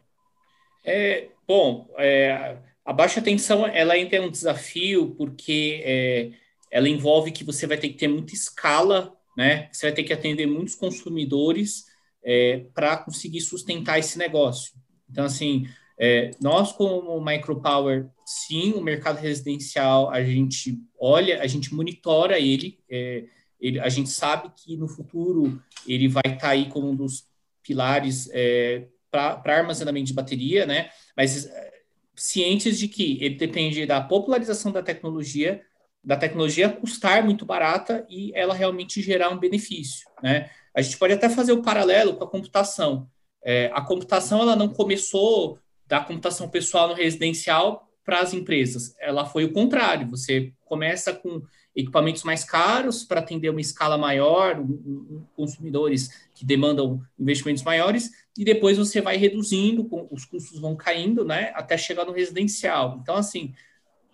É, 0.84 1.28
bom, 1.46 1.88
é, 1.98 2.56
a 2.84 2.92
baixa 2.92 3.20
tensão 3.20 3.66
ela 3.66 3.94
ainda 3.94 4.16
é 4.16 4.20
um 4.20 4.30
desafio 4.30 5.14
porque 5.16 5.82
é, 5.84 6.30
ela 6.70 6.88
envolve 6.88 7.30
que 7.32 7.44
você 7.44 7.66
vai 7.66 7.76
ter 7.76 7.90
que 7.90 7.98
ter 7.98 8.08
muita 8.08 8.32
escala, 8.32 9.14
né? 9.36 9.68
Você 9.72 9.86
vai 9.86 9.94
ter 9.94 10.04
que 10.04 10.12
atender 10.12 10.46
muitos 10.46 10.74
consumidores 10.74 11.89
é, 12.22 12.66
para 12.74 12.96
conseguir 12.96 13.40
sustentar 13.40 13.98
esse 13.98 14.18
negócio. 14.18 14.72
Então, 15.10 15.24
assim, 15.24 15.66
é, 15.98 16.30
nós 16.40 16.72
como 16.72 17.22
Micropower, 17.22 18.08
sim, 18.24 18.72
o 18.72 18.80
mercado 18.80 19.18
residencial 19.18 20.10
a 20.10 20.24
gente 20.24 20.78
olha, 20.98 21.42
a 21.42 21.46
gente 21.46 21.74
monitora 21.74 22.38
ele, 22.38 22.78
é, 22.88 23.24
ele 23.60 23.78
a 23.78 23.88
gente 23.88 24.08
sabe 24.08 24.50
que 24.56 24.76
no 24.76 24.88
futuro 24.88 25.62
ele 25.86 26.08
vai 26.08 26.22
estar 26.24 26.38
tá 26.38 26.48
aí 26.50 26.70
como 26.70 26.88
um 26.88 26.96
dos 26.96 27.26
pilares 27.62 28.30
é, 28.32 28.86
para 29.10 29.42
armazenamento 29.44 30.06
de 30.06 30.14
bateria, 30.14 30.64
né? 30.64 30.88
Mas 31.16 31.44
é, 31.44 31.70
cientes 32.16 32.78
de 32.78 32.88
que 32.88 33.18
ele 33.22 33.34
depende 33.34 33.84
da 33.84 34.00
popularização 34.00 34.72
da 34.72 34.82
tecnologia, 34.82 35.62
da 36.02 36.16
tecnologia 36.16 36.68
custar 36.68 37.22
muito 37.24 37.44
barata 37.44 38.06
e 38.08 38.32
ela 38.34 38.54
realmente 38.54 39.02
gerar 39.02 39.30
um 39.30 39.38
benefício, 39.38 40.08
né? 40.22 40.50
A 40.74 40.80
gente 40.80 40.96
pode 40.96 41.12
até 41.12 41.28
fazer 41.28 41.52
o 41.52 41.62
paralelo 41.62 42.14
com 42.14 42.24
a 42.24 42.30
computação. 42.30 43.08
É, 43.42 43.70
a 43.74 43.80
computação 43.80 44.40
ela 44.40 44.54
não 44.54 44.68
começou 44.68 45.58
da 45.86 46.00
computação 46.00 46.48
pessoal 46.48 46.88
no 46.88 46.94
residencial 46.94 47.88
para 48.04 48.20
as 48.20 48.32
empresas. 48.32 48.94
Ela 49.00 49.26
foi 49.26 49.44
o 49.44 49.52
contrário. 49.52 50.08
Você 50.10 50.52
começa 50.64 51.12
com 51.12 51.42
equipamentos 51.74 52.22
mais 52.22 52.44
caros 52.44 53.04
para 53.04 53.20
atender 53.20 53.50
uma 53.50 53.60
escala 53.60 53.96
maior, 53.98 54.58
um, 54.58 54.64
um, 54.64 55.26
consumidores 55.36 56.28
que 56.34 56.44
demandam 56.44 57.00
investimentos 57.18 57.62
maiores, 57.62 58.10
e 58.36 58.44
depois 58.44 58.78
você 58.78 59.00
vai 59.00 59.16
reduzindo, 59.16 59.88
os 60.10 60.24
custos 60.24 60.60
vão 60.60 60.74
caindo, 60.74 61.24
né, 61.24 61.52
até 61.54 61.76
chegar 61.76 62.04
no 62.04 62.12
residencial. 62.12 62.98
Então, 63.02 63.16
assim, 63.16 63.52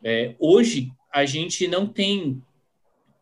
é, 0.03 0.35
hoje 0.39 0.91
a 1.17 1.25
gente 1.25 1.67
não 1.67 1.87
tem 1.87 2.43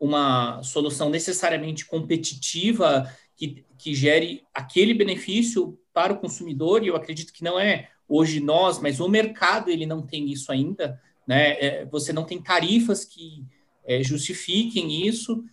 uma 0.00 0.60
solução 0.64 1.08
necessariamente 1.08 1.86
competitiva 1.86 3.08
que, 3.36 3.64
que 3.78 3.94
gere 3.94 4.42
aquele 4.52 4.92
benefício 4.92 5.78
para 5.92 6.12
o 6.12 6.18
consumidor, 6.18 6.82
e 6.82 6.88
eu 6.88 6.96
acredito 6.96 7.32
que 7.32 7.44
não 7.44 7.56
é 7.56 7.88
hoje 8.08 8.40
nós, 8.40 8.80
mas 8.80 8.98
o 8.98 9.08
mercado 9.08 9.70
ele 9.70 9.86
não 9.86 10.02
tem 10.02 10.28
isso 10.28 10.50
ainda, 10.50 11.00
né? 11.24 11.52
É, 11.52 11.84
você 11.84 12.12
não 12.12 12.24
tem 12.24 12.42
tarifas 12.42 13.04
que 13.04 13.44
é, 13.84 14.02
justifiquem 14.02 15.06
isso. 15.06 15.44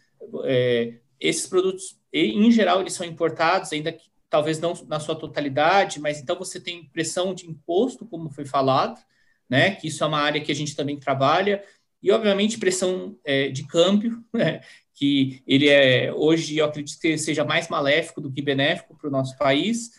É, 0.44 0.96
esses 1.20 1.46
produtos, 1.46 1.96
em 2.12 2.50
geral, 2.50 2.82
eles 2.82 2.94
são 2.94 3.06
importados, 3.06 3.72
ainda 3.72 3.94
que 3.94 4.06
talvez 4.28 4.60
não 4.60 4.74
na 4.88 5.00
sua 5.00 5.14
totalidade, 5.14 6.00
mas 6.00 6.20
então 6.20 6.36
você 6.36 6.60
tem 6.60 6.86
pressão 6.86 7.36
de 7.36 7.48
imposto, 7.48 8.04
como 8.04 8.32
foi 8.32 8.46
falado, 8.46 9.00
né? 9.48 9.76
Que 9.76 9.90
isso 9.90 10.04
é 10.04 10.08
uma 10.08 10.22
área 10.22 10.42
que 10.42 10.52
a 10.52 10.56
gente 10.56 10.76
também 10.76 10.98
trabalha 10.98 11.64
e 12.02 12.12
obviamente 12.12 12.58
pressão 12.58 13.18
é, 13.24 13.50
de 13.50 13.66
câmbio, 13.68 14.24
né, 14.34 14.62
que 14.94 15.42
ele 15.48 15.68
é 15.70 16.12
hoje 16.14 16.58
eu 16.58 16.66
acredito 16.66 17.00
que 17.00 17.18
seja 17.18 17.44
mais 17.44 17.68
maléfico 17.68 18.22
do 18.22 18.32
que 18.32 18.42
benéfico 18.42 18.96
para 18.98 19.08
o 19.08 19.12
nosso 19.12 19.38
país. 19.38 19.92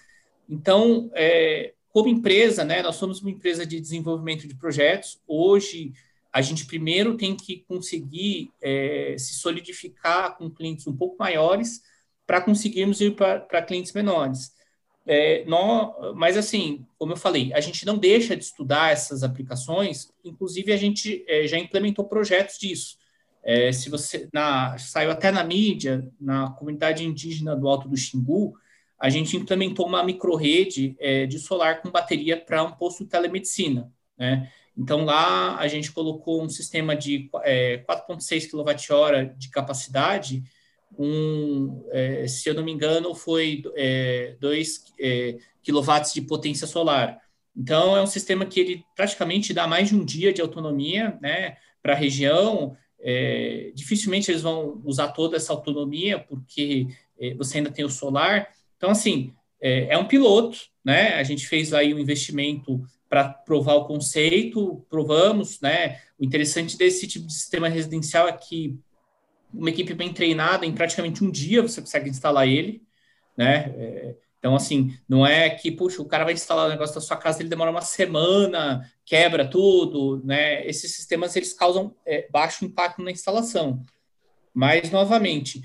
Então, 0.49 1.11
é, 1.15 1.74
como 1.91 2.09
empresa, 2.09 2.65
né, 2.65 2.83
nós 2.83 2.97
somos 2.97 3.20
uma 3.20 3.31
empresa 3.31 3.66
de 3.66 3.81
desenvolvimento 3.81 4.47
de 4.47 4.55
projetos. 4.55 5.20
Hoje, 5.27 5.93
a 6.33 6.41
gente 6.41 6.65
primeiro 6.65 7.16
tem 7.16 7.37
que 7.37 7.65
conseguir 7.69 8.51
é, 8.61 9.15
se 9.19 9.35
solidificar 9.35 10.37
com 10.37 10.51
clientes 10.51 10.87
um 10.87 10.97
pouco 10.97 11.16
maiores 11.19 11.83
para 12.27 12.41
conseguirmos 12.41 13.01
ir 13.01 13.15
para 13.15 13.62
clientes 13.62 13.93
menores. 13.93 14.53
É, 15.07 15.45
nós, 15.47 16.15
mas 16.15 16.37
assim, 16.37 16.87
como 16.97 17.12
eu 17.12 17.16
falei, 17.16 17.53
a 17.53 17.61
gente 17.61 17.85
não 17.85 17.99
deixa 17.99 18.37
de 18.37 18.45
estudar 18.45 18.93
essas 18.93 19.23
aplicações, 19.23 20.12
inclusive 20.24 20.73
a 20.73 20.77
gente 20.77 21.24
é, 21.27 21.47
já 21.47 21.59
implementou 21.59 22.05
projetos 22.05 22.59
disso. 22.59 22.97
É, 23.43 23.73
se 23.73 23.91
você 23.91 24.29
na, 24.33 24.79
saiu 24.79 25.11
até 25.11 25.33
na 25.33 25.43
mídia, 25.43 26.09
na 26.20 26.51
comunidade 26.51 27.05
indígena 27.05 27.57
do 27.57 27.69
Alto 27.69 27.89
do 27.89 27.97
Xingu, 27.97 28.55
a 28.99 29.11
gente 29.11 29.37
implementou 29.37 29.87
uma 29.87 30.05
microrede 30.05 30.95
é, 31.01 31.27
de 31.27 31.41
solar 31.41 31.83
com 31.83 31.91
bateria 31.91 32.37
para 32.37 32.62
um 32.62 32.70
posto 32.70 33.03
de 33.03 33.11
telemedicina. 33.11 33.93
Né? 34.16 34.49
Então 34.77 35.05
lá 35.05 35.59
a 35.59 35.66
gente 35.66 35.91
colocou 35.91 36.41
um 36.41 36.49
sistema 36.49 36.95
de 36.95 37.29
é, 37.43 37.79
4,6 37.79 38.49
kWh 38.49 39.37
de 39.37 39.51
capacidade 39.51 40.45
um, 40.98 41.85
é, 41.90 42.27
se 42.27 42.48
eu 42.48 42.55
não 42.55 42.64
me 42.64 42.73
engano, 42.73 43.14
foi 43.14 43.62
2 44.40 44.85
é, 44.98 45.31
é, 45.31 45.39
kW 45.64 46.12
de 46.14 46.23
potência 46.23 46.66
solar. 46.66 47.20
Então, 47.56 47.97
é 47.97 48.02
um 48.02 48.06
sistema 48.06 48.47
que 48.47 48.60
ele 48.60 48.85
praticamente 48.97 49.52
dá 49.52 49.66
mais 49.66 49.89
de 49.89 49.94
um 49.94 50.05
dia 50.05 50.32
de 50.32 50.40
autonomia 50.40 51.19
né, 51.20 51.56
para 51.82 51.93
a 51.93 51.97
região. 51.97 52.77
É, 53.01 53.73
dificilmente 53.74 54.31
eles 54.31 54.43
vão 54.43 54.81
usar 54.85 55.09
toda 55.09 55.36
essa 55.36 55.52
autonomia, 55.52 56.19
porque 56.19 56.89
é, 57.19 57.35
você 57.35 57.59
ainda 57.59 57.70
tem 57.70 57.85
o 57.85 57.90
solar. 57.90 58.48
Então, 58.77 58.90
assim, 58.90 59.35
é, 59.60 59.94
é 59.94 59.98
um 59.98 60.09
piloto, 60.09 60.59
né? 60.85 61.14
A 61.14 61.23
gente 61.23 61.47
fez 61.47 61.73
aí 61.73 61.94
um 61.94 61.98
investimento 61.98 62.82
para 63.09 63.28
provar 63.28 63.74
o 63.74 63.85
conceito, 63.85 64.85
provamos, 64.89 65.60
né? 65.60 66.01
O 66.19 66.24
interessante 66.24 66.77
desse 66.77 67.06
tipo 67.06 67.27
de 67.27 67.35
sistema 67.35 67.69
residencial 67.69 68.27
é 68.27 68.32
que 68.32 68.78
uma 69.53 69.70
equipe 69.70 69.95
bem 69.95 70.12
treinada, 70.12 70.66
em 70.66 70.73
praticamente 70.73 71.23
um 71.23 71.31
dia 71.31 71.62
você 71.62 71.81
consegue 71.81 72.09
instalar 72.09 72.49
ele, 72.49 72.83
né? 73.37 73.73
É, 73.77 74.15
então, 74.43 74.57
assim, 74.57 74.93
não 75.09 75.24
é 75.24 75.49
que, 75.51 75.70
puxa, 75.70 76.03
o 76.03 76.05
cara 76.05 76.24
vai 76.24 76.33
instalar 76.33 76.66
o 76.66 76.70
negócio 76.70 76.97
da 76.97 77.01
sua 77.01 77.16
casa, 77.16 77.41
ele 77.41 77.49
demora 77.49 77.70
uma 77.70 77.81
semana, 77.81 78.91
quebra 79.05 79.49
tudo, 79.49 80.20
né? 80.24 80.66
Esses 80.66 80.97
sistemas, 80.97 81.37
eles 81.37 81.53
causam 81.53 81.95
é, 82.05 82.27
baixo 82.29 82.65
impacto 82.65 83.01
na 83.03 83.12
instalação. 83.12 83.81
Mas, 84.53 84.91
novamente, 84.91 85.62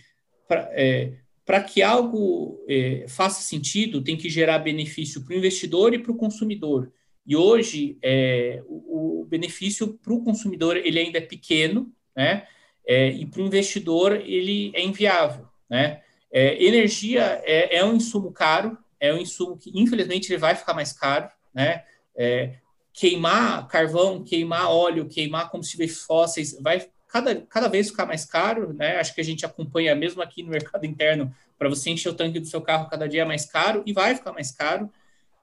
para 0.47 0.69
é, 0.73 1.63
que 1.67 1.81
algo 1.81 2.63
é, 2.69 3.05
faça 3.07 3.41
sentido, 3.41 4.03
tem 4.03 4.15
que 4.15 4.29
gerar 4.29 4.59
benefício 4.59 5.25
para 5.25 5.33
o 5.33 5.37
investidor 5.37 5.95
e 5.95 5.99
para 5.99 6.11
o 6.11 6.17
consumidor. 6.17 6.93
E 7.25 7.35
hoje, 7.35 7.97
é, 8.03 8.61
o, 8.67 9.21
o 9.21 9.25
benefício 9.25 9.97
para 9.97 10.13
o 10.13 10.23
consumidor, 10.23 10.77
ele 10.77 10.99
ainda 10.99 11.17
é 11.17 11.21
pequeno, 11.21 11.91
né? 12.15 12.45
É, 12.87 13.09
e 13.09 13.25
para 13.25 13.41
o 13.41 13.45
investidor 13.45 14.13
ele 14.13 14.71
é 14.73 14.81
inviável. 14.81 15.45
Né? 15.69 16.01
É, 16.31 16.63
energia 16.63 17.41
é, 17.43 17.77
é, 17.77 17.83
um 17.83 17.93
insumo 17.95 18.31
caro, 18.31 18.77
é 18.99 19.13
um 19.13 19.17
insumo 19.17 19.57
que 19.57 19.69
infelizmente 19.75 20.31
ele 20.31 20.39
vai 20.39 20.55
ficar 20.55 20.73
mais 20.73 20.93
caro. 20.93 21.29
Né? 21.53 21.83
É, 22.15 22.55
queimar 22.93 23.67
carvão, 23.67 24.23
queimar 24.23 24.71
óleo, 24.71 25.07
queimar 25.07 25.51
combustíveis 25.51 25.99
fósseis 25.99 26.57
vai 26.61 26.87
cada, 27.07 27.35
cada 27.41 27.67
vez 27.67 27.89
ficar 27.89 28.05
mais 28.05 28.23
caro. 28.23 28.73
Né? 28.73 28.97
Acho 28.97 29.13
que 29.13 29.21
a 29.21 29.23
gente 29.23 29.45
acompanha 29.45 29.93
mesmo 29.93 30.21
aqui 30.21 30.41
no 30.41 30.49
mercado 30.49 30.85
interno 30.85 31.35
para 31.59 31.67
você 31.67 31.89
encher 31.89 32.09
o 32.09 32.13
tanque 32.13 32.39
do 32.39 32.47
seu 32.47 32.61
carro 32.61 32.89
cada 32.89 33.07
dia 33.07 33.23
é 33.23 33.25
mais 33.25 33.45
caro 33.45 33.83
e 33.85 33.91
vai 33.91 34.15
ficar 34.15 34.31
mais 34.31 34.51
caro. 34.51 34.89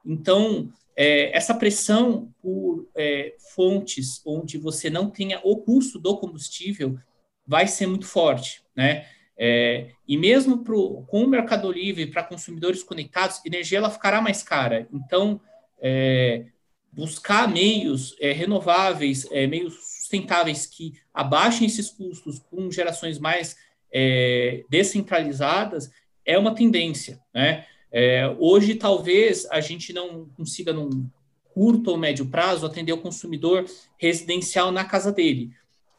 Então, 0.04 0.70
é, 0.96 1.36
essa 1.36 1.54
pressão 1.54 2.32
por 2.40 2.88
é, 2.94 3.34
fontes 3.54 4.22
onde 4.24 4.56
você 4.56 4.88
não 4.88 5.10
tenha 5.10 5.40
o 5.42 5.56
custo 5.56 5.98
do 5.98 6.16
combustível 6.16 6.98
vai 7.46 7.66
ser 7.66 7.86
muito 7.86 8.06
forte, 8.06 8.62
né? 8.76 9.06
É, 9.36 9.90
e 10.06 10.16
mesmo 10.16 10.62
pro, 10.62 11.02
com 11.08 11.24
o 11.24 11.28
Mercado 11.28 11.70
Livre 11.70 12.06
para 12.06 12.22
consumidores 12.22 12.82
conectados, 12.82 13.40
energia 13.44 13.78
ela 13.78 13.90
ficará 13.90 14.20
mais 14.20 14.42
cara. 14.42 14.88
Então, 14.92 15.40
é, 15.80 16.46
buscar 16.92 17.48
meios 17.48 18.16
é, 18.20 18.32
renováveis, 18.32 19.26
é, 19.32 19.46
meios 19.46 19.74
sustentáveis 19.74 20.66
que 20.66 20.94
abaixem 21.12 21.66
esses 21.66 21.90
custos 21.90 22.38
com 22.38 22.70
gerações 22.70 23.18
mais 23.18 23.56
é, 23.92 24.64
descentralizadas 24.70 25.90
é 26.24 26.38
uma 26.38 26.54
tendência. 26.54 27.20
Né? 27.34 27.66
É, 27.90 28.28
hoje, 28.38 28.76
talvez 28.76 29.46
a 29.50 29.60
gente 29.60 29.92
não 29.92 30.28
consiga, 30.36 30.72
num 30.72 31.10
curto 31.52 31.90
ou 31.90 31.96
médio 31.96 32.26
prazo, 32.26 32.66
atender 32.66 32.92
o 32.92 33.00
consumidor 33.00 33.64
residencial 33.98 34.70
na 34.70 34.84
casa 34.84 35.12
dele 35.12 35.52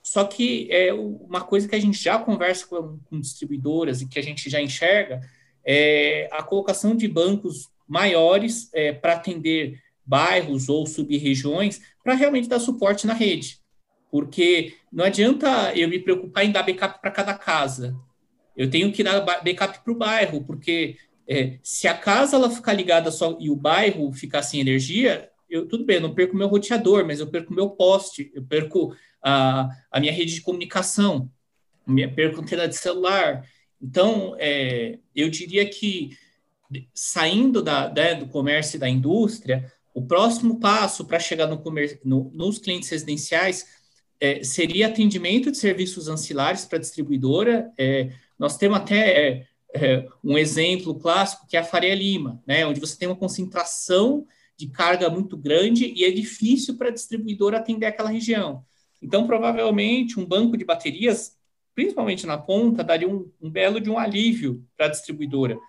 só 0.06 0.24
que 0.24 0.68
é 0.70 0.94
uma 0.94 1.42
coisa 1.42 1.68
que 1.68 1.74
a 1.74 1.82
gente 1.82 1.98
já 1.98 2.20
conversa 2.20 2.68
com, 2.68 3.00
com 3.06 3.20
distribuidoras 3.20 4.04
e 4.04 4.08
que 4.08 4.20
a 4.20 4.22
gente 4.22 4.52
já 4.52 4.62
enxerga 4.62 5.20
é 5.66 6.30
a 6.32 6.44
colocação 6.44 6.96
de 6.96 7.08
bancos 7.08 7.72
maiores 7.88 8.70
é, 8.72 8.94
para 8.94 9.14
atender 9.14 9.82
bairros 10.06 10.70
ou 10.70 10.86
sub-regiões 10.86 11.82
para 12.04 12.14
realmente 12.14 12.48
dar 12.48 12.60
suporte 12.60 13.08
na 13.08 13.16
rede. 13.16 13.58
Porque 14.12 14.76
não 14.94 15.06
adianta 15.06 15.74
eu 15.76 15.90
me 15.90 15.98
preocupar 15.98 16.46
em 16.46 16.52
dar 16.52 16.62
backup 16.62 17.02
para 17.02 17.10
cada 17.10 17.34
casa. 17.34 17.96
Eu 18.56 18.70
tenho 18.70 18.92
que 18.92 19.04
dar 19.04 19.22
backup 19.22 19.84
para 19.84 19.92
o 19.92 19.98
bairro, 19.98 20.44
porque 20.44 20.98
é, 21.28 21.58
se 21.64 21.88
a 21.88 21.98
casa 21.98 22.36
ela 22.36 22.52
ficar 22.52 22.74
ligada 22.74 23.10
só 23.10 23.36
e 23.40 23.50
o 23.50 23.56
bairro 23.56 24.14
ficar 24.14 24.44
sem 24.44 24.60
energia, 24.60 25.32
eu, 25.50 25.68
tudo 25.68 25.84
bem, 25.84 25.96
eu 25.96 26.04
não 26.04 26.14
perco 26.14 26.38
meu 26.38 26.48
roteador, 26.48 27.04
mas 27.08 27.20
eu 27.20 27.28
perco 27.28 27.52
meu 27.52 27.72
poste, 27.72 28.32
eu 28.36 28.44
perco 28.44 28.96
a, 29.26 29.70
a 29.92 30.00
minha 30.00 30.14
rede 30.14 30.36
de 30.36 30.42
comunicação, 30.42 31.32
minha 31.88 32.12
perco 32.12 32.46
de 32.46 32.76
celular. 32.76 33.44
Então, 33.82 34.36
é, 34.38 35.00
eu 35.16 35.30
diria 35.30 35.68
que 35.68 36.16
saindo 36.94 37.62
da, 37.62 37.92
né, 37.92 38.14
do 38.14 38.28
comércio 38.28 38.78
e 38.78 38.80
da 38.80 38.88
indústria, 38.88 39.72
o 39.96 40.02
próximo 40.06 40.60
passo 40.60 41.06
para 41.06 41.20
chegar 41.20 41.48
no 41.48 41.62
no, 42.04 42.32
nos 42.34 42.60
clientes 42.60 42.90
residenciais 42.90 43.66
é, 44.20 44.44
seria 44.44 44.88
atendimento 44.88 45.52
de 45.52 45.58
serviços 45.58 46.08
ancilares 46.08 46.66
para 46.66 46.78
distribuidora. 46.78 47.72
É, 47.78 48.12
nós 48.38 48.58
temos 48.58 48.78
até 48.78 49.10
é, 49.10 49.48
é, 49.74 50.08
um 50.24 50.38
exemplo 50.38 50.96
clássico 50.96 51.48
que 51.48 51.58
é 51.58 51.62
a 51.62 51.64
Faria 51.64 51.96
Lima, 51.96 52.42
né, 52.46 52.66
onde 52.66 52.80
você 52.80 52.96
tem 52.96 53.08
uma 53.08 53.16
concentração 53.16 54.28
de 54.56 54.68
carga 54.68 55.10
muito 55.10 55.36
grande 55.36 55.92
e 55.96 56.04
é 56.04 56.12
difícil 56.12 56.78
para 56.78 56.90
a 56.90 56.94
distribuidora 56.94 57.58
atender 57.58 57.88
aquela 57.88 58.10
região. 58.10 58.64
Então, 59.06 59.28
provavelmente, 59.28 60.20
um 60.20 60.26
banco 60.26 60.58
de 60.58 60.66
baterias, 60.66 61.38
principalmente 61.76 62.26
na 62.26 62.40
ponta, 62.40 62.84
daria 62.84 63.08
um, 63.08 63.32
um 63.40 63.52
belo 63.52 63.80
de 63.80 63.88
um 63.88 64.00
alívio 64.00 64.66
para 64.76 64.88
a 64.88 64.90
distribuidora. 64.90 65.60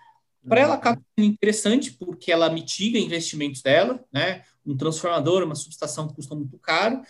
Para 0.48 0.60
ela, 0.60 0.74
acaba 0.74 1.02
sendo 1.18 1.28
interessante, 1.28 1.90
porque 1.90 2.32
ela 2.32 2.48
mitiga 2.48 2.98
investimentos 2.98 3.60
dela, 3.60 4.02
né? 4.10 4.42
Um 4.64 4.74
transformador, 4.74 5.42
uma 5.42 5.54
subestação 5.54 6.08
custa 6.08 6.34
muito 6.34 6.56
caro. 6.58 7.02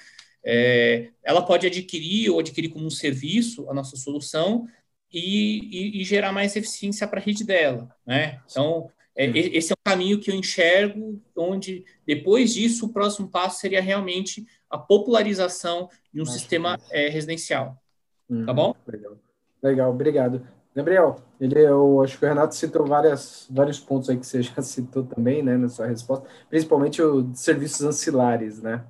É, 0.45 1.11
ela 1.23 1.43
pode 1.43 1.67
adquirir 1.67 2.31
ou 2.31 2.41
adquirir 2.41 2.71
como 2.71 2.87
um 2.87 2.91
serviço 2.91 3.71
a 3.71 3.75
nossa 3.75 3.97
solução 3.97 4.67
e, 5.13 5.61
e, 5.71 6.01
e 6.01 6.05
gerar 6.05 6.33
mais 6.33 6.57
eficiência 6.57 7.07
para 7.07 7.21
a 7.21 7.23
rede 7.23 7.45
dela, 7.45 7.95
né? 8.05 8.41
Então, 8.51 8.91
é, 9.17 9.27
esse 9.27 9.73
é 9.73 9.75
um 9.75 9.91
caminho 9.91 10.21
que 10.21 10.31
eu 10.31 10.35
enxergo, 10.35 11.21
onde 11.35 11.85
depois 12.07 12.53
disso 12.53 12.87
o 12.87 12.93
próximo 12.93 13.29
passo 13.29 13.59
seria 13.61 13.81
realmente 13.81 14.47
a 14.69 14.77
popularização 14.77 15.89
de 16.13 16.21
um 16.21 16.25
Acho 16.25 16.33
sistema 16.33 16.79
é, 16.91 17.09
residencial. 17.09 17.81
Uhum, 18.29 18.45
tá 18.45 18.53
bom? 18.53 18.75
Legal. 18.87 19.17
legal, 19.63 19.91
obrigado. 19.91 20.47
Gabriel, 20.75 21.17
ele, 21.41 21.59
eu 21.59 22.03
acho 22.03 22.19
que 22.19 22.25
o 22.27 22.29
Renato 22.29 22.55
citou 22.55 22.85
várias, 22.85 23.47
vários 23.51 23.81
pontos 23.81 24.11
aí 24.11 24.19
que 24.19 24.27
você 24.27 24.43
já 24.43 24.61
citou 24.61 25.05
também, 25.05 25.43
né, 25.43 25.57
na 25.57 25.71
sua 25.71 25.87
resposta, 25.87 26.29
principalmente 26.51 27.01
o 27.01 27.35
serviços 27.35 27.83
ancilares, 27.83 28.61
né? 28.61 28.85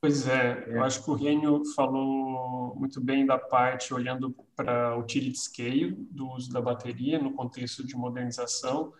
Pois 0.00 0.26
é, 0.26 0.64
é, 0.66 0.76
eu 0.76 0.82
acho 0.82 1.04
que 1.04 1.10
o 1.10 1.14
Rênio 1.14 1.62
falou 1.74 2.74
muito 2.74 3.00
bem 3.00 3.26
da 3.26 3.36
parte 3.36 3.92
olhando 3.92 4.34
para 4.56 4.96
o 4.96 5.00
utility 5.00 5.38
scale 5.38 5.94
do 6.10 6.30
uso 6.30 6.50
da 6.50 6.60
bateria 6.60 7.18
no 7.18 7.34
contexto 7.34 7.86
de 7.86 7.94
modernização, 7.94 8.92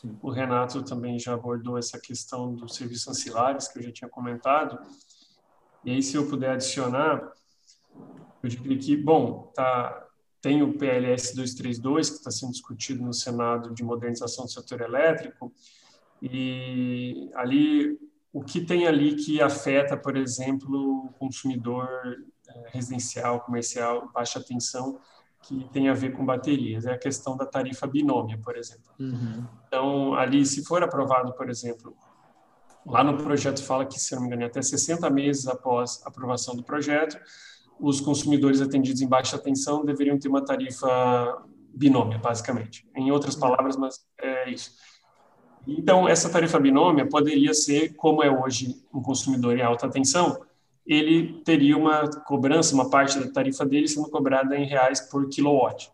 Sim. 0.00 0.18
O 0.20 0.30
Renato 0.30 0.82
também 0.82 1.18
já 1.18 1.32
abordou 1.32 1.78
essa 1.78 1.98
questão 1.98 2.54
dos 2.54 2.74
serviços 2.74 3.08
ancilares, 3.08 3.68
que 3.68 3.78
eu 3.78 3.82
já 3.82 3.92
tinha 3.92 4.10
comentado. 4.10 4.78
E 5.84 5.90
aí, 5.90 6.02
se 6.02 6.16
eu 6.16 6.28
puder 6.28 6.50
adicionar, 6.50 7.32
eu 8.42 8.48
diria 8.48 8.76
que, 8.78 8.94
bom, 8.94 9.50
tá, 9.54 10.06
tem 10.42 10.62
o 10.62 10.76
PLS 10.76 11.34
232, 11.34 12.10
que 12.10 12.16
está 12.16 12.30
sendo 12.30 12.52
discutido 12.52 13.02
no 13.02 13.14
Senado 13.14 13.72
de 13.72 13.82
modernização 13.82 14.44
do 14.44 14.50
setor 14.50 14.82
elétrico, 14.82 15.52
e 16.20 17.30
ali, 17.34 17.98
o 18.36 18.42
que 18.42 18.60
tem 18.60 18.86
ali 18.86 19.14
que 19.14 19.40
afeta, 19.40 19.96
por 19.96 20.14
exemplo, 20.14 21.06
o 21.06 21.12
consumidor 21.18 21.88
eh, 22.46 22.68
residencial, 22.70 23.40
comercial, 23.40 24.10
baixa 24.12 24.38
tensão, 24.44 25.00
que 25.40 25.64
tem 25.72 25.88
a 25.88 25.94
ver 25.94 26.12
com 26.12 26.22
baterias, 26.22 26.84
é 26.84 26.92
a 26.92 26.98
questão 26.98 27.34
da 27.34 27.46
tarifa 27.46 27.86
binômia, 27.86 28.38
por 28.44 28.54
exemplo. 28.58 28.92
Uhum. 29.00 29.46
Então, 29.66 30.14
ali, 30.14 30.44
se 30.44 30.62
for 30.66 30.82
aprovado, 30.82 31.32
por 31.32 31.48
exemplo, 31.48 31.96
lá 32.84 33.02
no 33.02 33.16
projeto 33.16 33.64
fala 33.64 33.86
que, 33.86 33.98
se 33.98 34.14
não 34.14 34.20
me 34.20 34.26
engano, 34.26 34.42
é 34.42 34.46
até 34.46 34.60
60 34.60 35.08
meses 35.08 35.46
após 35.46 36.02
a 36.04 36.10
aprovação 36.10 36.54
do 36.54 36.62
projeto, 36.62 37.18
os 37.80 38.02
consumidores 38.02 38.60
atendidos 38.60 39.00
em 39.00 39.08
baixa 39.08 39.38
tensão 39.38 39.82
deveriam 39.82 40.18
ter 40.18 40.28
uma 40.28 40.44
tarifa 40.44 41.42
binômia, 41.74 42.18
basicamente. 42.18 42.86
Em 42.94 43.10
outras 43.10 43.34
uhum. 43.34 43.40
palavras, 43.40 43.78
mas 43.78 44.06
é 44.20 44.50
isso. 44.50 44.72
Então, 45.66 46.08
essa 46.08 46.30
tarifa 46.30 46.60
binômia 46.60 47.08
poderia 47.08 47.52
ser, 47.52 47.94
como 47.94 48.22
é 48.22 48.30
hoje 48.30 48.76
um 48.94 49.02
consumidor 49.02 49.58
em 49.58 49.62
alta 49.62 49.88
tensão, 49.88 50.40
ele 50.86 51.40
teria 51.42 51.76
uma 51.76 52.08
cobrança, 52.22 52.74
uma 52.74 52.88
parte 52.88 53.18
da 53.18 53.28
tarifa 53.30 53.66
dele 53.66 53.88
sendo 53.88 54.08
cobrada 54.08 54.56
em 54.56 54.66
reais 54.66 55.00
por 55.00 55.28
kilowatt, 55.28 55.90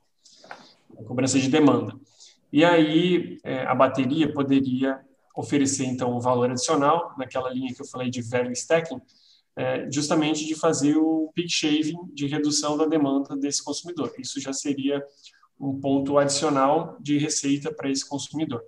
cobrança 1.07 1.39
de 1.39 1.49
demanda. 1.49 1.95
E 2.53 2.63
aí 2.65 3.41
é, 3.43 3.65
a 3.65 3.75
bateria 3.75 4.31
poderia 4.31 5.01
oferecer 5.35 5.87
então 5.87 6.15
um 6.15 6.21
valor 6.21 6.51
adicional 6.51 7.15
naquela 7.17 7.49
linha 7.49 7.73
que 7.75 7.81
eu 7.81 7.87
falei 7.87 8.11
de 8.11 8.21
value 8.21 8.53
stacking, 8.53 9.01
é, 9.57 9.91
justamente 9.91 10.45
de 10.47 10.55
fazer 10.55 10.97
o 10.97 11.33
peak 11.35 11.49
shaving 11.49 11.99
de 12.13 12.27
redução 12.27 12.77
da 12.77 12.85
demanda 12.85 13.35
desse 13.37 13.65
consumidor. 13.65 14.13
Isso 14.19 14.39
já 14.39 14.53
seria 14.53 15.03
um 15.59 15.81
ponto 15.81 16.19
adicional 16.19 16.97
de 17.01 17.17
receita 17.17 17.73
para 17.73 17.91
esse 17.91 18.07
consumidor. 18.07 18.63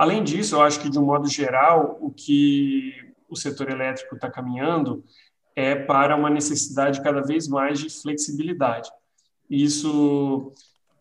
Além 0.00 0.24
disso, 0.24 0.54
eu 0.54 0.62
acho 0.62 0.80
que 0.80 0.88
de 0.88 0.98
um 0.98 1.04
modo 1.04 1.28
geral, 1.28 1.98
o 2.00 2.10
que 2.10 2.94
o 3.28 3.36
setor 3.36 3.68
elétrico 3.68 4.14
está 4.14 4.30
caminhando 4.30 5.04
é 5.54 5.74
para 5.74 6.16
uma 6.16 6.30
necessidade 6.30 7.02
cada 7.02 7.20
vez 7.20 7.46
mais 7.46 7.78
de 7.78 7.90
flexibilidade. 7.90 8.90
Isso 9.50 10.54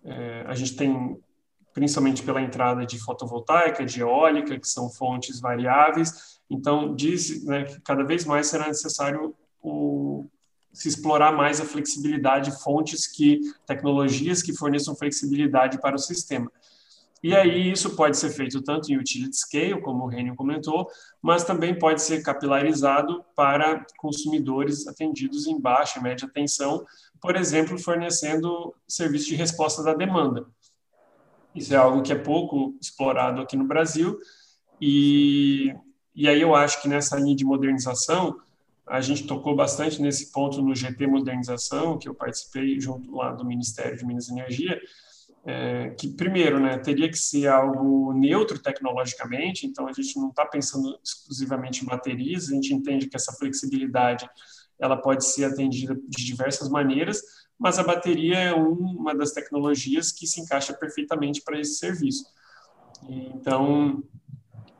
é, 0.03 0.43
a 0.45 0.53
gente 0.53 0.76
tem 0.76 1.17
principalmente 1.73 2.21
pela 2.23 2.41
entrada 2.41 2.85
de 2.85 2.99
fotovoltaica, 2.99 3.85
de 3.85 4.01
eólica, 4.01 4.59
que 4.59 4.67
são 4.67 4.89
fontes 4.89 5.39
variáveis. 5.39 6.41
Então, 6.49 6.93
diz 6.93 7.45
né, 7.45 7.63
que 7.63 7.80
cada 7.80 8.03
vez 8.03 8.26
mais 8.26 8.47
será 8.47 8.67
necessário 8.67 9.34
o, 9.61 10.26
se 10.73 10.89
explorar 10.89 11.31
mais 11.31 11.61
a 11.61 11.65
flexibilidade, 11.65 12.51
fontes 12.61 13.07
que, 13.07 13.39
tecnologias 13.65 14.43
que 14.43 14.51
forneçam 14.51 14.93
flexibilidade 14.93 15.80
para 15.80 15.95
o 15.95 15.99
sistema. 15.99 16.51
E 17.22 17.36
aí 17.36 17.70
isso 17.72 17.96
pode 17.96 18.18
ser 18.18 18.30
feito 18.30 18.62
tanto 18.62 18.91
em 18.91 18.98
utility 18.98 19.36
scale, 19.36 19.82
como 19.82 20.06
o 20.06 20.08
Renio 20.08 20.36
comentou, 20.36 20.88
mas 21.22 21.44
também 21.44 21.78
pode 21.78 22.02
ser 22.02 22.24
capilarizado 22.24 23.24
para 23.36 23.86
consumidores 23.98 24.88
atendidos 24.88 25.46
em 25.46 25.60
baixa 25.60 26.00
e 26.00 26.04
média 26.04 26.30
tensão, 26.34 26.86
por 27.22 27.36
exemplo, 27.36 27.78
fornecendo 27.78 28.74
serviço 28.88 29.28
de 29.28 29.36
resposta 29.36 29.84
da 29.84 29.94
demanda. 29.94 30.46
Isso 31.54 31.74
é 31.74 31.78
algo 31.78 32.02
que 32.02 32.14
é 32.14 32.16
pouco 32.16 32.78
explorado 32.80 33.41
aqui 33.41 33.58
no 33.58 33.66
Brasil 33.66 34.18
e, 34.80 35.76
e 36.16 36.28
aí 36.28 36.41
eu 36.41 36.56
acho 36.56 36.82
que 36.82 36.88
nessa 36.88 37.18
linha 37.18 37.36
de 37.36 37.44
modernização 37.44 38.40
a 38.88 39.02
gente 39.02 39.28
tocou 39.28 39.56
bastante 39.56 40.02
nesse 40.02 40.32
ponto 40.32 40.62
no 40.62 40.74
GT 40.74 41.06
Modernização, 41.06 41.98
que 41.98 42.10
eu 42.10 42.16
participei 42.16 42.80
junto 42.80 43.16
lá 43.16 43.32
do 43.32 43.46
Ministério 43.46 43.96
de 43.96 44.04
Minas 44.04 44.28
e 44.28 44.32
Energia, 44.32 44.82
é, 45.45 45.91
que, 45.91 46.10
primeiro, 46.10 46.60
né, 46.60 46.78
teria 46.78 47.10
que 47.10 47.18
ser 47.18 47.48
algo 47.48 48.14
neutro 48.14 48.60
tecnologicamente, 48.60 49.66
então 49.66 49.88
a 49.88 49.94
gente 49.94 50.18
não 50.18 50.30
está 50.30 50.45
pensando 50.45 50.99
exclusivamente 51.03 51.84
em 51.84 51.88
baterias, 51.88 52.49
a 52.49 52.53
gente 52.53 52.74
entende 52.74 53.07
que 53.07 53.16
essa 53.16 53.34
flexibilidade 53.34 54.30
ela 54.80 54.98
pode 54.98 55.26
ser 55.26 55.45
atendida 55.45 55.95
de 56.07 56.26
diversas 56.26 56.70
maneiras, 56.70 57.22
mas 57.57 57.78
a 57.78 57.84
bateria 57.84 58.38
é 58.38 58.53
uma 58.53 59.14
das 59.14 59.32
tecnologias 59.32 60.11
que 60.11 60.26
se 60.26 60.40
encaixa 60.40 60.74
perfeitamente 60.74 61.41
para 61.41 61.60
esse 61.60 61.76
serviço. 61.76 62.26
Então, 63.07 64.02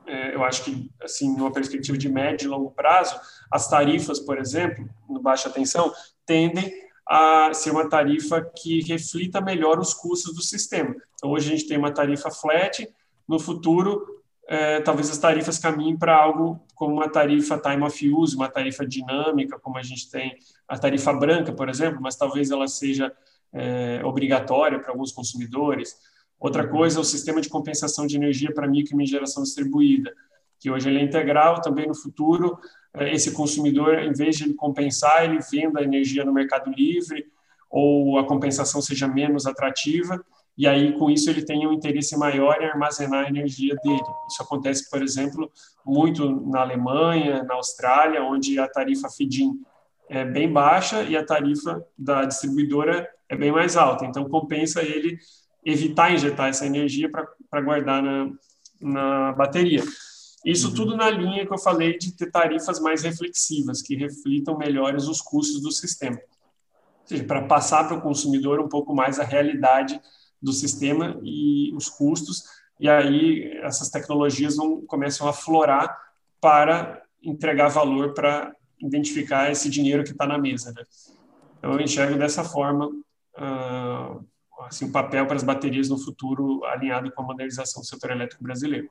é, 0.06 0.34
eu 0.34 0.42
acho 0.42 0.64
que, 0.64 0.90
assim, 1.02 1.36
numa 1.36 1.52
perspectiva 1.52 1.96
de 1.98 2.08
médio 2.08 2.46
e 2.46 2.48
longo 2.48 2.70
prazo, 2.70 3.20
as 3.50 3.68
tarifas, 3.68 4.18
por 4.18 4.38
exemplo, 4.38 4.88
no 5.08 5.20
baixa 5.20 5.50
tensão, 5.50 5.92
tendem 6.24 6.72
a 7.12 7.52
ser 7.52 7.72
uma 7.72 7.88
tarifa 7.88 8.40
que 8.40 8.82
reflita 8.82 9.40
melhor 9.40 9.80
os 9.80 9.92
custos 9.92 10.32
do 10.32 10.40
sistema. 10.40 10.94
Então, 11.14 11.32
hoje 11.32 11.48
a 11.48 11.56
gente 11.56 11.66
tem 11.66 11.76
uma 11.76 11.90
tarifa 11.90 12.30
flat, 12.30 12.88
no 13.26 13.36
futuro, 13.36 14.22
é, 14.46 14.80
talvez 14.80 15.10
as 15.10 15.18
tarifas 15.18 15.58
caminhem 15.58 15.98
para 15.98 16.16
algo 16.16 16.64
como 16.72 16.94
uma 16.94 17.08
tarifa 17.08 17.58
time 17.58 17.82
of 17.82 18.12
use, 18.12 18.36
uma 18.36 18.48
tarifa 18.48 18.86
dinâmica, 18.86 19.58
como 19.58 19.76
a 19.76 19.82
gente 19.82 20.08
tem 20.08 20.36
a 20.68 20.78
tarifa 20.78 21.12
branca, 21.12 21.52
por 21.52 21.68
exemplo, 21.68 22.00
mas 22.00 22.14
talvez 22.14 22.52
ela 22.52 22.68
seja 22.68 23.12
é, 23.52 24.00
obrigatória 24.04 24.78
para 24.78 24.92
alguns 24.92 25.10
consumidores. 25.10 25.96
Outra 26.38 26.68
coisa 26.68 26.98
é 26.98 27.00
o 27.00 27.04
sistema 27.04 27.40
de 27.40 27.48
compensação 27.48 28.06
de 28.06 28.14
energia 28.14 28.54
para 28.54 28.68
micro 28.68 29.00
e 29.02 29.04
geração 29.04 29.42
distribuída, 29.42 30.14
que 30.60 30.70
hoje 30.70 30.88
ele 30.88 31.00
é 31.00 31.02
integral, 31.02 31.60
também 31.60 31.88
no 31.88 31.94
futuro 31.94 32.56
esse 32.94 33.32
consumidor, 33.32 33.98
em 33.98 34.12
vez 34.12 34.36
de 34.36 34.44
ele 34.44 34.54
compensar, 34.54 35.24
ele 35.24 35.38
venda 35.50 35.80
a 35.80 35.84
energia 35.84 36.24
no 36.24 36.32
mercado 36.32 36.70
livre 36.70 37.26
ou 37.70 38.18
a 38.18 38.26
compensação 38.26 38.82
seja 38.82 39.06
menos 39.06 39.46
atrativa 39.46 40.24
e 40.60 40.66
aí 40.66 40.92
com 40.98 41.10
isso 41.10 41.30
ele 41.30 41.42
tem 41.42 41.66
um 41.66 41.72
interesse 41.72 42.14
maior 42.18 42.60
em 42.60 42.66
armazenar 42.66 43.24
a 43.24 43.28
energia 43.30 43.74
dele. 43.76 44.02
Isso 44.28 44.42
acontece, 44.42 44.90
por 44.90 45.02
exemplo, 45.02 45.50
muito 45.86 46.28
na 46.50 46.60
Alemanha, 46.60 47.42
na 47.44 47.54
Austrália, 47.54 48.22
onde 48.22 48.58
a 48.58 48.68
tarifa 48.68 49.08
feed-in 49.08 49.52
é 50.06 50.22
bem 50.22 50.52
baixa 50.52 51.02
e 51.04 51.16
a 51.16 51.24
tarifa 51.24 51.82
da 51.96 52.26
distribuidora 52.26 53.08
é 53.26 53.34
bem 53.34 53.50
mais 53.50 53.74
alta. 53.74 54.04
Então 54.04 54.28
compensa 54.28 54.82
ele 54.82 55.16
evitar 55.64 56.12
injetar 56.12 56.50
essa 56.50 56.66
energia 56.66 57.10
para 57.10 57.60
guardar 57.62 58.02
na, 58.02 58.30
na 58.80 59.32
bateria. 59.32 59.82
Isso 60.44 60.68
uhum. 60.68 60.74
tudo 60.74 60.96
na 60.96 61.10
linha 61.10 61.46
que 61.46 61.52
eu 61.52 61.58
falei 61.58 61.98
de 61.98 62.12
ter 62.16 62.30
tarifas 62.30 62.80
mais 62.80 63.02
reflexivas, 63.02 63.82
que 63.82 63.94
reflitam 63.94 64.56
melhores 64.56 65.06
os 65.06 65.20
custos 65.20 65.60
do 65.60 65.70
sistema. 65.70 66.16
Ou 66.16 67.06
seja, 67.06 67.24
para 67.24 67.42
passar 67.42 67.86
para 67.86 67.96
o 67.96 68.00
consumidor 68.00 68.60
um 68.60 68.68
pouco 68.68 68.94
mais 68.94 69.18
a 69.18 69.24
realidade 69.24 70.00
do 70.40 70.52
sistema 70.52 71.20
e 71.22 71.74
os 71.74 71.88
custos, 71.88 72.44
e 72.78 72.88
aí 72.88 73.52
essas 73.62 73.90
tecnologias 73.90 74.56
vão, 74.56 74.80
começam 74.86 75.28
a 75.28 75.32
florar 75.32 75.94
para 76.40 77.02
entregar 77.22 77.68
valor 77.68 78.14
para 78.14 78.54
identificar 78.80 79.50
esse 79.50 79.68
dinheiro 79.68 80.02
que 80.02 80.12
está 80.12 80.26
na 80.26 80.38
mesa. 80.38 80.72
Né? 80.72 80.82
Então, 81.58 81.72
eu 81.72 81.80
enxergo 81.80 82.18
dessa 82.18 82.42
forma 82.42 82.86
uh, 82.86 84.26
assim, 84.60 84.86
o 84.86 84.92
papel 84.92 85.26
para 85.26 85.36
as 85.36 85.42
baterias 85.42 85.90
no 85.90 85.98
futuro 85.98 86.64
alinhado 86.64 87.10
com 87.12 87.22
a 87.22 87.26
modernização 87.26 87.82
do 87.82 87.86
setor 87.86 88.12
elétrico 88.12 88.42
brasileiro. 88.42 88.88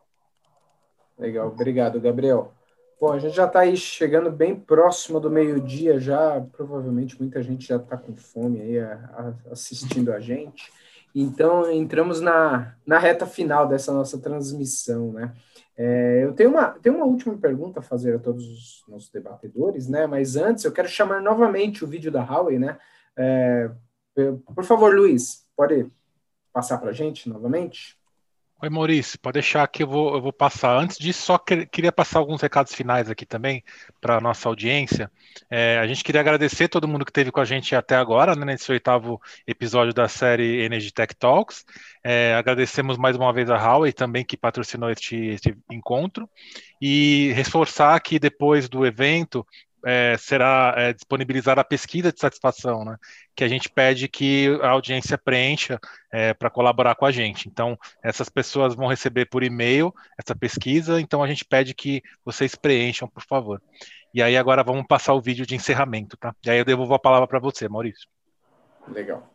Legal, 1.20 1.50
obrigado, 1.50 2.00
Gabriel. 2.00 2.54
Bom, 3.00 3.12
a 3.12 3.20
gente 3.20 3.36
já 3.36 3.46
está 3.46 3.60
aí 3.60 3.76
chegando 3.76 4.32
bem 4.32 4.56
próximo 4.56 5.20
do 5.20 5.30
meio-dia 5.30 6.00
já, 6.00 6.42
provavelmente 6.52 7.20
muita 7.20 7.44
gente 7.44 7.68
já 7.68 7.76
está 7.76 7.98
com 7.98 8.16
fome 8.16 8.62
aí 8.62 8.80
a, 8.80 8.94
a, 8.94 9.52
assistindo 9.52 10.14
a 10.14 10.20
gente. 10.20 10.72
Então, 11.14 11.70
entramos 11.72 12.22
na, 12.22 12.76
na 12.86 12.98
reta 12.98 13.26
final 13.26 13.68
dessa 13.68 13.92
nossa 13.92 14.18
transmissão, 14.18 15.12
né? 15.12 15.34
É, 15.78 16.24
eu 16.24 16.34
tenho 16.34 16.52
uma, 16.52 16.70
tenho 16.72 16.96
uma 16.96 17.06
última 17.06 17.38
pergunta 17.38 17.80
a 17.80 17.84
fazer 17.84 18.16
a 18.16 18.20
todos 18.20 18.46
os 18.46 18.84
nossos 18.88 19.10
debatedores, 19.10 19.90
né? 19.90 20.08
Mas 20.08 20.36
antes, 20.36 20.64
eu 20.64 20.72
quero 20.72 20.88
chamar 20.88 21.22
novamente 21.22 21.84
o 21.84 21.88
vídeo 21.88 22.12
da 22.12 22.24
Huawei, 22.24 22.60
né? 22.60 22.78
É, 23.18 23.70
por 24.56 24.64
favor, 24.64 24.96
Luiz, 24.96 25.46
pode 25.56 25.90
passar 26.54 26.78
para 26.78 26.92
a 26.92 26.94
gente 26.94 27.28
novamente? 27.28 27.99
Oi, 28.62 28.70
Maurício, 28.70 29.18
pode 29.20 29.36
deixar 29.36 29.66
que 29.70 29.84
eu 29.84 29.88
vou, 29.88 30.16
eu 30.16 30.22
vou 30.22 30.34
passar. 30.34 30.78
Antes 30.78 30.98
disso, 30.98 31.22
só 31.22 31.38
que, 31.38 31.66
queria 31.66 31.94
passar 31.94 32.20
alguns 32.20 32.42
recados 32.42 32.74
finais 32.74 33.10
aqui 33.10 33.26
também 33.26 33.64
para 34.02 34.18
a 34.18 34.20
nossa 34.20 34.50
audiência. 34.50 35.10
É, 35.50 35.80
a 35.80 35.88
gente 35.88 36.04
queria 36.04 36.20
agradecer 36.20 36.68
todo 36.68 36.86
mundo 36.86 37.06
que 37.06 37.12
esteve 37.12 37.32
com 37.32 37.40
a 37.40 37.46
gente 37.46 37.74
até 37.74 37.96
agora, 37.96 38.36
né, 38.36 38.46
nesse 38.46 38.70
oitavo 38.70 39.22
episódio 39.48 39.94
da 39.94 40.10
série 40.10 40.62
Energy 40.62 40.92
Tech 40.92 41.16
Talks. 41.16 41.66
É, 42.04 42.34
agradecemos 42.36 42.98
mais 42.98 43.16
uma 43.16 43.32
vez 43.32 43.50
a 43.50 43.56
Huawei 43.56 43.94
também, 43.94 44.26
que 44.26 44.36
patrocinou 44.36 44.90
este, 44.90 45.16
este 45.16 45.58
encontro. 45.72 46.30
E 46.82 47.32
reforçar 47.36 47.98
que 48.02 48.20
depois 48.20 48.68
do 48.68 48.86
evento, 48.86 49.48
é, 49.86 50.16
será 50.18 50.74
é, 50.78 50.94
disponibilizar 50.94 51.58
a 51.58 51.64
pesquisa 51.64 52.12
de 52.12 52.20
satisfação, 52.20 52.84
né, 52.84 52.98
que 53.36 53.44
a 53.44 53.48
gente 53.48 53.70
pede 53.70 54.08
que 54.08 54.60
a 54.62 54.70
audiência 54.70 55.18
preencha 55.18 55.80
é, 56.12 56.34
para 56.34 56.50
colaborar 56.50 56.96
com 56.96 57.06
a 57.06 57.12
gente. 57.12 57.48
Então, 57.48 57.78
essas 58.04 58.30
pessoas 58.30 58.76
vão 58.76 58.88
receber 58.88 59.26
por 59.26 59.44
e-mail 59.44 59.94
essa 60.18 60.36
pesquisa, 60.36 61.00
então 61.00 61.24
a 61.24 61.28
gente 61.28 61.46
pede 61.46 61.74
que 61.74 62.02
vocês 62.26 62.56
preencham, 62.56 63.08
por 63.08 63.24
favor. 63.24 63.62
E 64.14 64.22
aí 64.24 64.36
agora 64.36 64.64
vamos 64.64 64.86
passar 64.88 65.14
o 65.14 65.22
vídeo 65.22 65.46
de 65.46 65.56
encerramento, 65.56 66.18
tá? 66.18 66.36
E 66.44 66.50
aí 66.50 66.58
eu 66.58 66.66
devolvo 66.66 66.94
a 66.94 67.00
palavra 67.00 67.28
para 67.28 67.40
você, 67.40 67.70
Maurício. 67.70 68.08
Legal. 68.88 69.32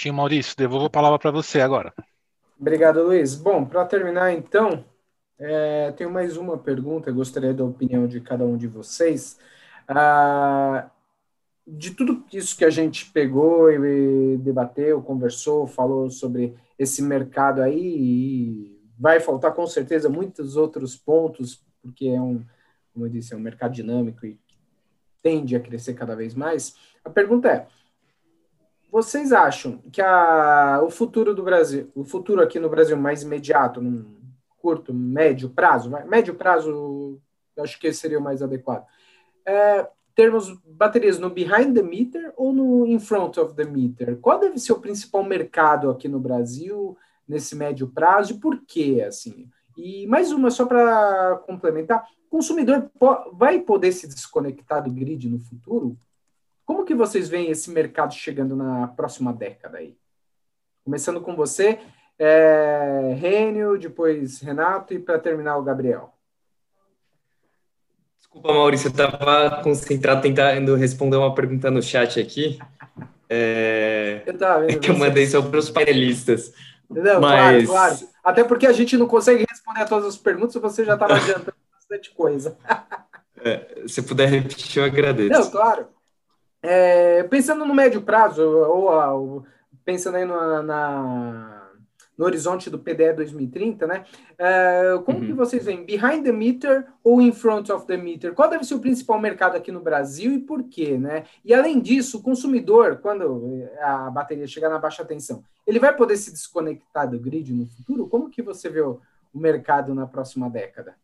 Prontinho, 0.00 0.14
Maurício, 0.14 0.56
devolvo 0.56 0.86
a 0.86 0.90
palavra 0.90 1.18
para 1.18 1.30
você 1.30 1.60
agora. 1.60 1.92
Obrigado, 2.58 3.02
Luiz. 3.02 3.34
Bom, 3.34 3.66
para 3.66 3.84
terminar, 3.84 4.32
então, 4.32 4.82
é, 5.38 5.92
tenho 5.92 6.10
mais 6.10 6.38
uma 6.38 6.56
pergunta, 6.56 7.12
gostaria 7.12 7.52
da 7.52 7.64
opinião 7.64 8.06
de 8.06 8.18
cada 8.18 8.42
um 8.42 8.56
de 8.56 8.66
vocês. 8.66 9.38
Ah, 9.86 10.88
de 11.66 11.90
tudo 11.90 12.24
isso 12.32 12.56
que 12.56 12.64
a 12.64 12.70
gente 12.70 13.10
pegou 13.12 13.70
e 13.70 14.38
debateu, 14.38 15.02
conversou, 15.02 15.66
falou 15.66 16.08
sobre 16.08 16.56
esse 16.78 17.02
mercado 17.02 17.60
aí, 17.60 18.80
vai 18.98 19.20
faltar 19.20 19.52
com 19.52 19.66
certeza 19.66 20.08
muitos 20.08 20.56
outros 20.56 20.96
pontos, 20.96 21.62
porque 21.82 22.08
é 22.08 22.20
um, 22.20 22.42
como 22.94 23.04
eu 23.04 23.10
disse, 23.10 23.34
é 23.34 23.36
um 23.36 23.40
mercado 23.40 23.74
dinâmico 23.74 24.24
e 24.24 24.40
tende 25.22 25.54
a 25.54 25.60
crescer 25.60 25.92
cada 25.92 26.16
vez 26.16 26.34
mais. 26.34 26.74
A 27.04 27.10
pergunta 27.10 27.48
é: 27.48 27.66
vocês 28.90 29.32
acham 29.32 29.78
que 29.92 30.02
a, 30.02 30.80
o 30.82 30.90
futuro 30.90 31.34
do 31.34 31.42
Brasil, 31.42 31.90
o 31.94 32.04
futuro 32.04 32.42
aqui 32.42 32.58
no 32.58 32.68
Brasil 32.68 32.96
mais 32.96 33.22
imediato, 33.22 33.80
num 33.80 34.18
curto, 34.58 34.92
médio 34.92 35.48
prazo, 35.50 35.90
médio 36.06 36.34
prazo, 36.34 37.20
acho 37.58 37.78
que 37.78 37.92
seria 37.92 38.18
o 38.18 38.22
mais 38.22 38.42
adequado, 38.42 38.84
é, 39.46 39.88
termos 40.14 40.52
baterias 40.66 41.18
no 41.18 41.30
behind 41.30 41.74
the 41.74 41.82
meter 41.82 42.32
ou 42.36 42.52
no 42.52 42.86
in 42.86 42.98
front 42.98 43.38
of 43.38 43.54
the 43.54 43.64
meter? 43.64 44.18
Qual 44.18 44.38
deve 44.38 44.58
ser 44.58 44.72
o 44.72 44.80
principal 44.80 45.24
mercado 45.24 45.88
aqui 45.90 46.08
no 46.08 46.20
Brasil 46.20 46.96
nesse 47.26 47.56
médio 47.56 47.88
prazo 47.88 48.34
e 48.34 48.38
por 48.38 48.60
quê, 48.66 49.04
assim? 49.06 49.48
E 49.76 50.06
mais 50.06 50.32
uma 50.32 50.50
só 50.50 50.66
para 50.66 51.40
complementar, 51.46 52.06
o 52.26 52.36
consumidor 52.36 52.90
vai 53.32 53.60
poder 53.60 53.92
se 53.92 54.06
desconectar 54.06 54.82
do 54.82 54.90
grid 54.90 55.28
no 55.28 55.38
futuro? 55.38 55.96
Como 56.70 56.84
que 56.84 56.94
vocês 56.94 57.28
veem 57.28 57.50
esse 57.50 57.68
mercado 57.68 58.14
chegando 58.14 58.54
na 58.54 58.86
próxima 58.86 59.32
década 59.32 59.78
aí? 59.78 59.96
Começando 60.84 61.20
com 61.20 61.34
você, 61.34 61.80
é, 62.16 63.12
Rênio, 63.18 63.76
depois 63.76 64.38
Renato 64.38 64.94
e 64.94 65.00
para 65.00 65.18
terminar 65.18 65.56
o 65.56 65.64
Gabriel. 65.64 66.14
Desculpa, 68.20 68.52
Maurício, 68.54 68.86
eu 68.86 68.92
estava 68.92 69.60
concentrado 69.64 70.22
tentando 70.22 70.76
responder 70.76 71.16
uma 71.16 71.34
pergunta 71.34 71.72
no 71.72 71.82
chat 71.82 72.20
aqui. 72.20 72.60
É, 73.28 74.22
eu 74.24 74.38
tava 74.38 74.60
vendo 74.60 74.70
é 74.70 74.78
que 74.78 74.90
eu 74.92 74.96
mandei 74.96 75.26
só 75.26 75.42
para 75.42 75.58
os 75.58 75.70
painelistas. 75.70 76.54
Não, 76.88 77.20
Mas... 77.20 77.66
claro, 77.66 77.98
claro. 77.98 78.08
Até 78.22 78.44
porque 78.44 78.68
a 78.68 78.72
gente 78.72 78.96
não 78.96 79.08
consegue 79.08 79.44
responder 79.50 79.80
a 79.80 79.86
todas 79.86 80.06
as 80.06 80.16
perguntas, 80.16 80.54
você 80.54 80.84
já 80.84 80.94
estava 80.94 81.16
adiantando 81.16 81.56
bastante 81.74 82.12
coisa. 82.12 82.56
É, 83.42 83.84
se 83.86 84.02
puder 84.02 84.28
repetir, 84.28 84.82
eu 84.82 84.84
agradeço. 84.84 85.30
Não, 85.30 85.50
claro. 85.50 85.88
É, 86.62 87.22
pensando 87.24 87.64
no 87.64 87.74
médio 87.74 88.02
prazo, 88.02 88.42
ou, 88.42 88.90
ou 88.90 89.46
pensando 89.84 90.16
aí 90.16 90.24
no, 90.24 90.62
na, 90.62 91.60
no 92.20 92.26
horizonte 92.26 92.68
do 92.68 92.78
PDE 92.78 93.14
2030, 93.14 93.86
né? 93.86 94.04
É, 94.36 94.92
como 95.06 95.20
uhum. 95.20 95.26
que 95.26 95.32
vocês 95.32 95.64
veem? 95.64 95.86
Behind 95.86 96.22
the 96.22 96.32
meter 96.32 96.86
ou 97.02 97.22
in 97.22 97.32
front 97.32 97.70
of 97.70 97.86
the 97.86 97.96
meter? 97.96 98.34
Qual 98.34 98.50
deve 98.50 98.62
ser 98.64 98.74
o 98.74 98.80
principal 98.80 99.18
mercado 99.18 99.56
aqui 99.56 99.72
no 99.72 99.80
Brasil 99.80 100.32
e 100.32 100.38
por 100.38 100.64
quê, 100.64 100.98
né? 100.98 101.24
E 101.42 101.54
além 101.54 101.80
disso, 101.80 102.18
o 102.18 102.22
consumidor, 102.22 102.98
quando 102.98 103.66
a 103.80 104.10
bateria 104.10 104.46
chegar 104.46 104.68
na 104.68 104.78
baixa 104.78 105.02
tensão, 105.02 105.42
ele 105.66 105.78
vai 105.78 105.96
poder 105.96 106.18
se 106.18 106.30
desconectar 106.30 107.08
do 107.08 107.18
grid 107.18 107.54
no 107.54 107.66
futuro? 107.66 108.06
Como 108.06 108.28
que 108.28 108.42
você 108.42 108.68
vê 108.68 108.82
o, 108.82 109.00
o 109.32 109.38
mercado 109.38 109.94
na 109.94 110.06
próxima 110.06 110.50
década? 110.50 110.94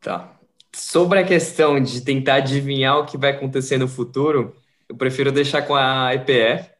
Tá. 0.00 0.37
Sobre 0.78 1.18
a 1.18 1.24
questão 1.24 1.80
de 1.80 2.00
tentar 2.00 2.36
adivinhar 2.36 2.98
o 2.98 3.04
que 3.04 3.18
vai 3.18 3.30
acontecer 3.30 3.78
no 3.78 3.88
futuro, 3.88 4.54
eu 4.88 4.96
prefiro 4.96 5.32
deixar 5.32 5.62
com 5.62 5.74
a 5.74 6.14
EPE. 6.14 6.70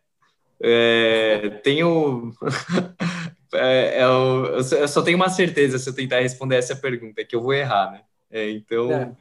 É, 0.61 1.61
tenho. 1.65 2.33
é, 3.53 4.05
eu, 4.05 4.57
eu, 4.57 4.89
só 4.89 5.03
tenho 5.03 5.16
uma 5.16 5.29
certeza 5.29 5.79
se 5.79 5.91
eu 5.91 5.95
tentar 5.95 6.20
responder 6.20 6.57
essa 6.57 6.77
pergunta, 6.77 7.25
que 7.25 7.35
eu 7.35 7.43
vou 7.43 7.53
errar, 7.53 7.91
né? 7.91 8.03
É, 8.31 8.51
então. 8.51 8.93
É. 8.93 9.12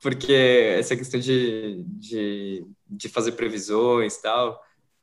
Porque 0.00 0.76
essa 0.78 0.96
questão 0.96 1.20
de, 1.20 1.82
de, 1.86 2.64
de 2.88 3.08
fazer 3.08 3.32
previsões 3.32 4.14
e 4.14 4.22
tal 4.22 4.62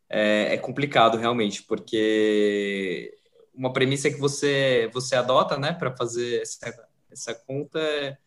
é, 0.10 0.54
é 0.54 0.58
complicado 0.58 1.18
realmente, 1.18 1.64
porque 1.64 3.14
uma 3.54 3.74
premissa 3.74 4.10
que 4.10 4.18
você, 4.18 4.90
você 4.94 5.16
adota, 5.16 5.58
né, 5.58 5.74
para 5.74 5.96
fazer 5.96 6.42
essa, 6.42 6.88
essa 7.12 7.36
conta 7.36 7.80
é 7.80 8.18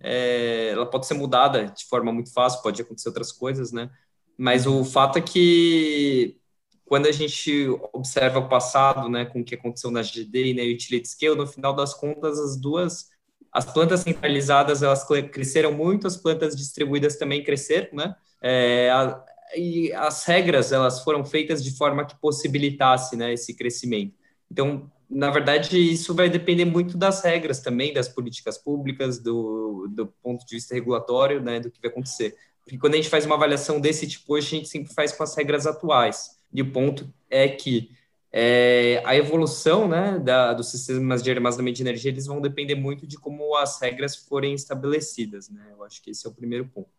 é, 0.00 0.70
ela 0.70 0.86
pode 0.86 1.06
ser 1.06 1.14
mudada 1.14 1.66
de 1.66 1.84
forma 1.86 2.12
muito 2.12 2.32
fácil, 2.32 2.62
pode 2.62 2.80
acontecer 2.82 3.08
outras 3.08 3.32
coisas, 3.32 3.72
né? 3.72 3.90
Mas 4.38 4.66
o 4.66 4.84
fato 4.84 5.18
é 5.18 5.22
que 5.22 6.36
quando 6.84 7.06
a 7.06 7.12
gente 7.12 7.68
observa 7.92 8.38
o 8.38 8.48
passado, 8.48 9.08
né, 9.08 9.24
com 9.24 9.40
o 9.40 9.44
que 9.44 9.54
aconteceu 9.56 9.90
na 9.90 10.02
GD 10.02 10.46
e 10.46 10.54
na 10.54 10.62
Utility 10.62 11.08
Scale, 11.08 11.34
no 11.34 11.46
final 11.46 11.74
das 11.74 11.92
contas, 11.94 12.38
as 12.38 12.56
duas, 12.56 13.08
as 13.52 13.64
plantas 13.64 14.00
centralizadas, 14.00 14.82
elas 14.82 15.04
cresceram 15.32 15.72
muito, 15.72 16.06
as 16.06 16.16
plantas 16.16 16.54
distribuídas 16.54 17.16
também 17.16 17.42
cresceram, 17.42 17.88
né? 17.92 18.14
É, 18.42 18.90
a, 18.90 19.24
e 19.56 19.92
as 19.92 20.24
regras, 20.24 20.72
elas 20.72 21.02
foram 21.02 21.24
feitas 21.24 21.62
de 21.62 21.76
forma 21.76 22.04
que 22.04 22.14
possibilitasse, 22.20 23.16
né, 23.16 23.32
esse 23.32 23.54
crescimento. 23.54 24.14
Então, 24.50 24.90
na 25.08 25.30
verdade, 25.30 25.78
isso 25.78 26.14
vai 26.14 26.28
depender 26.28 26.64
muito 26.64 26.96
das 26.96 27.22
regras 27.22 27.60
também, 27.60 27.92
das 27.92 28.08
políticas 28.08 28.58
públicas, 28.58 29.18
do, 29.18 29.88
do 29.88 30.06
ponto 30.22 30.44
de 30.44 30.56
vista 30.56 30.74
regulatório, 30.74 31.40
né, 31.40 31.60
do 31.60 31.70
que 31.70 31.80
vai 31.80 31.90
acontecer. 31.90 32.36
Porque 32.64 32.78
quando 32.78 32.94
a 32.94 32.96
gente 32.96 33.08
faz 33.08 33.24
uma 33.24 33.36
avaliação 33.36 33.80
desse 33.80 34.06
tipo, 34.08 34.34
hoje 34.34 34.46
a 34.46 34.58
gente 34.58 34.68
sempre 34.68 34.92
faz 34.92 35.12
com 35.12 35.22
as 35.22 35.36
regras 35.36 35.66
atuais. 35.66 36.36
E 36.52 36.60
o 36.60 36.72
ponto 36.72 37.12
é 37.30 37.48
que 37.48 37.90
é, 38.32 39.00
a 39.04 39.14
evolução 39.16 39.86
né, 39.86 40.18
da, 40.18 40.52
dos 40.52 40.70
sistemas 40.70 41.22
de 41.22 41.30
armazenamento 41.30 41.76
de 41.76 41.82
energia 41.84 42.10
eles 42.10 42.26
vão 42.26 42.40
depender 42.40 42.74
muito 42.74 43.06
de 43.06 43.16
como 43.16 43.56
as 43.56 43.80
regras 43.80 44.16
forem 44.16 44.52
estabelecidas. 44.52 45.48
Né? 45.48 45.64
Eu 45.70 45.84
acho 45.84 46.02
que 46.02 46.10
esse 46.10 46.26
é 46.26 46.30
o 46.30 46.34
primeiro 46.34 46.66
ponto. 46.66 46.90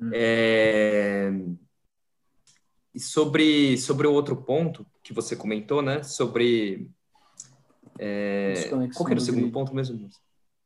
Hum. 0.00 0.10
É, 0.14 1.30
e 2.94 2.98
sobre, 2.98 3.76
sobre 3.76 4.06
o 4.06 4.12
outro 4.12 4.34
ponto 4.34 4.86
que 5.02 5.12
você 5.12 5.36
comentou, 5.36 5.82
né, 5.82 6.02
sobre... 6.02 6.90
É, 7.98 8.68
qual 8.94 9.10
era 9.10 9.18
o 9.18 9.20
segundo 9.20 9.42
grid. 9.42 9.52
ponto 9.52 9.74
mesmo? 9.74 10.08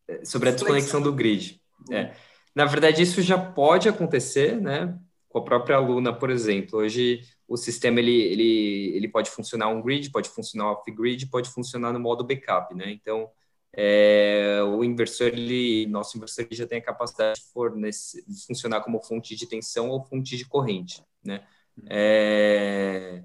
É, 0.09 0.25
sobre 0.25 0.49
a 0.49 0.53
desconexão 0.53 1.01
do 1.01 1.13
grid. 1.13 1.61
É. 1.91 2.13
Na 2.55 2.65
verdade, 2.65 3.03
isso 3.03 3.23
já 3.23 3.39
pode 3.39 3.89
acontecer, 3.89 4.61
né? 4.61 4.99
Com 5.29 5.39
a 5.39 5.45
própria 5.45 5.77
aluna, 5.77 6.13
por 6.13 6.31
exemplo. 6.31 6.81
Hoje, 6.81 7.21
o 7.47 7.57
sistema 7.57 8.01
ele, 8.01 8.13
ele, 8.13 8.97
ele 8.97 9.09
pode 9.09 9.31
funcionar 9.31 9.69
on 9.69 9.81
grid, 9.83 10.11
pode 10.11 10.29
funcionar 10.29 10.73
off 10.73 10.91
grid, 10.91 11.27
pode 11.27 11.49
funcionar 11.49 11.93
no 11.93 12.01
modo 12.01 12.25
backup, 12.25 12.75
né? 12.75 12.91
Então, 12.91 13.31
é, 13.73 14.61
o 14.65 14.83
inversor, 14.83 15.29
ele, 15.29 15.87
nosso 15.87 16.17
inversor 16.17 16.45
ele 16.45 16.57
já 16.57 16.67
tem 16.67 16.79
a 16.79 16.83
capacidade 16.83 17.41
de, 17.41 17.47
fornecer, 17.53 18.25
de 18.27 18.45
funcionar 18.47 18.81
como 18.81 19.01
fonte 19.01 19.37
de 19.37 19.47
tensão 19.47 19.89
ou 19.89 20.05
fonte 20.05 20.37
de 20.37 20.45
corrente, 20.45 21.03
né? 21.25 21.47
É, 21.89 23.23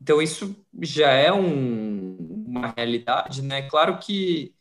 então, 0.00 0.22
isso 0.22 0.54
já 0.80 1.10
é 1.10 1.32
um, 1.32 2.44
uma 2.46 2.72
realidade, 2.76 3.42
né? 3.42 3.62
Claro 3.62 3.98
que 3.98 4.54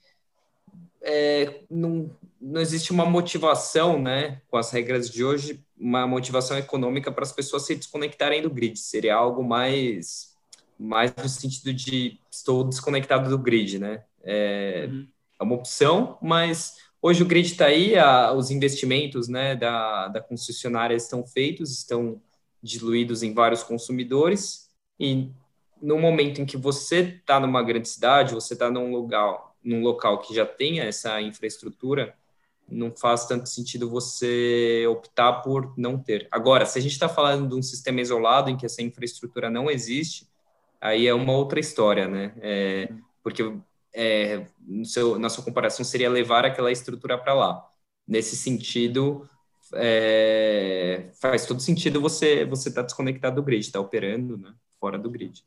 é, 1.01 1.61
não, 1.69 2.09
não 2.41 2.59
existe 2.59 2.91
uma 2.91 3.05
motivação, 3.05 4.01
né, 4.01 4.41
com 4.49 4.57
as 4.57 4.71
regras 4.71 5.09
de 5.09 5.23
hoje, 5.23 5.63
uma 5.77 6.07
motivação 6.07 6.57
econômica 6.57 7.11
para 7.11 7.23
as 7.23 7.31
pessoas 7.31 7.65
se 7.65 7.75
desconectarem 7.75 8.41
do 8.41 8.49
grid. 8.49 8.77
Seria 8.79 9.15
algo 9.15 9.43
mais, 9.43 10.35
mais 10.77 11.13
no 11.15 11.29
sentido 11.29 11.71
de 11.73 12.19
estou 12.31 12.63
desconectado 12.63 13.29
do 13.29 13.37
grid, 13.37 13.77
né? 13.77 14.03
É, 14.23 14.87
uhum. 14.89 15.07
é 15.39 15.43
uma 15.43 15.55
opção, 15.55 16.17
mas 16.21 16.77
hoje 16.99 17.21
o 17.21 17.25
grid 17.25 17.51
está 17.51 17.67
aí, 17.67 17.95
a, 17.95 18.33
os 18.33 18.49
investimentos, 18.49 19.27
né, 19.27 19.55
da, 19.55 20.07
da 20.07 20.19
concessionária 20.19 20.95
estão 20.95 21.25
feitos, 21.25 21.71
estão 21.71 22.19
diluídos 22.61 23.21
em 23.21 23.33
vários 23.33 23.61
consumidores 23.61 24.66
e 24.99 25.29
no 25.81 25.99
momento 25.99 26.41
em 26.41 26.45
que 26.45 26.57
você 26.57 26.99
está 26.99 27.39
numa 27.39 27.61
grande 27.61 27.87
cidade, 27.87 28.33
você 28.33 28.53
está 28.53 28.69
num 28.69 28.91
lugar, 28.91 29.53
num 29.63 29.81
local 29.81 30.19
que 30.19 30.33
já 30.33 30.45
tenha 30.45 30.83
essa 30.83 31.21
infraestrutura, 31.21 32.15
não 32.69 32.91
faz 32.91 33.25
tanto 33.25 33.47
sentido 33.47 33.89
você 33.89 34.85
optar 34.89 35.41
por 35.41 35.73
não 35.77 35.97
ter. 35.97 36.27
Agora, 36.31 36.65
se 36.65 36.77
a 36.77 36.81
gente 36.81 36.91
está 36.91 37.07
falando 37.07 37.47
de 37.47 37.55
um 37.55 37.61
sistema 37.61 38.01
isolado 38.01 38.49
em 38.49 38.57
que 38.57 38.65
essa 38.65 38.81
infraestrutura 38.81 39.49
não 39.49 39.69
existe, 39.69 40.27
aí 40.81 41.07
é 41.07 41.13
uma 41.13 41.33
outra 41.33 41.59
história, 41.59 42.07
né? 42.07 42.33
É, 42.41 42.89
porque 43.23 43.43
é, 43.93 44.45
seu, 44.83 45.17
na 45.17 45.29
sua 45.29 45.43
comparação 45.43 45.85
seria 45.85 46.09
levar 46.09 46.45
aquela 46.45 46.71
estrutura 46.71 47.17
para 47.17 47.33
lá. 47.33 47.65
Nesse 48.07 48.35
sentido, 48.35 49.27
é, 49.73 51.09
faz 51.21 51.45
todo 51.45 51.61
sentido 51.61 52.01
você 52.01 52.45
você 52.45 52.69
estar 52.69 52.81
tá 52.81 52.85
desconectado 52.85 53.37
do 53.37 53.43
grid, 53.43 53.61
estar 53.61 53.79
tá 53.79 53.85
operando, 53.85 54.37
né? 54.37 54.53
Fora 54.87 54.97
do 54.97 55.09
grid. 55.09 55.43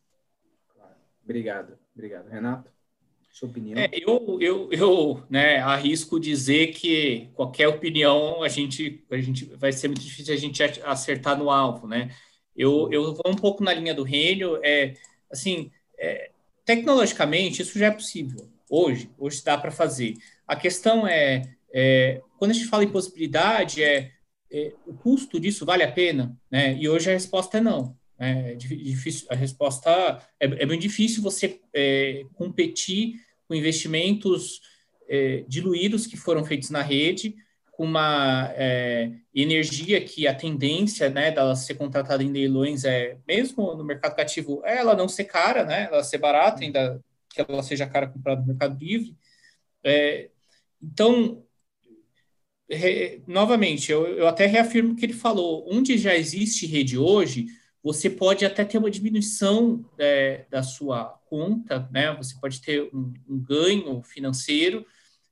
Obrigado, 1.24 1.78
obrigado, 1.94 2.28
Renato. 2.28 2.70
Sua 3.30 3.48
opinião? 3.48 3.78
É, 3.78 3.88
eu, 3.90 4.38
eu, 4.38 4.70
eu 4.70 5.26
né, 5.30 5.56
arrisco 5.60 6.20
dizer 6.20 6.74
que 6.74 7.30
qualquer 7.32 7.66
opinião 7.66 8.42
a 8.42 8.48
gente, 8.48 9.02
a 9.10 9.16
gente 9.16 9.46
vai 9.56 9.72
ser 9.72 9.88
muito 9.88 10.02
difícil 10.02 10.34
a 10.34 10.36
gente 10.36 10.62
acertar 10.62 11.38
no 11.38 11.48
alvo, 11.48 11.86
né? 11.86 12.14
Eu, 12.54 12.90
eu 12.92 13.14
vou 13.14 13.32
um 13.32 13.34
pouco 13.34 13.64
na 13.64 13.72
linha 13.72 13.94
do 13.94 14.02
Renio, 14.02 14.60
é, 14.62 14.92
assim, 15.32 15.70
é, 15.98 16.32
tecnologicamente 16.66 17.62
isso 17.62 17.78
já 17.78 17.86
é 17.86 17.90
possível. 17.90 18.46
Hoje, 18.68 19.10
hoje 19.16 19.42
dá 19.42 19.56
para 19.56 19.70
fazer. 19.70 20.18
A 20.46 20.54
questão 20.54 21.06
é, 21.06 21.56
é, 21.72 22.20
quando 22.38 22.50
a 22.50 22.54
gente 22.54 22.66
fala 22.66 22.84
em 22.84 22.92
possibilidade, 22.92 23.82
é, 23.82 24.12
é, 24.52 24.74
o 24.86 24.92
custo 24.92 25.40
disso 25.40 25.64
vale 25.64 25.82
a 25.82 25.90
pena, 25.90 26.36
né? 26.50 26.74
E 26.74 26.86
hoje 26.90 27.08
a 27.08 27.14
resposta 27.14 27.56
é 27.56 27.60
não. 27.62 27.98
É 28.20 28.54
difícil, 28.54 29.26
a 29.30 29.34
resposta 29.34 29.90
é, 30.38 30.44
é 30.44 30.66
bem 30.66 30.78
difícil 30.78 31.22
você 31.22 31.58
é, 31.72 32.26
competir 32.34 33.14
com 33.48 33.54
investimentos 33.54 34.60
é, 35.08 35.42
diluídos 35.48 36.06
que 36.06 36.18
foram 36.18 36.44
feitos 36.44 36.68
na 36.68 36.82
rede, 36.82 37.34
com 37.72 37.84
uma 37.84 38.52
é, 38.54 39.10
energia 39.34 40.04
que 40.04 40.28
a 40.28 40.34
tendência 40.34 41.08
né, 41.08 41.30
dela 41.30 41.56
ser 41.56 41.76
contratada 41.76 42.22
em 42.22 42.30
leilões 42.30 42.84
é, 42.84 43.16
mesmo 43.26 43.74
no 43.74 43.82
mercado 43.82 44.14
cativo, 44.14 44.60
é 44.66 44.76
ela 44.76 44.94
não 44.94 45.08
ser 45.08 45.24
cara, 45.24 45.64
né, 45.64 45.88
ela 45.90 46.04
ser 46.04 46.18
barata, 46.18 46.62
ainda 46.62 47.02
que 47.30 47.40
ela 47.40 47.62
seja 47.62 47.86
cara 47.86 48.06
comprada 48.06 48.42
no 48.42 48.48
mercado 48.48 48.78
livre. 48.78 49.16
É, 49.82 50.28
então, 50.82 51.42
re, 52.68 53.22
novamente, 53.26 53.90
eu, 53.90 54.06
eu 54.06 54.28
até 54.28 54.44
reafirmo 54.44 54.92
o 54.92 54.96
que 54.96 55.06
ele 55.06 55.14
falou, 55.14 55.66
onde 55.72 55.96
já 55.96 56.14
existe 56.14 56.66
rede 56.66 56.98
hoje, 56.98 57.46
você 57.82 58.10
pode 58.10 58.44
até 58.44 58.64
ter 58.64 58.78
uma 58.78 58.90
diminuição 58.90 59.84
é, 59.98 60.44
da 60.50 60.62
sua 60.62 61.04
conta, 61.26 61.88
né? 61.90 62.14
Você 62.16 62.34
pode 62.38 62.60
ter 62.60 62.90
um, 62.94 63.12
um 63.28 63.38
ganho 63.38 64.02
financeiro. 64.02 64.86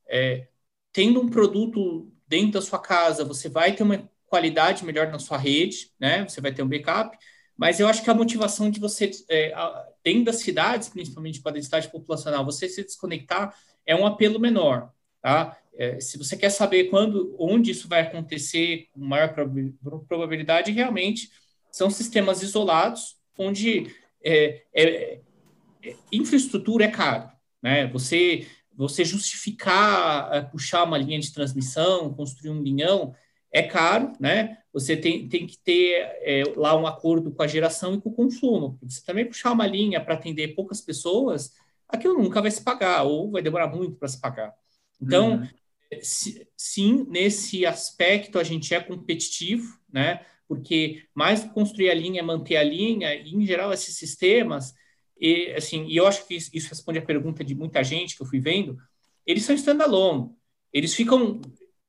É, 0.07 0.47
tendo 0.91 1.21
um 1.21 1.29
produto 1.29 2.11
dentro 2.27 2.53
da 2.53 2.61
sua 2.61 2.79
casa, 2.79 3.23
você 3.23 3.47
vai 3.47 3.75
ter 3.75 3.83
uma 3.83 4.09
qualidade 4.25 4.83
melhor 4.83 5.11
na 5.11 5.19
sua 5.19 5.37
rede, 5.37 5.91
né? 5.99 6.27
Você 6.27 6.41
vai 6.41 6.51
ter 6.51 6.63
um 6.63 6.67
backup. 6.67 7.17
Mas 7.55 7.79
eu 7.79 7.87
acho 7.87 8.03
que 8.03 8.09
a 8.09 8.13
motivação 8.13 8.71
de 8.71 8.79
você, 8.79 9.11
é, 9.29 9.53
dentro 10.03 10.25
das 10.25 10.37
cidades, 10.37 10.89
principalmente 10.89 11.41
com 11.41 11.49
a 11.49 11.51
densidade 11.51 11.89
populacional, 11.91 12.45
você 12.45 12.67
se 12.67 12.83
desconectar 12.83 13.53
é 13.85 13.95
um 13.95 14.05
apelo 14.05 14.39
menor, 14.39 14.91
tá? 15.21 15.57
É, 15.75 15.99
se 15.99 16.17
você 16.17 16.35
quer 16.35 16.49
saber 16.49 16.85
quando, 16.85 17.35
onde 17.39 17.71
isso 17.71 17.87
vai 17.87 18.01
acontecer 18.01 18.87
com 18.91 18.99
maior 19.01 19.33
probabilidade, 20.07 20.71
realmente 20.71 21.29
são 21.71 21.89
sistemas 21.89 22.41
isolados, 22.41 23.17
onde 23.37 23.93
é, 24.23 24.63
é, 24.73 25.19
é, 25.83 25.95
infraestrutura 26.11 26.85
é 26.85 26.89
caro. 26.89 27.29
Né? 27.61 27.87
Você, 27.87 28.47
você 28.75 29.03
justificar 29.05 30.33
é, 30.33 30.41
puxar 30.41 30.83
uma 30.83 30.97
linha 30.97 31.19
de 31.19 31.33
transmissão, 31.33 32.13
construir 32.13 32.51
um 32.51 32.61
linhão, 32.61 33.15
é 33.51 33.63
caro, 33.63 34.13
né? 34.19 34.59
Você 34.71 34.95
tem, 34.95 35.27
tem 35.27 35.47
que 35.47 35.57
ter 35.57 35.95
é, 36.21 36.43
lá 36.55 36.75
um 36.79 36.85
acordo 36.85 37.31
com 37.31 37.41
a 37.41 37.47
geração 37.47 37.95
e 37.95 38.01
com 38.01 38.09
o 38.09 38.13
consumo. 38.13 38.77
Você 38.83 39.03
também 39.03 39.25
puxar 39.25 39.51
uma 39.51 39.65
linha 39.65 39.99
para 39.99 40.13
atender 40.13 40.49
poucas 40.49 40.81
pessoas, 40.81 41.55
aquilo 41.87 42.21
nunca 42.21 42.41
vai 42.41 42.51
se 42.51 42.63
pagar, 42.63 43.03
ou 43.03 43.31
vai 43.31 43.41
demorar 43.41 43.67
muito 43.67 43.97
para 43.97 44.07
se 44.07 44.21
pagar. 44.21 44.53
Então, 45.01 45.37
uhum. 45.37 45.47
se, 46.01 46.47
sim, 46.55 47.07
nesse 47.09 47.65
aspecto 47.65 48.37
a 48.37 48.43
gente 48.43 48.73
é 48.73 48.79
competitivo, 48.79 49.79
né? 49.91 50.23
Porque 50.49 51.03
mais 51.13 51.43
construir 51.43 51.91
a 51.91 51.93
linha, 51.93 52.23
manter 52.23 52.57
a 52.57 52.63
linha, 52.63 53.13
e 53.13 53.35
em 53.35 53.45
geral 53.45 53.71
esses 53.71 53.95
sistemas, 53.95 54.73
e 55.21 55.53
assim, 55.55 55.85
e 55.85 55.95
eu 55.95 56.07
acho 56.07 56.27
que 56.27 56.33
isso, 56.33 56.49
isso 56.51 56.69
responde 56.69 56.97
a 56.97 57.05
pergunta 57.05 57.43
de 57.43 57.53
muita 57.53 57.83
gente 57.83 58.17
que 58.17 58.23
eu 58.23 58.25
fui 58.25 58.39
vendo, 58.39 58.75
eles 59.27 59.43
são 59.43 59.53
standalone, 59.53 60.31
eles 60.73 60.95
ficam 60.95 61.39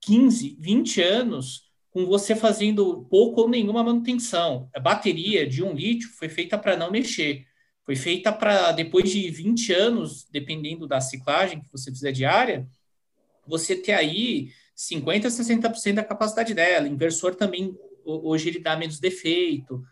15, 0.03 0.59
20 0.61 1.01
anos 1.01 1.70
com 1.91 2.05
você 2.05 2.37
fazendo 2.37 3.07
pouco 3.11 3.41
ou 3.41 3.49
nenhuma 3.49 3.82
manutenção. 3.82 4.69
A 4.77 4.78
bateria 4.78 5.47
de 5.47 5.62
um 5.62 5.73
lítio 5.73 6.11
foi 6.11 6.28
feita 6.28 6.59
para 6.59 6.77
não 6.77 6.91
mexer, 6.91 7.47
foi 7.82 7.97
feita 7.97 8.31
para 8.31 8.73
depois 8.73 9.11
de 9.11 9.31
20 9.31 9.73
anos, 9.73 10.28
dependendo 10.31 10.87
da 10.87 11.01
ciclagem 11.01 11.62
que 11.62 11.73
você 11.73 11.91
fizer 11.91 12.12
diária, 12.12 12.69
você 13.47 13.74
ter 13.74 13.93
aí 13.93 14.51
50, 14.74 15.28
60% 15.28 15.95
da 15.95 16.05
capacidade 16.05 16.53
dela. 16.53 16.87
Inversor 16.87 17.35
também 17.35 17.74
hoje 18.05 18.48
ele 18.48 18.59
dá 18.59 18.77
menos 18.77 18.98
defeito. 18.98 19.82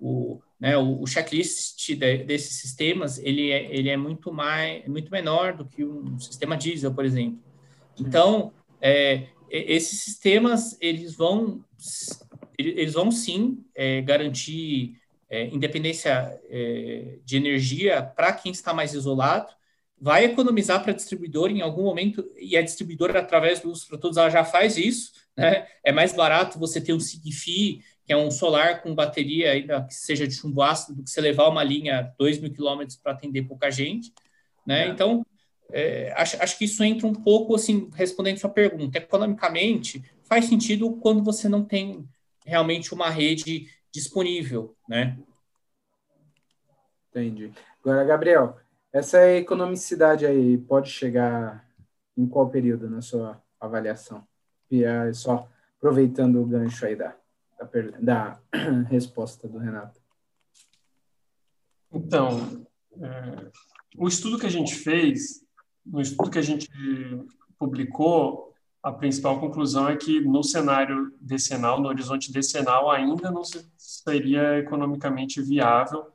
O, 0.00 0.40
né, 0.60 0.76
o, 0.76 1.02
o 1.02 1.06
checklist 1.06 1.88
de, 1.88 2.18
desses 2.18 2.60
sistemas 2.60 3.18
ele 3.18 3.50
é, 3.50 3.74
ele 3.74 3.88
é 3.88 3.96
muito 3.96 4.32
mais 4.32 4.86
muito 4.86 5.10
menor 5.10 5.56
do 5.56 5.66
que 5.66 5.84
um 5.84 6.18
sistema 6.18 6.56
diesel, 6.56 6.94
por 6.94 7.04
exemplo. 7.04 7.40
Então, 7.98 8.52
é, 8.80 9.26
esses 9.50 10.00
sistemas 10.00 10.76
eles 10.80 11.16
vão 11.16 11.64
eles 12.56 12.94
vão 12.94 13.10
sim 13.10 13.64
é, 13.74 14.00
garantir 14.02 14.98
é, 15.30 15.46
independência 15.46 16.40
é, 16.48 17.18
de 17.24 17.36
energia 17.36 18.02
para 18.02 18.32
quem 18.32 18.50
está 18.50 18.72
mais 18.72 18.94
isolado, 18.94 19.52
vai 20.00 20.24
economizar 20.24 20.82
para 20.82 20.92
a 20.92 20.94
distribuidora 20.94 21.52
em 21.52 21.60
algum 21.60 21.82
momento, 21.82 22.24
e 22.36 22.56
a 22.56 22.62
distribuidora, 22.62 23.18
através 23.18 23.60
dos 23.60 23.84
produtos, 23.84 24.16
ela 24.16 24.30
já 24.30 24.44
faz 24.44 24.76
isso, 24.76 25.12
né? 25.36 25.66
É 25.84 25.92
mais 25.92 26.12
barato 26.12 26.58
você 26.58 26.80
ter 26.80 26.92
um 26.92 27.00
Sigfi, 27.00 27.80
que 28.04 28.12
é 28.12 28.16
um 28.16 28.30
solar 28.30 28.82
com 28.82 28.94
bateria 28.94 29.52
ainda 29.52 29.84
que 29.84 29.94
seja 29.94 30.26
de 30.26 30.34
chumbo 30.34 30.62
ácido, 30.62 30.96
do 30.96 31.04
que 31.04 31.10
você 31.10 31.20
levar 31.20 31.48
uma 31.48 31.62
linha 31.62 32.12
2 32.18 32.40
mil 32.40 32.52
quilômetros 32.52 32.96
para 32.96 33.12
atender 33.12 33.42
pouca 33.42 33.70
gente. 33.70 34.12
Né? 34.66 34.86
É. 34.86 34.88
Então, 34.88 35.24
é, 35.70 36.12
acho, 36.16 36.42
acho 36.42 36.58
que 36.58 36.64
isso 36.64 36.82
entra 36.82 37.06
um 37.06 37.14
pouco, 37.14 37.54
assim, 37.54 37.90
respondendo 37.94 38.38
sua 38.38 38.50
pergunta. 38.50 38.98
Economicamente, 38.98 40.02
faz 40.24 40.46
sentido 40.46 40.96
quando 40.96 41.22
você 41.22 41.48
não 41.48 41.64
tem 41.64 42.08
realmente 42.44 42.94
uma 42.94 43.10
rede 43.10 43.68
disponível, 43.92 44.74
né? 44.88 45.18
Entendi. 47.10 47.52
Agora, 47.80 48.04
Gabriel, 48.04 48.56
essa 48.92 49.30
economicidade 49.32 50.26
aí 50.26 50.56
pode 50.56 50.90
chegar 50.90 51.66
em 52.16 52.26
qual 52.26 52.50
período 52.50 52.88
na 52.88 53.00
sua 53.00 53.42
avaliação? 53.60 54.26
E 54.70 54.84
é 54.84 55.12
só 55.12 55.48
aproveitando 55.76 56.40
o 56.40 56.46
gancho 56.46 56.84
aí 56.86 56.96
da, 56.96 57.14
da, 57.58 57.68
da 58.00 58.38
resposta 58.88 59.46
do 59.46 59.58
Renato. 59.58 60.00
Então, 61.92 62.66
é, 63.00 63.50
o 63.96 64.08
estudo 64.08 64.38
que 64.38 64.46
a 64.46 64.50
gente 64.50 64.74
fez, 64.74 65.44
no 65.84 66.00
estudo 66.00 66.30
que 66.30 66.38
a 66.38 66.42
gente 66.42 66.68
publicou, 67.58 68.52
a 68.82 68.92
principal 68.92 69.40
conclusão 69.40 69.88
é 69.88 69.96
que 69.96 70.20
no 70.20 70.42
cenário 70.42 71.12
decenal, 71.20 71.80
no 71.80 71.88
horizonte 71.88 72.32
decenal, 72.32 72.90
ainda 72.90 73.30
não 73.30 73.42
seria 73.76 74.58
economicamente 74.58 75.42
viável 75.42 76.06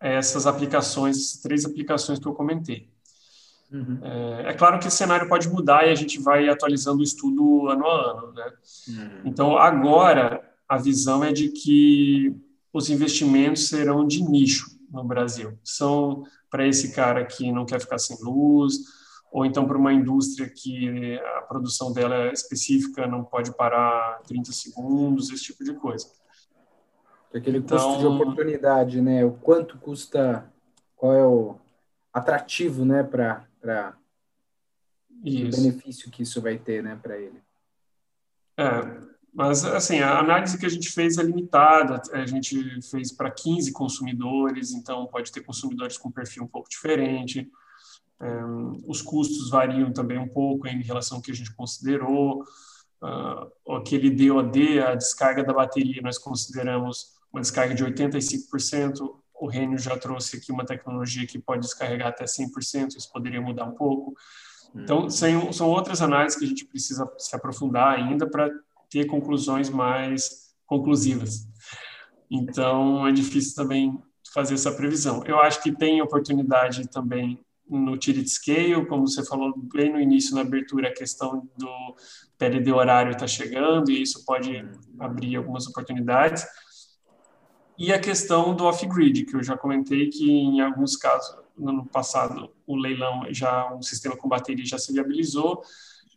essas 0.00 0.46
aplicações, 0.46 1.16
essas 1.16 1.40
três 1.40 1.64
aplicações 1.64 2.18
que 2.18 2.26
eu 2.26 2.32
comentei. 2.32 2.88
Uhum. 3.70 3.98
É, 4.02 4.50
é, 4.50 4.52
claro 4.54 4.78
que 4.78 4.88
esse 4.88 4.96
cenário 4.96 5.28
pode 5.28 5.48
mudar 5.48 5.86
e 5.86 5.90
a 5.90 5.94
gente 5.94 6.18
vai 6.18 6.48
atualizando 6.48 7.00
o 7.00 7.04
estudo 7.04 7.68
ano 7.68 7.86
a 7.86 8.10
ano. 8.10 8.32
Né? 8.32 8.52
Uhum. 8.88 9.20
Então, 9.24 9.56
agora, 9.56 10.42
a 10.68 10.76
visão 10.76 11.22
é 11.22 11.32
de 11.32 11.50
que 11.50 12.34
os 12.72 12.90
investimentos 12.90 13.68
serão 13.68 14.06
de 14.06 14.22
nicho 14.22 14.66
no 14.90 15.04
Brasil. 15.04 15.56
São 15.62 16.24
para 16.50 16.66
esse 16.66 16.92
cara 16.92 17.24
que 17.24 17.52
não 17.52 17.64
quer 17.64 17.80
ficar 17.80 17.98
sem 17.98 18.16
luz, 18.20 18.74
ou 19.30 19.46
então 19.46 19.66
para 19.66 19.78
uma 19.78 19.92
indústria 19.92 20.48
que 20.48 21.16
a 21.36 21.42
produção 21.42 21.92
dela 21.92 22.14
é 22.16 22.32
específica, 22.32 23.06
não 23.06 23.22
pode 23.22 23.56
parar 23.56 24.20
30 24.26 24.52
segundos, 24.52 25.30
esse 25.30 25.44
tipo 25.44 25.62
de 25.62 25.74
coisa. 25.74 26.06
Aquele 27.32 27.58
então, 27.58 27.78
custo 27.78 28.00
de 28.00 28.06
oportunidade, 28.06 29.00
né? 29.00 29.24
O 29.24 29.32
quanto 29.32 29.78
custa, 29.78 30.50
qual 30.96 31.14
é 31.14 31.24
o 31.24 31.56
atrativo, 32.12 32.84
né, 32.84 33.02
para 33.02 33.46
o 35.10 35.22
benefício 35.22 36.10
que 36.10 36.22
isso 36.22 36.40
vai 36.40 36.58
ter, 36.58 36.82
né, 36.82 36.98
para 37.00 37.16
ele. 37.16 37.40
É, 38.56 39.00
mas, 39.32 39.64
assim, 39.64 40.00
a 40.00 40.18
análise 40.18 40.58
que 40.58 40.66
a 40.66 40.70
gente 40.70 40.90
fez 40.90 41.16
é 41.18 41.22
limitada, 41.22 42.02
a 42.12 42.26
gente 42.26 42.80
fez 42.82 43.12
para 43.12 43.30
15 43.30 43.72
consumidores, 43.72 44.72
então 44.72 45.06
pode 45.06 45.30
ter 45.30 45.40
consumidores 45.42 45.96
com 45.96 46.10
perfil 46.10 46.42
um 46.42 46.48
pouco 46.48 46.68
diferente, 46.68 47.48
um, 48.20 48.82
os 48.86 49.00
custos 49.00 49.48
variam 49.48 49.92
também 49.92 50.18
um 50.18 50.28
pouco 50.28 50.66
em 50.66 50.82
relação 50.82 51.18
ao 51.18 51.22
que 51.22 51.30
a 51.30 51.34
gente 51.34 51.54
considerou. 51.54 52.44
Uh, 53.02 53.76
aquele 53.76 54.10
DOD, 54.10 54.80
a 54.80 54.94
descarga 54.94 55.42
da 55.42 55.54
bateria, 55.54 56.02
nós 56.02 56.18
consideramos 56.18 57.18
uma 57.32 57.40
descarga 57.40 57.74
de 57.74 57.84
85%. 57.84 59.16
O 59.40 59.46
Renio 59.46 59.78
já 59.78 59.96
trouxe 59.96 60.36
aqui 60.36 60.52
uma 60.52 60.64
tecnologia 60.64 61.26
que 61.26 61.38
pode 61.38 61.62
descarregar 61.62 62.08
até 62.08 62.24
100%, 62.24 62.96
isso 62.96 63.10
poderia 63.10 63.40
mudar 63.40 63.64
um 63.64 63.74
pouco. 63.74 64.14
Então, 64.74 65.02
uhum. 65.02 65.10
são, 65.10 65.52
são 65.52 65.68
outras 65.68 66.02
análises 66.02 66.38
que 66.38 66.44
a 66.44 66.48
gente 66.48 66.64
precisa 66.66 67.10
se 67.18 67.34
aprofundar 67.34 67.98
ainda 67.98 68.28
para 68.28 68.50
ter 68.88 69.06
conclusões 69.06 69.70
mais 69.70 70.54
conclusivas. 70.66 71.48
Então, 72.30 73.06
é 73.06 73.12
difícil 73.12 73.56
também 73.56 73.98
fazer 74.32 74.54
essa 74.54 74.72
previsão. 74.72 75.24
Eu 75.24 75.40
acho 75.40 75.62
que 75.62 75.72
tem 75.72 76.00
oportunidade 76.00 76.88
também 76.88 77.40
no 77.68 77.92
utility 77.92 78.28
scale, 78.28 78.86
como 78.86 79.06
você 79.06 79.24
falou 79.24 79.54
bem 79.72 79.92
no 79.92 80.00
início, 80.00 80.34
na 80.34 80.40
abertura, 80.40 80.88
a 80.88 80.94
questão 80.94 81.48
do 81.56 81.96
PLD 82.36 82.72
horário 82.72 83.12
está 83.12 83.26
chegando 83.26 83.90
e 83.90 84.02
isso 84.02 84.24
pode 84.24 84.64
abrir 84.98 85.36
algumas 85.36 85.66
oportunidades. 85.68 86.44
E 87.80 87.94
a 87.94 87.98
questão 87.98 88.54
do 88.54 88.64
off-grid, 88.64 89.24
que 89.24 89.34
eu 89.34 89.42
já 89.42 89.56
comentei 89.56 90.10
que 90.10 90.30
em 90.30 90.60
alguns 90.60 90.96
casos, 90.96 91.34
no 91.56 91.70
ano 91.70 91.86
passado, 91.86 92.52
o 92.66 92.76
leilão, 92.76 93.22
já 93.30 93.72
um 93.72 93.80
sistema 93.80 94.14
com 94.14 94.28
bateria 94.28 94.66
já 94.66 94.76
se 94.76 94.92
viabilizou 94.92 95.62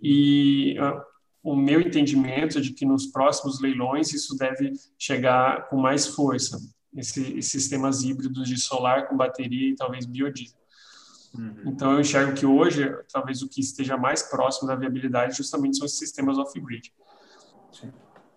e 0.01 0.77
uh, 0.77 1.01
o 1.41 1.55
meu 1.55 1.79
entendimento 1.79 2.57
é 2.57 2.61
de 2.61 2.73
que 2.73 2.85
nos 2.85 3.07
próximos 3.07 3.61
leilões 3.61 4.11
isso 4.11 4.35
deve 4.35 4.73
chegar 4.99 5.69
com 5.69 5.77
mais 5.77 6.05
força, 6.05 6.59
esse, 6.97 7.21
esses 7.37 7.51
sistemas 7.53 8.03
híbridos 8.03 8.49
de 8.49 8.59
solar 8.59 9.07
com 9.07 9.15
bateria 9.15 9.69
e 9.69 9.75
talvez 9.75 10.05
biodiesel. 10.05 10.59
Uhum. 11.33 11.63
Então, 11.65 11.93
eu 11.93 12.01
enxergo 12.01 12.33
que 12.33 12.45
hoje, 12.45 12.93
talvez 13.09 13.41
o 13.41 13.47
que 13.47 13.61
esteja 13.61 13.95
mais 13.95 14.21
próximo 14.21 14.67
da 14.67 14.75
viabilidade 14.75 15.37
justamente 15.37 15.77
são 15.77 15.85
esses 15.85 15.97
sistemas 15.97 16.37
off-grid. 16.37 16.93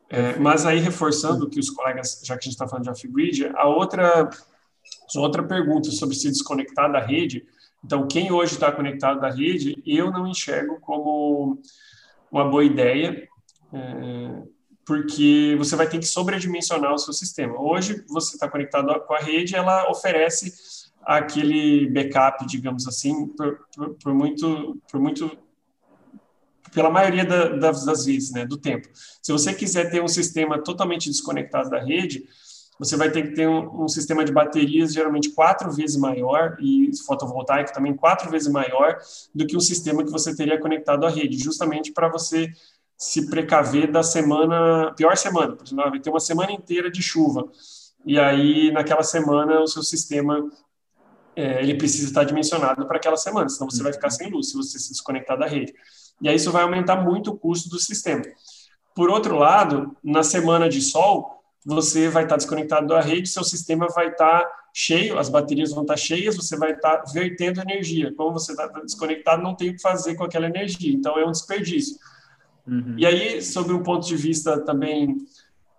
É, 0.09 0.37
mas 0.39 0.65
aí, 0.65 0.79
reforçando 0.79 1.49
que 1.49 1.59
os 1.59 1.71
colegas, 1.71 2.21
já 2.25 2.35
que 2.35 2.41
a 2.41 2.45
gente 2.45 2.53
está 2.53 2.69
falando 2.69 2.85
de 2.85 2.91
off-grid, 2.91 3.51
a 3.55 3.67
outra, 3.67 4.29
a 4.29 5.21
outra 5.21 5.43
pergunta 5.43 5.91
sobre 5.91 6.15
se 6.15 6.29
desconectar 6.29 6.91
da 6.91 7.01
rede. 7.01 7.45
Então, 7.85 8.07
quem 8.07 8.33
hoje 8.33 8.55
está 8.55 8.71
conectado 8.71 9.21
da 9.21 9.31
rede, 9.31 9.83
eu 9.87 10.11
não 10.11 10.27
enxergo 10.27 10.81
como 10.81 11.61
uma 12.31 12.45
boa 12.49 12.65
ideia, 12.65 13.29
é, 13.73 14.43
porque 14.85 15.57
você 15.59 15.75
vai 15.75 15.89
ter 15.89 15.99
que 15.99 16.07
sobredimensionar 16.07 16.93
o 16.95 16.99
seu 16.99 17.13
sistema. 17.13 17.61
Hoje, 17.61 18.05
você 18.09 18.35
está 18.35 18.49
conectado 18.49 18.99
com 19.01 19.15
a 19.15 19.19
rede, 19.19 19.57
ela 19.57 19.91
oferece 19.91 20.53
aquele 21.07 21.89
backup, 21.89 22.47
digamos 22.47 22.87
assim, 22.87 23.29
por, 23.29 23.59
por, 23.75 23.95
por 23.95 24.15
muito, 24.15 24.77
por 24.91 25.01
muito, 25.01 25.31
pela 26.73 26.91
maioria 26.91 27.25
da, 27.25 27.49
das, 27.49 27.85
das 27.85 28.05
vezes, 28.05 28.31
né, 28.33 28.47
do 28.47 28.57
tempo. 28.57 28.89
Se 29.23 29.33
você 29.33 29.53
quiser 29.55 29.91
ter 29.91 30.03
um 30.03 30.09
sistema 30.09 30.63
totalmente 30.63 31.09
desconectado 31.09 31.71
da 31.71 31.81
rede, 31.81 32.25
você 32.79 32.97
vai 32.97 33.11
ter 33.11 33.23
que 33.23 33.35
ter 33.35 33.49
um, 33.49 33.85
um, 33.85 33.89
sistema 33.89 34.25
de 34.25 34.33
baterias 34.33 34.93
geralmente 34.93 35.31
quatro 35.31 35.71
vezes 35.73 35.97
maior 35.97 36.57
e 36.61 36.91
fotovoltaico 37.07 37.73
também 37.73 37.95
quatro 37.95 38.31
vezes 38.31 38.49
maior 38.49 38.99
do 39.35 39.47
que 39.47 39.57
um 39.57 39.61
sistema 39.61 40.05
que 40.05 40.11
você 40.11 40.35
teria 40.37 40.61
conectado 40.61 41.07
à 41.07 41.11
rede, 41.11 41.39
justamente 41.39 41.93
para 41.93 42.09
você 42.09 42.51
se 42.99 43.29
precaver 43.29 43.91
da 43.91 44.03
semana, 44.03 44.93
pior 44.97 45.17
semana, 45.17 45.55
por 45.55 45.67
exemplo, 45.67 45.91
vai 45.91 46.01
ter 46.01 46.11
uma 46.11 46.21
semana 46.21 46.53
inteira 46.53 46.91
de 46.91 47.03
chuva. 47.03 47.47
E 48.05 48.19
aí, 48.19 48.71
naquela 48.71 49.03
semana, 49.03 49.61
o 49.61 49.67
seu 49.67 49.83
sistema 49.83 50.49
é, 51.35 51.63
ele 51.63 51.75
precisa 51.75 52.07
estar 52.07 52.25
dimensionado 52.25 52.87
para 52.87 52.97
aquela 52.97 53.17
semana, 53.17 53.49
senão 53.49 53.71
você 53.71 53.83
vai 53.83 53.93
ficar 53.93 54.09
sem 54.11 54.31
luz 54.31 54.51
se 54.51 54.57
você 54.57 54.79
se 54.79 54.91
desconectar 54.93 55.39
da 55.39 55.47
rede. 55.47 55.75
E 56.21 56.29
aí 56.29 56.37
isso 56.37 56.53
vai 56.53 56.63
aumentar 56.63 56.97
muito 56.97 57.31
o 57.31 57.37
custo 57.37 57.69
do 57.69 57.79
sistema. 57.79 58.23
Por 58.95 59.11
outro 59.11 59.37
lado, 59.37 59.97
na 60.03 60.23
semana 60.23 60.69
de 60.69 60.81
sol, 60.81 61.43
você 61.65 62.09
vai 62.09 62.23
estar 62.23 62.37
desconectado 62.37 62.87
da 62.87 63.01
rede, 63.01 63.29
seu 63.29 63.45
sistema 63.45 63.89
vai 63.89 64.09
estar 64.09 64.49
cheio, 64.73 65.19
as 65.19 65.29
baterias 65.29 65.73
vão 65.73 65.83
estar 65.83 65.97
cheias, 65.97 66.37
você 66.37 66.57
vai 66.57 66.73
estar 66.73 67.03
vertendo 67.13 67.61
energia. 67.61 68.13
Como 68.15 68.33
você 68.33 68.53
está 68.53 68.67
desconectado, 68.81 69.43
não 69.43 69.55
tem 69.55 69.71
o 69.71 69.75
que 69.75 69.83
fazer 69.83 70.15
com 70.15 70.25
aquela 70.25 70.47
energia, 70.47 70.93
então 70.93 71.19
é 71.19 71.27
um 71.27 71.33
desperdício. 71.33 71.99
Uhum. 72.67 72.95
E 72.99 73.05
aí, 73.05 73.43
sobre 73.43 73.73
um 73.73 73.83
ponto 73.83 74.07
de 74.07 74.17
vista 74.17 74.61
também 74.61 75.17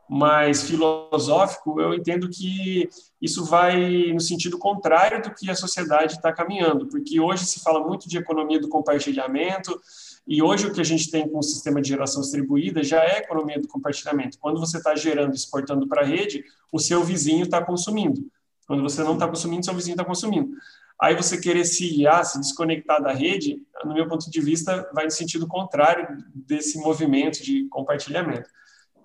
mais 0.09 0.63
filosófico, 0.63 1.81
eu 1.81 1.93
entendo 1.93 2.29
que 2.29 2.89
isso 3.21 3.43
vai 3.45 4.11
no 4.13 4.21
sentido 4.21 4.57
contrário 4.57 5.21
do 5.21 5.33
que 5.33 5.49
a 5.49 5.55
sociedade 5.55 6.13
está 6.13 6.31
caminhando, 6.31 6.87
porque 6.87 7.19
hoje 7.19 7.45
se 7.45 7.61
fala 7.61 7.85
muito 7.85 8.07
de 8.07 8.17
economia 8.17 8.59
do 8.59 8.69
compartilhamento, 8.69 9.79
e 10.27 10.41
hoje 10.41 10.67
o 10.67 10.73
que 10.73 10.81
a 10.81 10.83
gente 10.83 11.09
tem 11.09 11.27
com 11.27 11.39
o 11.39 11.43
sistema 11.43 11.81
de 11.81 11.87
geração 11.87 12.21
distribuída 12.21 12.83
já 12.83 13.01
é 13.01 13.19
economia 13.19 13.61
do 13.61 13.67
compartilhamento. 13.67 14.37
Quando 14.39 14.59
você 14.59 14.77
está 14.77 14.93
gerando 14.93 15.33
exportando 15.33 15.87
para 15.87 16.01
a 16.01 16.05
rede, 16.05 16.43
o 16.71 16.79
seu 16.79 17.01
vizinho 17.03 17.45
está 17.45 17.63
consumindo. 17.63 18.29
Quando 18.67 18.83
você 18.83 19.01
não 19.03 19.13
está 19.13 19.25
consumindo, 19.25 19.63
seu 19.63 19.73
vizinho 19.73 19.93
está 19.93 20.03
consumindo. 20.03 20.51
Aí 20.99 21.15
você 21.15 21.39
querer 21.39 21.63
se 21.63 21.87
guiar, 21.87 22.25
se 22.25 22.39
desconectar 22.39 23.01
da 23.01 23.13
rede, 23.13 23.61
no 23.85 23.93
meu 23.93 24.07
ponto 24.07 24.29
de 24.29 24.41
vista, 24.41 24.89
vai 24.93 25.05
no 25.05 25.11
sentido 25.11 25.47
contrário 25.47 26.21
desse 26.35 26.77
movimento 26.77 27.41
de 27.41 27.65
compartilhamento. 27.69 28.49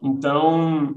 Então, 0.02 0.96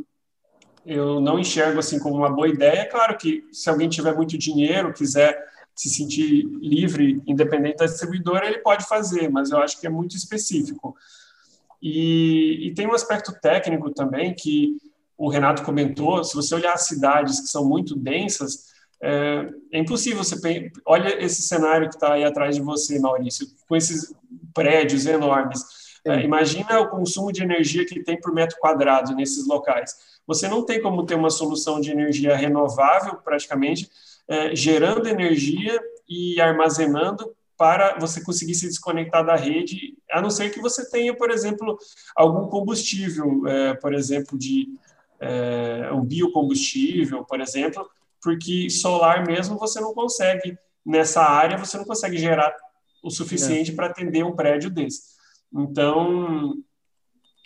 eu 0.86 1.20
não 1.20 1.38
enxergo 1.38 1.78
assim 1.78 2.00
como 2.00 2.16
uma 2.16 2.30
boa 2.32 2.48
ideia. 2.48 2.90
Claro 2.90 3.16
que 3.18 3.44
se 3.52 3.70
alguém 3.70 3.90
tiver 3.90 4.16
muito 4.16 4.38
dinheiro, 4.38 4.94
quiser 4.94 5.38
se 5.76 5.90
sentir 5.90 6.46
livre, 6.62 7.22
independente 7.28 7.78
da 7.78 7.86
distribuidora, 7.86 8.48
ele 8.48 8.60
pode 8.60 8.88
fazer, 8.88 9.30
mas 9.30 9.52
eu 9.52 9.60
acho 9.60 9.80
que 9.80 9.86
é 9.86 9.90
muito 9.90 10.16
específico. 10.16 10.96
E, 11.82 12.68
e 12.68 12.74
tem 12.74 12.88
um 12.88 12.94
aspecto 12.94 13.34
técnico 13.42 13.92
também 13.92 14.34
que 14.34 14.78
o 15.18 15.30
Renato 15.30 15.64
comentou. 15.64 16.24
Se 16.24 16.36
você 16.36 16.56
olhar 16.56 16.74
as 16.74 16.88
cidades 16.88 17.40
que 17.40 17.48
são 17.48 17.66
muito 17.66 17.96
densas, 17.96 18.74
é, 19.02 19.50
é 19.74 19.80
impossível 19.80 20.24
você 20.24 20.72
olha 20.86 21.24
esse 21.24 21.42
cenário 21.42 21.90
que 21.90 21.96
está 21.96 22.14
aí 22.14 22.24
atrás 22.24 22.56
de 22.56 22.62
você, 22.62 22.98
Maurício, 23.00 23.48
com 23.68 23.76
esses 23.76 24.14
prédios 24.54 25.06
enormes 25.06 25.86
é, 26.06 26.22
imagina 26.22 26.80
o 26.80 26.88
consumo 26.88 27.32
de 27.32 27.42
energia 27.42 27.84
que 27.84 28.04
tem 28.04 28.20
por 28.20 28.32
metro 28.32 28.58
quadrado 28.60 29.16
nesses 29.16 29.48
locais. 29.48 30.20
Você 30.28 30.48
não 30.48 30.64
tem 30.64 30.80
como 30.80 31.04
ter 31.04 31.16
uma 31.16 31.32
solução 31.32 31.82
de 31.82 31.90
energia 31.90 32.36
renovável, 32.36 33.16
praticamente, 33.16 33.90
é, 34.28 34.56
gerando 34.56 35.08
energia 35.08 35.80
e 36.08 36.40
armazenando 36.40 37.36
para 37.58 37.98
você 38.00 38.22
conseguir 38.22 38.56
se 38.56 38.68
desconectar 38.68 39.26
da 39.26 39.36
rede, 39.36 39.98
a 40.12 40.22
não 40.22 40.30
ser 40.30 40.50
que 40.50 40.60
você 40.60 40.90
tenha, 40.90 41.16
por 41.16 41.32
exemplo, 41.32 41.78
algum 42.16 42.48
combustível, 42.48 43.48
é, 43.48 43.74
por 43.76 43.94
exemplo, 43.94 44.38
de 44.38 44.68
é, 45.20 45.90
um 45.94 46.04
biocombustível, 46.04 47.24
por 47.24 47.40
exemplo, 47.40 47.88
porque 48.22 48.70
solar 48.70 49.26
mesmo 49.26 49.58
você 49.58 49.80
não 49.80 49.94
consegue, 49.94 50.58
nessa 50.86 51.22
área, 51.24 51.58
você 51.58 51.78
não 51.78 51.86
consegue 51.86 52.18
gerar 52.18 52.54
o 53.04 53.10
suficiente 53.10 53.72
para 53.72 53.88
atender 53.88 54.24
um 54.24 54.36
prédio 54.36 54.70
desse. 54.70 55.16
Então, 55.54 56.56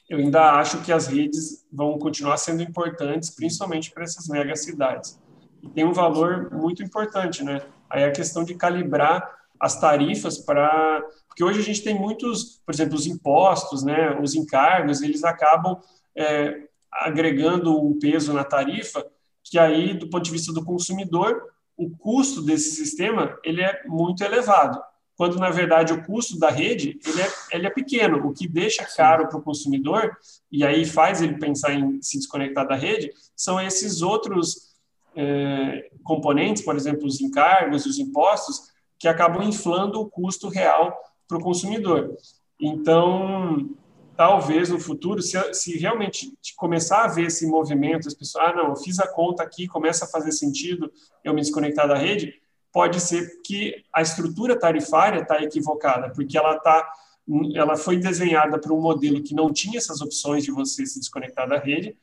eu 0.09 0.17
ainda 0.17 0.53
acho 0.53 0.81
que 0.81 0.91
as 0.91 1.05
redes 1.05 1.67
vão 1.71 1.99
continuar 1.99 2.37
sendo 2.37 2.63
importantes, 2.63 3.29
principalmente 3.29 3.91
para 3.91 4.03
essas 4.03 4.27
megacidades. 4.27 5.19
E 5.61 5.69
tem 5.69 5.85
um 5.85 5.93
valor 5.93 6.51
muito 6.51 6.83
importante, 6.83 7.43
né? 7.43 7.61
Aí 7.89 8.03
a 8.03 8.11
questão 8.11 8.43
de 8.43 8.55
calibrar 8.55 9.37
as 9.59 9.79
tarifas 9.79 10.37
para 10.37 11.03
porque 11.27 11.43
hoje 11.43 11.59
a 11.59 11.63
gente 11.63 11.83
tem 11.83 11.97
muitos, 11.97 12.61
por 12.65 12.73
exemplo, 12.73 12.95
os 12.95 13.07
impostos, 13.07 13.81
né, 13.81 14.19
os 14.19 14.35
encargos, 14.35 15.01
eles 15.01 15.23
acabam 15.23 15.79
é, 16.13 16.67
agregando 16.91 17.79
um 17.79 17.97
peso 17.97 18.33
na 18.33 18.43
tarifa 18.43 19.05
que 19.43 19.57
aí, 19.57 19.93
do 19.93 20.09
ponto 20.09 20.25
de 20.25 20.31
vista 20.31 20.53
do 20.53 20.63
consumidor, 20.63 21.41
o 21.77 21.89
custo 21.89 22.41
desse 22.41 22.71
sistema 22.71 23.37
ele 23.43 23.61
é 23.61 23.81
muito 23.87 24.23
elevado. 24.23 24.79
Quando 25.15 25.37
na 25.37 25.49
verdade 25.49 25.93
o 25.93 26.03
custo 26.05 26.37
da 26.37 26.49
rede 26.49 26.99
ele 27.05 27.21
é, 27.21 27.31
ele 27.51 27.67
é 27.67 27.69
pequeno, 27.69 28.27
o 28.27 28.33
que 28.33 28.47
deixa 28.47 28.85
caro 28.95 29.27
para 29.27 29.37
o 29.37 29.41
consumidor 29.41 30.17
e 30.51 30.63
aí 30.63 30.85
faz 30.85 31.21
ele 31.21 31.37
pensar 31.37 31.73
em 31.73 32.01
se 32.01 32.17
desconectar 32.17 32.67
da 32.67 32.75
rede 32.75 33.11
são 33.35 33.59
esses 33.59 34.01
outros 34.01 34.68
é, 35.15 35.89
componentes, 36.03 36.63
por 36.63 36.75
exemplo, 36.75 37.05
os 37.05 37.21
encargos 37.21 37.85
e 37.85 37.89
os 37.89 37.99
impostos, 37.99 38.69
que 38.97 39.07
acabam 39.07 39.43
inflando 39.43 40.01
o 40.01 40.09
custo 40.09 40.49
real 40.49 40.97
para 41.27 41.37
o 41.37 41.41
consumidor. 41.41 42.15
Então, 42.59 43.69
talvez 44.17 44.69
no 44.69 44.79
futuro, 44.79 45.21
se, 45.21 45.37
se 45.53 45.77
realmente 45.77 46.33
começar 46.57 47.05
a 47.05 47.07
ver 47.07 47.27
esse 47.27 47.47
movimento, 47.47 48.07
as 48.07 48.13
pessoas, 48.13 48.49
ah, 48.49 48.53
não, 48.53 48.69
eu 48.69 48.75
fiz 48.75 48.99
a 48.99 49.07
conta 49.07 49.43
aqui, 49.43 49.67
começa 49.67 50.03
a 50.03 50.09
fazer 50.09 50.33
sentido 50.33 50.91
eu 51.23 51.33
me 51.33 51.39
desconectar 51.39 51.87
da 51.87 51.95
rede, 51.95 52.33
pode 52.71 52.99
ser 52.99 53.41
que 53.45 53.83
a 53.93 54.01
estrutura 54.01 54.59
tarifária 54.59 55.21
está 55.21 55.41
equivocada, 55.41 56.11
porque 56.11 56.37
ela 56.37 56.55
está 56.57 56.91
ela 57.53 57.77
foi 57.77 57.97
desenhada 57.97 58.59
para 58.59 58.73
um 58.73 58.81
modelo 58.81 59.21
que 59.21 59.35
não 59.35 59.53
tinha 59.53 59.77
essas 59.77 60.01
opções 60.01 60.43
de 60.43 60.51
você 60.51 60.83
se 60.85 60.99
desconectar 60.99 61.47
da 61.47 61.59
rede, 61.59 61.95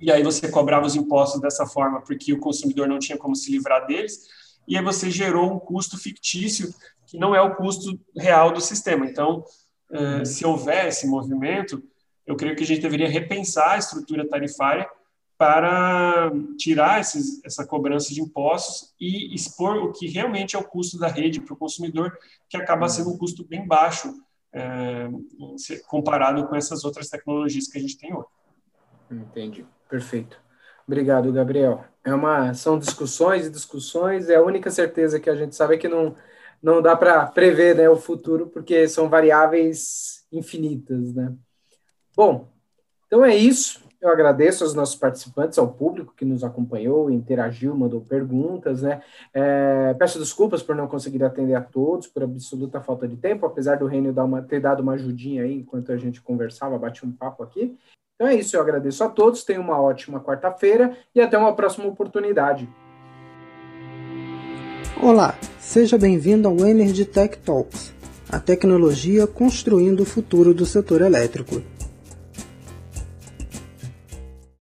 e 0.00 0.10
aí 0.10 0.22
você 0.22 0.48
cobrava 0.48 0.86
os 0.86 0.96
impostos 0.96 1.40
dessa 1.40 1.66
forma 1.66 2.00
porque 2.00 2.32
o 2.32 2.40
consumidor 2.40 2.88
não 2.88 2.98
tinha 2.98 3.18
como 3.18 3.36
se 3.36 3.50
livrar 3.50 3.86
deles, 3.86 4.28
e 4.66 4.76
aí 4.76 4.82
você 4.82 5.10
gerou 5.10 5.52
um 5.52 5.58
custo 5.58 5.98
fictício 5.98 6.72
que 7.06 7.18
não 7.18 7.34
é 7.34 7.40
o 7.40 7.56
custo 7.56 7.98
real 8.16 8.52
do 8.52 8.60
sistema. 8.60 9.04
Então, 9.04 9.44
eh, 9.90 10.24
se 10.24 10.46
houver 10.46 10.86
esse 10.86 11.08
movimento, 11.08 11.82
eu 12.24 12.36
creio 12.36 12.54
que 12.54 12.62
a 12.62 12.66
gente 12.66 12.80
deveria 12.80 13.08
repensar 13.08 13.72
a 13.72 13.78
estrutura 13.78 14.28
tarifária 14.28 14.88
para 15.36 16.30
tirar 16.56 17.00
esses, 17.00 17.42
essa 17.44 17.66
cobrança 17.66 18.14
de 18.14 18.20
impostos 18.20 18.94
e 19.00 19.34
expor 19.34 19.76
o 19.78 19.90
que 19.90 20.06
realmente 20.06 20.54
é 20.54 20.58
o 20.58 20.62
custo 20.62 20.98
da 20.98 21.08
rede 21.08 21.40
para 21.40 21.54
o 21.54 21.56
consumidor, 21.56 22.16
que 22.48 22.56
acaba 22.56 22.88
sendo 22.88 23.10
um 23.10 23.18
custo 23.18 23.44
bem 23.44 23.66
baixo 23.66 24.14
é, 24.52 25.08
comparado 25.88 26.46
com 26.46 26.54
essas 26.54 26.84
outras 26.84 27.08
tecnologias 27.08 27.66
que 27.66 27.78
a 27.78 27.80
gente 27.80 27.96
tem 27.96 28.14
hoje. 28.14 28.28
Entendi, 29.10 29.66
perfeito. 29.90 30.40
Obrigado, 30.86 31.32
Gabriel. 31.32 31.84
É 32.04 32.14
uma, 32.14 32.54
são 32.54 32.78
discussões 32.78 33.46
e 33.46 33.50
discussões, 33.50 34.28
e 34.28 34.34
a 34.34 34.42
única 34.42 34.70
certeza 34.70 35.20
que 35.20 35.28
a 35.28 35.36
gente 35.36 35.54
sabe 35.54 35.74
é 35.74 35.78
que 35.78 35.88
não, 35.88 36.14
não 36.62 36.80
dá 36.80 36.96
para 36.96 37.26
prever 37.26 37.76
né, 37.76 37.88
o 37.88 37.96
futuro, 37.96 38.46
porque 38.46 38.88
são 38.88 39.08
variáveis 39.08 40.24
infinitas. 40.32 41.12
Né? 41.12 41.34
Bom, 42.16 42.48
então 43.06 43.24
é 43.24 43.36
isso. 43.36 43.82
Eu 44.00 44.08
agradeço 44.08 44.64
aos 44.64 44.72
nossos 44.72 44.96
participantes, 44.96 45.58
ao 45.58 45.74
público 45.74 46.14
que 46.16 46.24
nos 46.24 46.42
acompanhou, 46.42 47.10
interagiu, 47.10 47.76
mandou 47.76 48.00
perguntas, 48.00 48.80
né? 48.80 49.02
É, 49.34 49.92
peço 49.92 50.18
desculpas 50.18 50.62
por 50.62 50.74
não 50.74 50.88
conseguir 50.88 51.22
atender 51.22 51.54
a 51.54 51.60
todos, 51.60 52.06
por 52.06 52.22
absoluta 52.22 52.80
falta 52.80 53.06
de 53.06 53.18
tempo, 53.18 53.44
apesar 53.44 53.76
do 53.76 53.84
Reino 53.84 54.10
dar 54.10 54.24
uma, 54.24 54.40
ter 54.40 54.58
dado 54.58 54.80
uma 54.80 54.94
ajudinha 54.94 55.42
aí 55.42 55.58
enquanto 55.58 55.92
a 55.92 55.98
gente 55.98 56.22
conversava, 56.22 56.78
bati 56.78 57.04
um 57.04 57.12
papo 57.12 57.42
aqui. 57.42 57.76
Então 58.20 58.28
é 58.28 58.34
isso, 58.34 58.54
eu 58.54 58.60
agradeço 58.60 59.02
a 59.02 59.08
todos, 59.08 59.44
tenham 59.44 59.62
uma 59.62 59.80
ótima 59.80 60.20
quarta-feira 60.20 60.94
e 61.14 61.22
até 61.22 61.38
uma 61.38 61.56
próxima 61.56 61.86
oportunidade. 61.86 62.68
Olá, 65.02 65.34
seja 65.58 65.96
bem-vindo 65.96 66.46
ao 66.46 66.58
Energy 66.58 67.06
Tech 67.06 67.38
Talks, 67.38 67.94
a 68.30 68.38
tecnologia 68.38 69.26
construindo 69.26 70.00
o 70.00 70.04
futuro 70.04 70.52
do 70.52 70.66
setor 70.66 71.00
elétrico. 71.00 71.62